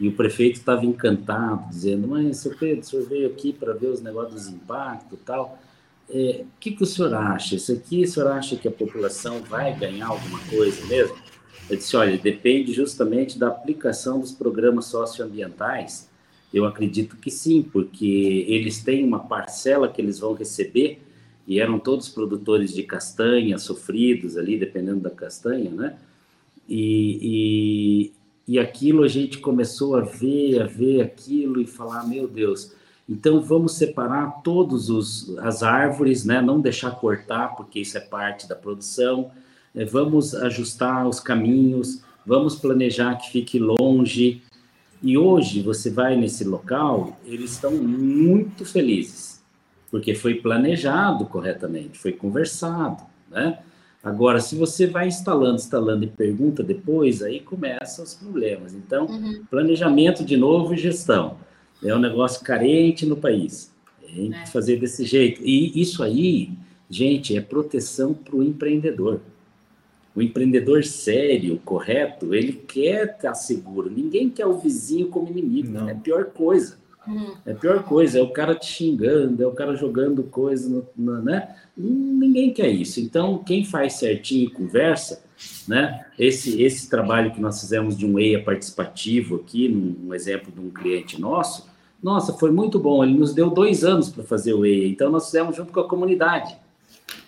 e 0.00 0.08
o 0.08 0.12
prefeito 0.12 0.56
estava 0.56 0.84
encantado, 0.86 1.68
dizendo: 1.68 2.08
Mas, 2.08 2.38
seu 2.38 2.56
Pedro, 2.56 2.80
o 2.80 2.84
senhor 2.84 3.06
veio 3.06 3.28
aqui 3.28 3.52
para 3.52 3.74
ver 3.74 3.88
os 3.88 4.00
negócios 4.00 4.46
dos 4.46 4.52
impactos 4.52 5.18
e 5.18 5.22
tal. 5.22 5.58
É, 6.08 6.44
o 6.44 6.58
que, 6.58 6.72
que 6.72 6.82
o 6.82 6.86
senhor 6.86 7.14
acha? 7.14 7.54
Isso 7.54 7.72
aqui, 7.72 8.02
o 8.02 8.08
senhor 8.08 8.32
acha 8.32 8.56
que 8.56 8.66
a 8.66 8.70
população 8.70 9.40
vai 9.42 9.78
ganhar 9.78 10.08
alguma 10.08 10.40
coisa 10.46 10.84
mesmo? 10.86 11.16
Eu 11.72 11.78
disse, 11.78 11.96
olha, 11.96 12.18
depende 12.18 12.72
justamente 12.72 13.38
da 13.38 13.48
aplicação 13.48 14.20
dos 14.20 14.30
programas 14.30 14.84
socioambientais. 14.84 16.06
Eu 16.52 16.66
acredito 16.66 17.16
que 17.16 17.30
sim, 17.30 17.62
porque 17.62 18.44
eles 18.46 18.82
têm 18.82 19.02
uma 19.02 19.20
parcela 19.20 19.88
que 19.88 20.00
eles 20.00 20.18
vão 20.18 20.34
receber, 20.34 21.00
e 21.48 21.58
eram 21.58 21.78
todos 21.78 22.10
produtores 22.10 22.74
de 22.74 22.82
castanha, 22.82 23.58
sofridos 23.58 24.36
ali, 24.36 24.58
dependendo 24.58 25.00
da 25.00 25.10
castanha, 25.10 25.70
né? 25.70 25.96
E, 26.68 28.12
e, 28.46 28.54
e 28.54 28.58
aquilo 28.58 29.02
a 29.02 29.08
gente 29.08 29.38
começou 29.38 29.96
a 29.96 30.02
ver, 30.02 30.60
a 30.60 30.66
ver 30.66 31.00
aquilo 31.00 31.58
e 31.58 31.66
falar, 31.66 32.06
meu 32.06 32.28
Deus, 32.28 32.72
então 33.08 33.40
vamos 33.40 33.72
separar 33.72 34.42
todos 34.42 34.90
os 34.90 35.36
as 35.38 35.62
árvores, 35.62 36.24
né? 36.24 36.42
Não 36.42 36.60
deixar 36.60 36.90
cortar, 36.92 37.56
porque 37.56 37.80
isso 37.80 37.96
é 37.96 38.00
parte 38.00 38.46
da 38.46 38.54
produção 38.54 39.30
vamos 39.90 40.34
ajustar 40.34 41.06
os 41.08 41.20
caminhos, 41.20 42.02
vamos 42.24 42.56
planejar 42.56 43.16
que 43.16 43.30
fique 43.30 43.58
longe. 43.58 44.42
E 45.02 45.18
hoje 45.18 45.62
você 45.62 45.90
vai 45.90 46.16
nesse 46.16 46.44
local, 46.44 47.18
eles 47.24 47.52
estão 47.52 47.72
muito 47.72 48.64
felizes, 48.64 49.42
porque 49.90 50.14
foi 50.14 50.34
planejado 50.34 51.26
corretamente, 51.26 51.98
foi 51.98 52.12
conversado, 52.12 53.02
né? 53.30 53.58
Agora, 54.02 54.40
se 54.40 54.56
você 54.56 54.86
vai 54.86 55.06
instalando, 55.06 55.56
instalando 55.56 56.04
e 56.04 56.08
pergunta 56.08 56.62
depois, 56.62 57.22
aí 57.22 57.38
começam 57.38 58.04
os 58.04 58.14
problemas. 58.14 58.74
Então, 58.74 59.06
uhum. 59.06 59.44
planejamento 59.48 60.24
de 60.24 60.36
novo 60.36 60.74
e 60.74 60.76
gestão. 60.76 61.36
É 61.84 61.94
um 61.94 62.00
negócio 62.00 62.44
carente 62.44 63.06
no 63.06 63.16
país. 63.16 63.72
Tem 64.00 64.30
que 64.30 64.36
é. 64.36 64.46
fazer 64.46 64.76
desse 64.78 65.04
jeito. 65.04 65.40
E 65.44 65.80
isso 65.80 66.02
aí, 66.02 66.50
gente, 66.90 67.36
é 67.36 67.40
proteção 67.40 68.12
para 68.12 68.34
o 68.34 68.42
empreendedor. 68.42 69.20
O 70.14 70.20
empreendedor 70.20 70.84
sério, 70.84 71.60
correto, 71.64 72.34
ele 72.34 72.52
quer 72.52 73.14
estar 73.16 73.34
seguro. 73.34 73.90
Ninguém 73.90 74.28
quer 74.28 74.46
o 74.46 74.58
vizinho 74.58 75.08
como 75.08 75.30
inimigo. 75.30 75.72
Não. 75.72 75.88
É 75.88 75.92
a 75.92 75.96
pior 75.96 76.26
coisa. 76.26 76.76
Uhum. 77.06 77.34
É 77.46 77.52
a 77.52 77.54
pior 77.54 77.82
coisa. 77.82 78.18
É 78.18 78.22
o 78.22 78.30
cara 78.30 78.54
te 78.54 78.66
xingando, 78.66 79.42
é 79.42 79.46
o 79.46 79.52
cara 79.52 79.74
jogando 79.74 80.22
coisa, 80.24 80.68
no, 80.68 80.86
no, 80.96 81.22
né? 81.22 81.56
Ninguém 81.76 82.52
quer 82.52 82.68
isso. 82.68 83.00
Então, 83.00 83.38
quem 83.38 83.64
faz 83.64 83.94
certinho 83.94 84.44
e 84.44 84.50
conversa, 84.50 85.22
né? 85.66 86.04
Esse, 86.18 86.62
esse 86.62 86.90
trabalho 86.90 87.32
que 87.32 87.40
nós 87.40 87.60
fizemos 87.60 87.96
de 87.96 88.04
um 88.04 88.18
EIA 88.18 88.42
participativo 88.42 89.36
aqui, 89.36 89.68
num, 89.68 90.08
um 90.08 90.14
exemplo 90.14 90.52
de 90.52 90.60
um 90.60 90.70
cliente 90.70 91.20
nosso, 91.20 91.70
nossa, 92.02 92.32
foi 92.34 92.50
muito 92.50 92.78
bom. 92.78 93.02
Ele 93.02 93.14
nos 93.14 93.32
deu 93.32 93.48
dois 93.48 93.82
anos 93.82 94.08
para 94.10 94.24
fazer 94.24 94.52
o 94.52 94.66
EIA. 94.66 94.88
Então, 94.88 95.10
nós 95.10 95.26
fizemos 95.26 95.56
junto 95.56 95.72
com 95.72 95.80
a 95.80 95.88
comunidade. 95.88 96.56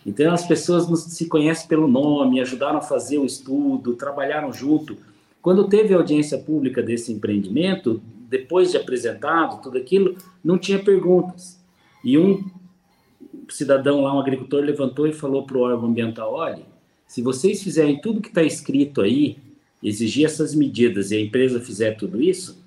Então 0.04 0.32
as 0.32 0.46
pessoas 0.46 0.88
nos, 0.88 1.04
se 1.04 1.26
conhecem 1.26 1.66
pelo 1.66 1.88
nome, 1.88 2.40
ajudaram 2.40 2.78
a 2.78 2.82
fazer 2.82 3.18
o 3.18 3.24
estudo, 3.24 3.94
trabalharam 3.94 4.52
junto. 4.52 4.96
Quando 5.40 5.68
teve 5.68 5.94
audiência 5.94 6.38
pública 6.38 6.82
desse 6.82 7.12
empreendimento, 7.12 8.02
depois 8.28 8.70
de 8.70 8.76
apresentado 8.76 9.62
tudo 9.62 9.78
aquilo, 9.78 10.16
não 10.42 10.58
tinha 10.58 10.78
perguntas. 10.78 11.60
E 12.02 12.18
um 12.18 12.44
cidadão 13.48 14.02
lá, 14.02 14.14
um 14.14 14.20
agricultor, 14.20 14.62
levantou 14.62 15.06
e 15.06 15.12
falou 15.12 15.44
para 15.44 15.56
o 15.56 15.60
órgão 15.60 15.88
ambiental: 15.88 16.34
olha, 16.34 16.62
se 17.06 17.22
vocês 17.22 17.62
fizerem 17.62 18.00
tudo 18.00 18.20
que 18.20 18.28
está 18.28 18.42
escrito 18.42 19.00
aí, 19.00 19.38
exigir 19.82 20.24
essas 20.24 20.54
medidas 20.54 21.10
e 21.10 21.16
a 21.16 21.20
empresa 21.20 21.60
fizer 21.60 21.92
tudo 21.92 22.22
isso, 22.22 22.62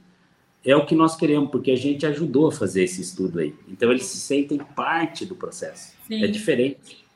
é 0.63 0.75
o 0.75 0.85
que 0.85 0.95
nós 0.95 1.15
queremos, 1.15 1.49
porque 1.49 1.71
a 1.71 1.75
gente 1.75 2.05
ajudou 2.05 2.47
a 2.47 2.51
fazer 2.51 2.83
esse 2.83 3.01
estudo 3.01 3.39
aí. 3.39 3.53
Então 3.67 3.91
eles 3.91 4.05
se 4.05 4.17
sentem 4.17 4.57
parte 4.75 5.25
do 5.25 5.35
processo. 5.35 5.93
É 6.05 6.07
Sim. 6.07 6.23
É 6.23 6.27
diferente. 6.27 7.06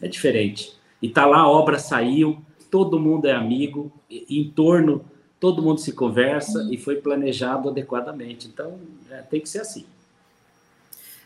É 0.00 0.08
diferente. 0.08 0.72
E 1.00 1.08
tá 1.08 1.26
lá, 1.26 1.38
a 1.38 1.48
obra 1.48 1.78
saiu, 1.78 2.42
todo 2.70 3.00
mundo 3.00 3.26
é 3.26 3.32
amigo, 3.32 3.92
em 4.10 4.50
torno, 4.50 5.04
todo 5.38 5.62
mundo 5.62 5.80
se 5.80 5.92
conversa 5.92 6.68
e 6.70 6.76
foi 6.76 6.96
planejado 6.96 7.68
adequadamente. 7.68 8.48
Então, 8.48 8.78
é, 9.10 9.22
tem 9.22 9.40
que 9.40 9.48
ser 9.48 9.60
assim. 9.60 9.86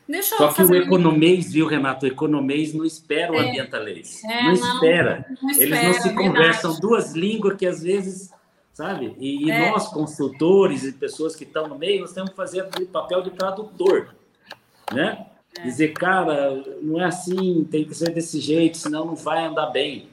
Deixa 0.08 0.36
Só 0.36 0.52
que 0.52 0.62
o 0.62 0.74
economês, 0.74 1.50
viu, 1.52 1.66
Renato? 1.66 2.04
O 2.04 2.08
economês 2.08 2.74
não 2.74 2.84
espera 2.84 3.32
o 3.32 3.36
é, 3.36 3.48
ambientalês. 3.48 4.22
É, 4.24 4.44
não, 4.44 4.52
espera. 4.52 5.26
Não, 5.30 5.36
não, 5.42 5.50
espera. 5.50 5.70
Eles 5.70 5.96
não 5.96 6.02
se 6.02 6.14
conversam 6.14 6.78
duas 6.78 7.12
línguas 7.14 7.56
que 7.56 7.66
às 7.66 7.82
vezes, 7.82 8.30
sabe? 8.74 9.16
E, 9.18 9.46
e 9.46 9.50
é. 9.50 9.70
nós, 9.70 9.88
consultores 9.88 10.84
e 10.84 10.92
pessoas 10.92 11.34
que 11.34 11.44
estão 11.44 11.66
no 11.68 11.78
meio, 11.78 12.02
nós 12.02 12.12
temos 12.12 12.30
que 12.30 12.36
fazer 12.36 12.62
o 12.62 12.86
papel 12.86 13.22
de 13.22 13.30
tradutor, 13.30 14.14
né? 14.92 15.26
É. 15.58 15.62
Dizer, 15.62 15.92
cara, 15.92 16.62
não 16.82 17.00
é 17.00 17.04
assim, 17.04 17.66
tem 17.70 17.84
que 17.84 17.94
ser 17.94 18.10
desse 18.10 18.40
jeito, 18.40 18.76
senão 18.76 19.04
não 19.04 19.14
vai 19.14 19.44
andar 19.44 19.66
bem. 19.66 20.08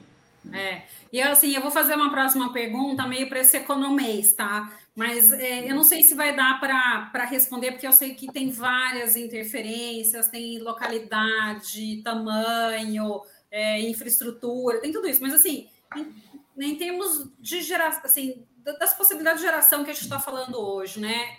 É. 0.52 0.82
E 1.12 1.20
assim, 1.20 1.54
eu 1.54 1.60
vou 1.60 1.70
fazer 1.70 1.94
uma 1.94 2.10
próxima 2.10 2.52
pergunta 2.52 3.06
meio 3.06 3.28
para 3.28 3.40
esse 3.40 3.56
economês, 3.56 4.32
tá? 4.32 4.72
Mas 4.94 5.32
é, 5.32 5.70
eu 5.70 5.74
não 5.74 5.84
sei 5.84 6.02
se 6.02 6.14
vai 6.14 6.34
dar 6.34 6.60
para 6.60 7.24
responder, 7.24 7.72
porque 7.72 7.86
eu 7.86 7.92
sei 7.92 8.14
que 8.14 8.30
tem 8.32 8.50
várias 8.50 9.16
interferências, 9.16 10.28
tem 10.28 10.58
localidade, 10.58 12.02
tamanho, 12.02 13.22
é, 13.50 13.80
infraestrutura, 13.80 14.80
tem 14.80 14.92
tudo 14.92 15.08
isso. 15.08 15.22
Mas 15.22 15.34
assim, 15.34 15.68
em, 15.96 16.14
em 16.58 16.76
termos 16.76 17.28
de 17.38 17.62
geração, 17.62 18.02
assim, 18.04 18.44
das 18.58 18.94
possibilidades 18.94 19.40
de 19.40 19.46
geração 19.46 19.84
que 19.84 19.90
a 19.90 19.94
gente 19.94 20.04
está 20.04 20.20
falando 20.20 20.58
hoje, 20.58 21.00
né? 21.00 21.36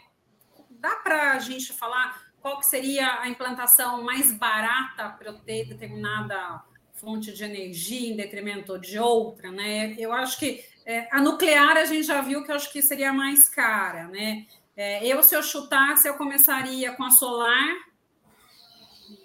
Dá 0.69 0.95
para 0.95 1.33
a 1.33 1.39
gente 1.39 1.71
falar 1.73 2.22
qual 2.43 2.59
que 2.59 2.65
seria 2.65 3.21
a 3.21 3.29
implantação 3.29 4.03
mais 4.03 4.33
barata 4.33 5.07
para 5.17 5.29
eu 5.29 5.39
ter 5.39 5.65
determinada 5.65 6.61
fonte 6.95 7.31
de 7.31 7.41
energia 7.41 8.11
em 8.11 8.17
detrimento 8.17 8.77
de 8.77 8.99
outra, 8.99 9.49
né? 9.49 9.95
Eu 9.97 10.11
acho 10.11 10.37
que 10.37 10.61
é, 10.85 11.07
a 11.09 11.21
nuclear 11.21 11.77
a 11.77 11.85
gente 11.85 12.03
já 12.03 12.19
viu 12.19 12.43
que 12.43 12.51
eu 12.51 12.55
acho 12.55 12.69
que 12.69 12.81
seria 12.81 13.13
mais 13.13 13.47
cara, 13.47 14.09
né? 14.09 14.45
É, 14.75 15.07
eu, 15.07 15.23
se 15.23 15.33
eu 15.33 15.41
chutasse, 15.41 16.05
eu 16.05 16.15
começaria 16.15 16.91
com 16.91 17.05
a 17.05 17.11
solar, 17.11 17.75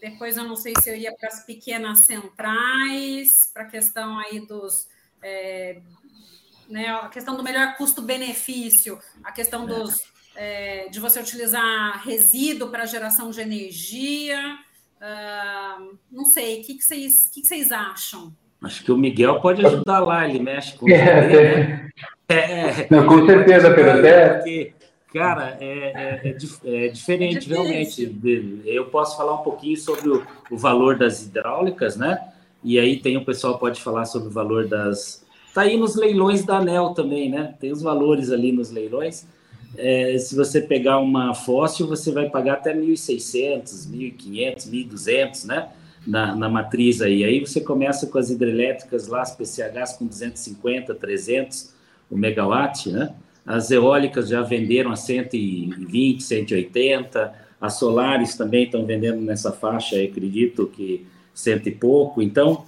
depois 0.00 0.36
eu 0.36 0.44
não 0.44 0.54
sei 0.54 0.74
se 0.80 0.88
eu 0.88 0.96
ia 0.96 1.12
para 1.12 1.28
as 1.28 1.44
pequenas 1.44 2.06
centrais, 2.06 3.50
para 3.52 3.64
a 3.64 3.68
questão 3.68 4.16
aí 4.16 4.46
dos. 4.46 4.86
É, 5.20 5.80
né, 6.68 6.88
a 6.88 7.08
questão 7.08 7.36
do 7.36 7.42
melhor 7.42 7.76
custo-benefício, 7.76 9.00
a 9.24 9.32
questão 9.32 9.66
dos 9.66 10.02
é, 10.39 10.89
de 10.89 11.01
você 11.01 11.18
utilizar 11.18 12.01
resíduo 12.05 12.68
para 12.68 12.86
geração 12.86 13.30
de 13.30 13.41
energia. 13.41 14.39
Uh, 14.99 15.99
não 16.11 16.24
sei, 16.26 16.61
o 16.61 16.64
que, 16.64 16.74
que, 16.74 16.84
vocês, 16.84 17.28
que, 17.34 17.41
que 17.41 17.47
vocês 17.47 17.72
acham? 17.72 18.32
Acho 18.62 18.84
que 18.84 18.93
o 18.93 18.97
Miguel 18.97 19.41
pode 19.41 19.66
ajudar 19.66 19.99
lá, 19.99 20.28
ele 20.28 20.39
mexe 20.39 20.76
com 20.76 20.89
é, 20.89 20.95
né? 20.95 21.91
é, 22.28 22.86
Não, 22.89 23.07
com 23.07 23.26
certeza, 23.26 23.74
Pedro. 23.74 23.99
Até... 23.99 24.28
Porque, 24.34 24.72
cara, 25.12 25.57
é, 25.61 25.66
é, 25.66 26.36
é, 26.64 26.86
é 26.86 26.89
diferente, 26.89 27.49
realmente. 27.49 28.16
Eu 28.64 28.86
posso 28.86 29.16
falar 29.16 29.41
um 29.41 29.43
pouquinho 29.43 29.76
sobre 29.76 30.09
o, 30.09 30.24
o, 30.53 30.57
valor 30.57 30.97
das 30.97 31.22
hidráulicas, 31.22 31.97
né? 31.97 32.29
E 32.62 32.79
aí 32.79 32.96
tem 32.96 33.17
o 33.17 33.25
pessoal 33.25 33.58
pode 33.58 33.80
falar 33.80 34.04
sobre 34.04 34.29
o 34.29 34.33
valor 34.33 34.68
das. 34.68 35.25
Tá 35.53 35.62
aí 35.62 35.76
nos 35.76 35.96
leilões 35.96 36.45
da 36.45 36.58
ANEL 36.58 36.91
também, 36.91 37.29
né? 37.29 37.54
Tem 37.58 37.72
os 37.72 37.83
valores 37.83 38.30
ali 38.30 38.53
nos 38.53 38.71
leilões 38.71 39.26
é, 39.76 40.16
se 40.18 40.34
você 40.34 40.61
pegar 40.61 40.99
uma 40.99 41.34
fóssil, 41.34 41.86
você 41.86 42.11
vai 42.11 42.28
pagar 42.28 42.54
até 42.54 42.74
1.600, 42.74 43.88
1.500, 43.90 44.70
1.200, 44.70 45.46
né? 45.46 45.68
Na, 46.07 46.34
na 46.34 46.49
matriz 46.49 47.03
aí. 47.03 47.22
Aí 47.22 47.40
você 47.40 47.61
começa 47.61 48.07
com 48.07 48.18
as 48.18 48.30
hidrelétricas 48.30 49.08
lá, 49.08 49.20
as 49.20 49.34
PCHs 49.34 49.95
com 49.99 50.07
250, 50.07 50.95
300 50.95 51.74
o 52.11 52.16
megawatt, 52.16 52.90
né? 52.90 53.14
As 53.45 53.70
eólicas 53.70 54.28
já 54.28 54.42
venderam 54.42 54.90
a 54.90 54.96
120, 54.96 56.22
180, 56.22 57.34
as 57.61 57.74
solares 57.78 58.36
também 58.36 58.64
estão 58.64 58.84
vendendo 58.84 59.20
nessa 59.20 59.53
faixa, 59.53 59.96
acredito 59.96 60.66
que 60.66 61.07
cento 61.34 61.68
e 61.68 61.72
pouco. 61.72 62.22
Então, 62.22 62.64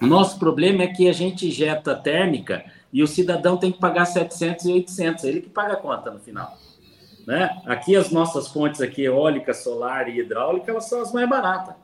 o 0.00 0.06
nosso 0.06 0.38
problema 0.38 0.82
é 0.82 0.86
que 0.88 1.08
a 1.08 1.12
gente 1.12 1.48
injeta 1.48 1.94
térmica 1.94 2.64
e 2.92 3.02
o 3.02 3.06
cidadão 3.06 3.56
tem 3.56 3.70
que 3.70 3.78
pagar 3.78 4.04
700 4.06 4.64
e 4.66 4.72
800, 4.72 5.24
ele 5.24 5.40
que 5.42 5.50
paga 5.50 5.74
a 5.74 5.76
conta 5.76 6.10
no 6.10 6.18
final. 6.18 6.56
Né? 7.26 7.60
Aqui 7.66 7.94
as 7.94 8.10
nossas 8.10 8.48
fontes 8.48 8.80
aqui, 8.80 9.02
eólica, 9.02 9.52
solar 9.52 10.08
e 10.08 10.18
hidráulica, 10.18 10.70
elas 10.70 10.88
são 10.88 11.02
as 11.02 11.12
mais 11.12 11.28
baratas. 11.28 11.74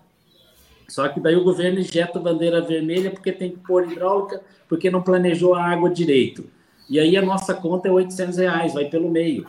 Só 0.89 1.09
que 1.09 1.21
daí 1.21 1.37
o 1.37 1.45
governo 1.45 1.81
injeta 1.81 2.19
bandeira 2.19 2.61
vermelha 2.61 3.11
porque 3.11 3.33
tem 3.33 3.51
que 3.51 3.59
pôr 3.59 3.91
hidráulica, 3.91 4.43
porque 4.69 4.91
não 4.91 5.03
planejou 5.03 5.55
a 5.55 5.65
água 5.65 5.91
direito. 5.91 6.51
E 6.89 6.99
aí 6.99 7.17
a 7.17 7.23
nossa 7.23 7.55
conta 7.55 7.89
é 7.89 7.91
800 7.91 8.39
reais, 8.39 8.75
vai 8.75 8.87
pelo 8.87 9.11
meio. 9.11 9.47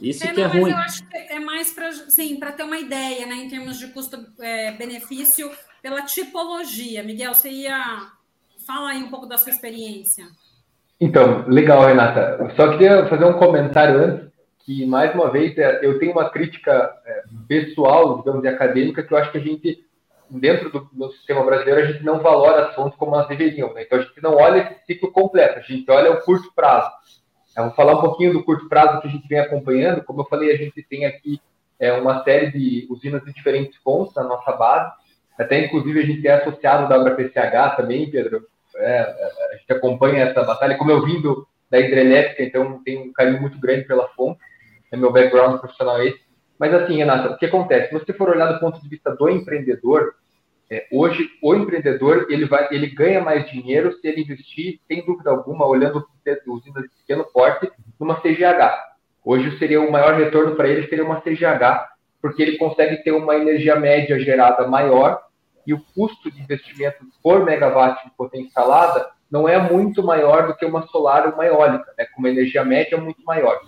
Isso 0.00 0.22
é, 0.24 0.32
que 0.32 0.40
é 0.40 0.44
não, 0.44 0.60
ruim. 0.60 0.70
eu 0.70 0.76
acho 0.76 1.04
que 1.08 1.16
é 1.16 1.40
mais 1.40 1.72
para 1.72 2.52
ter 2.52 2.62
uma 2.62 2.78
ideia, 2.78 3.26
né, 3.26 3.34
em 3.34 3.48
termos 3.48 3.78
de 3.78 3.88
custo-benefício, 3.88 5.50
é, 5.50 5.56
pela 5.82 6.02
tipologia. 6.02 7.02
Miguel, 7.02 7.34
você 7.34 7.50
ia 7.50 8.12
falar 8.64 8.90
aí 8.90 9.02
um 9.02 9.10
pouco 9.10 9.26
da 9.26 9.36
sua 9.36 9.50
experiência. 9.50 10.26
Então, 11.00 11.44
legal, 11.46 11.86
Renata. 11.86 12.52
Só 12.56 12.72
queria 12.72 13.06
fazer 13.06 13.24
um 13.24 13.38
comentário 13.38 13.98
antes, 13.98 14.28
que, 14.64 14.84
mais 14.84 15.14
uma 15.14 15.30
vez, 15.30 15.56
é, 15.56 15.84
eu 15.84 15.98
tenho 15.98 16.12
uma 16.12 16.28
crítica 16.30 16.92
é, 17.06 17.22
pessoal, 17.46 18.18
digamos, 18.18 18.44
acadêmica, 18.44 19.02
que 19.02 19.12
eu 19.12 19.18
acho 19.18 19.30
que 19.30 19.38
a 19.38 19.42
gente 19.42 19.84
dentro 20.30 20.70
do, 20.70 20.88
do, 20.92 21.10
sistema 21.12 21.42
brasileiro, 21.42 21.80
a 21.80 21.92
gente 21.92 22.04
não 22.04 22.20
valora 22.20 22.66
as 22.66 22.74
fontes 22.74 22.98
como 22.98 23.14
elas 23.14 23.28
deveriam. 23.28 23.72
Né? 23.72 23.82
Então, 23.82 23.98
a 23.98 24.02
gente 24.02 24.22
não 24.22 24.34
olha 24.34 24.58
esse 24.58 24.86
ciclo 24.86 25.10
completo, 25.10 25.58
a 25.58 25.62
gente 25.62 25.90
olha 25.90 26.12
o 26.12 26.20
curto 26.20 26.52
prazo. 26.54 26.90
Eu 27.56 27.64
vou 27.64 27.72
falar 27.72 27.96
um 27.96 28.00
pouquinho 28.00 28.32
do 28.32 28.44
curto 28.44 28.68
prazo 28.68 29.00
que 29.00 29.08
a 29.08 29.10
gente 29.10 29.26
vem 29.26 29.40
acompanhando. 29.40 30.04
Como 30.04 30.20
eu 30.20 30.26
falei, 30.26 30.52
a 30.52 30.56
gente 30.56 30.82
tem 30.82 31.06
aqui 31.06 31.40
é, 31.80 31.92
uma 31.92 32.22
série 32.22 32.52
de 32.52 32.86
usinas 32.90 33.24
de 33.24 33.32
diferentes 33.32 33.76
fontes 33.82 34.14
na 34.14 34.22
nossa 34.22 34.52
base. 34.52 34.92
Até, 35.38 35.64
inclusive, 35.64 36.00
a 36.00 36.06
gente 36.06 36.26
é 36.26 36.34
associado 36.34 36.88
da 36.88 36.98
WPCH 36.98 37.76
também, 37.76 38.10
Pedro. 38.10 38.46
É, 38.78 39.00
a 39.00 39.56
gente 39.56 39.72
acompanha 39.72 40.24
essa 40.24 40.42
batalha. 40.42 40.76
Como 40.76 40.90
eu 40.90 41.04
vim 41.04 41.20
do, 41.20 41.46
da 41.70 41.78
hidrelétrica, 41.78 42.42
então 42.42 42.82
tenho 42.84 43.04
um 43.04 43.12
carinho 43.12 43.40
muito 43.40 43.58
grande 43.60 43.84
pela 43.84 44.08
fonte. 44.08 44.40
É 44.90 44.96
meu 44.96 45.12
background 45.12 45.60
profissional 45.60 46.02
esse. 46.02 46.20
Mas 46.58 46.74
assim, 46.74 46.96
Renata, 46.96 47.30
o 47.30 47.38
que 47.38 47.46
acontece? 47.46 47.88
Se 47.88 47.94
você 47.94 48.12
for 48.12 48.28
olhar 48.28 48.52
do 48.52 48.58
ponto 48.58 48.80
de 48.80 48.88
vista 48.88 49.14
do 49.14 49.28
empreendedor, 49.28 50.14
é, 50.70 50.86
hoje 50.92 51.28
o 51.42 51.54
empreendedor 51.54 52.26
ele 52.28 52.44
vai, 52.46 52.68
ele 52.70 52.88
ganha 52.88 53.20
mais 53.20 53.48
dinheiro 53.50 53.92
se 53.92 54.06
ele 54.06 54.22
investir, 54.22 54.80
sem 54.86 55.04
dúvida 55.04 55.30
alguma, 55.30 55.66
olhando 55.66 56.04
usinas 56.46 56.82
de 56.82 56.90
pequeno 57.00 57.24
porte, 57.24 57.70
numa 57.98 58.20
CGH. 58.20 58.88
Hoje 59.24 59.58
seria 59.58 59.80
o 59.80 59.90
maior 59.90 60.14
retorno 60.14 60.56
para 60.56 60.68
ele 60.68 60.86
seria 60.88 61.04
uma 61.04 61.20
CGH, 61.20 61.88
porque 62.20 62.42
ele 62.42 62.58
consegue 62.58 63.02
ter 63.02 63.12
uma 63.12 63.36
energia 63.36 63.76
média 63.76 64.18
gerada 64.18 64.66
maior 64.66 65.20
e 65.68 65.74
o 65.74 65.84
custo 65.94 66.30
de 66.30 66.40
investimento 66.40 67.04
por 67.22 67.44
megawatt 67.44 68.02
de 68.02 68.10
potência 68.16 68.46
instalada 68.46 69.10
não 69.30 69.46
é 69.46 69.58
muito 69.58 70.02
maior 70.02 70.46
do 70.46 70.56
que 70.56 70.64
uma 70.64 70.86
solar 70.86 71.26
ou 71.26 71.34
uma 71.34 71.44
eólica, 71.44 71.92
né, 71.98 72.06
com 72.06 72.20
uma 72.20 72.30
energia 72.30 72.64
média 72.64 72.96
muito 72.96 73.22
maior. 73.22 73.60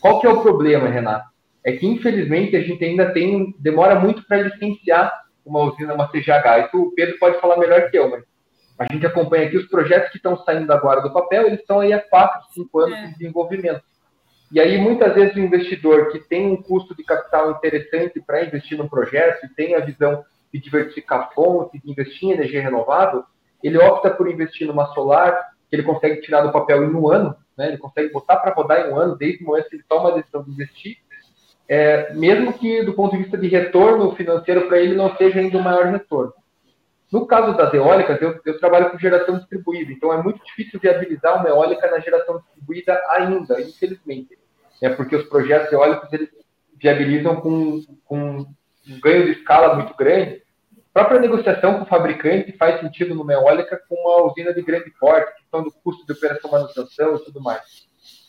Qual 0.00 0.18
que 0.18 0.26
é 0.26 0.30
o 0.30 0.40
problema, 0.40 0.88
Renato? 0.88 1.28
É 1.62 1.72
que, 1.72 1.86
infelizmente, 1.86 2.56
a 2.56 2.62
gente 2.62 2.82
ainda 2.82 3.12
tem, 3.12 3.54
demora 3.58 4.00
muito 4.00 4.26
para 4.26 4.38
licenciar 4.38 5.12
uma 5.44 5.60
usina, 5.60 5.92
uma 5.92 6.08
CGH. 6.08 6.68
Isso 6.68 6.82
o 6.82 6.94
Pedro 6.94 7.18
pode 7.18 7.38
falar 7.38 7.58
melhor 7.58 7.90
que 7.90 7.98
eu, 7.98 8.08
mas 8.08 8.24
a 8.78 8.90
gente 8.90 9.04
acompanha 9.04 9.46
aqui 9.46 9.58
os 9.58 9.68
projetos 9.68 10.10
que 10.10 10.16
estão 10.16 10.38
saindo 10.44 10.72
agora 10.72 11.02
do 11.02 11.12
papel, 11.12 11.46
eles 11.46 11.60
estão 11.60 11.80
aí 11.80 11.92
há 11.92 12.00
4, 12.00 12.54
5 12.54 12.80
anos 12.80 12.98
é. 12.98 13.06
de 13.08 13.12
desenvolvimento. 13.18 13.82
E 14.50 14.58
aí, 14.58 14.78
muitas 14.78 15.14
vezes, 15.14 15.36
o 15.36 15.40
investidor 15.40 16.10
que 16.10 16.18
tem 16.18 16.50
um 16.50 16.62
custo 16.62 16.96
de 16.96 17.04
capital 17.04 17.50
interessante 17.50 18.22
para 18.26 18.42
investir 18.42 18.78
no 18.78 18.88
projeto, 18.88 19.44
e 19.44 19.48
tem 19.50 19.74
a 19.74 19.80
visão 19.80 20.24
de 20.52 20.60
diversificar 20.60 21.32
fontes, 21.34 21.80
de 21.82 21.90
investir 21.90 22.28
em 22.28 22.32
energia 22.32 22.62
renovável, 22.62 23.24
ele 23.62 23.78
opta 23.78 24.10
por 24.10 24.28
investir 24.28 24.66
numa 24.66 24.86
solar 24.92 25.52
que 25.68 25.76
ele 25.76 25.82
consegue 25.82 26.20
tirar 26.20 26.42
do 26.42 26.52
papel 26.52 26.84
em 26.84 26.94
um 26.94 27.10
ano, 27.10 27.34
né? 27.56 27.68
ele 27.68 27.78
consegue 27.78 28.12
botar 28.12 28.36
para 28.36 28.52
rodar 28.52 28.80
em 28.80 28.92
um 28.92 28.96
ano, 28.98 29.16
desde 29.16 29.42
o 29.42 29.46
momento 29.46 29.68
que 29.68 29.76
ele 29.76 29.84
toma 29.88 30.10
a 30.10 30.14
decisão 30.14 30.42
de 30.42 30.50
investir, 30.50 30.98
é, 31.68 32.12
mesmo 32.12 32.52
que 32.52 32.82
do 32.82 32.92
ponto 32.92 33.16
de 33.16 33.22
vista 33.22 33.38
de 33.38 33.48
retorno 33.48 34.14
financeiro 34.14 34.66
para 34.68 34.78
ele 34.78 34.94
não 34.94 35.16
seja 35.16 35.40
ainda 35.40 35.56
o 35.56 35.62
maior 35.62 35.86
retorno. 35.86 36.34
No 37.10 37.26
caso 37.26 37.56
das 37.56 37.72
eólicas, 37.72 38.20
eu, 38.20 38.40
eu, 38.44 38.58
trabalho 38.58 38.90
com 38.90 38.98
geração 38.98 39.36
distribuída, 39.36 39.92
então 39.92 40.12
é 40.12 40.22
muito 40.22 40.44
difícil 40.44 40.80
viabilizar 40.80 41.38
uma 41.38 41.48
eólica 41.48 41.90
na 41.90 42.00
geração 42.00 42.38
distribuída 42.38 43.00
ainda, 43.10 43.60
infelizmente. 43.60 44.38
É 44.80 44.88
porque 44.88 45.14
os 45.16 45.24
projetos 45.24 45.72
eólicos 45.72 46.12
eles 46.12 46.30
viabilizam 46.74 47.36
com, 47.36 47.80
com 48.04 48.46
um 48.88 49.00
ganho 49.00 49.26
de 49.26 49.32
escala 49.32 49.74
muito 49.74 49.94
grande 49.96 50.42
a 50.94 51.00
própria 51.00 51.20
negociação 51.20 51.78
com 51.78 51.84
o 51.84 51.86
fabricante 51.86 52.52
faz 52.52 52.78
sentido 52.80 53.14
numa 53.14 53.32
eólica 53.32 53.80
com 53.88 53.94
uma 53.94 54.30
usina 54.30 54.52
de 54.52 54.60
grande 54.60 54.90
porte, 55.00 55.34
questão 55.36 55.62
do 55.62 55.72
custo 55.72 56.04
de 56.04 56.12
operação 56.12 56.50
manutenção 56.50 57.16
e 57.16 57.24
tudo 57.24 57.40
mais. 57.40 57.62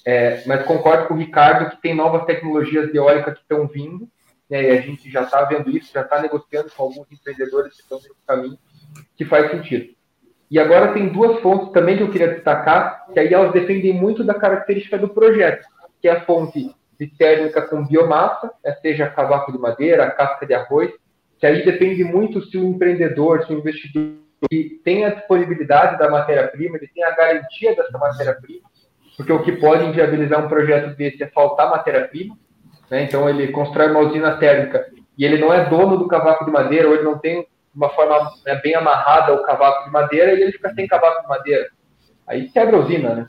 É, 0.06 0.46
mas 0.48 0.66
concordo 0.66 1.08
com 1.08 1.14
o 1.14 1.18
Ricardo 1.18 1.72
que 1.72 1.82
tem 1.82 1.94
novas 1.94 2.26
tecnologias 2.26 2.90
de 2.90 2.98
eólica 2.98 3.34
que 3.34 3.42
estão 3.42 3.68
vindo, 3.68 4.08
né, 4.50 4.64
e 4.64 4.72
a 4.72 4.80
gente 4.80 5.12
já 5.12 5.24
está 5.24 5.44
vendo 5.44 5.70
isso, 5.72 5.92
já 5.94 6.02
está 6.02 6.22
negociando 6.22 6.72
com 6.72 6.84
alguns 6.84 7.12
empreendedores 7.12 7.76
que 7.76 7.82
estão 7.82 7.98
no 7.98 8.16
caminho, 8.26 8.58
que 9.18 9.26
faz 9.26 9.52
sentido. 9.52 9.94
E 10.50 10.58
agora 10.58 10.94
tem 10.94 11.10
duas 11.10 11.42
fontes 11.42 11.70
também 11.74 11.98
que 11.98 12.04
eu 12.04 12.12
queria 12.12 12.34
destacar, 12.34 13.08
que 13.12 13.20
aí 13.20 13.34
elas 13.34 13.52
dependem 13.52 13.94
muito 13.94 14.24
da 14.24 14.36
característica 14.36 14.98
do 14.98 15.10
projeto, 15.10 15.68
que 16.02 16.08
é 16.08 16.14
a 16.14 16.22
fonte 16.26 16.74
de 17.06 17.18
térmica 17.18 17.62
com 17.62 17.86
biomassa, 17.86 18.52
né, 18.64 18.74
seja 18.82 19.10
cavaco 19.10 19.52
de 19.52 19.58
madeira, 19.58 20.10
casca 20.12 20.46
de 20.46 20.54
arroz, 20.54 20.92
que 21.40 21.46
aí 21.46 21.66
depende 21.66 22.04
muito 22.04 22.42
se 22.46 22.58
o 22.58 22.64
empreendedor, 22.64 23.46
se 23.46 23.54
o 23.54 23.58
investidor 23.58 24.14
tem 24.84 25.06
a 25.06 25.10
disponibilidade 25.10 25.98
da 25.98 26.10
matéria-prima, 26.10 26.78
ele 26.78 26.90
tem 26.94 27.04
a 27.04 27.12
garantia 27.12 27.76
dessa 27.76 27.98
matéria-prima, 27.98 28.68
porque 29.18 29.32
o 29.32 29.44
que 29.44 29.54
pode 29.54 29.86
inviabilizar 29.86 30.44
um 30.44 30.50
projeto 30.50 30.96
desse 30.96 31.24
é 31.24 31.28
faltar 31.28 31.70
matéria-prima, 31.70 32.38
né? 32.90 33.04
então 33.04 33.30
ele 33.30 33.50
constrói 33.50 33.90
uma 33.90 34.02
usina 34.02 34.38
térmica 34.38 34.86
e 35.18 35.26
ele 35.26 35.38
não 35.38 35.54
é 35.54 35.70
dono 35.70 35.98
do 35.98 36.08
cavaco 36.08 36.46
de 36.46 36.52
madeira, 36.52 36.88
ou 36.88 36.96
ele 36.96 37.04
não 37.04 37.18
tem 37.18 37.48
uma 37.76 37.90
forma 37.90 38.32
né, 38.46 38.56
bem 38.56 38.76
amarrada 38.76 39.34
o 39.34 39.44
cavaco 39.44 39.86
de 39.86 39.92
madeira 39.92 40.34
e 40.34 40.42
ele 40.42 40.52
fica 40.52 40.74
sem 40.74 40.88
cavaco 40.88 41.22
de 41.22 41.28
madeira. 41.28 41.70
Aí 42.28 42.50
quebra 42.50 42.78
a 42.78 42.80
usina, 42.80 43.16
né? 43.16 43.28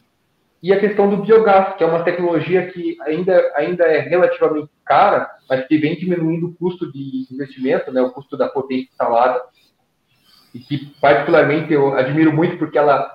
E 0.65 0.73
a 0.73 0.81
questão 0.81 1.11
do 1.11 1.19
biogás, 1.19 1.77
que 1.77 1.85
é 1.85 1.87
uma 1.87 2.05
tecnologia 2.05 2.67
que 2.69 2.97
ainda, 3.03 3.53
ainda 3.55 3.85
é 3.85 3.99
relativamente 3.99 4.71
cara, 4.83 5.31
mas 5.47 5.67
que 5.67 5.77
vem 5.77 5.95
diminuindo 5.95 6.47
o 6.47 6.55
custo 6.55 6.91
de 6.91 7.27
investimento, 7.31 7.93
né, 7.93 8.01
o 8.01 8.11
custo 8.11 8.35
da 8.35 8.49
potência 8.49 8.89
instalada, 8.91 9.43
e 10.55 10.59
que 10.59 10.87
particularmente 11.03 11.71
eu 11.71 11.95
admiro 11.95 12.33
muito 12.33 12.57
porque 12.57 12.79
ela 12.79 13.13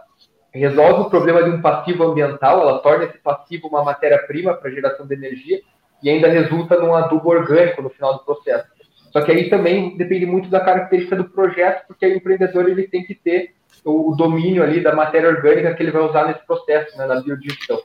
resolve 0.54 1.02
o 1.02 1.10
problema 1.10 1.42
de 1.42 1.50
um 1.50 1.60
passivo 1.60 2.04
ambiental, 2.04 2.62
ela 2.62 2.78
torna 2.84 3.06
esse 3.06 3.18
passivo 3.18 3.68
uma 3.68 3.84
matéria-prima 3.84 4.54
para 4.54 4.70
geração 4.70 5.08
de 5.08 5.16
energia 5.16 5.60
e 6.04 6.10
ainda 6.12 6.28
resulta 6.28 6.80
num 6.80 6.94
adubo 6.94 7.30
orgânico 7.32 7.82
no 7.82 7.90
final 7.90 8.14
do 8.14 8.26
processo. 8.26 8.68
Só 9.12 9.22
que 9.22 9.32
aí 9.32 9.50
também 9.50 9.98
depende 9.98 10.28
muito 10.28 10.52
da 10.52 10.60
característica 10.60 11.16
do 11.16 11.28
projeto, 11.28 11.88
porque 11.88 12.06
o 12.06 12.16
empreendedor 12.16 12.70
ele 12.70 12.88
tem 12.88 13.04
que 13.04 13.16
ter 13.16 13.56
o, 13.86 14.16
domínio 14.16 14.64
ali 14.64 14.82
da 14.82 14.96
matéria 14.96 15.30
orgânica 15.30 15.74
que 15.74 15.84
ele 15.84 15.92
vai 15.92 16.02
usar 16.02 16.28
nesse 16.28 16.46
processo, 16.46 16.98
né, 16.98 17.06
na 17.06 17.22
biodigestão. 17.22 17.80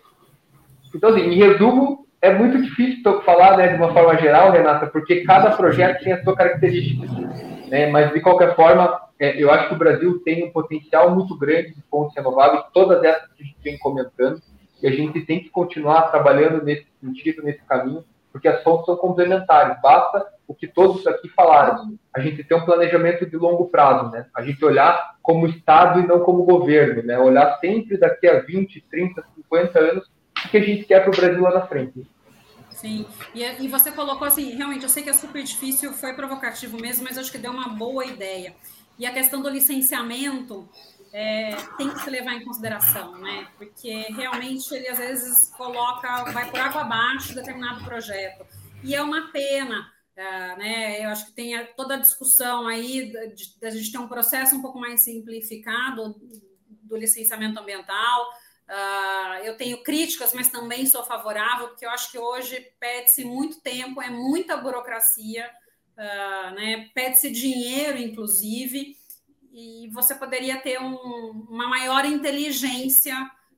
Então, 0.94 1.10
assim, 1.10 1.22
em 1.22 1.36
resumo, 1.36 2.06
é 2.20 2.32
muito 2.32 2.60
difícil 2.62 3.20
falar 3.22 3.56
né, 3.56 3.68
de 3.68 3.76
uma 3.76 3.92
forma 3.92 4.16
geral, 4.16 4.50
Renata, 4.50 4.86
porque 4.86 5.24
cada 5.24 5.50
projeto 5.50 6.02
tem 6.02 6.12
a 6.12 6.22
sua 6.22 6.34
característica. 6.34 7.06
Né, 7.68 7.90
mas, 7.90 8.12
de 8.12 8.20
qualquer 8.20 8.54
forma, 8.54 9.00
é, 9.18 9.42
eu 9.42 9.50
acho 9.50 9.68
que 9.68 9.74
o 9.74 9.78
Brasil 9.78 10.20
tem 10.24 10.44
um 10.44 10.50
potencial 10.50 11.14
muito 11.14 11.36
grande 11.36 11.74
de 11.74 11.82
fontes 11.90 12.16
renováveis, 12.16 12.64
todas 12.72 13.02
essas 13.02 13.30
que 13.32 13.42
a 13.42 13.46
gente 13.46 13.58
vem 13.62 13.78
comentando, 13.78 14.40
e 14.82 14.86
a 14.86 14.90
gente 14.90 15.20
tem 15.22 15.40
que 15.40 15.50
continuar 15.50 16.10
trabalhando 16.10 16.62
nesse 16.62 16.86
sentido, 17.00 17.42
nesse 17.42 17.62
caminho, 17.62 18.04
porque 18.30 18.48
as 18.48 18.62
fontes 18.62 18.86
são 18.86 18.96
complementares. 18.96 19.80
Basta 19.80 20.26
o 20.46 20.54
que 20.54 20.66
todos 20.66 21.06
aqui 21.06 21.28
falaram. 21.28 21.96
A 22.14 22.20
gente 22.20 22.44
tem 22.44 22.56
um 22.56 22.64
planejamento 22.64 23.24
de 23.24 23.36
longo 23.36 23.68
prazo, 23.68 24.10
né? 24.10 24.26
A 24.34 24.42
gente 24.42 24.62
olhar 24.64 25.13
como 25.24 25.46
Estado 25.46 26.00
e 26.00 26.06
não 26.06 26.20
como 26.20 26.44
governo, 26.44 27.02
né? 27.02 27.18
Olhar 27.18 27.58
sempre 27.58 27.96
daqui 27.96 28.28
a 28.28 28.40
20, 28.40 28.84
30, 28.90 29.24
50 29.36 29.78
anos 29.78 30.04
o 30.44 30.48
que 30.50 30.58
a 30.58 30.60
gente 30.60 30.84
quer 30.84 31.00
para 31.00 31.10
o 31.10 31.16
Brasil 31.16 31.40
lá 31.40 31.50
na 31.50 31.66
frente. 31.66 32.06
Sim, 32.68 33.06
e, 33.34 33.42
e 33.42 33.68
você 33.68 33.90
colocou 33.90 34.28
assim, 34.28 34.50
realmente, 34.50 34.82
eu 34.82 34.88
sei 34.90 35.02
que 35.02 35.08
é 35.08 35.14
super 35.14 35.42
difícil, 35.42 35.94
foi 35.94 36.12
provocativo 36.12 36.78
mesmo, 36.78 37.04
mas 37.04 37.16
acho 37.16 37.32
que 37.32 37.38
deu 37.38 37.52
uma 37.52 37.70
boa 37.70 38.04
ideia. 38.04 38.54
E 38.98 39.06
a 39.06 39.14
questão 39.14 39.40
do 39.40 39.48
licenciamento 39.48 40.68
é, 41.10 41.56
tem 41.78 41.88
que 41.88 42.00
se 42.00 42.10
levar 42.10 42.34
em 42.34 42.44
consideração, 42.44 43.16
né? 43.16 43.46
Porque 43.56 43.90
realmente 44.10 44.74
ele 44.74 44.88
às 44.88 44.98
vezes 44.98 45.50
coloca, 45.56 46.24
vai 46.24 46.50
por 46.50 46.60
água 46.60 46.82
abaixo 46.82 47.34
determinado 47.34 47.82
projeto. 47.82 48.44
E 48.82 48.94
é 48.94 49.00
uma 49.00 49.32
pena, 49.32 49.90
Né, 50.16 51.04
eu 51.04 51.08
acho 51.08 51.26
que 51.26 51.32
tem 51.32 51.56
a, 51.56 51.66
toda 51.66 51.94
a 51.94 51.98
discussão 51.98 52.68
aí 52.68 53.12
da 53.60 53.70
gente 53.70 53.90
ter 53.90 53.98
um 53.98 54.06
processo 54.06 54.54
um 54.54 54.62
pouco 54.62 54.78
mais 54.78 55.02
simplificado 55.02 56.14
do 56.82 56.96
licenciamento 56.96 57.58
ambiental. 57.58 58.28
Uh, 58.68 59.44
eu 59.44 59.56
tenho 59.56 59.82
críticas, 59.82 60.32
mas 60.32 60.48
também 60.48 60.86
sou 60.86 61.04
favorável, 61.04 61.68
porque 61.68 61.84
eu 61.84 61.90
acho 61.90 62.10
que 62.10 62.18
hoje 62.18 62.60
pede-se 62.80 63.24
muito 63.24 63.60
tempo, 63.60 64.00
é 64.00 64.08
muita 64.08 64.56
burocracia, 64.56 65.50
uh, 65.98 66.54
né, 66.54 66.88
pede-se 66.94 67.30
dinheiro, 67.30 67.98
inclusive, 67.98 68.96
e 69.52 69.88
você 69.92 70.14
poderia 70.14 70.58
ter 70.60 70.80
um, 70.80 70.94
uma 71.48 71.68
maior 71.68 72.04
inteligência 72.04 73.14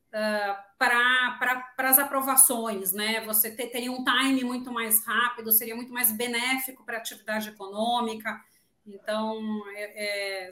para 0.09 1.73
as 1.77 1.99
aprovações, 1.99 2.93
né? 2.93 3.25
Você 3.25 3.51
ter, 3.51 3.67
teria 3.67 3.91
um 3.91 4.03
time 4.03 4.43
muito 4.43 4.71
mais 4.71 5.05
rápido, 5.05 5.51
seria 5.51 5.75
muito 5.75 5.91
mais 5.91 6.11
benéfico 6.11 6.85
para 6.85 6.97
a 6.97 6.99
atividade 6.99 7.49
econômica. 7.49 8.39
Então, 8.85 9.37
é, 9.75 10.45
é, 10.45 10.49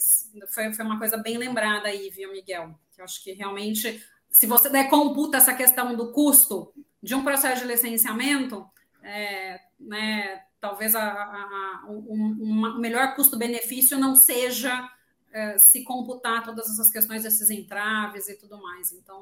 foi, 0.54 0.74
foi 0.74 0.86
uma 0.86 1.00
coisa 1.00 1.18
bem 1.18 1.38
lembrada 1.38 1.88
aí, 1.88 2.10
viu, 2.10 2.32
Miguel? 2.32 2.78
Que 2.92 3.02
eu 3.02 3.06
acho 3.06 3.24
que 3.24 3.32
realmente, 3.32 4.04
se 4.30 4.46
você 4.46 4.70
der 4.70 4.90
computa 4.90 5.38
essa 5.38 5.54
questão 5.54 5.96
do 5.96 6.12
custo 6.12 6.74
de 7.02 7.16
um 7.16 7.24
processo 7.24 7.62
de 7.62 7.68
licenciamento, 7.68 8.68
é, 9.02 9.62
né, 9.80 10.42
talvez 10.60 10.96
a, 10.96 11.04
a, 11.04 11.84
a, 11.84 11.86
um, 11.88 12.38
um 12.42 12.80
melhor 12.80 13.16
custo-benefício 13.16 13.98
não 13.98 14.16
seja 14.16 14.90
é, 15.36 15.58
se 15.58 15.84
computar 15.84 16.44
todas 16.44 16.70
essas 16.70 16.90
questões 16.90 17.24
desses 17.24 17.50
entraves 17.50 18.30
e 18.30 18.40
tudo 18.40 18.62
mais. 18.62 18.94
Então, 18.94 19.20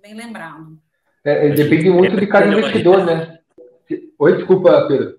bem 0.00 0.14
lembrado. 0.14 0.78
É, 1.24 1.48
depende 1.50 1.90
muito 1.90 2.16
de 2.16 2.28
cada 2.28 2.46
investidor, 2.46 3.04
né? 3.04 3.40
Oi, 4.18 4.36
desculpa, 4.36 4.86
Pedro. 4.86 5.18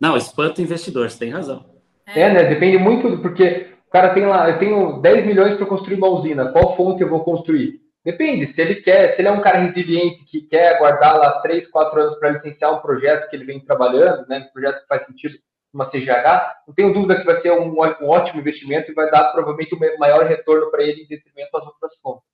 Não, 0.00 0.16
espanta 0.16 0.60
o 0.60 0.64
investidor, 0.64 1.08
você 1.08 1.18
tem 1.18 1.30
razão. 1.30 1.64
É, 2.04 2.22
é 2.22 2.32
né? 2.32 2.44
Depende 2.44 2.78
muito, 2.78 3.18
porque 3.18 3.68
O 3.86 3.90
cara 3.90 4.12
tem 4.12 4.26
lá, 4.26 4.50
eu 4.50 4.58
tenho 4.58 5.00
10 5.00 5.24
milhões 5.24 5.56
para 5.56 5.64
construir 5.64 5.96
uma 5.96 6.08
usina, 6.08 6.50
qual 6.50 6.76
fonte 6.76 7.02
eu 7.02 7.08
vou 7.08 7.22
construir? 7.22 7.80
Depende, 8.04 8.52
se 8.52 8.60
ele 8.60 8.76
quer, 8.76 9.14
se 9.14 9.20
ele 9.20 9.28
é 9.28 9.32
um 9.32 9.40
cara 9.40 9.58
resiliente 9.58 10.24
que 10.24 10.42
quer 10.42 10.78
guardar 10.78 11.16
lá 11.16 11.40
3, 11.40 11.68
4 11.68 12.00
anos 12.00 12.18
para 12.18 12.30
licenciar 12.30 12.74
um 12.74 12.80
projeto 12.80 13.28
que 13.28 13.36
ele 13.36 13.44
vem 13.44 13.60
trabalhando, 13.60 14.26
né, 14.28 14.46
um 14.48 14.52
projeto 14.52 14.82
que 14.82 14.88
faz 14.88 15.06
sentido 15.06 15.36
uma 15.72 15.90
CGH, 15.90 16.64
não 16.66 16.74
tenho 16.74 16.92
dúvida 16.92 17.16
que 17.16 17.26
vai 17.26 17.40
ser 17.40 17.52
um, 17.52 17.72
um 17.72 18.08
ótimo 18.08 18.40
investimento 18.40 18.90
e 18.90 18.94
vai 18.94 19.10
dar 19.10 19.32
provavelmente 19.32 19.74
um 19.74 19.98
maior 19.98 20.24
retorno 20.26 20.70
para 20.70 20.82
ele 20.82 21.02
em 21.02 21.06
detrimento 21.06 21.50
das 21.52 21.66
outras 21.66 21.92
fontes. 22.02 22.24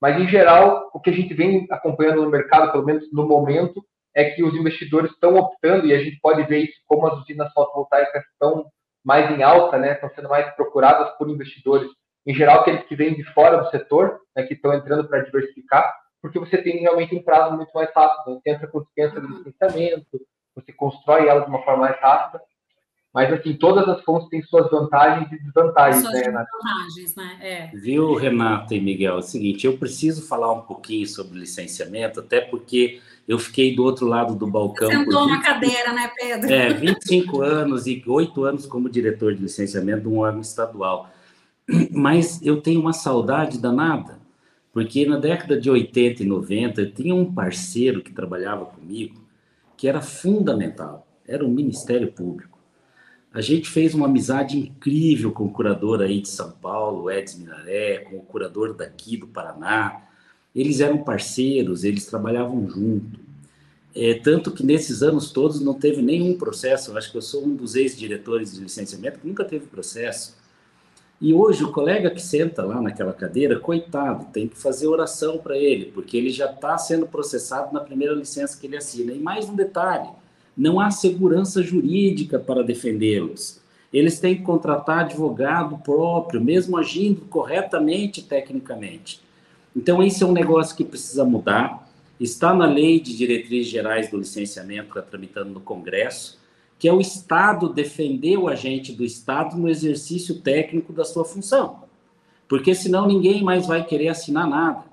Mas, 0.00 0.20
em 0.20 0.28
geral, 0.28 0.90
o 0.92 1.00
que 1.00 1.10
a 1.10 1.12
gente 1.12 1.32
vem 1.34 1.66
acompanhando 1.70 2.22
no 2.22 2.30
mercado, 2.30 2.70
pelo 2.72 2.84
menos 2.84 3.10
no 3.12 3.26
momento, 3.26 3.84
é 4.14 4.30
que 4.30 4.42
os 4.42 4.54
investidores 4.54 5.10
estão 5.10 5.36
optando, 5.36 5.86
e 5.86 5.94
a 5.94 5.98
gente 6.02 6.18
pode 6.20 6.42
ver 6.44 6.60
isso 6.60 6.80
como 6.86 7.06
as 7.06 7.18
usinas 7.18 7.52
fotovoltaicas 7.52 8.24
estão 8.32 8.66
mais 9.04 9.30
em 9.30 9.42
alta, 9.42 9.78
né, 9.78 9.92
estão 9.92 10.10
sendo 10.14 10.28
mais 10.28 10.52
procuradas 10.54 11.10
por 11.16 11.28
investidores, 11.28 11.88
em 12.26 12.34
geral, 12.34 12.60
aqueles 12.60 12.84
que 12.86 12.96
vêm 12.96 13.14
de 13.14 13.22
fora 13.32 13.58
do 13.58 13.70
setor, 13.70 14.18
né, 14.34 14.42
que 14.42 14.54
estão 14.54 14.74
entrando 14.74 15.06
para 15.06 15.20
diversificar, 15.20 15.94
porque 16.20 16.40
você 16.40 16.58
tem 16.58 16.78
realmente 16.78 17.14
um 17.14 17.22
prazo 17.22 17.56
muito 17.56 17.70
mais 17.72 17.88
rápido. 17.94 18.34
Né? 18.34 18.40
Você 18.42 18.50
entra 18.50 18.66
com 18.66 18.82
dispensa 18.82 19.20
de 19.20 19.26
licenciamento, 19.28 20.20
você 20.54 20.72
constrói 20.72 21.28
ela 21.28 21.42
de 21.42 21.48
uma 21.48 21.62
forma 21.62 21.84
mais 21.84 22.00
rápida, 22.00 22.42
mas, 23.16 23.32
assim, 23.32 23.54
todas 23.54 23.88
as 23.88 24.04
fontes 24.04 24.28
têm 24.28 24.42
suas 24.42 24.70
vantagens 24.70 25.32
e 25.32 25.42
desvantagens, 25.42 26.02
suas 26.02 26.12
né, 26.12 26.20
Renata? 26.20 26.50
Vantagens, 26.62 27.16
né? 27.16 27.38
É. 27.40 27.70
Viu, 27.74 28.12
Renata 28.12 28.74
e 28.74 28.80
Miguel? 28.82 29.14
É 29.14 29.18
o 29.20 29.22
seguinte, 29.22 29.66
eu 29.66 29.78
preciso 29.78 30.28
falar 30.28 30.52
um 30.52 30.60
pouquinho 30.60 31.06
sobre 31.06 31.38
licenciamento, 31.38 32.20
até 32.20 32.42
porque 32.42 33.00
eu 33.26 33.38
fiquei 33.38 33.74
do 33.74 33.82
outro 33.84 34.06
lado 34.06 34.34
do 34.34 34.46
balcão. 34.46 34.90
Você 34.90 34.98
sentou 34.98 35.26
na 35.26 35.40
cadeira, 35.40 35.94
né, 35.94 36.10
Pedro? 36.14 36.52
É, 36.52 36.74
25 36.74 37.40
anos 37.40 37.86
e 37.86 38.04
8 38.06 38.44
anos 38.44 38.66
como 38.66 38.90
diretor 38.90 39.34
de 39.34 39.40
licenciamento 39.40 40.02
de 40.02 40.08
um 40.08 40.18
órgão 40.18 40.42
estadual. 40.42 41.08
Mas 41.90 42.42
eu 42.42 42.60
tenho 42.60 42.82
uma 42.82 42.92
saudade 42.92 43.56
danada, 43.56 44.18
porque 44.74 45.06
na 45.06 45.16
década 45.16 45.58
de 45.58 45.70
80 45.70 46.22
e 46.22 46.26
90 46.26 46.82
eu 46.82 46.92
tinha 46.92 47.14
um 47.14 47.32
parceiro 47.32 48.02
que 48.02 48.12
trabalhava 48.12 48.66
comigo 48.66 49.24
que 49.74 49.88
era 49.88 50.02
fundamental, 50.02 51.06
era 51.26 51.42
o 51.42 51.48
Ministério 51.48 52.12
Público. 52.12 52.55
A 53.36 53.42
gente 53.42 53.68
fez 53.68 53.92
uma 53.92 54.06
amizade 54.06 54.58
incrível 54.58 55.30
com 55.30 55.44
o 55.44 55.50
curador 55.50 56.00
aí 56.00 56.22
de 56.22 56.28
São 56.30 56.52
Paulo, 56.52 57.10
Edson 57.10 57.40
Minaré, 57.40 57.98
com 57.98 58.16
o 58.16 58.22
curador 58.22 58.72
daqui 58.72 59.14
do 59.14 59.26
Paraná. 59.26 60.04
Eles 60.54 60.80
eram 60.80 61.04
parceiros, 61.04 61.84
eles 61.84 62.06
trabalhavam 62.06 62.66
junto. 62.66 63.20
É, 63.94 64.14
tanto 64.14 64.50
que 64.50 64.64
nesses 64.64 65.02
anos 65.02 65.32
todos 65.32 65.60
não 65.60 65.74
teve 65.74 66.00
nenhum 66.00 66.38
processo. 66.38 66.90
Eu 66.90 66.96
acho 66.96 67.12
que 67.12 67.18
eu 67.18 67.20
sou 67.20 67.44
um 67.44 67.54
dos 67.54 67.74
ex-diretores 67.74 68.54
de 68.54 68.62
licenciamento 68.62 69.18
que 69.18 69.28
nunca 69.28 69.44
teve 69.44 69.66
processo. 69.66 70.34
E 71.20 71.34
hoje 71.34 71.62
o 71.62 71.72
colega 71.72 72.10
que 72.10 72.22
senta 72.22 72.64
lá 72.64 72.80
naquela 72.80 73.12
cadeira, 73.12 73.60
coitado, 73.60 74.32
tem 74.32 74.48
que 74.48 74.56
fazer 74.56 74.86
oração 74.86 75.36
para 75.36 75.58
ele, 75.58 75.92
porque 75.92 76.16
ele 76.16 76.30
já 76.30 76.50
está 76.50 76.78
sendo 76.78 77.06
processado 77.06 77.70
na 77.74 77.80
primeira 77.80 78.14
licença 78.14 78.58
que 78.58 78.66
ele 78.66 78.78
assina. 78.78 79.12
E 79.12 79.18
mais 79.18 79.46
um 79.46 79.54
detalhe: 79.54 80.08
não 80.56 80.80
há 80.80 80.90
segurança 80.90 81.62
jurídica 81.62 82.38
para 82.38 82.62
defendê-los. 82.62 83.60
Eles 83.92 84.18
têm 84.18 84.36
que 84.36 84.42
contratar 84.42 85.00
advogado 85.00 85.78
próprio, 85.78 86.40
mesmo 86.40 86.76
agindo 86.76 87.22
corretamente 87.22 88.22
tecnicamente. 88.22 89.20
Então, 89.74 90.02
esse 90.02 90.22
é 90.22 90.26
um 90.26 90.32
negócio 90.32 90.76
que 90.76 90.84
precisa 90.84 91.24
mudar. 91.24 91.86
Está 92.18 92.54
na 92.54 92.66
Lei 92.66 92.98
de 92.98 93.14
Diretrizes 93.16 93.70
Gerais 93.70 94.10
do 94.10 94.16
Licenciamento, 94.16 94.90
que 94.90 94.98
está 94.98 95.02
tramitando 95.02 95.50
no 95.50 95.60
Congresso, 95.60 96.38
que 96.78 96.88
é 96.88 96.92
o 96.92 97.00
Estado 97.00 97.72
defender 97.72 98.38
o 98.38 98.48
agente 98.48 98.92
do 98.92 99.04
Estado 99.04 99.56
no 99.56 99.68
exercício 99.68 100.40
técnico 100.40 100.92
da 100.92 101.04
sua 101.04 101.24
função. 101.24 101.84
Porque 102.48 102.74
senão 102.74 103.06
ninguém 103.06 103.42
mais 103.42 103.66
vai 103.66 103.84
querer 103.84 104.08
assinar 104.08 104.48
nada. 104.48 104.84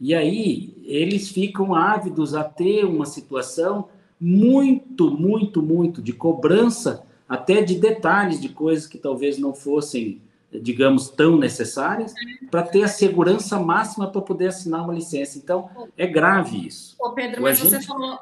E 0.00 0.14
aí, 0.14 0.74
eles 0.84 1.28
ficam 1.28 1.74
ávidos 1.74 2.34
a 2.34 2.44
ter 2.44 2.84
uma 2.84 3.06
situação 3.06 3.88
muito, 4.20 5.10
muito, 5.10 5.62
muito 5.62 6.02
de 6.02 6.12
cobrança, 6.12 7.04
até 7.28 7.62
de 7.62 7.74
detalhes 7.74 8.40
de 8.40 8.48
coisas 8.48 8.86
que 8.86 8.98
talvez 8.98 9.38
não 9.38 9.54
fossem, 9.54 10.22
digamos, 10.52 11.08
tão 11.08 11.36
necessárias, 11.36 12.14
para 12.50 12.62
ter 12.62 12.84
a 12.84 12.88
segurança 12.88 13.58
máxima 13.58 14.10
para 14.10 14.20
poder 14.20 14.48
assinar 14.48 14.84
uma 14.84 14.94
licença. 14.94 15.38
Então, 15.38 15.68
é 15.96 16.06
grave 16.06 16.66
isso. 16.66 16.96
Ô 16.98 17.12
Pedro, 17.12 17.40
o 17.40 17.42
mas 17.42 17.58
você 17.58 17.80
falou. 17.82 18.18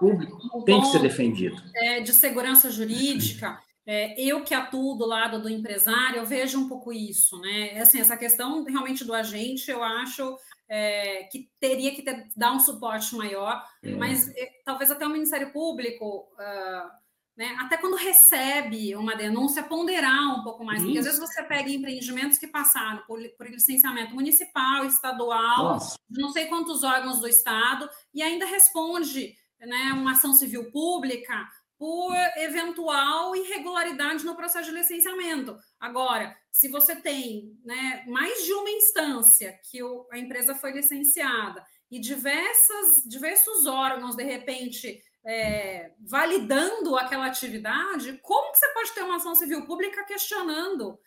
Tem 0.65 0.81
que 0.81 0.87
ser 0.89 1.01
defendido. 1.01 1.63
É, 1.75 2.01
de 2.01 2.13
segurança 2.13 2.71
jurídica. 2.71 3.59
É, 3.87 4.19
eu 4.19 4.43
que 4.43 4.55
atuo 4.55 4.95
do 4.95 5.05
lado 5.05 5.43
do 5.43 5.49
empresário, 5.49 6.17
eu 6.17 6.25
vejo 6.25 6.59
um 6.59 6.69
pouco 6.69 6.91
isso, 6.91 7.39
né? 7.41 7.79
Assim, 7.79 8.01
essa 8.01 8.17
questão 8.17 8.65
realmente 8.65 9.05
do 9.05 9.13
agente, 9.13 9.71
eu 9.71 9.83
acho 9.83 10.39
é, 10.77 11.29
que 11.31 11.49
teria 11.61 11.95
que 11.95 12.03
ter, 12.03 12.27
dar 12.37 12.51
um 12.51 12.59
suporte 12.59 13.15
maior, 13.15 13.65
é. 13.81 13.93
mas 13.93 14.29
é, 14.37 14.51
talvez 14.65 14.91
até 14.91 15.07
o 15.07 15.11
Ministério 15.11 15.53
Público, 15.53 16.29
uh, 16.33 16.91
né, 17.37 17.57
até 17.61 17.77
quando 17.77 17.95
recebe 17.95 18.97
uma 18.97 19.15
denúncia, 19.15 19.63
ponderar 19.63 20.37
um 20.37 20.43
pouco 20.43 20.65
mais, 20.65 20.79
Isso. 20.79 20.87
porque 20.87 20.99
às 20.99 21.05
vezes 21.05 21.21
você 21.21 21.45
pega 21.45 21.71
empreendimentos 21.71 22.39
que 22.39 22.49
passaram 22.49 23.05
por, 23.07 23.21
por 23.39 23.49
licenciamento 23.49 24.17
municipal, 24.17 24.85
estadual, 24.85 25.75
Nossa. 25.75 25.97
não 26.11 26.31
sei 26.31 26.47
quantos 26.47 26.83
órgãos 26.83 27.21
do 27.21 27.29
Estado, 27.29 27.89
e 28.13 28.21
ainda 28.21 28.45
responde 28.45 29.33
né, 29.61 29.93
uma 29.93 30.13
ação 30.13 30.35
civil 30.35 30.73
pública 30.73 31.49
por 31.79 32.15
eventual 32.37 33.35
irregularidade 33.35 34.25
no 34.25 34.37
processo 34.37 34.71
de 34.71 34.77
licenciamento. 34.77 35.57
Agora, 35.81 36.37
se 36.51 36.69
você 36.69 36.97
tem 36.97 37.53
né, 37.65 38.05
mais 38.07 38.45
de 38.45 38.53
uma 38.53 38.71
instância 38.71 39.59
que 39.71 39.83
o, 39.83 40.07
a 40.13 40.19
empresa 40.19 40.55
foi 40.55 40.73
licenciada 40.73 41.65
e 41.91 42.01
diversas, 42.01 43.05
diversos 43.07 43.67
órgãos, 43.67 44.17
de 44.17 44.25
repente, 44.25 45.01
é, 45.27 45.93
validando 46.09 46.97
aquela 46.97 47.27
atividade, 47.27 48.19
como 48.23 48.53
que 48.53 48.59
você 48.59 48.69
pode 48.73 48.93
ter 48.93 49.03
uma 49.03 49.17
ação 49.17 49.35
civil 49.35 49.67
pública 49.67 50.05
questionando? 50.05 50.99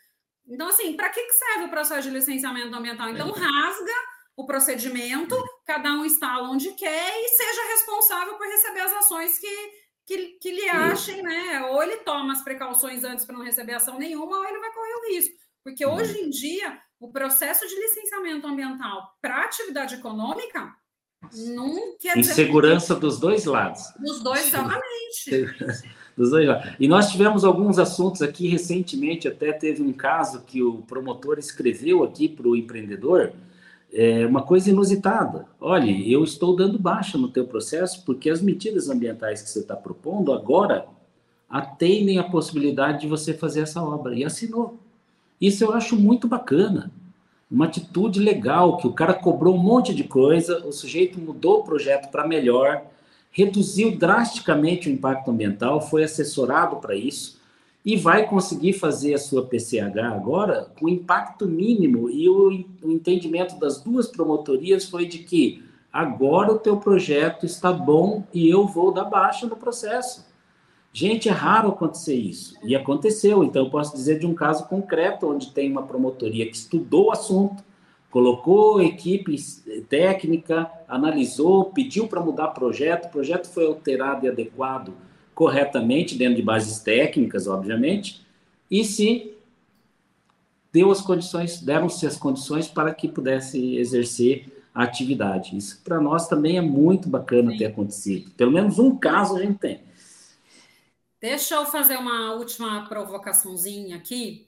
Então, 0.48 0.70
assim, 0.70 0.96
para 0.96 1.10
que 1.10 1.22
serve 1.32 1.66
o 1.66 1.70
processo 1.70 2.04
de 2.04 2.14
licenciamento 2.14 2.76
ambiental? 2.76 3.10
Então, 3.10 3.30
é. 3.30 3.40
rasga 3.40 3.94
o 4.36 4.46
procedimento, 4.46 5.36
cada 5.66 5.92
um 5.94 6.06
instala 6.06 6.50
onde 6.50 6.72
quer 6.74 7.20
e 7.20 7.30
seja 7.30 7.68
responsável 7.70 8.36
por 8.36 8.46
receber 8.48 8.82
as 8.82 8.94
ações 8.94 9.40
que, 9.40 9.72
que, 10.08 10.40
que 10.42 10.50
lhe 10.50 10.70
achem, 10.70 11.22
né? 11.22 11.68
Ou 11.70 11.84
ele 11.84 11.98
toma 11.98 12.32
as 12.32 12.42
precauções 12.42 13.04
antes 13.04 13.26
para 13.26 13.38
não 13.38 13.44
receber 13.44 13.74
ação 13.74 14.00
nenhuma, 14.00 14.38
ou 14.38 14.46
ele 14.46 14.60
vai 14.60 14.74
correr 14.74 14.94
o 14.94 15.14
risco. 15.14 15.36
Porque 15.64 15.86
uhum. 15.86 15.96
hoje 15.96 16.18
em 16.18 16.30
dia, 16.30 16.80
o 16.98 17.12
processo 17.12 17.68
de 17.68 17.76
licenciamento 17.76 18.48
ambiental 18.48 19.16
para 19.22 19.44
atividade 19.44 19.96
econômica 19.96 20.74
não 21.34 21.98
quer 22.00 22.16
dizer. 22.16 22.34
Segurança 22.34 22.96
dos 22.96 23.20
dois 23.20 23.44
lados. 23.44 23.84
Dos 24.00 24.24
dois, 24.24 24.48
exatamente. 24.48 25.46
dos 26.16 26.30
dois 26.30 26.48
lados. 26.48 26.74
E 26.80 26.88
nós 26.88 27.12
tivemos 27.12 27.44
alguns 27.44 27.78
assuntos 27.78 28.22
aqui 28.22 28.48
recentemente, 28.48 29.28
até 29.28 29.52
teve 29.52 29.82
um 29.82 29.92
caso 29.92 30.44
que 30.46 30.64
o 30.64 30.84
promotor 30.84 31.38
escreveu 31.38 32.04
aqui 32.04 32.30
para 32.30 32.48
o 32.48 32.56
empreendedor 32.56 33.34
é 34.00 34.28
uma 34.28 34.44
coisa 34.44 34.70
inusitada. 34.70 35.48
Olha, 35.60 35.90
eu 36.08 36.24
estou 36.24 36.56
dando 36.56 36.78
baixa 36.78 37.18
no 37.18 37.30
teu 37.30 37.48
processo 37.48 38.06
porque 38.06 38.30
as 38.30 38.44
medidas 38.44 38.90
ambientais 38.90 39.42
que 39.42 39.50
você 39.50 39.62
está 39.62 39.76
propondo 39.76 40.32
agora 40.32 40.86
atendem 41.50 42.20
a 42.20 42.24
possibilidade 42.24 43.02
de 43.02 43.08
você 43.08 43.34
fazer 43.34 43.62
essa 43.62 43.82
obra. 43.82 44.14
E 44.14 44.24
assinou. 44.24 44.78
Isso 45.42 45.64
eu 45.64 45.74
acho 45.74 45.96
muito 45.96 46.28
bacana. 46.28 46.92
Uma 47.50 47.66
atitude 47.66 48.20
legal, 48.20 48.78
que 48.78 48.86
o 48.86 48.94
cara 48.94 49.16
cobrou 49.16 49.56
um 49.56 49.64
monte 49.64 49.96
de 49.96 50.04
coisa, 50.04 50.64
o 50.64 50.72
sujeito 50.72 51.20
mudou 51.20 51.62
o 51.62 51.64
projeto 51.64 52.12
para 52.12 52.28
melhor, 52.28 52.84
reduziu 53.32 53.98
drasticamente 53.98 54.90
o 54.90 54.92
impacto 54.92 55.32
ambiental, 55.32 55.82
foi 55.82 56.04
assessorado 56.04 56.76
para 56.76 56.94
isso 56.94 57.37
e 57.88 57.96
vai 57.96 58.28
conseguir 58.28 58.74
fazer 58.74 59.14
a 59.14 59.18
sua 59.18 59.46
PCH 59.46 59.98
agora 60.12 60.70
com 60.78 60.90
impacto 60.90 61.48
mínimo. 61.48 62.10
E 62.10 62.28
o, 62.28 62.50
o 62.84 62.92
entendimento 62.92 63.58
das 63.58 63.82
duas 63.82 64.10
promotorias 64.10 64.90
foi 64.90 65.06
de 65.06 65.20
que 65.20 65.64
agora 65.92 66.52
o 66.52 66.60
teu 66.60 66.76
projeto 66.76 67.46
está 67.46 67.72
bom 67.72 68.26
e 68.34 68.50
eu 68.50 68.68
vou 68.68 68.92
dar 68.92 69.06
baixa 69.06 69.48
no 69.48 69.56
processo. 69.56 70.28
Gente, 70.92 71.30
é 71.30 71.32
raro 71.32 71.70
acontecer 71.70 72.16
isso. 72.16 72.56
E 72.62 72.76
aconteceu. 72.76 73.42
Então, 73.42 73.64
eu 73.64 73.72
posso 73.72 73.96
dizer 73.96 74.20
de 74.20 74.26
um 74.26 74.36
caso 74.36 74.68
concreto, 74.68 75.26
onde 75.26 75.52
tem 75.52 75.72
uma 75.72 75.84
promotoria 75.84 76.46
que 76.46 76.58
estudou 76.58 77.06
o 77.06 77.12
assunto, 77.12 77.64
colocou 78.12 78.82
equipe 78.82 79.34
técnica, 79.88 80.70
analisou, 80.90 81.72
pediu 81.72 82.06
para 82.10 82.20
mudar 82.20 82.50
projeto, 82.50 83.06
o 83.06 83.12
projeto 83.12 83.48
foi 83.48 83.66
alterado 83.66 84.26
e 84.26 84.30
adequado 84.30 85.07
corretamente, 85.38 86.16
dentro 86.16 86.38
de 86.38 86.42
bases 86.42 86.80
técnicas, 86.80 87.46
obviamente, 87.46 88.26
e 88.72 88.84
se 88.84 89.38
deu 90.74 90.90
as 90.90 91.00
condições, 91.00 91.62
deram-se 91.62 92.08
as 92.08 92.18
condições 92.18 92.68
para 92.68 92.92
que 92.92 93.08
pudesse 93.08 93.76
exercer 93.78 94.52
a 94.74 94.82
atividade. 94.82 95.56
Isso 95.56 95.80
para 95.84 96.02
nós 96.02 96.28
também 96.28 96.58
é 96.58 96.62
muito 96.62 97.08
bacana 97.08 97.52
Sim. 97.52 97.58
ter 97.60 97.66
acontecido. 97.66 98.32
Pelo 98.32 98.52
menos 98.52 98.80
um 98.80 98.98
caso 98.98 99.38
a 99.38 99.42
gente 99.44 99.60
tem. 99.60 99.80
Deixa 101.22 101.54
eu 101.54 101.68
fazer 101.68 101.98
uma 101.98 102.34
última 102.34 102.88
provocaçãozinha 102.90 103.96
aqui. 103.96 104.48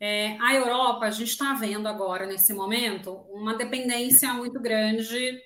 É, 0.00 0.36
a 0.40 0.52
Europa, 0.52 1.04
a 1.04 1.12
gente 1.12 1.28
está 1.28 1.54
vendo 1.54 1.86
agora, 1.86 2.26
nesse 2.26 2.52
momento, 2.52 3.20
uma 3.30 3.54
dependência 3.54 4.34
muito 4.34 4.58
grande 4.58 5.40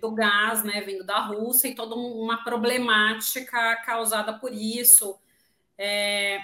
do 0.00 0.12
gás, 0.12 0.62
né, 0.64 0.80
vindo 0.80 1.04
da 1.04 1.20
Rússia 1.20 1.68
e 1.68 1.74
toda 1.74 1.94
uma 1.94 2.42
problemática 2.44 3.76
causada 3.84 4.32
por 4.38 4.52
isso. 4.52 5.18
É, 5.76 6.38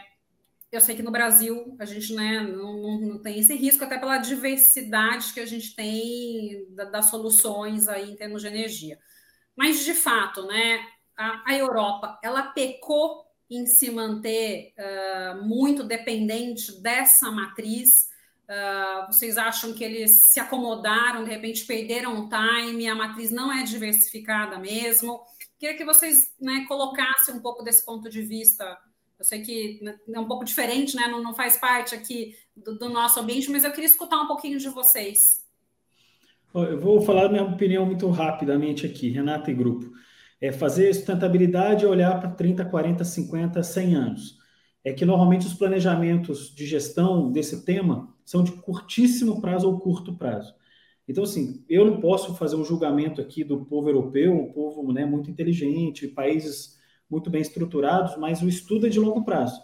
eu 0.71 0.81
sei 0.81 0.97
que 0.97 1.03
no 1.03 1.11
Brasil 1.11 1.77
a 1.79 1.85
gente 1.85 2.13
né, 2.15 2.41
não, 2.41 2.77
não, 2.77 3.01
não, 3.01 3.23
tem 3.23 3.39
esse 3.39 3.55
risco, 3.55 3.85
até 3.85 3.99
pela 3.99 4.19
diversidade 4.19 5.33
que 5.33 5.41
a 5.41 5.47
gente 5.47 5.75
tem 5.75 6.67
da, 6.71 6.85
das 6.85 7.11
soluções 7.11 7.89
aí 7.89 8.11
em 8.11 8.17
termos 8.17 8.43
de 8.43 8.49
energia. 8.49 8.99
Mas, 9.57 9.85
de 9.85 9.95
fato, 9.95 10.47
né, 10.47 10.85
a, 11.17 11.51
a 11.51 11.57
Europa 11.57 12.19
ela 12.23 12.43
pecou 12.43 13.25
em 13.49 13.67
se 13.67 13.91
manter 13.91 14.75
uh, 14.79 15.45
muito 15.45 15.85
dependente 15.85 16.81
dessa 16.81 17.31
matriz? 17.31 18.09
Uh, 18.45 19.07
vocês 19.07 19.39
acham 19.39 19.73
que 19.73 19.83
eles 19.83 20.27
se 20.27 20.39
acomodaram, 20.39 21.25
de 21.25 21.31
repente 21.31 21.65
perderam 21.65 22.21
o 22.21 22.29
time, 22.29 22.87
a 22.87 22.95
matriz 22.95 23.31
não 23.31 23.53
é 23.53 23.63
diversificada 23.63 24.59
mesmo? 24.59 25.21
Queria 25.59 25.77
que 25.77 25.85
vocês 25.85 26.33
né, 26.41 26.65
colocassem 26.69 27.35
um 27.35 27.41
pouco 27.41 27.63
desse 27.63 27.85
ponto 27.85 28.11
de 28.11 28.21
vista. 28.21 28.79
Eu 29.19 29.25
sei 29.25 29.41
que 29.41 29.81
né, 29.83 29.99
é 30.13 30.21
um 30.21 30.27
pouco 30.27 30.45
diferente, 30.45 30.95
né? 30.95 31.07
não, 31.07 31.23
não 31.23 31.35
faz 31.35 31.57
parte 31.57 31.95
aqui 31.95 32.37
do, 32.55 32.79
do 32.79 32.89
nosso 32.89 33.19
ambiente, 33.19 33.51
mas 33.51 33.65
eu 33.65 33.71
queria 33.71 33.89
escutar 33.89 34.21
um 34.21 34.27
pouquinho 34.27 34.59
de 34.59 34.69
vocês. 34.69 35.43
Eu 36.55 36.79
vou 36.79 37.01
falar 37.01 37.29
minha 37.29 37.45
opinião 37.45 37.87
muito 37.87 38.09
rapidamente 38.11 38.87
aqui, 38.87 39.09
Renata 39.09 39.51
e 39.51 39.55
grupo 39.55 39.91
é 40.45 40.53
fazer 40.53 40.93
sustentabilidade 40.93 41.85
e 41.85 41.87
olhar 41.87 42.21
para 42.21 42.31
30, 42.31 42.67
40, 42.67 43.03
50, 43.03 43.63
100 43.63 43.95
anos. 43.95 44.39
É 44.85 44.93
que 44.93 45.07
normalmente 45.07 45.47
os 45.47 45.55
planejamentos 45.55 46.55
de 46.55 46.67
gestão 46.67 47.33
desse 47.33 47.65
tema 47.65 48.14
são 48.25 48.43
de 48.43 48.53
curtíssimo 48.53 49.41
prazo 49.41 49.69
ou 49.69 49.79
curto 49.79 50.17
prazo. 50.17 50.55
Então, 51.07 51.25
assim, 51.25 51.63
eu 51.69 51.85
não 51.85 52.01
posso 52.01 52.35
fazer 52.35 52.57
um 52.57 52.65
julgamento 52.65 53.21
aqui 53.21 53.45
do 53.45 53.65
povo 53.65 53.89
europeu, 53.89 54.33
um 54.33 54.53
povo 54.53 54.93
né, 54.93 55.05
muito 55.05 55.31
inteligente, 55.31 56.09
países 56.09 56.79
muito 57.11 57.29
bem 57.29 57.43
estruturados, 57.43 58.17
mas 58.17 58.41
o 58.41 58.49
estudo 58.49 58.87
é 58.87 58.91
de 58.91 58.99
longo 58.99 59.25
prazo. 59.25 59.61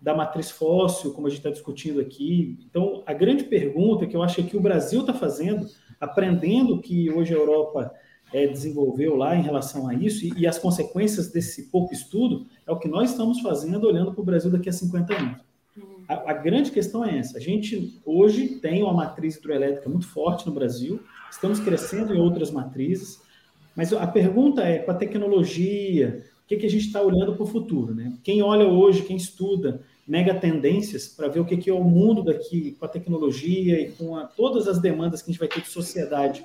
Da 0.00 0.14
matriz 0.14 0.50
fóssil, 0.50 1.12
como 1.12 1.26
a 1.26 1.30
gente 1.30 1.40
está 1.40 1.50
discutindo 1.50 2.00
aqui. 2.00 2.58
Então, 2.66 3.02
a 3.06 3.12
grande 3.12 3.44
pergunta 3.44 4.06
que 4.06 4.16
eu 4.16 4.22
acho 4.22 4.42
que 4.44 4.56
o 4.56 4.60
Brasil 4.60 5.00
está 5.00 5.12
fazendo, 5.12 5.66
aprendendo 6.00 6.80
que 6.80 7.10
hoje 7.10 7.34
a 7.34 7.36
Europa 7.36 7.92
é, 8.32 8.46
desenvolveu 8.46 9.16
lá 9.16 9.36
em 9.36 9.42
relação 9.42 9.88
a 9.88 9.94
isso 9.94 10.24
e, 10.24 10.32
e, 10.40 10.46
as 10.46 10.58
consequências 10.58 11.30
desse 11.30 11.70
pouco 11.70 11.92
estudo 11.92 12.46
é 12.66 12.72
o 12.72 12.78
que 12.78 12.88
nós 12.88 13.10
estamos 13.10 13.40
fazendo 13.40 13.86
olhando 13.86 14.12
para 14.12 14.20
o 14.20 14.24
Brasil 14.24 14.50
daqui 14.50 14.68
a 14.68 14.72
50 14.72 15.14
anos. 15.14 15.47
A, 16.08 16.30
a, 16.30 16.32
grande 16.32 16.70
questão 16.70 17.04
é 17.04 17.18
essa: 17.18 17.36
a 17.36 17.40
gente 17.40 18.00
hoje 18.04 18.48
tem 18.60 18.82
uma 18.82 18.94
matriz 18.94 19.36
hidroelétrica 19.36 19.88
muito 19.88 20.08
forte 20.08 20.46
no 20.46 20.52
Brasil, 20.52 21.00
estamos 21.30 21.60
crescendo 21.60 22.14
em 22.14 22.18
outras 22.18 22.50
matrizes, 22.50 23.20
mas 23.76 23.92
a 23.92 24.06
pergunta 24.06 24.62
é: 24.62 24.78
com 24.78 24.90
a 24.90 24.94
tecnologia, 24.94 26.24
o 26.44 26.48
que, 26.48 26.56
que 26.56 26.66
a 26.66 26.70
gente 26.70 26.86
está 26.86 27.02
olhando 27.02 27.34
para 27.34 27.42
o 27.42 27.46
futuro? 27.46 27.94
Né? 27.94 28.14
Quem 28.24 28.42
olha 28.42 28.66
hoje, 28.66 29.02
quem 29.02 29.16
estuda 29.16 29.82
mega 30.06 30.34
tendências 30.34 31.06
para 31.06 31.28
ver 31.28 31.40
o 31.40 31.44
que, 31.44 31.58
que 31.58 31.68
é 31.68 31.74
o 31.74 31.84
mundo 31.84 32.24
daqui 32.24 32.74
com 32.78 32.86
a 32.86 32.88
tecnologia 32.88 33.78
e 33.78 33.90
com 33.92 34.16
a, 34.16 34.24
todas 34.24 34.66
as 34.66 34.80
demandas 34.80 35.20
que 35.20 35.30
a 35.30 35.32
gente 35.32 35.40
vai 35.40 35.48
ter 35.48 35.60
de 35.60 35.68
sociedade 35.68 36.42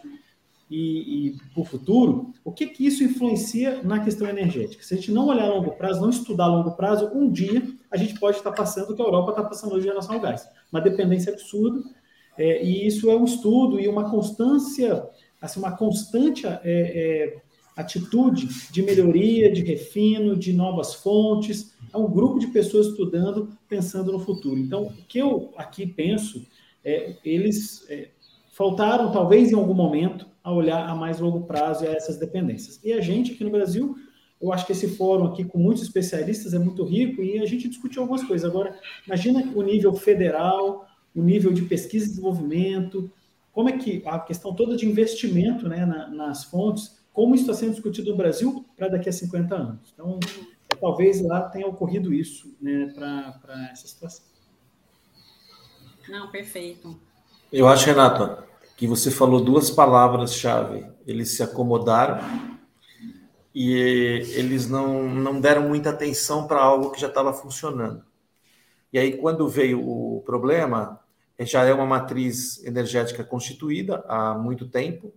e, 0.73 1.27
e 1.27 1.37
para 1.53 1.61
o 1.61 1.65
futuro, 1.65 2.33
o 2.43 2.51
que, 2.51 2.65
que 2.65 2.85
isso 2.85 3.03
influencia 3.03 3.83
na 3.83 4.03
questão 4.03 4.27
energética? 4.27 4.83
Se 4.83 4.95
a 4.95 4.97
gente 4.97 5.11
não 5.11 5.27
olhar 5.27 5.43
a 5.43 5.53
longo 5.53 5.71
prazo, 5.73 6.01
não 6.01 6.09
estudar 6.09 6.45
a 6.45 6.47
longo 6.47 6.71
prazo, 6.71 7.11
um 7.13 7.31
dia 7.31 7.61
a 7.91 7.95
gente 7.95 8.19
pode 8.19 8.37
estar 8.37 8.51
passando 8.51 8.89
o 8.89 8.95
que 8.95 9.01
a 9.01 9.05
Europa 9.05 9.29
está 9.31 9.43
passando 9.43 9.75
hoje 9.75 9.85
em 9.85 9.89
relação 9.89 10.15
ao 10.15 10.21
gás. 10.21 10.49
Uma 10.71 10.81
dependência 10.81 11.31
absurda, 11.31 11.83
é, 12.35 12.65
e 12.65 12.87
isso 12.87 13.11
é 13.11 13.15
um 13.15 13.23
estudo 13.23 13.79
e 13.79 13.87
uma 13.87 14.09
constância, 14.09 15.07
assim, 15.39 15.59
uma 15.59 15.77
constante 15.77 16.47
é, 16.47 16.59
é, 16.63 17.37
atitude 17.75 18.47
de 18.71 18.81
melhoria, 18.81 19.53
de 19.53 19.61
refino, 19.61 20.35
de 20.35 20.53
novas 20.53 20.95
fontes. 20.95 21.75
É 21.93 21.97
um 21.97 22.09
grupo 22.09 22.39
de 22.39 22.47
pessoas 22.47 22.87
estudando, 22.87 23.55
pensando 23.69 24.11
no 24.11 24.19
futuro. 24.19 24.57
Então, 24.57 24.87
o 24.87 24.91
que 25.07 25.19
eu 25.19 25.53
aqui 25.55 25.85
penso, 25.85 26.43
é, 26.83 27.15
eles 27.23 27.85
é, 27.91 28.09
faltaram, 28.51 29.11
talvez 29.11 29.51
em 29.51 29.55
algum 29.55 29.75
momento, 29.75 30.32
a 30.43 30.51
olhar 30.51 30.87
a 30.87 30.93
mais 30.93 31.19
longo 31.19 31.45
prazo 31.45 31.85
e 31.85 31.87
a 31.87 31.91
essas 31.91 32.17
dependências. 32.17 32.79
E 32.83 32.91
a 32.91 32.99
gente 32.99 33.31
aqui 33.31 33.43
no 33.43 33.49
Brasil, 33.49 33.95
eu 34.41 34.51
acho 34.51 34.65
que 34.65 34.73
esse 34.73 34.89
fórum 34.89 35.27
aqui 35.27 35.45
com 35.45 35.57
muitos 35.57 35.83
especialistas 35.83 36.53
é 36.53 36.59
muito 36.59 36.83
rico 36.83 37.23
e 37.23 37.39
a 37.39 37.45
gente 37.45 37.69
discutiu 37.69 38.01
algumas 38.01 38.23
coisas. 38.23 38.49
Agora, 38.49 38.77
imagina 39.07 39.41
o 39.55 39.61
nível 39.61 39.93
federal, 39.93 40.85
o 41.15 41.21
nível 41.21 41.53
de 41.53 41.61
pesquisa 41.61 42.05
e 42.05 42.09
desenvolvimento, 42.09 43.09
como 43.53 43.69
é 43.69 43.77
que 43.77 44.03
a 44.05 44.19
questão 44.19 44.53
toda 44.53 44.75
de 44.75 44.85
investimento 44.85 45.69
né, 45.69 45.85
na, 45.85 46.07
nas 46.09 46.43
fontes, 46.43 46.99
como 47.13 47.35
isso 47.35 47.43
está 47.43 47.53
sendo 47.53 47.71
discutido 47.71 48.11
no 48.11 48.17
Brasil 48.17 48.65
para 48.75 48.89
daqui 48.89 49.07
a 49.07 49.13
50 49.13 49.55
anos. 49.55 49.93
Então, 49.93 50.19
talvez 50.81 51.21
lá 51.21 51.41
tenha 51.41 51.67
ocorrido 51.67 52.13
isso 52.13 52.53
né, 52.59 52.91
para 52.93 53.69
essa 53.71 53.87
situação. 53.87 54.25
Não, 56.09 56.29
perfeito. 56.31 56.99
Eu 57.51 57.67
acho, 57.67 57.85
Renato, 57.85 58.43
que 58.75 58.87
você 58.87 59.11
falou 59.11 59.43
duas 59.43 59.69
palavras-chave. 59.69 60.85
Eles 61.05 61.35
se 61.35 61.43
acomodaram 61.43 62.19
e 63.53 63.71
eles 64.35 64.67
não, 64.67 65.03
não 65.03 65.39
deram 65.39 65.67
muita 65.67 65.91
atenção 65.91 66.47
para 66.47 66.61
algo 66.61 66.91
que 66.91 66.99
já 66.99 67.07
estava 67.07 67.33
funcionando. 67.33 68.03
E 68.91 68.97
aí, 68.97 69.17
quando 69.17 69.47
veio 69.47 69.81
o 69.81 70.21
problema, 70.25 70.99
já 71.39 71.63
é 71.63 71.73
uma 71.73 71.85
matriz 71.85 72.63
energética 72.63 73.23
constituída 73.23 74.03
há 74.07 74.35
muito 74.35 74.67
tempo, 74.67 75.13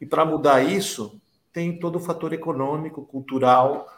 e 0.00 0.06
para 0.06 0.24
mudar 0.24 0.62
isso, 0.62 1.20
tem 1.52 1.78
todo 1.78 1.96
o 1.96 2.00
fator 2.00 2.32
econômico, 2.32 3.04
cultural, 3.04 3.88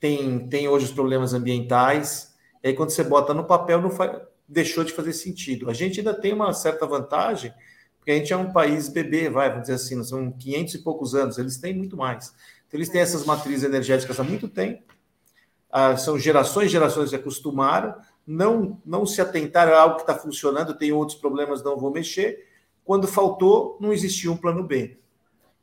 tem, 0.00 0.48
tem 0.48 0.68
hoje 0.68 0.86
os 0.86 0.92
problemas 0.92 1.32
ambientais. 1.32 2.34
E 2.62 2.68
aí, 2.68 2.74
quando 2.74 2.90
você 2.90 3.04
bota 3.04 3.32
no 3.32 3.44
papel, 3.44 3.80
não 3.80 3.90
faz, 3.90 4.20
deixou 4.48 4.84
de 4.84 4.92
fazer 4.92 5.12
sentido. 5.12 5.70
A 5.70 5.74
gente 5.74 6.00
ainda 6.00 6.14
tem 6.14 6.32
uma 6.32 6.52
certa 6.52 6.86
vantagem, 6.86 7.52
porque 8.08 8.12
a 8.12 8.14
gente 8.20 8.32
é 8.32 8.36
um 8.38 8.50
país 8.50 8.88
bebê, 8.88 9.28
vai, 9.28 9.50
vamos 9.50 9.64
dizer 9.68 9.74
assim, 9.74 10.02
são 10.02 10.32
500 10.32 10.74
e 10.74 10.78
poucos 10.78 11.14
anos, 11.14 11.36
eles 11.36 11.58
têm 11.58 11.74
muito 11.74 11.94
mais. 11.94 12.32
Então, 12.66 12.78
eles 12.78 12.88
têm 12.88 13.02
essas 13.02 13.26
matrizes 13.26 13.64
energéticas 13.64 14.18
há 14.18 14.24
muito 14.24 14.48
tempo, 14.48 14.82
ah, 15.70 15.94
são 15.94 16.18
gerações 16.18 16.68
e 16.68 16.72
gerações 16.72 17.10
que 17.10 17.16
acostumaram, 17.16 17.94
não, 18.26 18.80
não 18.82 19.04
se 19.04 19.20
atentaram 19.20 19.74
a 19.74 19.82
algo 19.82 19.96
que 19.96 20.10
está 20.10 20.14
funcionando, 20.14 20.78
tem 20.78 20.90
outros 20.90 21.18
problemas, 21.18 21.62
não 21.62 21.76
vou 21.76 21.90
mexer. 21.90 22.48
Quando 22.82 23.06
faltou, 23.06 23.76
não 23.78 23.92
existia 23.92 24.32
um 24.32 24.38
plano 24.38 24.64
B. 24.64 24.96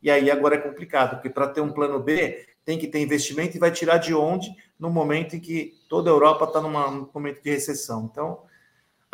E 0.00 0.08
aí 0.08 0.30
agora 0.30 0.54
é 0.54 0.58
complicado, 0.58 1.16
porque 1.16 1.28
para 1.28 1.48
ter 1.48 1.60
um 1.60 1.72
plano 1.72 1.98
B, 1.98 2.46
tem 2.64 2.78
que 2.78 2.86
ter 2.86 3.00
investimento 3.00 3.56
e 3.56 3.60
vai 3.60 3.72
tirar 3.72 3.98
de 3.98 4.14
onde 4.14 4.54
no 4.78 4.88
momento 4.88 5.34
em 5.34 5.40
que 5.40 5.74
toda 5.88 6.10
a 6.10 6.12
Europa 6.12 6.44
está 6.44 6.60
num 6.60 7.08
momento 7.12 7.42
de 7.42 7.50
recessão. 7.50 8.08
Então, 8.08 8.38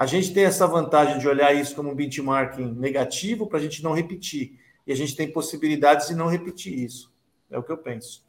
a 0.02 0.06
gente 0.06 0.34
tem 0.34 0.42
essa 0.42 0.66
vantagem 0.66 1.20
de 1.20 1.28
olhar 1.28 1.54
isso 1.54 1.76
como 1.76 1.92
um 1.92 1.94
benchmarking 1.94 2.74
negativo 2.74 3.46
para 3.46 3.60
a 3.60 3.62
gente 3.62 3.84
não 3.84 3.92
repetir. 3.92 4.58
E 4.84 4.92
a 4.92 4.96
gente 4.96 5.14
tem 5.14 5.30
possibilidades 5.30 6.08
de 6.08 6.16
não 6.16 6.26
repetir 6.26 6.76
isso. 6.76 7.14
É 7.48 7.56
o 7.56 7.62
que 7.62 7.70
eu 7.70 7.78
penso. 7.78 8.24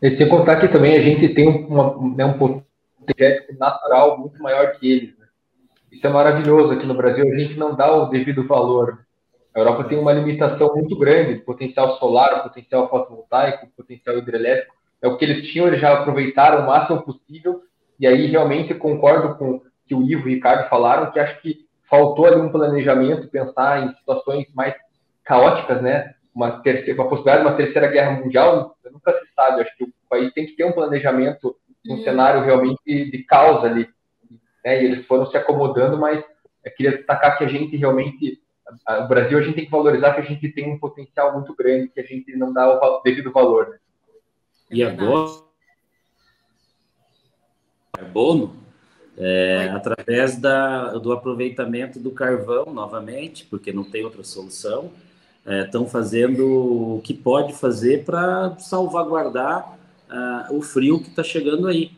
E 0.00 0.16
sem 0.16 0.28
contar 0.28 0.60
que 0.60 0.68
também 0.68 0.96
a 0.96 1.02
gente 1.02 1.34
tem 1.34 1.48
uma, 1.48 2.14
né, 2.14 2.24
um 2.24 2.38
potencial 2.38 3.56
natural 3.58 4.20
muito 4.20 4.40
maior 4.40 4.70
que 4.78 4.88
eles. 4.88 5.18
Né? 5.18 5.26
Isso 5.90 6.06
é 6.06 6.10
maravilhoso 6.10 6.74
aqui 6.74 6.86
no 6.86 6.94
Brasil. 6.94 7.24
A 7.28 7.36
gente 7.36 7.58
não 7.58 7.74
dá 7.74 7.92
o 7.92 8.06
devido 8.06 8.46
valor. 8.46 9.04
A 9.52 9.58
Europa 9.58 9.82
tem 9.88 9.98
uma 9.98 10.12
limitação 10.12 10.72
muito 10.76 10.96
grande. 10.96 11.40
Potencial 11.40 11.98
solar, 11.98 12.44
potencial 12.44 12.88
fotovoltaico, 12.88 13.66
potencial 13.76 14.16
hidrelétrico. 14.16 14.76
É 15.02 15.08
o 15.08 15.16
que 15.16 15.24
eles 15.24 15.50
tinham, 15.50 15.66
eles 15.66 15.80
já 15.80 15.92
aproveitaram 15.92 16.62
o 16.62 16.66
máximo 16.68 17.02
possível. 17.02 17.62
E 17.98 18.06
aí 18.06 18.26
realmente 18.26 18.72
concordo 18.74 19.34
com 19.34 19.65
que 19.86 19.94
o 19.94 20.02
Ivo 20.02 20.28
e 20.28 20.32
o 20.32 20.34
Ricardo 20.34 20.68
falaram, 20.68 21.10
que 21.10 21.18
acho 21.18 21.40
que 21.40 21.66
faltou 21.88 22.26
ali 22.26 22.36
um 22.36 22.50
planejamento, 22.50 23.28
pensar 23.28 23.84
em 23.84 23.94
situações 23.94 24.46
mais 24.54 24.74
caóticas, 25.24 25.80
né? 25.80 26.14
Uma, 26.34 26.60
terceira, 26.60 27.00
uma 27.00 27.08
possibilidade 27.08 27.44
de 27.44 27.48
uma 27.48 27.56
terceira 27.56 27.86
guerra 27.88 28.10
mundial, 28.12 28.76
nunca 28.92 29.12
se 29.12 29.26
sabe. 29.34 29.62
Acho 29.62 29.76
que 29.76 29.84
o 29.84 29.92
país 30.08 30.32
tem 30.34 30.46
que 30.46 30.52
ter 30.52 30.64
um 30.64 30.72
planejamento, 30.72 31.56
um 31.88 31.94
hum. 31.94 32.04
cenário 32.04 32.42
realmente 32.42 32.80
de, 32.84 33.10
de 33.10 33.18
causa 33.24 33.66
ali. 33.66 33.88
Né? 34.64 34.82
E 34.82 34.84
eles 34.84 35.06
foram 35.06 35.26
se 35.26 35.36
acomodando, 35.36 35.96
mas 35.96 36.22
eu 36.64 36.72
queria 36.72 36.96
destacar 36.96 37.38
que 37.38 37.44
a 37.44 37.48
gente 37.48 37.76
realmente, 37.76 38.40
a, 38.84 39.04
o 39.04 39.08
Brasil, 39.08 39.38
a 39.38 39.42
gente 39.42 39.54
tem 39.54 39.64
que 39.64 39.70
valorizar 39.70 40.14
que 40.14 40.20
a 40.20 40.24
gente 40.24 40.48
tem 40.50 40.70
um 40.70 40.78
potencial 40.78 41.32
muito 41.32 41.54
grande, 41.54 41.88
que 41.88 42.00
a 42.00 42.04
gente 42.04 42.36
não 42.36 42.52
dá 42.52 42.68
o 42.68 43.00
devido 43.02 43.32
valor. 43.32 43.68
Né? 43.70 43.78
E 44.72 44.82
agora, 44.82 45.30
carbono 47.96 48.65
é, 49.18 49.70
através 49.74 50.36
da, 50.36 50.98
do 50.98 51.12
aproveitamento 51.12 51.98
do 51.98 52.10
carvão, 52.10 52.66
novamente, 52.66 53.46
porque 53.48 53.72
não 53.72 53.84
tem 53.84 54.04
outra 54.04 54.22
solução, 54.22 54.90
estão 55.64 55.84
é, 55.84 55.88
fazendo 55.88 56.96
o 56.96 57.00
que 57.02 57.14
pode 57.14 57.54
fazer 57.54 58.04
para 58.04 58.56
salvaguardar 58.58 59.78
uh, 60.10 60.56
o 60.56 60.60
frio 60.60 61.00
que 61.00 61.08
está 61.08 61.22
chegando 61.22 61.68
aí. 61.68 61.92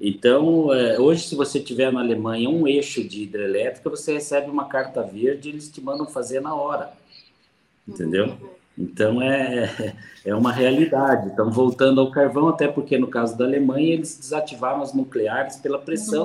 Então, 0.00 0.72
é, 0.72 0.98
hoje, 0.98 1.26
se 1.26 1.34
você 1.34 1.58
tiver 1.58 1.92
na 1.92 2.00
Alemanha 2.00 2.48
um 2.48 2.68
eixo 2.68 3.02
de 3.02 3.22
hidrelétrica, 3.22 3.90
você 3.90 4.14
recebe 4.14 4.50
uma 4.50 4.66
carta 4.66 5.02
verde, 5.02 5.48
eles 5.48 5.68
te 5.68 5.80
mandam 5.80 6.06
fazer 6.06 6.40
na 6.40 6.54
hora, 6.54 6.92
entendeu? 7.86 8.36
Então, 8.78 9.20
é, 9.20 9.94
é 10.24 10.34
uma 10.34 10.52
realidade. 10.52 11.30
Então, 11.32 11.50
voltando 11.50 12.00
ao 12.00 12.10
carvão, 12.10 12.48
até 12.48 12.68
porque 12.68 12.96
no 12.96 13.08
caso 13.08 13.36
da 13.36 13.44
Alemanha, 13.44 13.94
eles 13.94 14.16
desativaram 14.16 14.80
as 14.82 14.94
nucleares 14.94 15.56
pela 15.56 15.78
pressão 15.78 16.24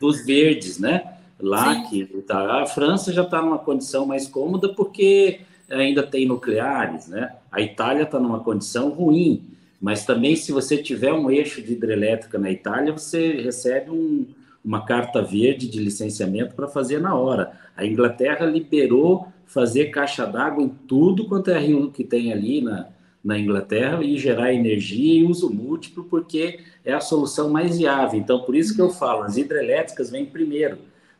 dos 0.00 0.24
verdes, 0.24 0.78
né? 0.78 1.14
Lá 1.40 1.74
Sim. 1.74 1.84
que 1.84 2.04
tá, 2.22 2.62
a 2.62 2.66
França 2.66 3.12
já 3.12 3.22
está 3.22 3.42
numa 3.42 3.58
condição 3.58 4.06
mais 4.06 4.26
cômoda 4.26 4.68
porque 4.68 5.40
ainda 5.70 6.02
tem 6.02 6.26
nucleares, 6.26 7.08
né? 7.08 7.32
A 7.50 7.60
Itália 7.60 8.02
está 8.02 8.18
numa 8.18 8.40
condição 8.40 8.90
ruim, 8.90 9.42
mas 9.80 10.04
também 10.04 10.34
se 10.34 10.50
você 10.50 10.76
tiver 10.76 11.12
um 11.12 11.30
eixo 11.30 11.62
de 11.62 11.72
hidrelétrica 11.72 12.38
na 12.38 12.50
Itália, 12.50 12.92
você 12.92 13.40
recebe 13.40 13.90
um, 13.90 14.26
uma 14.64 14.84
carta 14.84 15.22
verde 15.22 15.68
de 15.68 15.78
licenciamento 15.78 16.54
para 16.54 16.66
fazer 16.66 17.00
na 17.00 17.14
hora. 17.14 17.52
A 17.76 17.86
Inglaterra 17.86 18.44
liberou 18.44 19.28
fazer 19.48 19.86
caixa 19.86 20.24
d'água 20.24 20.62
em 20.62 20.68
tudo 20.68 21.26
quanto 21.26 21.50
é 21.50 21.58
rio 21.58 21.90
que 21.90 22.04
tem 22.04 22.32
ali 22.32 22.60
na, 22.60 22.86
na 23.24 23.36
Inglaterra 23.36 24.04
e 24.04 24.16
gerar 24.16 24.54
energia 24.54 25.20
e 25.20 25.24
uso 25.24 25.52
múltiplo, 25.52 26.04
porque 26.04 26.60
é 26.84 26.92
a 26.92 27.00
solução 27.00 27.50
mais 27.50 27.78
viável. 27.78 28.20
Então, 28.20 28.42
por 28.42 28.54
isso 28.54 28.74
que 28.74 28.80
eu 28.80 28.90
falo, 28.90 29.24
as 29.24 29.36
hidrelétricas 29.36 30.10
vêm 30.10 30.24
primeiro 30.24 30.78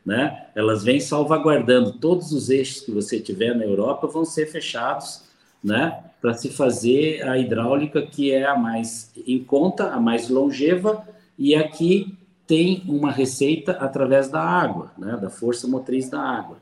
né? 0.08 0.46
Elas 0.54 0.82
vêm 0.82 0.98
salvaguardando 1.00 1.92
todos 1.92 2.32
os 2.32 2.48
eixos 2.48 2.80
que 2.80 2.90
você 2.90 3.20
tiver 3.20 3.54
na 3.54 3.64
Europa 3.64 4.06
vão 4.06 4.24
ser 4.24 4.46
fechados, 4.46 5.24
né? 5.62 6.02
Para 6.18 6.32
se 6.32 6.48
fazer 6.48 7.22
a 7.28 7.36
hidráulica 7.36 8.00
que 8.00 8.32
é 8.32 8.46
a 8.46 8.56
mais 8.56 9.12
em 9.26 9.38
conta, 9.44 9.90
a 9.90 10.00
mais 10.00 10.30
longeva 10.30 11.06
e 11.38 11.54
aqui 11.54 12.16
tem 12.46 12.82
uma 12.88 13.12
receita 13.12 13.72
através 13.72 14.30
da 14.30 14.40
água, 14.40 14.92
né? 14.96 15.14
Da 15.20 15.28
força 15.28 15.68
motriz 15.68 16.08
da 16.08 16.22
água. 16.22 16.56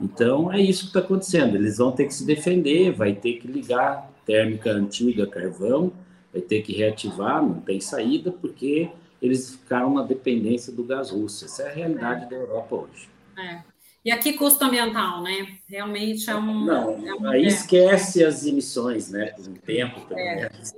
Então 0.00 0.52
é 0.52 0.60
isso 0.60 0.82
que 0.82 0.88
está 0.88 1.00
acontecendo. 1.00 1.56
Eles 1.56 1.78
vão 1.78 1.92
ter 1.92 2.06
que 2.06 2.14
se 2.14 2.24
defender, 2.24 2.92
vai 2.92 3.14
ter 3.14 3.34
que 3.34 3.48
ligar 3.48 4.10
térmica 4.24 4.70
antiga, 4.70 5.26
carvão, 5.26 5.92
vai 6.32 6.42
ter 6.42 6.62
que 6.62 6.72
reativar, 6.72 7.42
não 7.42 7.60
tem 7.60 7.80
saída 7.80 8.32
porque 8.32 8.90
eles 9.22 9.52
ficaram 9.52 9.94
na 9.94 10.02
dependência 10.02 10.72
do 10.72 10.84
gás 10.84 11.10
russo. 11.10 11.44
Essa 11.44 11.62
é 11.62 11.70
a 11.70 11.72
realidade 11.72 12.24
é. 12.24 12.28
da 12.28 12.36
Europa 12.36 12.76
hoje. 12.76 13.08
É. 13.38 13.62
E 14.04 14.10
aqui 14.10 14.34
custo 14.34 14.64
ambiental, 14.64 15.22
né? 15.22 15.58
Realmente 15.68 16.30
é 16.30 16.36
um. 16.36 16.64
Não, 16.64 16.90
é 17.06 17.14
um... 17.14 17.28
aí 17.28 17.46
esquece 17.46 18.22
as 18.22 18.46
emissões, 18.46 19.10
né? 19.10 19.26
Por 19.32 19.48
um 19.48 19.54
tempo, 19.54 20.00
pelo 20.02 20.20
é. 20.20 20.36
menos. 20.36 20.74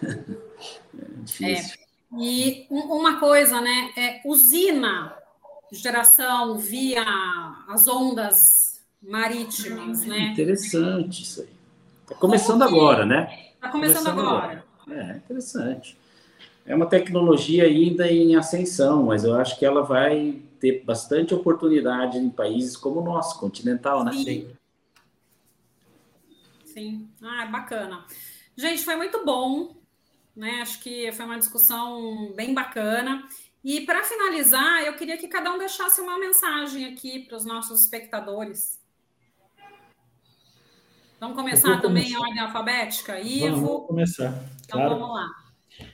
é, 1.42 1.52
é 1.52 1.62
E 2.18 2.66
uma 2.70 3.20
coisa, 3.20 3.60
né? 3.60 3.90
É 3.96 4.20
usina 4.24 5.14
geração 5.72 6.58
via 6.58 7.04
as 7.68 7.86
ondas 7.86 8.80
marítimas, 9.02 10.04
né? 10.04 10.32
Interessante 10.32 11.22
isso 11.22 11.42
aí. 11.42 11.48
Está 12.02 12.14
começando 12.16 12.62
agora, 12.62 13.06
né? 13.06 13.50
Está 13.54 13.68
começando, 13.68 14.04
começando 14.04 14.20
agora. 14.20 14.64
agora. 14.86 15.02
É, 15.12 15.16
interessante 15.16 16.00
é 16.70 16.74
uma 16.74 16.86
tecnologia 16.86 17.64
ainda 17.64 18.10
em 18.10 18.36
ascensão, 18.36 19.04
mas 19.04 19.24
eu 19.24 19.34
acho 19.34 19.58
que 19.58 19.66
ela 19.66 19.82
vai 19.82 20.40
ter 20.60 20.84
bastante 20.84 21.34
oportunidade 21.34 22.16
em 22.16 22.30
países 22.30 22.76
como 22.76 23.00
o 23.00 23.04
nosso, 23.04 23.40
continental, 23.40 24.04
né? 24.04 24.12
Sim. 24.12 24.48
Sim. 26.64 27.08
Ah, 27.20 27.46
bacana. 27.46 28.04
Gente, 28.56 28.84
foi 28.84 28.94
muito 28.94 29.24
bom, 29.24 29.74
né? 30.36 30.60
Acho 30.62 30.80
que 30.80 31.10
foi 31.10 31.24
uma 31.24 31.38
discussão 31.38 32.32
bem 32.36 32.54
bacana. 32.54 33.26
E 33.62 33.82
para 33.82 34.02
finalizar, 34.02 34.82
eu 34.84 34.94
queria 34.94 35.18
que 35.18 35.28
cada 35.28 35.52
um 35.52 35.58
deixasse 35.58 36.00
uma 36.00 36.18
mensagem 36.18 36.86
aqui 36.86 37.20
para 37.20 37.36
os 37.36 37.44
nossos 37.44 37.82
espectadores. 37.82 38.80
Vamos 41.20 41.36
começar 41.36 41.80
também 41.82 42.04
começar. 42.04 42.16
a 42.16 42.20
ordem 42.20 42.42
alfabética? 42.42 43.20
Ivo? 43.20 43.60
Vamos 43.60 43.86
começar. 43.86 44.44
Então 44.64 44.80
claro. 44.80 44.98
vamos 44.98 45.14
lá. 45.14 45.28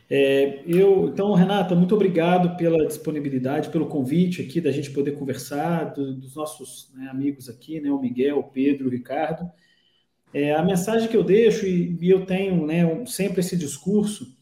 É, 0.09 0.62
eu, 0.66 1.09
então, 1.09 1.34
Renata, 1.34 1.74
muito 1.74 1.94
obrigado 1.94 2.56
pela 2.56 2.86
disponibilidade, 2.86 3.70
pelo 3.70 3.86
convite 3.86 4.43
aqui 4.43 4.60
da 4.60 4.70
gente 4.70 4.93
poder 4.93 5.12
conversar, 5.12 5.93
do, 5.93 6.14
dos 6.14 6.36
nossos 6.36 6.93
né, 6.94 7.09
amigos 7.09 7.48
aqui, 7.48 7.80
né, 7.80 7.90
o 7.90 8.01
Miguel, 8.01 8.38
o 8.38 8.44
Pedro, 8.44 8.86
o 8.86 8.90
Ricardo. 8.90 9.51
É, 10.32 10.55
a 10.55 10.62
mensagem 10.62 11.09
que 11.09 11.16
eu 11.16 11.24
deixo, 11.24 11.66
e, 11.66 11.98
e 12.01 12.10
eu 12.10 12.24
tenho 12.24 12.64
né, 12.64 13.05
sempre 13.06 13.40
esse 13.40 13.56
discurso, 13.56 14.35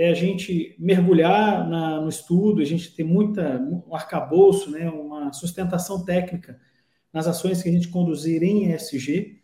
é 0.00 0.08
a 0.08 0.14
gente 0.14 0.74
mergulhar 0.78 1.68
na, 1.68 2.00
no 2.00 2.08
estudo, 2.08 2.62
a 2.62 2.64
gente 2.64 2.94
ter 2.94 3.04
muita, 3.04 3.58
um 3.60 3.94
arcabouço, 3.94 4.70
né, 4.70 4.88
uma 4.88 5.30
sustentação 5.32 6.02
técnica 6.04 6.58
nas 7.12 7.26
ações 7.26 7.62
que 7.62 7.68
a 7.68 7.72
gente 7.72 7.88
conduzir 7.88 8.42
em 8.42 8.72
ESG, 8.72 9.40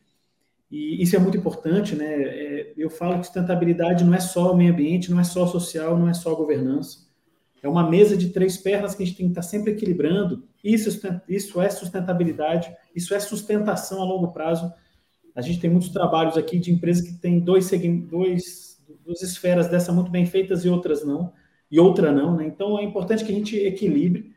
e 0.70 1.02
isso 1.02 1.14
é 1.14 1.18
muito 1.18 1.36
importante, 1.36 1.94
né? 1.94 2.06
É, 2.06 2.72
eu 2.76 2.88
falo 2.88 3.18
que 3.18 3.26
sustentabilidade 3.26 4.02
não 4.02 4.14
é 4.14 4.18
só 4.18 4.52
o 4.52 4.56
meio 4.56 4.72
ambiente, 4.72 5.10
não 5.10 5.20
é 5.20 5.24
só 5.24 5.46
social, 5.46 5.96
não 5.96 6.08
é 6.08 6.14
só 6.14 6.34
governança. 6.34 7.06
É 7.62 7.68
uma 7.68 7.88
mesa 7.88 8.16
de 8.16 8.30
três 8.30 8.56
pernas 8.56 8.94
que 8.94 9.02
a 9.02 9.06
gente 9.06 9.16
tem 9.16 9.26
que 9.26 9.32
estar 9.32 9.42
sempre 9.42 9.72
equilibrando. 9.72 10.48
Isso, 10.64 11.00
isso 11.28 11.60
é 11.60 11.68
sustentabilidade, 11.68 12.74
isso 12.94 13.14
é 13.14 13.20
sustentação 13.20 14.00
a 14.00 14.04
longo 14.04 14.32
prazo. 14.32 14.72
A 15.34 15.40
gente 15.40 15.60
tem 15.60 15.70
muitos 15.70 15.90
trabalhos 15.90 16.36
aqui 16.36 16.58
de 16.58 16.72
empresas 16.72 17.06
que 17.06 17.14
têm 17.14 17.38
dois, 17.38 17.70
dois, 18.08 18.65
duas 19.04 19.22
esferas 19.22 19.68
dessa 19.68 19.92
muito 19.92 20.10
bem 20.10 20.26
feitas 20.26 20.64
e 20.64 20.68
outras 20.68 21.04
não, 21.04 21.32
e 21.70 21.80
outra 21.80 22.12
não, 22.12 22.36
né? 22.36 22.46
Então 22.46 22.78
é 22.78 22.84
importante 22.84 23.24
que 23.24 23.32
a 23.32 23.34
gente 23.34 23.56
equilibre. 23.56 24.34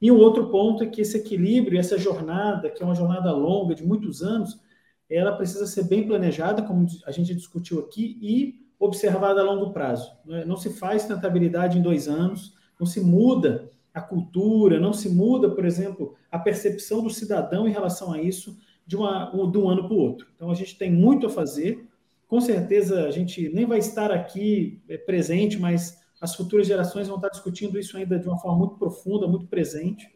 E 0.00 0.10
o 0.10 0.16
um 0.16 0.18
outro 0.18 0.48
ponto 0.48 0.82
é 0.82 0.86
que 0.86 1.00
esse 1.00 1.16
equilíbrio, 1.16 1.78
essa 1.78 1.96
jornada, 1.96 2.70
que 2.70 2.82
é 2.82 2.86
uma 2.86 2.94
jornada 2.94 3.32
longa 3.32 3.74
de 3.74 3.84
muitos 3.84 4.22
anos, 4.22 4.60
ela 5.08 5.32
precisa 5.32 5.66
ser 5.66 5.84
bem 5.84 6.06
planejada, 6.06 6.62
como 6.62 6.86
a 7.06 7.10
gente 7.10 7.34
discutiu 7.34 7.80
aqui, 7.80 8.18
e 8.20 8.62
observada 8.78 9.40
a 9.40 9.44
longo 9.44 9.72
prazo. 9.72 10.10
É? 10.28 10.44
Não 10.44 10.56
se 10.56 10.70
faz 10.70 11.02
sustentabilidade 11.02 11.78
em 11.78 11.82
dois 11.82 12.08
anos, 12.08 12.54
não 12.78 12.86
se 12.86 13.00
muda 13.00 13.70
a 13.94 14.00
cultura, 14.00 14.80
não 14.80 14.92
se 14.92 15.08
muda, 15.08 15.50
por 15.50 15.64
exemplo, 15.64 16.16
a 16.30 16.38
percepção 16.38 17.02
do 17.02 17.10
cidadão 17.10 17.68
em 17.68 17.72
relação 17.72 18.12
a 18.12 18.20
isso 18.20 18.58
de, 18.86 18.96
uma, 18.96 19.30
de 19.50 19.58
um 19.58 19.68
ano 19.68 19.84
para 19.84 19.94
o 19.94 19.98
outro. 19.98 20.26
Então, 20.34 20.50
a 20.50 20.54
gente 20.54 20.76
tem 20.76 20.90
muito 20.90 21.26
a 21.26 21.30
fazer. 21.30 21.86
Com 22.32 22.40
certeza, 22.40 23.04
a 23.04 23.10
gente 23.10 23.50
nem 23.50 23.66
vai 23.66 23.78
estar 23.78 24.10
aqui 24.10 24.82
é, 24.88 24.96
presente, 24.96 25.58
mas 25.58 26.00
as 26.18 26.34
futuras 26.34 26.66
gerações 26.66 27.06
vão 27.06 27.16
estar 27.16 27.28
discutindo 27.28 27.78
isso 27.78 27.94
ainda 27.94 28.18
de 28.18 28.26
uma 28.26 28.38
forma 28.38 28.56
muito 28.56 28.78
profunda, 28.78 29.28
muito 29.28 29.46
presente, 29.48 30.10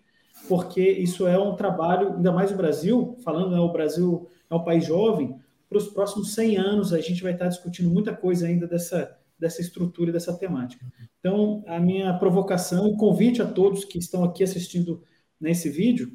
porque 0.49 0.81
isso 0.81 1.27
é 1.27 1.39
um 1.39 1.55
trabalho, 1.55 2.15
ainda 2.15 2.33
mais 2.33 2.51
o 2.51 2.57
Brasil, 2.57 3.19
falando, 3.23 3.51
né, 3.51 3.61
o 3.61 3.71
Brasil 3.71 4.31
é 4.49 4.55
um 4.55 4.65
país 4.65 4.87
jovem, 4.87 5.39
para 5.69 5.77
os 5.77 5.89
próximos 5.89 6.33
100 6.33 6.57
anos 6.57 6.95
a 6.95 7.01
gente 7.03 7.23
vai 7.23 7.35
estar 7.35 7.49
discutindo 7.49 7.91
muita 7.91 8.17
coisa 8.17 8.47
ainda 8.47 8.67
dessa, 8.67 9.15
dessa 9.39 9.61
estrutura 9.61 10.09
e 10.09 10.13
dessa 10.15 10.33
temática. 10.33 10.87
Então, 11.19 11.63
a 11.67 11.79
minha 11.79 12.15
provocação 12.15 12.89
e 12.89 12.97
convite 12.97 13.43
a 13.43 13.47
todos 13.47 13.85
que 13.85 13.99
estão 13.99 14.25
aqui 14.25 14.43
assistindo 14.43 15.03
nesse 15.39 15.69
vídeo 15.69 16.11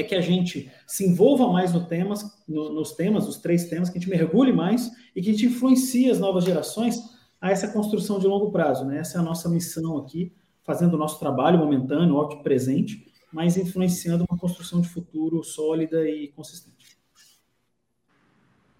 é 0.00 0.04
que 0.04 0.14
a 0.14 0.20
gente 0.20 0.70
se 0.86 1.06
envolva 1.06 1.48
mais 1.48 1.72
no 1.72 1.86
temas, 1.86 2.24
no, 2.48 2.72
nos 2.72 2.92
temas, 2.92 3.28
os 3.28 3.38
três 3.38 3.64
temas, 3.66 3.88
que 3.88 3.98
a 3.98 4.00
gente 4.00 4.10
mergulhe 4.10 4.52
mais 4.52 4.90
e 5.14 5.22
que 5.22 5.30
a 5.30 5.32
gente 5.32 5.46
influencie 5.46 6.10
as 6.10 6.18
novas 6.18 6.44
gerações 6.44 6.98
a 7.40 7.50
essa 7.50 7.68
construção 7.68 8.18
de 8.18 8.26
longo 8.26 8.50
prazo. 8.50 8.84
Né? 8.84 8.98
Essa 8.98 9.18
é 9.18 9.20
a 9.20 9.24
nossa 9.24 9.48
missão 9.48 9.98
aqui, 9.98 10.32
fazendo 10.64 10.94
o 10.94 10.98
nosso 10.98 11.18
trabalho 11.18 11.58
momentâneo, 11.58 12.16
ótimo 12.16 12.42
presente, 12.42 13.06
mas 13.32 13.56
influenciando 13.56 14.24
uma 14.28 14.38
construção 14.38 14.80
de 14.80 14.88
futuro 14.88 15.42
sólida 15.44 16.08
e 16.08 16.28
consistente. 16.28 16.96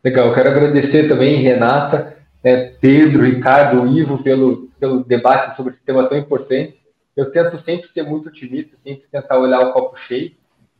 Legal, 0.02 0.32
quero 0.34 0.50
agradecer 0.50 1.08
também, 1.08 1.42
Renata, 1.42 2.16
é, 2.42 2.70
Pedro, 2.80 3.24
Ricardo, 3.24 3.86
Ivo, 3.88 4.22
pelo, 4.22 4.68
pelo 4.78 5.02
debate 5.02 5.56
sobre 5.56 5.74
esse 5.74 5.82
tema 5.82 6.08
tão 6.08 6.16
importante. 6.16 6.80
Eu 7.16 7.30
tento 7.32 7.60
sempre 7.64 7.88
ser 7.92 8.04
muito 8.04 8.28
otimista, 8.28 8.76
sempre 8.84 9.04
tentar 9.10 9.38
olhar 9.38 9.60
o 9.60 9.72
copo 9.72 9.96
cheio. 10.06 10.32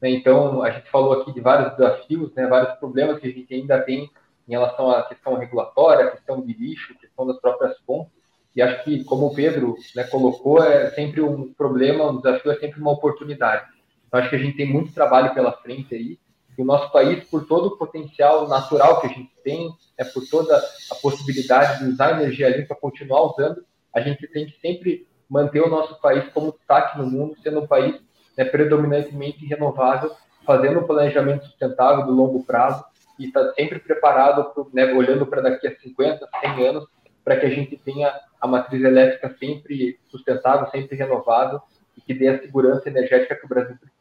Né? 0.07 0.11
Então, 0.11 0.62
a 0.62 0.70
gente 0.70 0.89
falou 0.89 1.20
aqui 1.20 1.33
de 1.33 1.41
vários 1.41 1.77
desafios, 1.77 2.33
né? 2.35 2.47
vários 2.47 2.78
problemas 2.78 3.19
que 3.19 3.27
a 3.27 3.33
gente 3.33 3.53
ainda 3.53 3.81
tem 3.81 4.09
em 4.49 4.53
relação 4.53 4.89
à 4.91 5.03
questão 5.03 5.35
regulatória, 5.35 6.12
questão 6.12 6.41
de 6.41 6.53
lixo, 6.53 6.97
questão 6.99 7.27
das 7.27 7.41
próprias 7.41 7.77
fontes. 7.81 8.12
E 8.55 8.62
acho 8.62 8.85
que, 8.85 9.05
como 9.05 9.27
o 9.27 9.35
Pedro 9.35 9.74
né, 9.95 10.05
colocou, 10.05 10.62
é 10.62 10.91
sempre 10.93 11.20
um 11.20 11.53
problema, 11.53 12.09
um 12.09 12.19
desafio 12.19 12.53
é 12.53 12.59
sempre 12.59 12.81
uma 12.81 12.93
oportunidade. 12.93 13.66
Então, 14.07 14.20
acho 14.20 14.31
que 14.31 14.37
a 14.37 14.39
gente 14.39 14.57
tem 14.57 14.73
muito 14.73 14.95
trabalho 14.95 15.35
pela 15.35 15.53
frente 15.53 15.95
aí 15.95 16.19
que 16.55 16.62
o 16.62 16.65
nosso 16.65 16.91
país, 16.91 17.23
por 17.24 17.47
todo 17.47 17.66
o 17.66 17.77
potencial 17.77 18.49
natural 18.49 19.01
que 19.01 19.09
a 19.09 19.11
gente 19.11 19.31
tem, 19.45 19.69
é 19.99 20.05
por 20.05 20.27
toda 20.27 20.57
a 20.57 20.95
possibilidade 20.95 21.81
de 21.81 21.91
usar 21.91 22.12
energia 22.12 22.57
limpa, 22.57 22.74
continuar 22.74 23.20
usando, 23.24 23.62
a 23.93 24.01
gente 24.01 24.27
tem 24.28 24.47
que 24.47 24.59
sempre 24.61 25.07
manter 25.28 25.61
o 25.61 25.69
nosso 25.69 26.01
país 26.01 26.27
como 26.33 26.53
destaque 26.53 26.97
no 26.97 27.11
mundo, 27.11 27.37
sendo 27.43 27.61
um 27.61 27.66
país 27.66 28.01
né, 28.37 28.45
predominantemente 28.45 29.45
renovável, 29.47 30.13
fazendo 30.45 30.81
um 30.81 30.87
planejamento 30.87 31.47
sustentável 31.47 32.07
do 32.07 32.13
longo 32.13 32.45
prazo 32.45 32.85
e 33.19 33.27
está 33.27 33.53
sempre 33.55 33.79
preparado, 33.79 34.53
pro, 34.53 34.71
né, 34.73 34.93
olhando 34.93 35.27
para 35.27 35.41
daqui 35.41 35.67
a 35.67 35.75
50, 35.75 36.29
100 36.41 36.69
anos, 36.69 36.87
para 37.25 37.37
que 37.39 37.47
a 37.47 37.51
gente 37.51 37.77
tenha 37.77 38.13
a 38.41 38.47
matriz 38.47 38.83
elétrica 38.85 39.35
sempre 39.39 39.99
sustentável, 40.09 40.69
sempre 40.71 40.97
renovável 40.97 41.61
e 41.97 42.01
que 42.01 42.15
dê 42.15 42.29
a 42.29 42.41
segurança 42.41 42.89
energética 42.89 43.35
que 43.35 43.47
o 43.47 43.49
Brasil 43.49 43.77
precisa. 43.77 43.97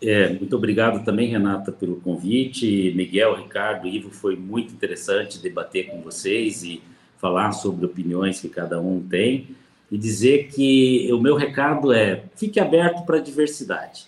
É, 0.00 0.28
muito 0.28 0.54
obrigado 0.54 1.04
também, 1.04 1.28
Renata, 1.28 1.72
pelo 1.72 2.00
convite. 2.00 2.92
Miguel, 2.94 3.34
Ricardo, 3.34 3.88
Ivo, 3.88 4.10
foi 4.10 4.36
muito 4.36 4.72
interessante 4.72 5.42
debater 5.42 5.88
com 5.88 6.00
vocês 6.02 6.62
e 6.62 6.80
falar 7.16 7.50
sobre 7.50 7.84
opiniões 7.84 8.40
que 8.40 8.48
cada 8.48 8.80
um 8.80 9.02
tem 9.02 9.56
e 9.90 9.96
dizer 9.96 10.48
que 10.48 11.10
o 11.12 11.20
meu 11.20 11.36
recado 11.36 11.92
é: 11.92 12.24
fique 12.36 12.60
aberto 12.60 13.04
para 13.04 13.18
a 13.18 13.22
diversidade. 13.22 14.06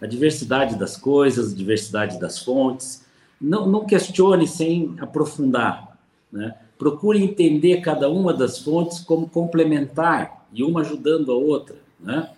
A 0.00 0.06
diversidade 0.06 0.76
das 0.76 0.96
coisas, 0.96 1.52
a 1.52 1.56
diversidade 1.56 2.20
das 2.20 2.38
fontes. 2.38 3.04
Não, 3.40 3.66
não 3.66 3.86
questione 3.86 4.46
sem 4.46 4.94
aprofundar. 4.98 5.98
Né? 6.30 6.54
Procure 6.78 7.22
entender 7.22 7.80
cada 7.80 8.08
uma 8.08 8.32
das 8.32 8.58
fontes 8.58 9.00
como 9.00 9.28
complementar 9.28 10.46
e 10.52 10.62
uma 10.62 10.80
ajudando 10.80 11.32
a 11.32 11.34
outra. 11.34 11.76
Né? 11.98 12.28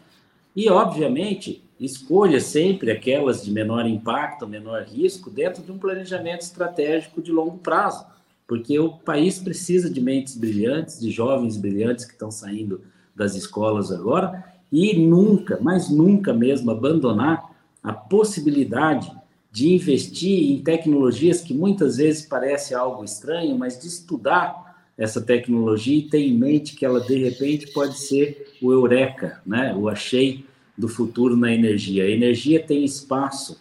E, 0.55 0.69
obviamente, 0.69 1.63
escolha 1.79 2.41
sempre 2.41 2.91
aquelas 2.91 3.45
de 3.45 3.51
menor 3.51 3.87
impacto, 3.87 4.47
menor 4.47 4.83
risco, 4.85 5.31
dentro 5.31 5.63
de 5.63 5.71
um 5.71 5.79
planejamento 5.79 6.43
estratégico 6.43 7.21
de 7.21 7.31
longo 7.33 7.59
prazo, 7.59 8.07
porque 8.47 8.79
o 8.79 8.91
país 8.91 9.39
precisa 9.39 9.91
de 9.91 10.01
mentes 10.01 10.37
brilhantes, 10.37 11.01
de 11.01 11.11
jovens 11.11 11.57
brilhantes 11.57 12.05
que 12.05 12.13
estão 12.13 12.31
saindo 12.31 12.81
das 13.15 13.35
escolas 13.35 13.91
agora, 13.91 14.45
e 14.71 14.97
nunca, 14.97 15.59
mas 15.61 15.89
nunca 15.89 16.33
mesmo 16.33 16.71
abandonar 16.71 17.51
a 17.83 17.93
possibilidade 17.93 19.11
de 19.51 19.73
investir 19.73 20.53
em 20.53 20.63
tecnologias 20.63 21.41
que 21.41 21.55
muitas 21.55 21.97
vezes 21.97 22.27
parece 22.27 22.75
algo 22.75 23.03
estranho, 23.05 23.57
mas 23.57 23.81
de 23.81 23.87
estudar 23.87 24.67
essa 24.99 25.21
tecnologia 25.21 25.99
e 25.99 26.03
ter 26.03 26.21
em 26.21 26.37
mente 26.37 26.75
que 26.75 26.85
ela 26.85 27.01
de 27.01 27.17
repente 27.17 27.73
pode 27.73 27.99
ser 27.99 28.55
o 28.63 28.73
eureka, 28.73 29.41
né? 29.47 29.75
O 29.75 29.89
achei 29.89 30.45
do 30.77 30.89
futuro 30.89 31.37
na 31.37 31.53
energia. 31.53 32.05
A 32.05 32.11
energia 32.11 32.63
tem 32.63 32.85
espaço 32.85 33.61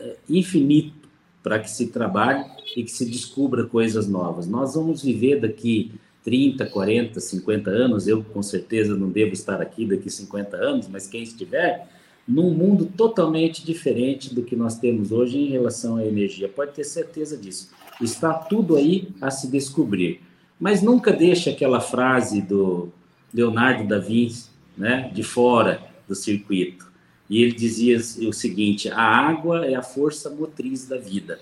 é, 0.00 0.16
infinito 0.28 1.08
para 1.42 1.58
que 1.58 1.70
se 1.70 1.88
trabalhe 1.88 2.44
e 2.76 2.82
que 2.82 2.90
se 2.90 3.04
descubra 3.04 3.64
coisas 3.64 4.08
novas. 4.08 4.46
Nós 4.46 4.74
vamos 4.74 5.02
viver 5.02 5.40
daqui 5.40 5.92
30, 6.24 6.66
40, 6.66 7.20
50 7.20 7.70
anos, 7.70 8.06
eu 8.06 8.22
com 8.22 8.42
certeza 8.42 8.94
não 8.94 9.08
devo 9.08 9.32
estar 9.32 9.60
aqui 9.60 9.86
daqui 9.86 10.10
50 10.10 10.56
anos, 10.56 10.88
mas 10.88 11.06
quem 11.06 11.22
estiver, 11.22 11.88
num 12.26 12.52
mundo 12.52 12.84
totalmente 12.84 13.64
diferente 13.64 14.34
do 14.34 14.42
que 14.42 14.54
nós 14.54 14.78
temos 14.78 15.10
hoje 15.10 15.38
em 15.38 15.48
relação 15.48 15.96
à 15.96 16.04
energia. 16.04 16.48
Pode 16.48 16.72
ter 16.72 16.84
certeza 16.84 17.36
disso. 17.36 17.70
Está 18.00 18.34
tudo 18.34 18.76
aí 18.76 19.08
a 19.20 19.30
se 19.30 19.48
descobrir. 19.48 20.20
Mas 20.60 20.82
nunca 20.82 21.12
deixe 21.12 21.48
aquela 21.48 21.80
frase 21.80 22.42
do 22.42 22.92
Leonardo 23.32 23.88
da 23.88 23.98
Vinci, 23.98 24.50
né, 24.76 25.10
de 25.14 25.22
fora, 25.22 25.80
do 26.06 26.14
circuito. 26.14 26.90
E 27.30 27.42
ele 27.42 27.52
dizia 27.52 27.96
o 27.96 28.32
seguinte: 28.32 28.90
a 28.90 29.02
água 29.02 29.66
é 29.66 29.74
a 29.74 29.82
força 29.82 30.30
motriz 30.30 30.86
da 30.86 30.96
vida. 30.96 31.38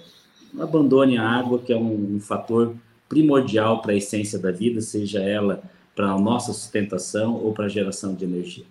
Abandone 0.58 1.18
a 1.18 1.28
água, 1.28 1.58
que 1.58 1.72
é 1.72 1.76
um, 1.76 2.16
um 2.16 2.20
fator 2.20 2.74
primordial 3.08 3.82
para 3.82 3.92
a 3.92 3.96
essência 3.96 4.38
da 4.38 4.50
vida, 4.50 4.80
seja 4.80 5.20
ela 5.20 5.62
para 5.94 6.10
a 6.10 6.18
nossa 6.18 6.52
sustentação 6.52 7.34
ou 7.36 7.52
para 7.52 7.66
a 7.66 7.68
geração 7.68 8.14
de 8.14 8.24
energia. 8.24 8.64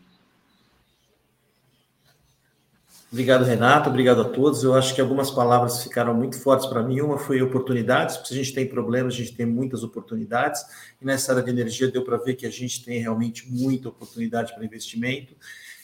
Obrigado, 3.12 3.46
Renato. 3.46 3.90
Obrigado 3.90 4.22
a 4.22 4.26
todos. 4.26 4.64
Eu 4.64 4.74
acho 4.74 4.94
que 4.94 5.00
algumas 5.00 5.32
palavras 5.32 5.82
ficaram 5.82 6.14
muito 6.14 6.38
fortes 6.38 6.66
para 6.66 6.84
mim. 6.84 7.00
Uma 7.00 7.18
foi 7.18 7.42
oportunidades, 7.42 8.18
porque 8.18 8.28
se 8.28 8.34
a 8.34 8.44
gente 8.44 8.54
tem 8.54 8.68
problemas, 8.68 9.14
a 9.14 9.18
gente 9.18 9.34
tem 9.34 9.46
muitas 9.46 9.84
oportunidades. 9.84 10.62
E 11.02 11.06
nessa 11.06 11.32
área 11.32 11.42
de 11.42 11.50
energia 11.50 11.90
deu 11.90 12.04
para 12.04 12.18
ver 12.18 12.36
que 12.36 12.46
a 12.46 12.50
gente 12.50 12.84
tem 12.84 13.00
realmente 13.00 13.50
muita 13.50 13.88
oportunidade 13.88 14.54
para 14.54 14.66
investimento. 14.66 15.34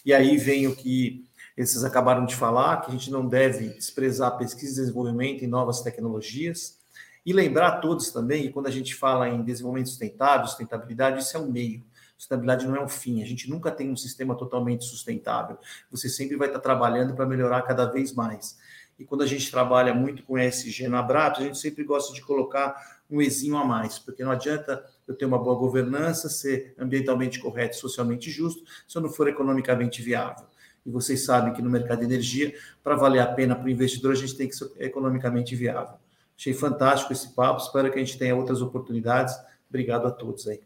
E 0.06 0.14
aí 0.14 0.36
vem 0.36 0.68
o 0.68 0.76
que 0.76 1.24
esses 1.62 1.84
acabaram 1.84 2.26
de 2.26 2.36
falar, 2.36 2.82
que 2.82 2.90
a 2.90 2.92
gente 2.92 3.12
não 3.12 3.28
deve 3.28 3.70
desprezar 3.70 4.38
pesquisa 4.38 4.74
e 4.74 4.76
desenvolvimento 4.84 5.44
em 5.44 5.48
novas 5.48 5.82
tecnologias. 5.82 6.80
E 7.26 7.32
lembrar 7.34 7.68
a 7.68 7.78
todos 7.78 8.12
também 8.12 8.44
que 8.44 8.50
quando 8.50 8.68
a 8.68 8.72
gente 8.72 8.96
fala 8.96 9.30
em 9.30 9.44
desenvolvimento 9.44 9.90
sustentável, 9.90 10.48
sustentabilidade, 10.48 11.22
isso 11.22 11.38
é 11.38 11.40
um 11.40 11.52
meio. 11.52 11.84
Sustentabilidade 12.18 12.68
não 12.68 12.76
é 12.76 12.84
um 12.84 12.88
fim. 12.88 13.22
A 13.22 13.26
gente 13.26 13.50
nunca 13.50 13.72
tem 13.72 13.92
um 13.92 13.96
sistema 13.96 14.36
totalmente 14.36 14.86
sustentável. 14.86 15.58
Você 15.92 16.10
sempre 16.10 16.36
vai 16.36 16.48
estar 16.48 16.60
trabalhando 16.60 17.14
para 17.14 17.26
melhorar 17.26 17.62
cada 17.62 17.86
vez 17.86 18.14
mais. 18.14 18.58
E 18.98 19.06
quando 19.06 19.24
a 19.24 19.28
gente 19.28 19.50
trabalha 19.50 19.94
muito 19.94 20.24
com 20.24 20.38
ESG 20.38 20.88
na 20.88 21.00
Abrap, 21.00 21.38
a 21.38 21.44
gente 21.44 21.58
sempre 21.58 21.84
gosta 21.84 22.14
de 22.14 22.22
colocar 22.22 23.02
um 23.10 23.22
exinho 23.22 23.58
a 23.58 23.66
mais, 23.66 24.00
porque 24.00 24.24
não 24.24 24.32
adianta 24.32 24.84
eu 25.08 25.16
ter 25.16 25.26
uma 25.26 25.38
boa 25.38 25.56
governança, 25.56 26.30
ser 26.30 26.74
ambientalmente 26.80 27.40
correto, 27.40 27.76
socialmente 27.76 28.32
justo, 28.32 28.64
se 28.88 28.98
eu 28.98 29.02
não 29.02 29.10
for 29.10 29.28
economicamente 29.28 30.02
viável. 30.02 30.46
E 30.86 30.90
vocês 30.90 31.26
sabem 31.26 31.54
que 31.54 31.62
no 31.62 31.70
mercado 31.70 32.00
de 32.00 32.06
energia, 32.06 32.54
para 32.84 32.96
valer 32.96 33.20
a 33.20 33.28
pena 33.28 33.56
para 33.56 33.66
o 33.66 33.70
investidor, 33.70 34.14
a 34.14 34.16
gente 34.16 34.36
tem 34.36 34.48
que 34.48 34.56
ser 34.56 34.72
economicamente 34.80 35.56
viável. 35.56 35.96
Achei 36.38 36.54
fantástico 36.54 37.14
esse 37.14 37.30
papo, 37.36 37.62
espero 37.62 37.92
que 37.92 38.00
a 38.00 38.04
gente 38.04 38.18
tenha 38.18 38.36
outras 38.36 38.62
oportunidades. 38.62 39.36
Obrigado 39.70 40.08
a 40.08 40.12
todos 40.12 40.48
aí. 40.48 40.60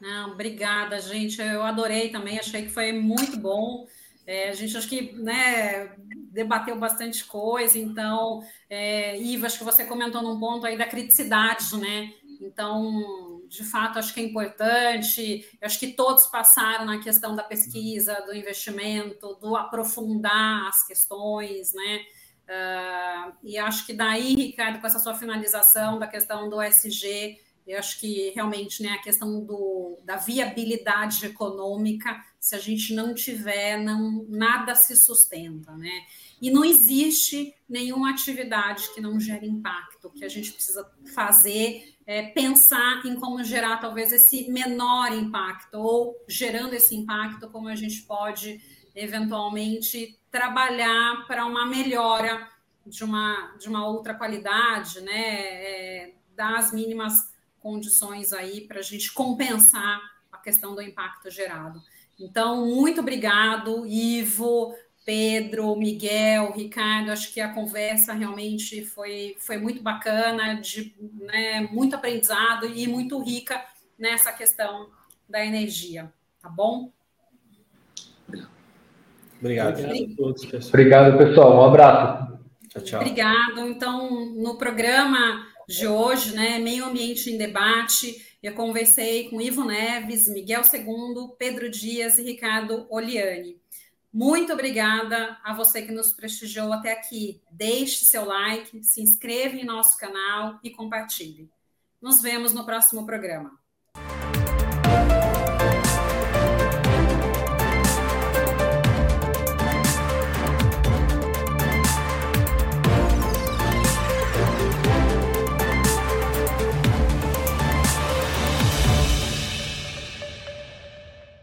Não, 0.00 0.32
obrigada, 0.32 0.98
gente. 1.00 1.40
Eu 1.40 1.62
adorei 1.62 2.08
também, 2.08 2.38
achei 2.38 2.62
que 2.62 2.70
foi 2.70 2.90
muito 2.90 3.36
bom. 3.36 3.86
É, 4.26 4.48
a 4.48 4.52
gente 4.52 4.76
acho 4.76 4.88
que 4.88 5.12
né, 5.12 5.94
debateu 6.32 6.76
bastante 6.78 7.24
coisa, 7.24 7.78
então, 7.78 8.42
é, 8.68 9.20
Iva, 9.20 9.46
acho 9.46 9.58
que 9.58 9.64
você 9.64 9.84
comentou 9.84 10.22
num 10.22 10.38
ponto 10.38 10.66
aí 10.66 10.78
da 10.78 10.86
criticidade, 10.86 11.76
né? 11.76 12.12
Então, 12.40 13.29
de 13.50 13.64
fato, 13.64 13.98
acho 13.98 14.14
que 14.14 14.20
é 14.20 14.22
importante. 14.22 15.44
Eu 15.60 15.66
acho 15.66 15.78
que 15.78 15.88
todos 15.88 16.28
passaram 16.28 16.84
na 16.84 17.00
questão 17.00 17.34
da 17.34 17.42
pesquisa, 17.42 18.22
do 18.24 18.32
investimento, 18.32 19.34
do 19.40 19.56
aprofundar 19.56 20.68
as 20.68 20.86
questões, 20.86 21.74
né? 21.74 22.04
Uh, 22.46 23.32
e 23.42 23.58
acho 23.58 23.84
que 23.86 23.92
daí, 23.92 24.34
Ricardo, 24.34 24.80
com 24.80 24.86
essa 24.86 25.00
sua 25.00 25.14
finalização 25.14 25.98
da 25.98 26.06
questão 26.06 26.48
do 26.48 26.62
SG, 26.62 27.38
eu 27.66 27.78
acho 27.78 27.98
que 28.00 28.30
realmente 28.30 28.82
né, 28.82 28.90
a 28.90 29.02
questão 29.02 29.44
do, 29.44 29.98
da 30.04 30.16
viabilidade 30.16 31.26
econômica, 31.26 32.20
se 32.38 32.54
a 32.54 32.58
gente 32.58 32.94
não 32.94 33.14
tiver, 33.14 33.78
não, 33.78 34.26
nada 34.28 34.74
se 34.74 34.96
sustenta. 34.96 35.76
Né? 35.76 36.06
E 36.40 36.50
não 36.50 36.64
existe 36.64 37.54
nenhuma 37.68 38.10
atividade 38.10 38.92
que 38.94 39.00
não 39.00 39.20
gere 39.20 39.46
impacto, 39.46 40.10
que 40.10 40.24
a 40.24 40.28
gente 40.28 40.52
precisa 40.52 40.88
fazer, 41.14 41.94
é, 42.10 42.24
pensar 42.24 43.06
em 43.06 43.14
como 43.14 43.44
gerar 43.44 43.76
talvez 43.76 44.10
esse 44.12 44.50
menor 44.50 45.12
impacto, 45.12 45.78
ou 45.78 46.16
gerando 46.26 46.74
esse 46.74 46.96
impacto, 46.96 47.48
como 47.50 47.68
a 47.68 47.76
gente 47.76 48.02
pode 48.02 48.60
eventualmente 48.96 50.18
trabalhar 50.28 51.24
para 51.28 51.46
uma 51.46 51.64
melhora 51.64 52.48
de 52.84 53.04
uma, 53.04 53.54
de 53.60 53.68
uma 53.68 53.86
outra 53.86 54.12
qualidade, 54.12 55.00
né? 55.02 55.12
É, 55.14 56.14
das 56.34 56.72
mínimas 56.72 57.32
condições 57.60 58.32
aí 58.32 58.62
para 58.62 58.80
a 58.80 58.82
gente 58.82 59.12
compensar 59.12 60.00
a 60.32 60.38
questão 60.38 60.74
do 60.74 60.82
impacto 60.82 61.30
gerado. 61.30 61.80
Então, 62.18 62.66
muito 62.66 63.02
obrigado, 63.02 63.86
Ivo, 63.86 64.74
Pedro, 65.04 65.74
Miguel, 65.76 66.52
Ricardo. 66.52 67.10
Acho 67.10 67.32
que 67.32 67.40
a 67.40 67.52
conversa 67.52 68.12
realmente 68.12 68.84
foi, 68.84 69.36
foi 69.38 69.56
muito 69.56 69.82
bacana, 69.82 70.54
de 70.54 70.94
né, 71.20 71.68
muito 71.72 71.96
aprendizado 71.96 72.66
e 72.66 72.86
muito 72.86 73.22
rica 73.22 73.62
nessa 73.98 74.32
questão 74.32 74.88
da 75.28 75.44
energia. 75.44 76.12
Tá 76.42 76.48
bom? 76.48 76.92
Obrigado. 79.38 79.80
Obrigado, 79.80 80.16
todos, 80.16 80.44
pessoal. 80.44 80.68
Obrigado, 80.68 81.18
pessoal. 81.18 81.56
Um 81.56 81.64
abraço. 81.64 82.38
Tchau, 82.68 82.82
tchau. 82.82 83.00
Obrigado. 83.00 83.60
Então, 83.68 84.26
no 84.34 84.56
programa 84.56 85.46
de 85.70 85.86
hoje, 85.86 86.34
né? 86.34 86.58
Meio 86.58 86.84
Ambiente 86.84 87.30
em 87.30 87.38
Debate. 87.38 88.26
Eu 88.42 88.54
conversei 88.54 89.28
com 89.28 89.40
Ivo 89.40 89.64
Neves, 89.64 90.28
Miguel 90.28 90.64
Segundo, 90.64 91.28
Pedro 91.38 91.70
Dias 91.70 92.18
e 92.18 92.22
Ricardo 92.22 92.86
Oliani. 92.90 93.59
Muito 94.12 94.52
obrigada 94.52 95.38
a 95.44 95.54
você 95.54 95.82
que 95.82 95.92
nos 95.92 96.12
prestigiou 96.12 96.72
até 96.72 96.92
aqui. 96.92 97.40
Deixe 97.50 98.04
seu 98.04 98.24
like, 98.24 98.82
se 98.82 99.00
inscreva 99.00 99.54
em 99.54 99.64
nosso 99.64 99.96
canal 99.98 100.58
e 100.64 100.70
compartilhe. 100.70 101.48
Nos 102.00 102.20
vemos 102.20 102.52
no 102.52 102.66
próximo 102.66 103.06
programa. 103.06 103.59